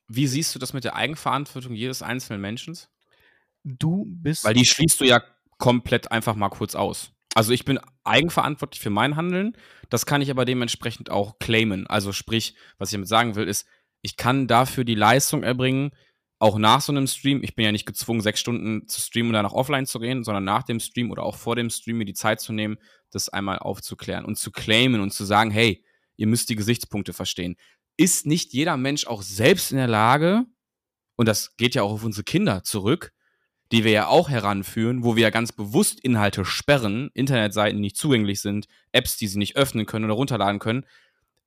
Wie 0.09 0.27
siehst 0.27 0.55
du 0.55 0.59
das 0.59 0.73
mit 0.73 0.85
der 0.85 0.97
Eigenverantwortung 0.97 1.75
jedes 1.75 2.01
einzelnen 2.01 2.41
Menschen? 2.41 2.75
Du 3.65 4.07
bist. 4.07 4.45
Weil 4.45 4.55
die 4.55 4.65
schließt 4.65 4.99
du 4.99 5.05
ja 5.05 5.23
komplett 5.59 6.11
einfach 6.11 6.37
mal 6.37 6.49
kurz 6.49 6.75
aus. 6.75 7.13
Also 7.35 7.53
ich 7.53 7.65
bin 7.65 7.81
eigenverantwortlich 8.05 8.81
für 8.81 8.91
mein 8.91 9.17
Handeln, 9.17 9.57
das 9.89 10.07
kann 10.07 10.21
ich 10.21 10.31
aber 10.31 10.45
dementsprechend 10.45 11.11
auch 11.11 11.39
claimen. 11.39 11.87
Also 11.87 12.13
sprich, 12.13 12.55
was 12.79 12.91
ich 12.91 12.93
damit 12.95 13.09
sagen 13.09 13.35
will, 13.37 13.49
ist, 13.49 13.67
ich 14.03 14.17
kann 14.17 14.49
dafür 14.49 14.85
die 14.85 14.95
Leistung 14.95 15.43
erbringen, 15.43 15.93
auch 16.39 16.59
nach 16.59 16.81
so 16.81 16.93
einem 16.93 17.07
Stream. 17.07 17.43
Ich 17.43 17.55
bin 17.55 17.65
ja 17.65 17.73
nicht 17.73 17.87
gezwungen, 17.87 18.21
sechs 18.21 18.41
Stunden 18.41 18.89
zu 18.89 19.01
streamen 19.01 19.29
und 19.29 19.35
danach 19.35 19.53
offline 19.53 19.87
zu 19.87 20.01
gehen, 20.01 20.25
sondern 20.25 20.45
nach 20.45 20.65
dem 20.65 20.81
Stream 20.81 21.11
oder 21.11 21.23
auch 21.23 21.37
vor 21.37 21.55
dem 21.55 21.71
Stream 21.71 21.99
mir 21.99 22.05
die 22.05 22.15
Zeit 22.15 22.41
zu 22.41 22.53
nehmen, 22.53 22.79
das 23.13 23.29
einmal 23.29 23.61
aufzuklären 23.61 24.25
und 24.25 24.37
zu 24.37 24.51
claimen 24.51 25.01
und 25.01 25.13
zu 25.13 25.25
sagen, 25.25 25.53
hey, 25.53 25.85
ihr 26.17 26.27
müsst 26.27 26.51
die 26.51 26.57
Gesichtspunkte 26.57 27.13
verstehen. 27.13 27.57
Ist 27.97 28.27
nicht 28.27 28.53
jeder 28.53 28.77
Mensch 28.77 29.07
auch 29.07 29.23
selbst 29.23 29.71
in 29.71 29.79
der 29.79 29.87
Lage, 29.87 30.45
und 31.17 31.29
das 31.29 31.57
geht 31.57 31.77
ja 31.77 31.83
auch 31.83 31.93
auf 31.93 32.05
unsere 32.05 32.25
Kinder 32.25 32.65
zurück, 32.65 33.13
die 33.73 33.85
wir 33.85 33.91
ja 33.91 34.07
auch 34.07 34.29
heranführen, 34.29 35.03
wo 35.03 35.17
wir 35.17 35.23
ja 35.23 35.31
ganz 35.31 35.51
bewusst 35.51 35.99
Inhalte 36.01 36.45
sperren, 36.45 37.11
Internetseiten 37.15 37.81
nicht 37.81 37.97
zugänglich 37.97 38.43
sind, 38.43 38.69
Apps, 38.93 39.17
die 39.17 39.27
sie 39.27 39.39
nicht 39.39 39.57
öffnen 39.57 39.87
können 39.87 40.05
oder 40.05 40.15
runterladen 40.15 40.59
können, 40.59 40.85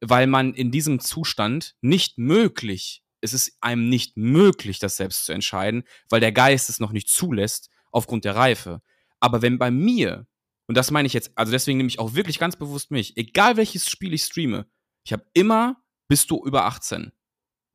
weil 0.02 0.26
man 0.26 0.56
in 0.56 0.72
diesem 0.72 1.00
Zustand 1.00 1.76
nicht 1.82 2.18
möglich, 2.18 3.04
es 3.22 3.34
ist 3.34 3.58
einem 3.62 3.90
nicht 3.90 4.18
möglich, 4.18 4.80
das 4.80 4.98
selbst 4.98 5.26
zu 5.26 5.34
entscheiden, 5.34 5.84
weil 6.10 6.20
der 6.20 6.32
Geist 6.32 6.70
es 6.70 6.80
noch 6.80 6.92
nicht 6.92 7.10
zulässt 7.10 7.70
aufgrund 7.92 8.26
der 8.26 8.36
Reife. 8.36 8.82
Aber 9.20 9.44
wenn 9.44 9.60
bei 9.60 9.70
mir, 9.70 10.26
und 10.68 10.76
das 10.76 10.90
meine 10.90 11.06
ich 11.06 11.14
jetzt, 11.14 11.32
also 11.36 11.52
deswegen 11.52 11.78
nehme 11.78 11.90
ich 11.90 12.00
auch 12.00 12.16
wirklich 12.16 12.40
ganz 12.40 12.56
bewusst 12.56 12.90
mich, 12.90 13.18
egal 13.18 13.56
welches 13.56 13.88
Spiel 13.88 14.14
ich 14.14 14.24
streame, 14.24 14.66
ich 15.04 15.14
habe 15.14 15.26
immer, 15.34 15.78
bist 16.08 16.32
du 16.32 16.44
über 16.44 16.66
18. 16.66 17.12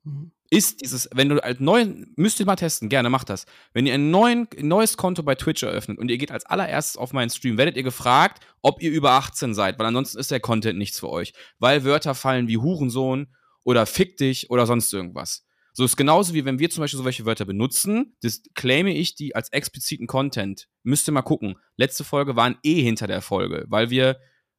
Mhm 0.03 0.33
ist 0.51 0.81
dieses, 0.81 1.09
wenn 1.15 1.29
du 1.29 1.43
als 1.43 1.61
neuen, 1.61 2.13
müsst 2.17 2.41
ihr 2.41 2.47
mal 2.47 2.57
testen, 2.57 2.89
gerne 2.89 3.09
macht 3.09 3.31
das. 3.31 3.47
Wenn 3.73 3.87
ihr 3.87 3.95
ein, 3.95 4.11
neuen, 4.11 4.49
neues 4.59 4.97
Konto 4.97 5.23
bei 5.23 5.37
Twitch 5.37 5.63
eröffnet 5.63 5.99
und 5.99 6.11
ihr 6.11 6.19
geht 6.19 6.33
als 6.33 6.45
allererstes 6.45 6.97
auf 6.97 7.13
meinen 7.13 7.31
Stream, 7.31 7.57
werdet 7.57 7.77
ihr 7.77 7.85
gefragt, 7.85 8.45
ob 8.61 8.83
ihr 8.83 8.91
über 8.91 9.13
18 9.13 9.55
seid, 9.55 9.79
weil 9.79 9.87
ansonsten 9.87 10.19
ist 10.19 10.33
der 10.33 10.41
Content 10.41 10.77
nichts 10.77 10.99
für 10.99 11.09
euch. 11.09 11.33
Weil 11.61 11.85
Wörter 11.85 12.17
fallen 12.17 12.49
wie 12.49 12.59
Hurensohn 12.59 13.29
oder 13.63 13.87
Fick 13.87 14.17
dich 14.17 14.51
oder 14.51 14.67
sonst 14.67 14.93
irgendwas. 14.93 15.47
So 15.73 15.85
ist 15.85 15.97
genauso 15.97 16.35
wie 16.35 16.45
wenn 16.45 16.59
wir 16.59 16.69
zum 16.69 16.83
Beispiel 16.83 17.01
solche 17.01 17.25
Wörter 17.27 17.45
benutzen, 17.45 18.17
das 18.23 18.43
claime 18.55 18.93
ich 18.93 19.15
die 19.15 19.37
als 19.37 19.51
expliziten 19.53 20.09
Content. 20.09 20.69
Müsst 20.83 21.09
ihr 21.09 21.13
mal 21.13 21.23
gucken. 21.23 21.57
Letzte 21.77 22.03
Folge 22.03 22.35
waren 22.35 22.59
eh 22.65 22.83
hinter 22.83 23.07
der 23.07 23.23
Folge, 23.23 23.67
weil 23.69 23.91
wir 23.91 24.19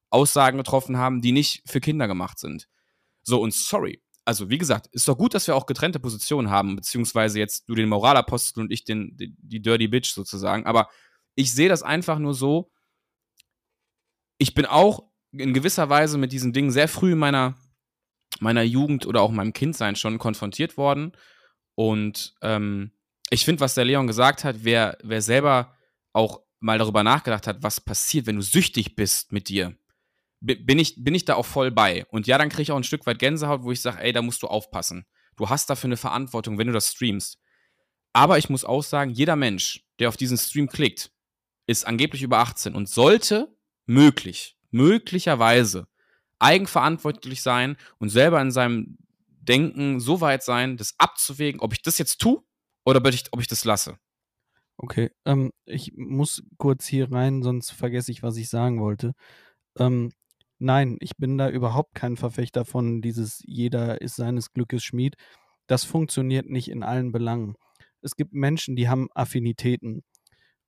Aussagen 0.10 0.58
getroffen 0.58 0.98
haben, 0.98 1.22
die 1.22 1.34
nicht 1.34 1.64
für 1.70 1.82
Kinder 1.82 2.08
gemacht 2.08 2.40
sind. 2.40 2.70
So, 3.24 3.42
und 3.42 3.54
sorry, 3.54 4.02
also 4.26 4.50
wie 4.50 4.58
gesagt, 4.58 4.88
ist 4.92 5.08
doch 5.08 5.18
gut, 5.18 5.34
dass 5.34 5.48
wir 5.48 5.56
auch 5.56 5.66
getrennte 5.66 6.00
Positionen 6.00 6.50
haben, 6.50 6.76
beziehungsweise 6.76 7.40
jetzt 7.40 7.68
du 7.68 7.76
den 7.76 7.90
Moralapostel 7.90 8.62
und 8.62 8.72
ich 8.72 8.84
den, 8.84 9.16
die, 9.18 9.36
die 9.40 9.62
Dirty 9.62 9.88
Bitch 9.88 10.14
sozusagen. 10.14 10.66
Aber 10.66 10.90
ich 11.36 11.54
sehe 11.54 11.70
das 11.70 11.84
einfach 11.84 12.20
nur 12.20 12.34
so. 12.34 12.72
Ich 14.38 14.54
bin 14.54 14.66
auch 14.66 15.12
in 15.32 15.54
gewisser 15.54 15.90
Weise 15.90 16.18
mit 16.18 16.32
diesen 16.32 16.54
Dingen 16.54 16.72
sehr 16.72 16.88
früh 16.88 17.14
in 17.14 17.18
meiner, 17.18 17.58
meiner 18.40 18.64
Jugend 18.64 19.06
oder 19.06 19.22
auch 19.22 19.32
meinem 19.32 19.54
Kindsein 19.54 19.96
schon 19.96 20.20
konfrontiert 20.20 20.78
worden. 20.78 21.14
Und 21.76 22.36
ähm, 22.42 22.92
ich 23.30 23.46
finde, 23.46 23.62
was 23.62 23.76
der 23.76 23.86
Leon 23.86 24.08
gesagt 24.08 24.44
hat, 24.44 24.58
wer, 24.64 24.98
wer 25.04 25.22
selber 25.22 25.76
auch 26.14 26.42
mal 26.60 26.78
darüber 26.78 27.04
nachgedacht 27.04 27.48
hat, 27.48 27.64
was 27.64 27.82
passiert, 27.82 28.28
wenn 28.28 28.36
du 28.36 28.42
süchtig 28.42 28.96
bist 28.96 29.32
mit 29.32 29.50
dir, 29.50 29.76
bin 30.42 30.80
ich, 30.80 30.96
bin 31.04 31.16
ich 31.16 31.26
da 31.26 31.36
auch 31.36 31.46
voll 31.46 31.72
bei. 31.72 32.06
Und 32.08 32.28
ja, 32.28 32.38
dann 32.38 32.50
kriege 32.50 32.64
ich 32.64 32.72
auch 32.72 32.78
ein 32.78 32.84
Stück 32.84 33.06
weit 33.06 33.20
Gänsehaut, 33.20 33.64
wo 33.64 33.72
ich 33.72 33.82
sage, 33.82 34.02
ey, 34.02 34.12
da 34.12 34.22
musst 34.22 34.42
du 34.44 34.48
aufpassen. 34.48 35.06
Du 35.38 35.50
hast 35.50 35.70
dafür 35.70 35.88
eine 35.88 35.98
Verantwortung, 35.98 36.58
wenn 36.58 36.68
du 36.68 36.74
das 36.74 36.92
streamst. 36.92 37.40
Aber 38.14 38.38
ich 38.38 38.50
muss 38.50 38.66
auch 38.66 38.84
sagen, 38.84 39.12
jeder 39.12 39.36
Mensch, 39.36 39.86
der 40.00 40.10
auf 40.10 40.18
diesen 40.18 40.38
Stream 40.38 40.68
klickt, 40.68 41.12
ist 41.68 41.88
angeblich 41.88 42.24
über 42.24 42.40
18 42.40 42.76
und 42.76 42.90
sollte 42.90 43.56
möglich, 43.86 44.58
möglicherweise 44.72 45.88
eigenverantwortlich 46.40 47.42
sein 47.42 47.78
und 48.00 48.10
selber 48.10 48.42
in 48.42 48.52
seinem 48.52 48.98
Denken 49.28 50.00
so 50.00 50.22
weit 50.22 50.44
sein, 50.44 50.76
das 50.76 50.96
abzuwägen, 50.98 51.62
ob 51.62 51.74
ich 51.74 51.82
das 51.82 51.98
jetzt 51.98 52.20
tue 52.20 52.44
oder 52.84 53.00
ob 53.00 53.08
ich, 53.08 53.26
ob 53.32 53.40
ich 53.40 53.48
das 53.48 53.64
lasse. 53.64 53.98
Okay, 54.78 55.12
ähm, 55.26 55.52
ich 55.66 55.94
muss 55.96 56.44
kurz 56.58 56.88
hier 56.88 57.12
rein, 57.12 57.44
sonst 57.44 57.72
vergesse 57.72 58.12
ich, 58.12 58.24
was 58.24 58.38
ich 58.38 58.50
sagen 58.50 58.82
wollte. 58.82 59.14
Ähm, 59.78 60.12
nein, 60.62 60.98
ich 61.00 61.18
bin 61.18 61.38
da 61.38 61.50
überhaupt 61.50 61.96
kein 61.96 62.18
Verfechter 62.18 62.66
von 62.66 63.02
dieses 63.02 63.42
jeder 63.46 64.02
ist 64.02 64.16
seines 64.16 64.54
Glückes 64.54 64.84
Schmied. 64.84 65.16
Das 65.68 65.84
funktioniert 65.84 66.50
nicht 66.50 66.70
in 66.70 66.84
allen 66.84 67.12
Belangen. 67.12 67.56
Es 68.02 68.16
gibt 68.16 68.34
Menschen, 68.34 68.76
die 68.76 68.88
haben 68.90 69.10
Affinitäten. 69.14 70.04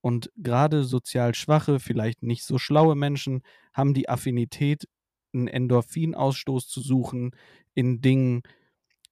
Und 0.00 0.30
gerade 0.36 0.84
sozial 0.84 1.34
schwache, 1.34 1.80
vielleicht 1.80 2.22
nicht 2.22 2.44
so 2.44 2.58
schlaue 2.58 2.94
Menschen 2.94 3.42
haben 3.72 3.94
die 3.94 4.08
Affinität, 4.08 4.86
einen 5.32 5.48
Endorphinausstoß 5.48 6.68
zu 6.68 6.80
suchen 6.80 7.30
in 7.74 8.00
Dingen, 8.00 8.42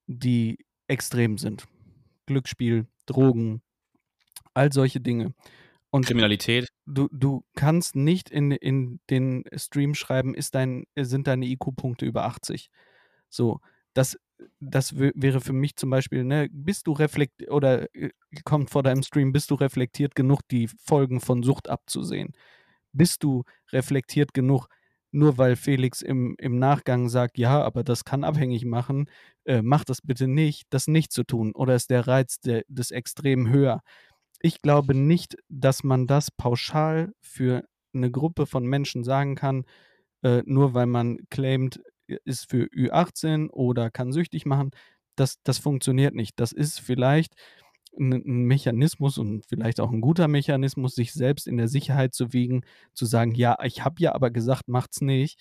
die 0.07 0.59
extrem 0.89 1.39
sind. 1.39 1.67
Glücksspiel, 2.27 2.87
Drogen, 3.07 3.63
all 4.55 4.73
solche 4.73 5.01
Dinge. 5.01 5.35
Und 5.91 6.07
Kriminalität. 6.07 6.72
Du, 6.87 7.09
du 7.13 7.45
kannst 7.55 7.97
nicht 7.97 8.31
in, 8.31 8.51
in 8.51 9.01
den 9.11 9.45
Stream 9.57 9.95
schreiben, 9.95 10.35
ist 10.35 10.55
dein, 10.55 10.85
sind 10.97 11.27
deine 11.27 11.47
IQ-Punkte 11.47 12.07
über 12.07 12.25
80. 12.25 12.71
So, 13.29 13.61
das, 13.95 14.19
das 14.61 14.97
wäre 14.97 15.41
für 15.41 15.53
mich 15.53 15.77
zum 15.77 15.91
Beispiel, 15.91 16.25
ne, 16.25 16.49
bist 16.51 16.87
du 16.87 16.93
reflektiert 16.93 17.51
oder 17.51 17.95
äh, 17.95 18.11
kommt 18.45 18.71
vor 18.71 18.83
deinem 18.83 19.03
Stream, 19.03 19.33
bist 19.33 19.51
du 19.51 19.55
reflektiert 19.55 20.15
genug, 20.15 20.41
die 20.51 20.69
Folgen 20.69 21.21
von 21.21 21.43
Sucht 21.43 21.69
abzusehen? 21.69 22.33
Bist 22.93 23.23
du 23.23 23.45
reflektiert 23.73 24.35
genug, 24.35 24.69
nur 25.13 25.39
weil 25.39 25.57
Felix 25.57 26.03
im, 26.03 26.35
im 26.39 26.59
Nachgang 26.59 27.09
sagt, 27.09 27.39
ja, 27.39 27.63
aber 27.63 27.85
das 27.85 28.05
kann 28.05 28.25
abhängig 28.25 28.65
machen, 28.65 29.09
äh, 29.45 29.63
mach 29.63 29.85
das 29.85 30.01
bitte 30.03 30.27
nicht, 30.27 30.67
das 30.71 30.89
nicht 30.89 31.13
zu 31.13 31.25
tun. 31.25 31.53
Oder 31.53 31.75
ist 31.75 31.91
der 31.91 32.07
Reiz 32.07 32.41
der, 32.41 32.65
des 32.69 32.91
Extrem 32.91 33.51
höher? 33.51 33.83
Ich 34.43 34.61
glaube 34.61 34.95
nicht, 34.95 35.37
dass 35.49 35.85
man 35.85 36.09
das 36.09 36.31
pauschal 36.33 37.13
für 37.21 37.65
eine 37.95 38.11
Gruppe 38.11 38.47
von 38.47 38.67
Menschen 38.67 39.05
sagen 39.05 39.37
kann, 39.37 39.65
äh, 40.23 40.43
nur 40.47 40.75
weil 40.75 40.87
man 40.87 41.19
claimt, 41.31 41.81
ist 42.25 42.51
für 42.51 42.65
Ü18 42.67 43.51
oder 43.51 43.91
kann 43.91 44.13
süchtig 44.13 44.45
machen. 44.45 44.71
Das, 45.15 45.37
das 45.45 45.59
funktioniert 45.59 46.15
nicht. 46.15 46.41
Das 46.41 46.51
ist 46.53 46.81
vielleicht 46.81 47.35
ein, 47.97 48.13
ein 48.13 48.45
Mechanismus 48.45 49.17
und 49.17 49.45
vielleicht 49.47 49.79
auch 49.81 49.93
ein 49.93 50.01
guter 50.01 50.27
Mechanismus, 50.27 50.95
sich 50.97 51.13
selbst 51.13 51.47
in 51.47 51.57
der 51.57 51.69
Sicherheit 51.69 52.13
zu 52.13 52.33
wiegen, 52.33 52.63
zu 52.95 53.07
sagen, 53.07 53.35
ja, 53.35 53.57
ich 53.63 53.85
habe 53.85 54.01
ja 54.01 54.13
aber 54.15 54.31
gesagt, 54.31 54.69
macht's 54.69 55.01
nicht. 55.01 55.39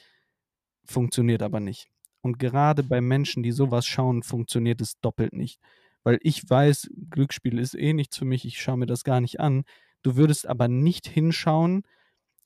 Funktioniert 0.85 1.41
aber 1.41 1.59
nicht. 1.59 1.87
Und 2.21 2.37
gerade 2.37 2.83
bei 2.83 3.01
Menschen, 3.01 3.41
die 3.41 3.51
sowas 3.51 3.87
schauen, 3.87 4.21
funktioniert 4.21 4.81
es 4.81 4.99
doppelt 5.01 5.33
nicht. 5.33 5.59
Weil 6.03 6.19
ich 6.21 6.49
weiß, 6.49 6.89
Glücksspiel 7.11 7.59
ist 7.59 7.75
eh 7.75 7.93
nichts 7.93 8.17
für 8.17 8.25
mich, 8.25 8.45
ich 8.45 8.61
schaue 8.61 8.77
mir 8.77 8.87
das 8.87 9.03
gar 9.03 9.21
nicht 9.21 9.39
an. 9.39 9.63
Du 10.03 10.15
würdest 10.15 10.47
aber 10.47 10.67
nicht 10.67 11.07
hinschauen, 11.07 11.83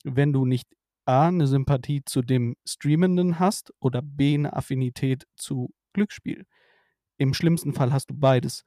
wenn 0.04 0.32
du 0.32 0.44
nicht 0.44 0.68
A, 1.06 1.28
eine 1.28 1.46
Sympathie 1.46 2.02
zu 2.04 2.22
dem 2.22 2.56
Streamenden 2.66 3.38
hast 3.38 3.72
oder 3.80 4.02
B, 4.02 4.34
eine 4.34 4.54
Affinität 4.54 5.26
zu 5.36 5.72
Glücksspiel. 5.94 6.46
Im 7.18 7.34
schlimmsten 7.34 7.72
Fall 7.72 7.92
hast 7.92 8.10
du 8.10 8.14
beides. 8.14 8.64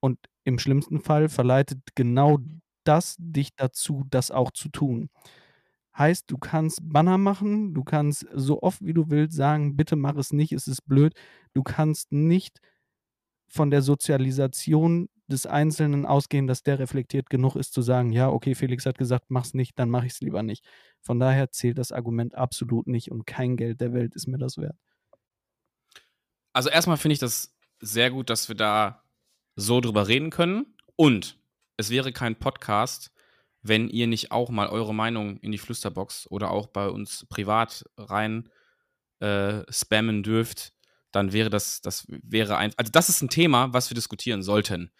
Und 0.00 0.18
im 0.44 0.58
schlimmsten 0.58 1.00
Fall 1.00 1.28
verleitet 1.28 1.80
genau 1.94 2.38
das 2.84 3.16
dich 3.18 3.50
dazu, 3.56 4.04
das 4.10 4.30
auch 4.30 4.50
zu 4.52 4.68
tun. 4.70 5.10
Heißt, 5.96 6.30
du 6.30 6.38
kannst 6.38 6.80
Banner 6.82 7.18
machen, 7.18 7.74
du 7.74 7.82
kannst 7.84 8.26
so 8.34 8.62
oft 8.62 8.82
wie 8.84 8.94
du 8.94 9.10
willst 9.10 9.36
sagen, 9.36 9.76
bitte 9.76 9.96
mach 9.96 10.16
es 10.16 10.32
nicht, 10.32 10.52
es 10.52 10.68
ist 10.68 10.82
blöd. 10.86 11.14
Du 11.54 11.62
kannst 11.64 12.12
nicht 12.12 12.60
von 13.48 13.70
der 13.70 13.82
Sozialisation 13.82 15.08
des 15.26 15.46
Einzelnen 15.46 16.06
ausgehen, 16.06 16.46
dass 16.46 16.62
der 16.62 16.78
reflektiert 16.78 17.28
genug 17.28 17.56
ist 17.56 17.72
zu 17.74 17.82
sagen, 17.82 18.12
ja, 18.12 18.28
okay, 18.30 18.54
Felix 18.54 18.86
hat 18.86 18.98
gesagt, 18.98 19.26
mach's 19.28 19.54
nicht, 19.54 19.78
dann 19.78 19.90
mache 19.90 20.06
ich 20.06 20.12
es 20.12 20.20
lieber 20.20 20.42
nicht. 20.42 20.64
Von 21.00 21.20
daher 21.20 21.50
zählt 21.50 21.78
das 21.78 21.92
Argument 21.92 22.34
absolut 22.34 22.86
nicht 22.86 23.10
und 23.10 23.26
kein 23.26 23.56
Geld 23.56 23.80
der 23.80 23.92
Welt 23.92 24.14
ist 24.14 24.26
mir 24.26 24.38
das 24.38 24.56
wert. 24.56 24.76
Also 26.52 26.70
erstmal 26.70 26.96
finde 26.96 27.12
ich 27.12 27.18
das 27.18 27.54
sehr 27.80 28.10
gut, 28.10 28.30
dass 28.30 28.48
wir 28.48 28.56
da 28.56 29.02
so 29.54 29.80
drüber 29.80 30.08
reden 30.08 30.30
können. 30.30 30.66
Und 30.96 31.38
es 31.76 31.90
wäre 31.90 32.12
kein 32.12 32.36
Podcast, 32.36 33.12
wenn 33.62 33.88
ihr 33.88 34.06
nicht 34.06 34.32
auch 34.32 34.50
mal 34.50 34.68
eure 34.68 34.94
Meinung 34.94 35.38
in 35.38 35.52
die 35.52 35.58
Flüsterbox 35.58 36.26
oder 36.30 36.50
auch 36.50 36.66
bei 36.68 36.88
uns 36.88 37.26
privat 37.28 37.84
rein 37.96 38.48
äh, 39.20 39.62
spammen 39.68 40.22
dürft, 40.22 40.72
dann 41.18 41.32
wäre 41.32 41.50
das, 41.50 41.80
das 41.80 42.06
wäre 42.08 42.56
ein, 42.56 42.72
also 42.76 42.90
das 42.90 43.08
ist 43.08 43.22
ein 43.22 43.28
Thema, 43.28 43.72
was 43.72 43.90
wir 43.90 43.94
diskutieren 43.94 44.42
sollten. 44.42 44.90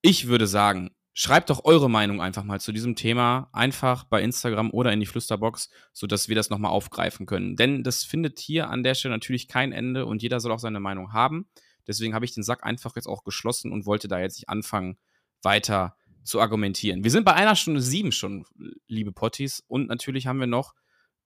Ich 0.00 0.28
würde 0.28 0.46
sagen, 0.46 0.90
schreibt 1.12 1.50
doch 1.50 1.64
eure 1.64 1.90
Meinung 1.90 2.22
einfach 2.22 2.44
mal 2.44 2.60
zu 2.60 2.70
diesem 2.70 2.94
Thema 2.94 3.50
einfach 3.52 4.04
bei 4.04 4.22
Instagram 4.22 4.70
oder 4.70 4.92
in 4.92 5.00
die 5.00 5.06
Flüsterbox, 5.06 5.68
sodass 5.92 6.28
wir 6.28 6.36
das 6.36 6.48
nochmal 6.48 6.70
aufgreifen 6.70 7.26
können. 7.26 7.56
Denn 7.56 7.82
das 7.82 8.04
findet 8.04 8.38
hier 8.38 8.70
an 8.70 8.84
der 8.84 8.94
Stelle 8.94 9.14
natürlich 9.14 9.48
kein 9.48 9.72
Ende 9.72 10.06
und 10.06 10.22
jeder 10.22 10.38
soll 10.38 10.52
auch 10.52 10.60
seine 10.60 10.78
Meinung 10.78 11.12
haben. 11.12 11.48
Deswegen 11.88 12.14
habe 12.14 12.24
ich 12.24 12.34
den 12.34 12.44
Sack 12.44 12.64
einfach 12.64 12.94
jetzt 12.94 13.08
auch 13.08 13.24
geschlossen 13.24 13.72
und 13.72 13.84
wollte 13.84 14.06
da 14.06 14.20
jetzt 14.20 14.36
nicht 14.36 14.48
anfangen, 14.48 14.98
weiter 15.42 15.96
zu 16.22 16.40
argumentieren. 16.40 17.02
Wir 17.02 17.10
sind 17.10 17.24
bei 17.24 17.34
einer 17.34 17.56
Stunde 17.56 17.80
sieben 17.80 18.12
schon, 18.12 18.44
liebe 18.86 19.10
Potties. 19.10 19.64
Und 19.66 19.88
natürlich 19.88 20.26
haben 20.26 20.38
wir 20.38 20.46
noch 20.46 20.74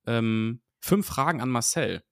ähm, 0.06 0.62
fünf 0.80 1.06
Fragen 1.06 1.42
an 1.42 1.50
Marcel. 1.50 2.02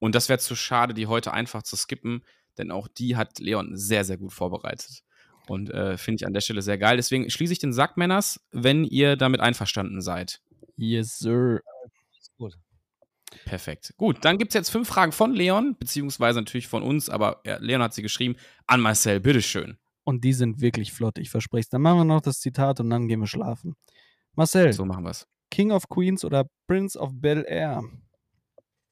Und 0.00 0.14
das 0.16 0.28
wäre 0.28 0.40
zu 0.40 0.56
schade, 0.56 0.94
die 0.94 1.06
heute 1.06 1.32
einfach 1.32 1.62
zu 1.62 1.76
skippen, 1.76 2.24
denn 2.58 2.72
auch 2.72 2.88
die 2.88 3.16
hat 3.16 3.38
Leon 3.38 3.76
sehr, 3.76 4.04
sehr 4.04 4.16
gut 4.16 4.32
vorbereitet. 4.32 5.02
Und 5.46 5.70
äh, 5.70 5.96
finde 5.96 6.22
ich 6.22 6.26
an 6.26 6.32
der 6.32 6.40
Stelle 6.40 6.62
sehr 6.62 6.78
geil. 6.78 6.96
Deswegen 6.96 7.30
schließe 7.30 7.52
ich 7.52 7.58
den 7.58 7.72
Sack, 7.72 7.96
Männers, 7.96 8.40
wenn 8.50 8.84
ihr 8.84 9.16
damit 9.16 9.40
einverstanden 9.40 10.00
seid. 10.00 10.40
Yes, 10.76 11.18
sir. 11.18 11.60
Gut. 12.38 12.54
Perfekt. 13.44 13.94
Gut, 13.96 14.24
dann 14.24 14.38
gibt 14.38 14.50
es 14.50 14.54
jetzt 14.54 14.70
fünf 14.70 14.88
Fragen 14.88 15.12
von 15.12 15.32
Leon, 15.32 15.76
beziehungsweise 15.78 16.40
natürlich 16.40 16.68
von 16.68 16.82
uns, 16.82 17.08
aber 17.08 17.40
ja, 17.44 17.58
Leon 17.58 17.82
hat 17.82 17.94
sie 17.94 18.02
geschrieben. 18.02 18.36
An 18.66 18.80
Marcel, 18.80 19.20
bitteschön. 19.20 19.78
Und 20.04 20.24
die 20.24 20.32
sind 20.32 20.60
wirklich 20.60 20.92
flott, 20.92 21.18
ich 21.18 21.30
verspreche 21.30 21.62
es. 21.62 21.68
Dann 21.68 21.82
machen 21.82 21.98
wir 21.98 22.04
noch 22.04 22.20
das 22.20 22.40
Zitat 22.40 22.80
und 22.80 22.90
dann 22.90 23.06
gehen 23.06 23.20
wir 23.20 23.26
schlafen. 23.26 23.76
Marcel, 24.34 24.72
So 24.72 24.84
machen 24.84 25.04
wir 25.04 25.10
es. 25.10 25.26
King 25.50 25.72
of 25.72 25.88
Queens 25.88 26.24
oder 26.24 26.46
Prince 26.66 26.98
of 26.98 27.10
Bel 27.14 27.44
Air? 27.46 27.82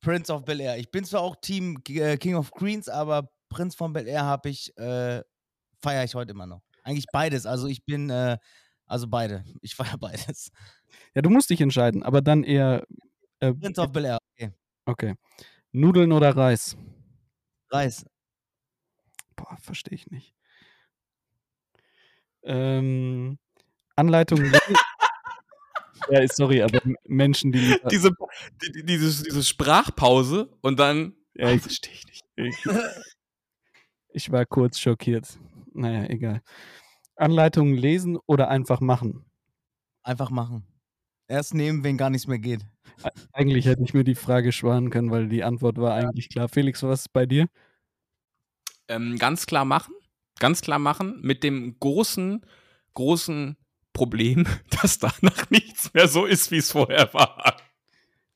Prince 0.09 0.33
of 0.33 0.47
Bel 0.47 0.59
Air. 0.59 0.79
Ich 0.79 0.91
bin 0.91 1.05
zwar 1.05 1.21
auch 1.21 1.37
Team 1.37 1.83
äh, 1.87 2.17
King 2.17 2.37
of 2.37 2.51
Queens, 2.51 2.89
aber 2.89 3.31
Prinz 3.51 3.75
von 3.75 3.93
Bel 3.93 4.09
Air 4.09 4.25
habe 4.25 4.49
ich, 4.49 4.75
äh, 4.79 5.23
feiere 5.83 6.05
ich 6.05 6.15
heute 6.15 6.31
immer 6.31 6.47
noch. 6.47 6.63
Eigentlich 6.83 7.05
beides. 7.13 7.45
Also 7.45 7.67
ich 7.67 7.85
bin, 7.85 8.09
äh, 8.09 8.39
also 8.87 9.07
beide. 9.07 9.45
Ich 9.61 9.75
feiere 9.75 9.99
beides. 9.99 10.51
Ja, 11.15 11.21
du 11.21 11.29
musst 11.29 11.51
dich 11.51 11.61
entscheiden, 11.61 12.03
aber 12.03 12.23
dann 12.23 12.43
eher. 12.43 12.87
Äh, 13.41 13.53
Prince 13.53 13.83
of 13.83 13.93
Bel 13.93 14.07
Air, 14.07 14.19
okay. 14.33 14.51
okay. 14.87 15.15
Nudeln 15.73 16.11
oder 16.13 16.35
Reis? 16.35 16.75
Reis. 17.69 18.07
Boah, 19.37 19.59
verstehe 19.61 19.95
ich 19.95 20.07
nicht. 20.07 20.35
Ähm, 22.45 23.39
Anleitung. 23.95 24.41
ja, 26.11 26.27
sorry, 26.29 26.63
aber 26.63 26.81
Menschen, 27.07 27.53
die 27.53 27.59
lieber, 27.59 27.89
Diese, 27.89 28.11
die, 28.63 28.73
die, 28.73 28.83
diese, 28.85 29.25
diese 29.25 29.43
Sprachpause 29.45 30.51
und 30.61 30.79
dann. 30.79 31.15
Ja, 31.35 31.51
ich- 31.51 31.63
verstehe 31.63 31.93
ich 31.95 32.05
nicht. 32.07 32.25
ich, 32.37 32.67
ich 34.11 34.33
war 34.33 34.45
kurz 34.47 34.79
schockiert. 34.79 35.39
Naja, 35.73 36.05
egal. 36.09 36.43
Anleitungen 37.17 37.75
lesen 37.77 38.19
oder 38.27 38.49
einfach 38.49 38.81
machen? 38.81 39.25
Einfach 40.03 40.31
machen. 40.31 40.65
Erst 41.29 41.55
nehmen, 41.55 41.85
wenn 41.85 41.97
gar 41.99 42.11
nichts 42.11 42.27
mehr 42.27 42.39
geht. 42.39 42.65
Eigentlich 43.33 43.67
hätte 43.67 43.83
ich 43.83 43.93
mir 43.95 44.03
die 44.05 44.15
Frage 44.15 44.51
sparen 44.51 44.91
können, 44.91 45.11
weil 45.11 45.29
die 45.29 45.45
Antwort 45.45 45.77
war 45.79 45.95
eigentlich 45.95 46.31
klar. 46.31 46.49
Felix, 46.49 46.83
was 46.83 47.01
ist 47.03 47.13
bei 47.13 47.27
dir? 47.27 47.49
Ähm, 48.89 49.19
ganz 49.19 49.47
klar 49.47 49.65
machen. 49.65 49.95
Ganz 50.39 50.63
klar 50.63 50.79
machen. 50.79 51.21
Mit 51.21 51.43
dem 51.45 51.79
großen, 51.79 52.45
großen 52.95 53.57
Problem, 53.99 54.47
dass 54.83 54.99
danach 55.01 55.51
nichts 55.51 55.93
mehr 55.93 56.07
so 56.07 56.25
ist, 56.25 56.53
wie 56.53 56.59
es 56.59 56.71
vorher 56.71 57.13
war. 57.13 57.57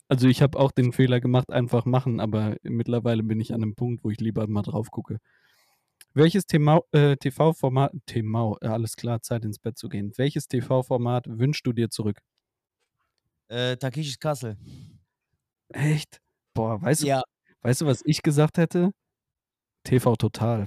Also 0.08 0.26
ich 0.26 0.42
habe 0.42 0.58
auch 0.58 0.72
den 0.72 0.92
Fehler 0.92 1.20
gemacht, 1.20 1.50
einfach 1.50 1.84
machen, 1.84 2.18
aber 2.20 2.56
mittlerweile 2.64 3.22
bin 3.22 3.40
ich 3.40 3.54
an 3.54 3.62
einem 3.62 3.74
Punkt, 3.76 4.02
wo 4.02 4.10
ich 4.10 4.18
lieber 4.20 4.46
mal 4.48 4.62
drauf 4.62 4.90
gucke. 4.90 5.18
Welches 6.14 6.46
TV 6.46 6.84
äh, 6.92 7.16
TV-Format, 7.16 7.92
TV, 8.06 8.58
äh, 8.60 8.66
alles 8.66 8.96
klar, 8.96 9.22
Zeit 9.22 9.44
ins 9.44 9.60
Bett 9.60 9.78
zu 9.78 9.88
gehen. 9.88 10.12
Welches 10.16 10.48
TV-Format 10.48 11.26
wünschst 11.28 11.64
du 11.64 11.72
dir 11.72 11.88
zurück? 11.90 12.18
Äh, 13.48 13.76
Takeshis 13.76 14.18
Castle. 14.18 14.56
Echt? 15.68 16.20
Boah, 16.54 16.82
weißt 16.82 17.04
du, 17.04 17.06
Ja. 17.06 17.22
weißt 17.62 17.82
du, 17.82 17.86
was 17.86 18.02
ich 18.04 18.22
gesagt 18.22 18.58
hätte? 18.58 18.90
TV 19.84 20.16
Total. 20.16 20.66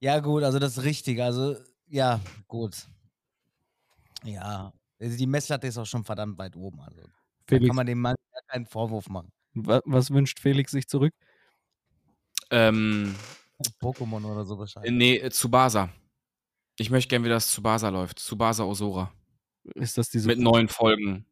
Ja, 0.00 0.20
gut, 0.20 0.44
also 0.44 0.58
das 0.58 0.78
ist 0.78 0.84
richtig. 0.84 1.20
Also, 1.20 1.56
ja, 1.88 2.20
gut. 2.48 2.86
Ja, 4.24 4.72
also 5.00 5.16
die 5.16 5.26
Messlatte 5.26 5.66
ist 5.66 5.78
auch 5.78 5.86
schon 5.86 6.04
verdammt 6.04 6.38
weit 6.38 6.56
oben. 6.56 6.80
Also, 6.80 7.00
da 7.02 7.08
Felix, 7.46 7.68
kann 7.68 7.76
man 7.76 7.86
dem 7.86 8.00
Mann 8.00 8.14
keinen 8.48 8.66
Vorwurf 8.66 9.08
machen. 9.08 9.32
wa 9.54 9.80
was 9.84 10.10
wünscht 10.10 10.38
Felix 10.40 10.72
sich 10.72 10.86
zurück? 10.88 11.14
Ähm, 12.50 13.14
Pokémon 13.80 14.24
oder 14.24 14.44
so 14.44 14.58
wahrscheinlich. 14.58 14.92
nee, 14.92 15.16
äh, 15.16 15.30
Tsubasa. 15.30 15.90
Ich 16.78 16.90
möchte 16.90 17.08
gerne, 17.08 17.24
wie 17.24 17.28
das 17.28 17.48
Tsubasa 17.48 17.88
läuft. 17.90 18.18
Tsubasa 18.18 18.64
Osora. 18.64 19.12
Ist 19.74 19.98
das 19.98 20.08
diese 20.08 20.26
Mit 20.28 20.38
neun 20.38 20.68
Folgen. 20.68 21.26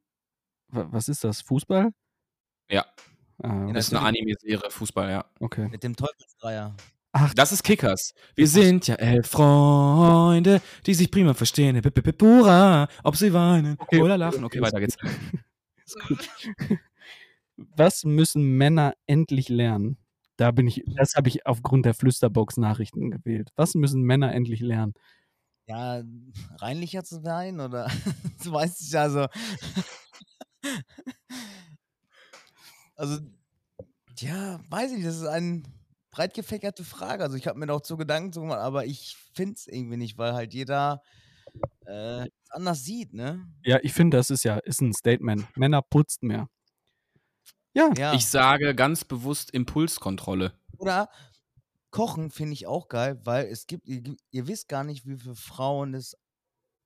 wa- 0.69 0.87
was 0.91 1.09
ist 1.09 1.25
das? 1.25 1.41
Fußball? 1.41 1.91
Ja. 2.71 2.85
Ah, 3.43 3.73
Das 3.73 3.87
ist 3.89 3.95
eine 3.95 4.05
Anime-Serie, 4.07 4.71
Fußball, 4.71 5.11
ja. 5.11 5.25
okay. 5.41 5.69
Mit 5.69 5.83
dem 5.83 5.97
Teufelsdreier. 5.97 6.77
Ach, 7.13 7.33
Das 7.35 7.53
ist 7.53 7.63
Kickers. 7.63 8.13
Wir 8.35 8.47
sind 8.47 8.87
ja 8.87 8.97
elf 8.97 9.29
Freunde, 9.29 10.61
die 10.87 10.95
sich 10.95 11.11
prima 11.11 11.35
verstehen. 11.35 11.81
Bip, 11.81 11.95
bip, 11.95 12.05
bip, 12.05 12.21
Hurra, 12.23 12.89
ob 13.03 13.17
sie 13.17 13.33
weinen 13.33 13.77
Okay, 13.79 14.03
oder 14.03 14.19
lachen. 14.19 14.45
Okay, 14.45 14.61
weiter 14.61 14.79
geht's. 14.79 14.97
ist 15.87 15.99
gut. 16.07 16.29
Was 17.57 18.05
müssen 18.05 18.43
Männer 18.43 18.95
endlich 19.07 19.49
lernen? 19.49 19.97
Da 20.37 20.51
bin 20.51 20.69
ich, 20.69 20.85
das 20.87 21.17
habe 21.17 21.29
ich 21.29 21.47
aufgrund 21.47 21.87
der 21.87 21.95
Flüsterbox-Nachrichten 21.95 23.11
gewählt. 23.11 23.51
Was 23.57 23.75
müssen 23.75 24.03
Männer 24.03 24.33
endlich 24.33 24.61
lernen? 24.61 24.95
Ja, 25.67 26.03
reinlicher 26.59 27.05
zu 27.05 27.21
sein 27.21 27.61
oder 27.61 27.91
du 28.45 28.53
weißt 28.53 28.81
es 28.81 28.93
ja 28.93 29.03
also. 29.03 29.27
also, 32.97 33.19
ja, 34.19 34.61
weiß 34.69 34.91
ich, 34.91 34.99
nicht, 34.99 35.09
das 35.09 35.17
ist 35.17 35.27
eine 35.27 35.63
breit 36.19 36.35
gefächerte 36.35 36.83
Frage. 36.83 37.23
Also 37.23 37.37
ich 37.37 37.47
habe 37.47 37.59
mir 37.61 37.67
da 37.67 37.75
auch 37.75 37.81
zu 37.81 37.97
Gedanken 37.97 38.33
zu 38.33 38.41
gemacht, 38.41 38.59
aber 38.59 38.85
ich 38.85 39.17
finde 39.35 39.55
es 39.55 39.69
irgendwie 39.69 39.97
nicht, 39.97 40.19
weil 40.19 40.33
halt 40.35 40.53
jeder 40.53 41.01
äh, 41.87 42.25
es 42.27 42.51
anders 42.51 42.83
sieht, 42.85 43.15
ne? 43.15 43.47
Ja, 43.65 43.79
ich 43.83 43.93
finde, 43.93 44.17
das 44.17 44.31
ist 44.31 44.43
ja 44.43 44.57
ist 44.59 44.81
ein 44.81 44.93
Statement. 44.93 45.47
Männer 45.57 45.81
putzt 45.81 46.25
mehr. 46.25 46.49
Ja, 47.73 47.93
Ja. 47.97 48.15
Ich 48.15 48.27
sage 48.27 48.75
ganz 48.75 49.05
bewusst 49.05 49.53
Impulskontrolle. 49.53 50.59
Oder 50.79 51.09
Kochen 51.93 52.33
finde 52.33 52.55
ich 52.55 52.67
auch 52.67 52.89
geil, 52.89 53.21
weil 53.25 53.47
es 53.47 53.69
gibt, 53.69 53.87
ihr, 53.87 54.03
ihr 54.33 54.49
wisst 54.49 54.69
gar 54.69 54.83
nicht, 54.83 55.07
wie 55.07 55.17
viele 55.19 55.37
Frauen 55.37 55.95
es 55.95 56.17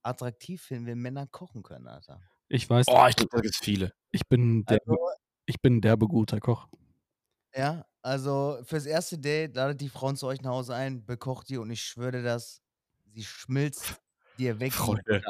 attraktiv 0.02 0.60
finden, 0.62 0.86
wenn 0.86 0.98
Männer 0.98 1.26
kochen 1.26 1.62
können, 1.62 1.88
Alter. 1.88 2.20
ich 2.48 2.68
weiß, 2.68 2.86
Oh, 2.88 3.06
ich 3.08 3.16
glaube, 3.16 3.30
da 3.32 3.40
gibt's 3.40 3.58
viele. 3.62 3.94
ich 4.10 4.28
bin 4.28 4.66
der, 4.66 4.78
Also, 4.86 4.98
ich 5.46 5.62
bin 5.62 5.80
der 5.80 5.96
guter 5.96 6.38
Koch. 6.38 6.68
ja, 7.54 7.86
also 8.02 8.58
fürs 8.64 8.86
erste 8.86 9.18
Date 9.18 9.54
ladet 9.54 9.80
die 9.80 9.88
Frauen 9.88 10.16
zu 10.16 10.26
euch 10.26 10.42
nach 10.42 10.50
Hause 10.50 10.74
ein, 10.74 11.04
bekocht 11.04 11.48
die 11.48 11.58
und 11.58 11.70
ich 11.70 11.82
schwöre 11.82 12.22
das, 12.22 12.60
sie 13.14 13.24
schmilzt 13.24 13.94
dir 14.38 14.58
weg. 14.60 14.72
Freunde. 14.72 15.22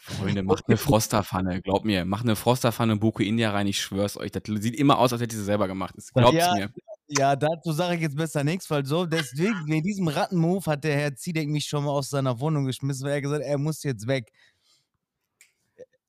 Freunde, 0.00 0.42
macht 0.42 0.64
eine 0.68 0.76
Frosterpfanne. 0.76 1.62
Glaubt 1.62 1.86
mir, 1.86 2.04
macht 2.04 2.24
eine 2.24 2.36
Frosterpfanne 2.36 2.96
Buko 2.96 3.22
India 3.22 3.50
rein. 3.50 3.66
Ich 3.66 3.80
schwör's 3.80 4.16
euch. 4.18 4.30
Das 4.30 4.42
sieht 4.46 4.76
immer 4.76 4.98
aus, 4.98 5.12
als 5.12 5.22
hätte 5.22 5.34
sie 5.36 5.44
selber 5.44 5.68
gemacht. 5.68 5.94
Das 5.96 6.12
Glaubt's 6.12 6.36
Ja. 6.36 6.54
mir. 6.54 6.70
Ja, 7.08 7.34
dazu 7.34 7.72
sage 7.72 7.96
ich 7.96 8.02
jetzt 8.02 8.16
besser 8.16 8.44
nichts, 8.44 8.70
weil 8.70 8.84
so, 8.86 9.06
deswegen, 9.06 9.66
wegen 9.66 9.82
diesem 9.82 10.06
Rattenmove 10.06 10.66
hat 10.66 10.84
der 10.84 10.96
Herr 10.96 11.16
Ziedeck 11.16 11.48
mich 11.48 11.64
schon 11.66 11.84
mal 11.84 11.90
aus 11.90 12.10
seiner 12.10 12.38
Wohnung 12.38 12.66
geschmissen, 12.66 13.04
weil 13.04 13.14
er 13.14 13.20
gesagt 13.22 13.42
hat, 13.42 13.50
er 13.50 13.58
muss 13.58 13.82
jetzt 13.82 14.06
weg. 14.06 14.30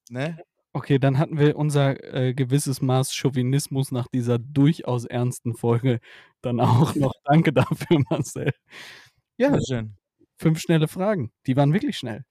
Ne? 0.09 0.37
Okay, 0.73 0.99
dann 0.99 1.17
hatten 1.17 1.37
wir 1.37 1.57
unser 1.57 2.01
äh, 2.13 2.33
gewisses 2.33 2.81
Maß 2.81 3.13
Chauvinismus 3.13 3.91
nach 3.91 4.07
dieser 4.07 4.39
durchaus 4.39 5.03
ernsten 5.05 5.53
Folge 5.53 5.99
dann 6.41 6.59
auch 6.61 6.95
noch. 6.95 7.11
Danke 7.25 7.51
dafür, 7.51 8.01
Marcel. 8.09 8.51
Ja, 9.37 9.57
Schön. 9.67 9.97
fünf 10.37 10.59
schnelle 10.61 10.87
Fragen. 10.87 11.31
Die 11.45 11.57
waren 11.57 11.73
wirklich 11.73 11.97
schnell. 11.97 12.23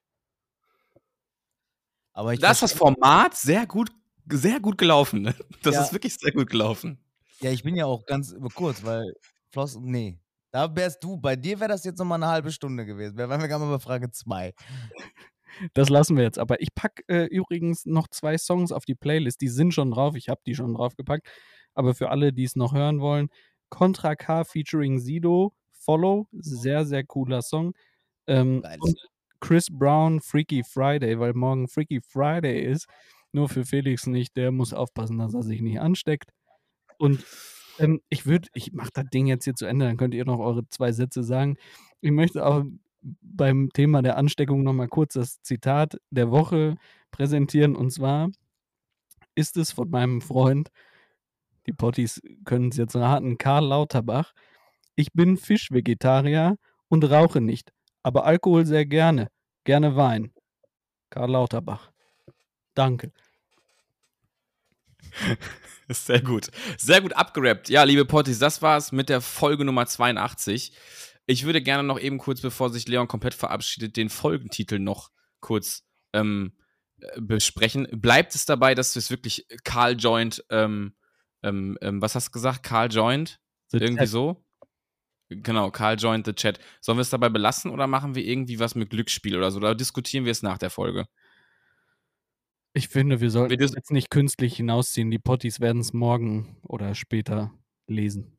Aber 2.13 2.33
ich 2.33 2.39
Da 2.39 2.51
ist 2.51 2.61
das 2.61 2.73
Format 2.73 3.35
sehr 3.35 3.65
gut, 3.67 3.89
sehr 4.27 4.59
gut 4.59 4.77
gelaufen. 4.77 5.21
Ne? 5.21 5.35
Das 5.61 5.75
Ja. 5.75 5.83
ist 5.83 5.93
wirklich 5.93 6.15
sehr 6.15 6.31
gut 6.31 6.49
gelaufen. 6.49 6.97
Ja, 7.41 7.51
ich 7.51 7.63
bin 7.63 7.75
ja 7.75 7.85
auch 7.85 8.05
ganz 8.05 8.31
über 8.31 8.49
kurz, 8.49 8.83
weil 8.83 9.13
Floss, 9.51 9.77
nee. 9.79 10.19
Da 10.51 10.75
wärst 10.75 11.03
du, 11.03 11.15
bei 11.17 11.35
dir 11.35 11.59
wäre 11.59 11.69
das 11.69 11.83
jetzt 11.85 11.97
nochmal 11.99 12.21
eine 12.21 12.31
halbe 12.31 12.51
Stunde 12.51 12.85
gewesen. 12.85 13.17
Wir 13.17 13.29
waren 13.29 13.39
wir 13.39 13.47
gerade 13.47 13.63
mal 13.63 13.71
bei 13.77 13.79
Frage 13.79 14.11
2. 14.11 14.53
Das 15.73 15.89
lassen 15.89 16.17
wir 16.17 16.23
jetzt. 16.23 16.39
Aber 16.39 16.61
ich 16.61 16.73
packe 16.73 17.03
äh, 17.07 17.25
übrigens 17.25 17.85
noch 17.85 18.07
zwei 18.07 18.37
Songs 18.37 18.71
auf 18.71 18.85
die 18.85 18.95
Playlist. 18.95 19.41
Die 19.41 19.47
sind 19.47 19.73
schon 19.73 19.91
drauf. 19.91 20.15
Ich 20.15 20.29
habe 20.29 20.41
die 20.45 20.55
schon 20.55 20.73
draufgepackt. 20.73 21.27
Aber 21.73 21.95
für 21.95 22.09
alle, 22.09 22.33
die 22.33 22.43
es 22.43 22.55
noch 22.55 22.73
hören 22.73 22.99
wollen, 22.99 23.29
Contra 23.69 24.15
K 24.15 24.43
featuring 24.43 24.99
Sido, 24.99 25.53
Follow. 25.71 26.27
Sehr, 26.31 26.85
sehr 26.85 27.03
cooler 27.03 27.41
Song. 27.41 27.73
Ähm, 28.27 28.63
und 28.79 28.95
Chris 29.39 29.67
Brown, 29.71 30.21
Freaky 30.21 30.63
Friday, 30.63 31.19
weil 31.19 31.33
morgen 31.33 31.67
Freaky 31.67 32.01
Friday 32.01 32.63
ist. 32.63 32.87
Nur 33.31 33.49
für 33.49 33.65
Felix 33.65 34.07
nicht. 34.07 34.35
Der 34.35 34.51
muss 34.51 34.73
aufpassen, 34.73 35.17
dass 35.17 35.33
er 35.33 35.43
sich 35.43 35.61
nicht 35.61 35.79
ansteckt. 35.79 36.31
Und 36.97 37.25
ähm, 37.79 38.01
ich 38.09 38.25
würde, 38.25 38.47
ich 38.53 38.73
mache 38.73 38.91
das 38.93 39.05
Ding 39.11 39.27
jetzt 39.27 39.45
hier 39.45 39.55
zu 39.55 39.65
Ende, 39.65 39.85
dann 39.85 39.97
könnt 39.97 40.13
ihr 40.13 40.25
noch 40.25 40.39
eure 40.39 40.67
zwei 40.69 40.91
Sätze 40.91 41.23
sagen. 41.23 41.57
Ich 42.01 42.11
möchte 42.11 42.45
auch 42.45 42.63
beim 43.01 43.69
Thema 43.73 44.01
der 44.01 44.17
Ansteckung 44.17 44.63
nochmal 44.63 44.87
kurz 44.87 45.13
das 45.13 45.41
Zitat 45.41 45.97
der 46.09 46.31
Woche 46.31 46.75
präsentieren. 47.11 47.75
Und 47.75 47.91
zwar 47.91 48.29
ist 49.35 49.57
es 49.57 49.71
von 49.71 49.89
meinem 49.89 50.21
Freund, 50.21 50.69
die 51.67 51.73
Potties 51.73 52.21
können 52.45 52.69
es 52.69 52.77
jetzt 52.77 52.95
raten, 52.95 53.37
Karl 53.37 53.65
Lauterbach. 53.65 54.33
Ich 54.95 55.13
bin 55.13 55.37
Fischvegetarier 55.37 56.57
und 56.87 57.03
rauche 57.09 57.39
nicht, 57.39 57.71
aber 58.03 58.25
Alkohol 58.25 58.65
sehr 58.65 58.85
gerne. 58.85 59.27
Gerne 59.63 59.95
Wein. 59.95 60.33
Karl 61.09 61.31
Lauterbach. 61.31 61.91
Danke. 62.73 63.11
Sehr 65.89 66.21
gut. 66.21 66.47
Sehr 66.77 67.01
gut 67.01 67.13
abgerappt. 67.13 67.69
Ja, 67.69 67.83
liebe 67.83 68.05
Potties, 68.05 68.39
das 68.39 68.61
war's 68.61 68.91
mit 68.93 69.09
der 69.09 69.19
Folge 69.19 69.65
Nummer 69.65 69.85
82. 69.85 70.71
Ich 71.25 71.45
würde 71.45 71.61
gerne 71.61 71.83
noch 71.83 71.99
eben 71.99 72.17
kurz, 72.17 72.41
bevor 72.41 72.69
sich 72.69 72.87
Leon 72.87 73.07
komplett 73.07 73.33
verabschiedet, 73.33 73.95
den 73.95 74.09
Folgentitel 74.09 74.79
noch 74.79 75.11
kurz 75.39 75.83
ähm, 76.13 76.53
äh, 76.99 77.21
besprechen. 77.21 77.87
Bleibt 77.91 78.35
es 78.35 78.45
dabei, 78.45 78.75
dass 78.75 78.95
es 78.95 79.09
wirklich 79.09 79.45
Karl 79.63 79.95
Joint, 79.97 80.43
ähm, 80.49 80.93
ähm, 81.43 81.77
ähm, 81.81 82.01
was 82.01 82.15
hast 82.15 82.27
du 82.27 82.31
gesagt? 82.31 82.63
Karl 82.63 82.91
Joint? 82.91 83.39
The 83.69 83.77
Irgendwie 83.77 84.03
Chat. 84.03 84.09
so? 84.09 84.43
Genau, 85.29 85.71
Karl 85.71 85.97
Joint 85.97 86.25
the 86.25 86.33
Chat. 86.33 86.59
Sollen 86.81 86.97
wir 86.97 87.03
es 87.03 87.09
dabei 87.09 87.29
belassen 87.29 87.71
oder 87.71 87.87
machen 87.87 88.15
wir 88.15 88.25
irgendwie 88.25 88.59
was 88.59 88.75
mit 88.75 88.89
Glücksspiel 88.89 89.37
oder 89.37 89.49
so? 89.51 89.57
Oder 89.57 89.75
diskutieren 89.75 90.25
wir 90.25 90.31
es 90.31 90.43
nach 90.43 90.57
der 90.57 90.69
Folge? 90.69 91.07
Ich 92.73 92.87
finde, 92.87 93.19
wir 93.21 93.31
sollten 93.31 93.57
Wir 93.57 93.65
jetzt 93.65 93.91
nicht 93.91 94.09
künstlich 94.09 94.55
hinausziehen. 94.55 95.11
Die 95.11 95.19
Potties 95.19 95.59
werden 95.59 95.81
es 95.81 95.93
morgen 95.93 96.57
oder 96.63 96.95
später 96.95 97.53
lesen. 97.87 98.37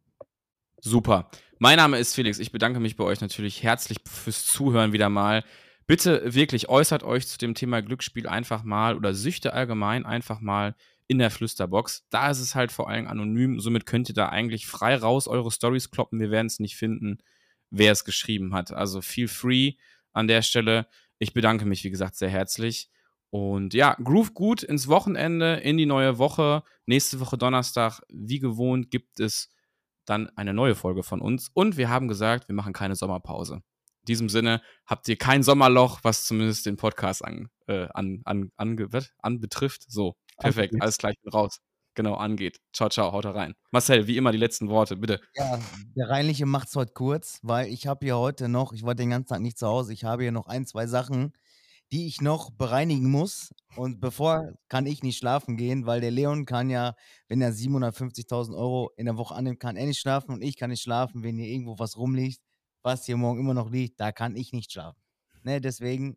Super. 0.81 1.31
Mein 1.63 1.77
Name 1.77 2.01
ist 2.01 2.17
Felix. 2.17 2.41
Ich 2.41 2.51
bedanke 2.51 2.81
mich 2.81 2.97
bei 2.97 3.05
euch 3.05 3.21
natürlich 3.21 3.63
herzlich 3.63 3.99
fürs 4.05 4.45
Zuhören 4.47 4.93
wieder 4.93 5.09
mal. 5.09 5.45
Bitte 5.87 6.35
wirklich 6.35 6.69
äußert 6.69 7.05
euch 7.05 7.29
zu 7.29 7.39
dem 7.39 7.55
Thema 7.55 7.83
Glücksspiel 7.83 8.27
einfach 8.27 8.65
mal 8.65 8.97
oder 8.97 9.15
Süchte 9.15 9.53
allgemein 9.53 10.05
einfach 10.05 10.41
mal 10.41 10.75
in 11.07 11.19
der 11.21 11.31
Flüsterbox. 11.31 12.05
Da 12.11 12.33
ist 12.33 12.41
es 12.41 12.57
halt 12.57 12.73
vor 12.73 12.91
allem 12.91 13.07
anonym. 13.07 13.61
Somit 13.61 13.87
könnt 13.87 14.09
ihr 14.09 14.15
da 14.17 14.29
eigentlich 14.29 14.67
frei 14.67 14.97
raus 14.97 15.29
eure 15.29 15.53
Stories 15.53 15.93
kloppen. 15.93 16.19
Wir 16.19 16.33
werden 16.33 16.49
es 16.49 16.59
nicht 16.59 16.75
finden, 16.75 17.19
wer 17.71 17.93
es 17.93 18.05
geschrieben 18.05 18.55
hat. 18.55 18.73
Also 18.73 19.01
feel 19.01 19.29
free 19.29 19.75
an 20.13 20.27
der 20.27 20.43
Stelle. 20.43 20.89
Ich 21.21 21.33
bedanke 21.33 21.65
mich, 21.65 21.85
wie 21.85 21.91
gesagt, 21.91 22.17
sehr 22.17 22.29
herzlich. 22.29 22.91
Und 23.31 23.73
ja, 23.73 23.97
groove 24.03 24.35
gut 24.35 24.65
ins 24.65 24.89
Wochenende, 24.89 25.59
in 25.59 25.77
die 25.77 25.87
neue 25.87 26.19
Woche. 26.19 26.65
Nächste 26.87 27.21
Woche 27.21 27.39
Donnerstag, 27.39 28.01
wie 28.09 28.41
gewohnt, 28.41 28.91
gibt 28.91 29.21
es 29.21 29.49
dann 30.05 30.31
eine 30.37 30.55
neue 30.55 30.75
Folge 30.75 31.03
von 31.03 31.21
uns. 31.21 31.51
Und 31.55 31.77
wir 31.77 31.89
haben 31.89 32.09
gesagt, 32.09 32.49
wir 32.49 32.55
machen 32.55 32.73
keine 32.73 32.97
Sommerpause. 32.97 33.55
In 33.55 34.07
diesem 34.07 34.29
Sinne 34.29 34.61
habt 34.87 35.09
ihr 35.09 35.17
kein 35.17 35.43
Sommerloch, 35.43 36.01
was 36.03 36.25
zumindest 36.25 36.67
den 36.67 36.77
Podcast 36.77 37.25
an, 37.25 37.49
äh, 37.69 37.87
an, 37.95 38.23
an, 38.25 38.51
was? 38.91 39.11
anbetrifft. 39.19 39.85
So, 39.89 40.17
perfekt, 40.39 40.75
alles 40.81 40.99
gleich 40.99 41.17
raus. 41.33 41.61
Genau, 41.95 42.15
angeht. 42.15 42.59
Ciao, 42.73 42.89
ciao, 42.89 43.13
haut 43.13 43.27
da 43.27 43.33
rein. 43.33 43.55
Marcel, 43.71 44.07
wie 44.07 44.17
immer 44.17 44.33
die 44.33 44.39
letzten 44.39 44.69
Worte, 44.69 44.97
bitte. 44.97 45.21
Ja, 45.35 45.61
der 45.95 46.09
Reinliche 46.09 46.47
macht 46.47 46.69
es 46.69 46.77
heute 46.77 46.93
kurz, 46.95 47.39
weil 47.43 47.69
ich 47.69 47.87
habe 47.87 48.07
hier 48.07 48.17
heute 48.17 48.49
noch, 48.49 48.73
ich 48.73 48.83
war 48.83 48.95
den 48.95 49.11
ganzen 49.11 49.29
Tag 49.29 49.41
nicht 49.41 49.59
zu 49.59 49.67
Hause, 49.67 49.93
ich 49.93 50.05
habe 50.05 50.23
hier 50.23 50.33
noch 50.33 50.47
ein, 50.47 50.65
zwei 50.65 50.87
Sachen, 50.87 51.35
die 51.93 52.07
ich 52.07 52.23
noch 52.23 52.51
bereinigen 52.51 53.11
muss. 53.11 53.55
Und 53.77 54.01
bevor 54.01 54.53
kann 54.69 54.87
ich 54.87 55.03
nicht 55.03 55.19
schlafen 55.19 55.57
gehen, 55.57 55.87
weil 55.87 56.01
der 56.01 56.11
Leon 56.11 56.47
kann 56.47 56.71
ja, 56.71 56.95
wenn 57.29 57.43
er 57.43 57.53
750.000 57.53 58.57
Euro 58.57 58.91
in 58.97 59.05
der 59.05 59.19
Woche 59.19 59.35
annimmt, 59.35 59.61
kann 59.61 59.77
er 59.77 59.87
nicht 59.87 60.01
schlafen 60.01 60.33
und 60.33 60.43
ich 60.43 60.57
kann 60.57 60.71
nicht 60.71 60.83
schlafen, 60.83 61.23
wenn 61.23 61.37
hier 61.37 61.49
irgendwo 61.49 61.79
was 61.79 61.97
rumliegt. 61.97 62.41
was 62.85 63.07
hier 63.07 63.17
morgen 63.17 63.39
immer 63.39 63.55
noch 63.55 63.71
liegt, 63.71 64.01
da 64.01 64.11
kann 64.11 64.35
ich 64.35 64.53
nicht 64.53 64.73
schlafen. 64.73 65.01
Ne, 65.45 65.61
deswegen, 65.61 66.17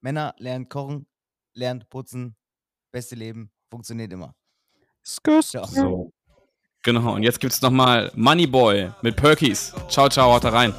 Männer, 0.00 0.34
lernt 0.38 0.70
kochen, 0.70 1.08
lernt 1.52 1.88
putzen, 1.88 2.36
beste 2.92 3.16
Leben, 3.16 3.50
funktioniert 3.70 4.12
immer. 4.12 4.36
Skurs. 5.04 5.50
So. 5.50 6.12
Genau, 6.82 7.14
und 7.14 7.24
jetzt 7.24 7.40
gibt's 7.40 7.60
nochmal 7.60 8.12
Moneyboy 8.14 8.92
mit 9.02 9.16
Perkies. 9.16 9.72
Ciao, 9.88 10.08
ciao, 10.08 10.32
haut 10.32 10.44
da 10.44 10.50
rein. 10.50 10.72